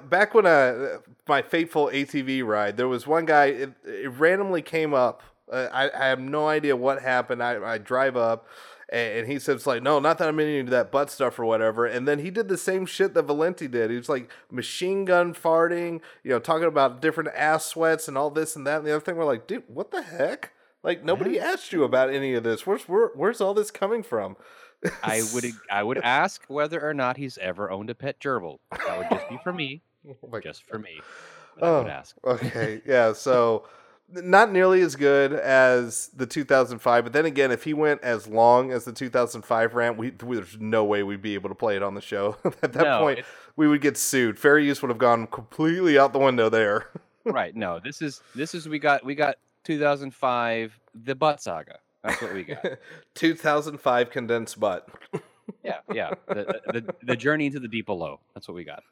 back 0.10 0.34
when 0.34 0.46
uh, 0.46 0.98
my 1.28 1.42
fateful 1.42 1.88
ATV 1.88 2.46
ride, 2.46 2.78
there 2.78 2.88
was 2.88 3.08
one 3.08 3.26
guy. 3.26 3.46
It, 3.46 3.74
it 3.86 4.12
randomly 4.18 4.62
came 4.62 4.94
up. 4.94 5.24
Uh, 5.52 5.68
I, 5.72 5.92
I 5.92 6.08
have 6.08 6.20
no 6.20 6.48
idea 6.48 6.76
what 6.76 7.02
happened. 7.02 7.42
I, 7.42 7.64
I 7.64 7.78
drive 7.78 8.18
up, 8.18 8.48
and, 8.90 9.20
and 9.20 9.28
he 9.28 9.40
says 9.40 9.66
like, 9.68 9.82
"No, 9.84 10.00
not 10.00 10.18
that 10.20 10.28
I'm 10.28 10.40
into 10.40 10.72
that 10.72 10.92
butt 10.92 11.10
stuff 11.10 11.38
or 11.40 11.46
whatever." 11.46 11.86
And 11.86 12.08
then 12.08 12.20
he 12.20 12.30
did 12.30 12.48
the 12.48 12.58
same 12.58 12.86
shit 12.86 13.14
that 13.14 13.24
Valenti 13.24 13.68
did. 13.68 13.90
He 13.92 13.98
was 13.98 14.10
like 14.10 14.30
machine 14.52 15.06
gun 15.06 15.34
farting, 15.34 16.02
you 16.24 16.32
know, 16.32 16.40
talking 16.40 16.68
about 16.68 17.02
different 17.02 17.30
ass 17.36 17.66
sweats 17.66 18.08
and 18.08 18.18
all 18.18 18.30
this 18.30 18.56
and 18.56 18.66
that 18.68 18.78
and 18.80 18.88
the 18.88 18.92
other 18.96 19.00
thing. 19.04 19.16
We're 19.16 19.26
like, 19.26 19.48
dude, 19.48 19.64
what 19.68 19.92
the 19.92 20.02
heck? 20.02 20.52
Like 20.84 21.04
nobody 21.04 21.40
asked 21.40 21.74
you 21.74 21.84
about 21.84 22.10
any 22.12 22.34
of 22.36 22.44
this. 22.44 22.68
Where's 22.68 22.84
where, 22.84 23.10
where's 23.16 23.42
all 23.42 23.54
this 23.56 23.72
coming 23.72 24.04
from? 24.04 24.38
I 25.04 25.24
would 25.34 25.46
I 25.72 25.82
would 25.82 25.98
ask 26.00 26.44
whether 26.48 26.88
or 26.88 26.94
not 26.94 27.18
he's 27.18 27.38
ever 27.40 27.72
owned 27.72 27.90
a 27.90 27.96
pet 27.96 28.20
gerbil. 28.20 28.60
That 28.72 28.98
would 29.00 29.10
just 29.10 29.30
be 29.30 29.40
for 29.44 29.52
me. 29.54 29.82
Oh 30.32 30.40
Just 30.40 30.64
for 30.64 30.78
me. 30.78 31.02
But 31.60 31.66
I 31.68 31.78
would 31.80 31.88
Oh. 31.88 31.90
ask. 31.90 32.16
Okay, 32.24 32.82
yeah. 32.86 33.14
So 33.14 33.68
not 34.10 34.52
nearly 34.52 34.82
as 34.82 34.96
good 34.96 35.34
as 35.34 36.08
the 36.16 36.26
2005, 36.26 37.04
but 37.04 37.14
then 37.14 37.26
again, 37.26 37.52
if 37.52 37.64
he 37.64 37.74
went 37.74 38.02
as 38.02 38.28
long 38.28 38.72
as 38.72 38.86
the 38.86 38.92
2005 38.94 39.74
rant, 39.76 39.98
we 39.98 40.12
there's 40.12 40.58
no 40.60 40.84
way 40.84 41.04
we'd 41.04 41.22
be 41.22 41.34
able 41.34 41.50
to 41.50 41.56
play 41.56 41.76
it 41.76 41.84
on 41.84 41.96
the 41.96 42.02
show. 42.02 42.38
At 42.62 42.74
that 42.74 42.84
No, 42.84 43.00
point, 43.00 43.20
it- 43.20 43.26
we 43.56 43.68
would 43.68 43.82
get 43.82 43.98
sued. 43.98 44.38
Fair 44.38 44.60
use 44.60 44.82
would 44.82 44.90
have 44.90 44.98
gone 44.98 45.28
completely 45.28 45.98
out 45.98 46.14
the 46.14 46.20
window 46.20 46.50
there. 46.50 46.88
Right. 47.28 47.56
No, 47.56 47.80
this 47.84 48.04
is 48.04 48.22
this 48.36 48.54
is 48.54 48.70
we 48.70 48.78
got 48.78 49.04
we 49.04 49.16
got 49.16 49.38
2005 49.64 50.80
the 51.06 51.16
butt 51.16 51.42
saga. 51.42 51.80
That's 52.04 52.22
what 52.22 52.34
we 52.36 52.44
got. 52.44 52.64
2005 53.16 54.12
condensed 54.12 54.60
butt. 54.60 54.88
Yeah, 55.64 55.78
yeah. 55.92 56.12
The, 56.28 56.62
the 56.68 56.96
the 57.02 57.16
journey 57.16 57.48
into 57.48 57.60
the 57.60 57.68
deep 57.68 57.88
below. 57.88 58.20
That's 58.36 58.48
what 58.48 58.54
we 58.54 58.64
got. 58.64 58.84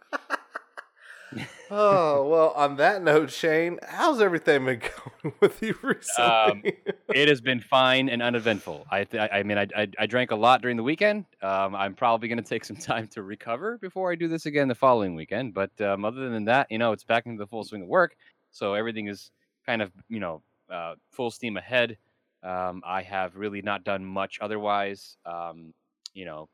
Oh 1.71 2.27
well. 2.27 2.49
On 2.55 2.77
that 2.77 3.03
note, 3.03 3.31
Shane, 3.31 3.79
how's 3.87 4.21
everything 4.21 4.65
been 4.65 4.79
going 4.79 5.33
with 5.39 5.61
you 5.61 5.77
recently? 5.81 6.23
Um, 6.23 6.63
It 7.13 7.27
has 7.27 7.41
been 7.41 7.59
fine 7.59 8.09
and 8.09 8.21
uneventful. 8.23 8.87
I 8.89 9.03
th- 9.03 9.29
I 9.31 9.39
I 9.39 9.43
mean 9.43 9.57
I, 9.57 9.67
I 9.75 9.87
I 9.99 10.05
drank 10.05 10.31
a 10.31 10.35
lot 10.35 10.61
during 10.61 10.77
the 10.77 10.83
weekend. 10.83 11.25
Um, 11.41 11.75
I'm 11.75 11.93
probably 11.93 12.27
going 12.27 12.41
to 12.41 12.43
take 12.43 12.65
some 12.65 12.75
time 12.91 13.07
to 13.09 13.21
recover 13.21 13.77
before 13.77 14.11
I 14.11 14.15
do 14.15 14.27
this 14.27 14.45
again 14.45 14.67
the 14.67 14.75
following 14.75 15.15
weekend. 15.15 15.53
But 15.53 15.79
um, 15.81 16.05
other 16.05 16.29
than 16.29 16.45
that, 16.45 16.67
you 16.71 16.77
know, 16.77 16.91
it's 16.91 17.03
back 17.03 17.25
into 17.25 17.37
the 17.37 17.47
full 17.47 17.63
swing 17.63 17.83
of 17.83 17.87
work. 17.87 18.15
So 18.51 18.73
everything 18.73 19.07
is 19.07 19.31
kind 19.65 19.81
of 19.81 19.91
you 20.09 20.19
know 20.19 20.41
uh, 20.71 20.95
full 21.11 21.31
steam 21.31 21.57
ahead. 21.57 21.97
Um, 22.41 22.81
I 22.85 23.01
have 23.03 23.35
really 23.35 23.61
not 23.61 23.83
done 23.83 24.03
much 24.03 24.39
otherwise. 24.41 25.17
Um, 25.25 25.73
you 26.13 26.25
know, 26.25 26.49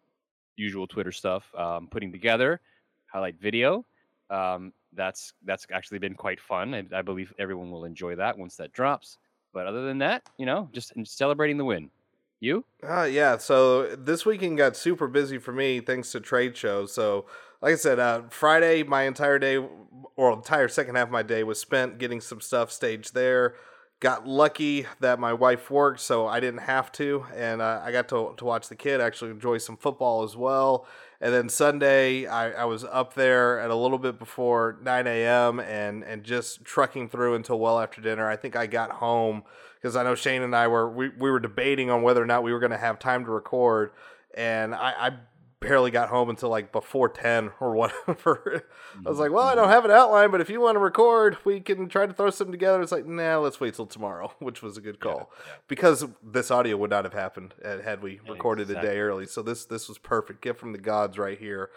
usual 0.55 0.87
Twitter 0.87 1.11
stuff. 1.11 1.49
Um, 1.55 1.87
putting 1.87 2.11
together 2.11 2.59
highlight 3.11 3.39
video. 3.39 3.85
Um, 4.29 4.73
that's 4.93 5.33
that's 5.45 5.65
actually 5.71 5.99
been 5.99 6.15
quite 6.15 6.39
fun. 6.39 6.73
I, 6.73 6.83
I 6.93 7.01
believe 7.01 7.33
everyone 7.39 7.71
will 7.71 7.85
enjoy 7.85 8.15
that 8.15 8.37
once 8.37 8.55
that 8.57 8.73
drops. 8.73 9.17
But 9.53 9.65
other 9.65 9.85
than 9.85 9.97
that, 9.99 10.23
you 10.37 10.45
know, 10.45 10.69
just 10.71 10.93
celebrating 11.05 11.57
the 11.57 11.65
win. 11.65 11.89
You? 12.41 12.63
Uh, 12.87 13.03
yeah, 13.03 13.37
so 13.37 13.95
this 13.97 14.25
weekend 14.25 14.57
got 14.57 14.77
super 14.77 15.09
busy 15.09 15.37
for 15.37 15.51
me 15.51 15.81
thanks 15.81 16.13
to 16.13 16.21
trade 16.21 16.55
shows. 16.55 16.93
So, 16.93 17.25
like 17.61 17.73
I 17.73 17.75
said, 17.75 17.99
uh, 17.99 18.21
Friday, 18.29 18.83
my 18.83 19.03
entire 19.03 19.39
day, 19.39 19.57
or 20.15 20.31
entire 20.31 20.69
second 20.69 20.95
half 20.95 21.07
of 21.07 21.11
my 21.11 21.21
day, 21.23 21.43
was 21.43 21.59
spent 21.59 21.97
getting 21.97 22.21
some 22.21 22.39
stuff 22.39 22.71
staged 22.71 23.13
there. 23.13 23.55
Got 23.99 24.25
lucky 24.25 24.85
that 25.01 25.19
my 25.19 25.33
wife 25.33 25.69
worked, 25.69 25.99
so 25.99 26.25
I 26.25 26.39
didn't 26.39 26.61
have 26.61 26.89
to, 26.93 27.25
and 27.35 27.61
uh, 27.61 27.81
I 27.83 27.91
got 27.91 28.07
to, 28.09 28.33
to 28.37 28.45
watch 28.45 28.69
the 28.69 28.75
kid 28.75 29.01
actually 29.01 29.31
enjoy 29.31 29.57
some 29.57 29.75
football 29.75 30.23
as 30.23 30.37
well. 30.37 30.87
And 31.19 31.33
then 31.33 31.49
Sunday, 31.49 32.25
I, 32.25 32.51
I 32.51 32.63
was 32.63 32.85
up 32.85 33.13
there 33.15 33.59
at 33.59 33.69
a 33.69 33.75
little 33.75 33.97
bit 33.97 34.17
before 34.17 34.77
9 34.81 35.05
a.m. 35.05 35.59
and 35.59 36.05
and 36.05 36.23
just 36.23 36.63
trucking 36.63 37.09
through 37.09 37.35
until 37.35 37.59
well 37.59 37.77
after 37.77 37.99
dinner. 37.99 38.29
I 38.29 38.37
think 38.37 38.55
I 38.55 38.67
got 38.67 38.91
home 38.91 39.43
because 39.75 39.97
I 39.97 40.03
know 40.03 40.15
Shane 40.15 40.43
and 40.43 40.55
I 40.55 40.67
were 40.67 40.89
we, 40.89 41.09
we 41.09 41.29
were 41.29 41.41
debating 41.41 41.89
on 41.89 42.01
whether 42.01 42.23
or 42.23 42.25
not 42.25 42.41
we 42.41 42.53
were 42.53 42.59
going 42.59 42.71
to 42.71 42.77
have 42.77 42.99
time 42.99 43.25
to 43.25 43.31
record, 43.31 43.91
and 44.33 44.73
I, 44.73 44.93
I 44.97 45.11
barely 45.61 45.91
got 45.91 46.09
home 46.09 46.29
until 46.29 46.49
like 46.49 46.71
before 46.71 47.09
10 47.09 47.51
or 47.59 47.73
whatever. 47.75 48.63
I 49.05 49.09
was 49.09 49.19
like, 49.19 49.31
well, 49.31 49.45
I 49.45 49.55
don't 49.55 49.69
have 49.69 49.85
an 49.85 49.91
outline, 49.91 50.31
but 50.31 50.41
if 50.41 50.49
you 50.49 50.61
want 50.61 50.75
to 50.75 50.79
record, 50.79 51.37
we 51.43 51.59
can 51.59 51.89
try 51.89 52.05
to 52.05 52.13
throw 52.13 52.29
something 52.29 52.51
together. 52.51 52.81
It's 52.81 52.91
like, 52.91 53.05
nah, 53.05 53.37
let's 53.37 53.59
wait 53.59 53.73
till 53.73 53.85
tomorrow, 53.85 54.33
which 54.39 54.61
was 54.61 54.77
a 54.77 54.81
good 54.81 54.99
call 54.99 55.31
because 55.67 56.05
this 56.23 56.51
audio 56.51 56.77
would 56.77 56.89
not 56.89 57.03
have 57.03 57.13
happened 57.13 57.53
had 57.63 57.81
had 57.81 58.01
we 58.01 58.19
recorded 58.29 58.69
a 58.69 58.81
day 58.81 58.99
early. 58.99 59.25
So 59.25 59.41
this 59.41 59.65
this 59.65 59.87
was 59.87 59.97
perfect. 59.97 60.41
Gift 60.41 60.59
from 60.59 60.71
the 60.71 60.77
gods 60.77 61.17
right 61.17 61.37
here. 61.37 61.69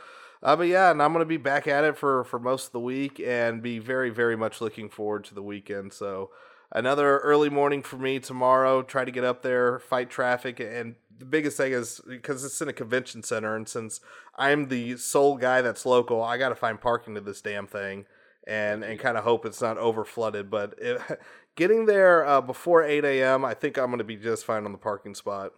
Uh, 0.43 0.57
but 0.57 0.67
yeah, 0.67 0.91
and 0.91 1.01
I'm 1.01 1.13
gonna 1.13 1.25
be 1.25 1.37
back 1.37 1.67
at 1.67 1.85
it 1.85 1.97
for 1.97 2.25
for 2.25 2.39
most 2.39 2.67
of 2.67 2.73
the 2.73 2.81
week 2.81 3.21
and 3.21 3.63
be 3.63 3.79
very 3.79 4.11
very 4.11 4.37
much 4.37 4.61
looking 4.61 4.89
forward 4.89 5.25
to 5.25 5.35
the 5.35 5.43
weekend. 5.43 5.93
So 5.93 6.31
another 6.73 7.19
early 7.19 7.49
morning 7.49 7.83
for 7.83 7.97
me 7.97 8.19
tomorrow. 8.19 8.83
Try 8.83 9.05
to 9.05 9.11
get 9.11 9.25
up 9.25 9.43
there, 9.43 9.79
fight 9.79 10.11
traffic, 10.11 10.59
and 10.59 10.97
the 11.23 11.29
biggest 11.29 11.57
thing 11.57 11.73
is 11.73 12.01
because 12.07 12.45
it's 12.45 12.61
in 12.61 12.69
a 12.69 12.73
convention 12.73 13.23
center, 13.23 13.55
and 13.55 13.69
since 13.69 14.01
I'm 14.37 14.69
the 14.69 14.97
sole 14.97 15.37
guy 15.37 15.63
that's 15.63 15.87
local, 15.87 16.23
I 16.23 16.37
got 16.37 16.49
to 16.49 16.55
find 16.55 16.81
parking 16.81 17.15
to 17.15 17.21
this 17.21 17.41
damn 17.41 17.67
thing, 17.67 18.07
and 18.47 18.83
and 18.83 18.99
kind 18.99 19.17
of 19.17 19.25
hope 19.25 19.47
it's 19.47 19.61
not 19.61 19.79
over 19.79 20.05
flooded. 20.05 20.51
But 20.51 20.75
it, 20.79 21.01
getting 21.57 21.87
there 21.87 22.27
uh, 22.27 22.41
before 22.41 22.83
8 22.83 23.05
a.m., 23.05 23.45
I 23.45 23.55
think 23.55 23.79
I'm 23.79 23.91
gonna 23.91 24.05
be 24.05 24.17
just 24.17 24.45
fine 24.45 24.65
on 24.65 24.73
the 24.73 24.79
parking 24.79 25.15
spot. 25.15 25.53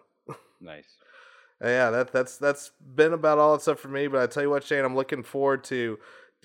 Nice. 0.60 0.96
Uh, 1.62 1.68
Yeah, 1.68 1.90
that 1.90 2.12
that's 2.12 2.36
that's 2.36 2.72
been 2.94 3.12
about 3.12 3.38
all 3.38 3.54
it's 3.54 3.68
up 3.68 3.78
for 3.78 3.88
me. 3.88 4.06
But 4.06 4.22
I 4.22 4.26
tell 4.26 4.42
you 4.42 4.50
what, 4.50 4.64
Shane, 4.64 4.84
I'm 4.84 4.96
looking 4.96 5.22
forward 5.22 5.64
to 5.64 5.98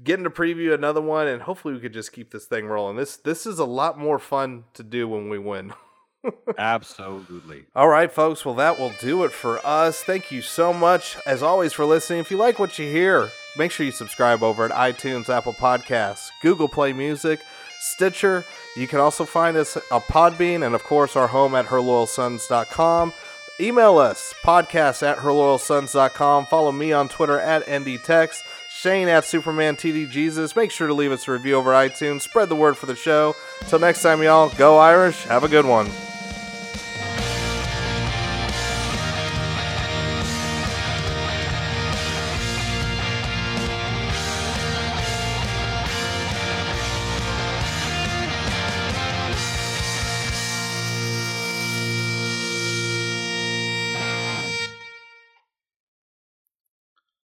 getting 0.03 0.23
to 0.23 0.29
preview 0.29 0.73
another 0.73 1.01
one, 1.01 1.27
and 1.27 1.41
hopefully 1.41 1.73
we 1.73 1.79
could 1.79 1.93
just 1.93 2.13
keep 2.13 2.31
this 2.31 2.45
thing 2.45 2.67
rolling. 2.67 2.95
This 2.95 3.17
this 3.17 3.45
is 3.45 3.59
a 3.59 3.65
lot 3.65 3.97
more 3.97 4.19
fun 4.19 4.63
to 4.75 4.83
do 4.83 5.07
when 5.07 5.29
we 5.29 5.37
win. 5.39 5.73
Absolutely. 6.57 7.65
All 7.75 7.87
right, 7.87 8.11
folks. 8.11 8.43
Well, 8.45 8.55
that 8.55 8.79
will 8.79 8.93
do 8.99 9.23
it 9.23 9.31
for 9.31 9.59
us. 9.65 10.03
Thank 10.03 10.31
you 10.31 10.41
so 10.41 10.73
much, 10.73 11.17
as 11.25 11.41
always, 11.41 11.73
for 11.73 11.85
listening. 11.85 12.19
If 12.19 12.31
you 12.31 12.37
like 12.37 12.59
what 12.59 12.77
you 12.77 12.89
hear, 12.89 13.29
make 13.57 13.71
sure 13.71 13.85
you 13.85 13.91
subscribe 13.91 14.43
over 14.43 14.65
at 14.65 14.71
iTunes, 14.71 15.29
Apple 15.29 15.53
Podcasts, 15.53 16.29
Google 16.41 16.67
Play 16.67 16.93
Music, 16.93 17.39
Stitcher. 17.79 18.43
You 18.75 18.87
can 18.87 18.99
also 18.99 19.25
find 19.25 19.55
us 19.57 19.75
a 19.75 19.99
Podbean 19.99 20.65
and, 20.65 20.75
of 20.75 20.83
course, 20.83 21.15
our 21.15 21.27
home 21.27 21.55
at 21.55 21.67
herloyalsons.com. 21.67 23.13
Email 23.61 23.97
us, 23.97 24.33
podcast 24.41 25.03
at 25.03 25.17
herloyalsons.com. 25.17 26.45
Follow 26.45 26.71
me 26.71 26.93
on 26.93 27.09
Twitter 27.09 27.39
at 27.39 27.65
NDText. 27.65 28.41
Shane 28.79 29.09
at 29.09 29.25
Superman 29.25 29.75
TD 29.75 30.09
Jesus. 30.09 30.55
Make 30.55 30.71
sure 30.71 30.87
to 30.87 30.93
leave 30.93 31.11
us 31.11 31.27
a 31.27 31.33
review 31.33 31.55
over 31.55 31.71
iTunes. 31.71 32.21
Spread 32.21 32.47
the 32.47 32.55
word 32.55 32.77
for 32.77 32.85
the 32.85 32.95
show. 32.95 33.35
Till 33.67 33.77
next 33.77 34.01
time, 34.01 34.23
y'all, 34.23 34.47
go 34.55 34.77
Irish. 34.77 35.25
Have 35.25 35.43
a 35.43 35.49
good 35.49 35.65
one. 35.65 35.89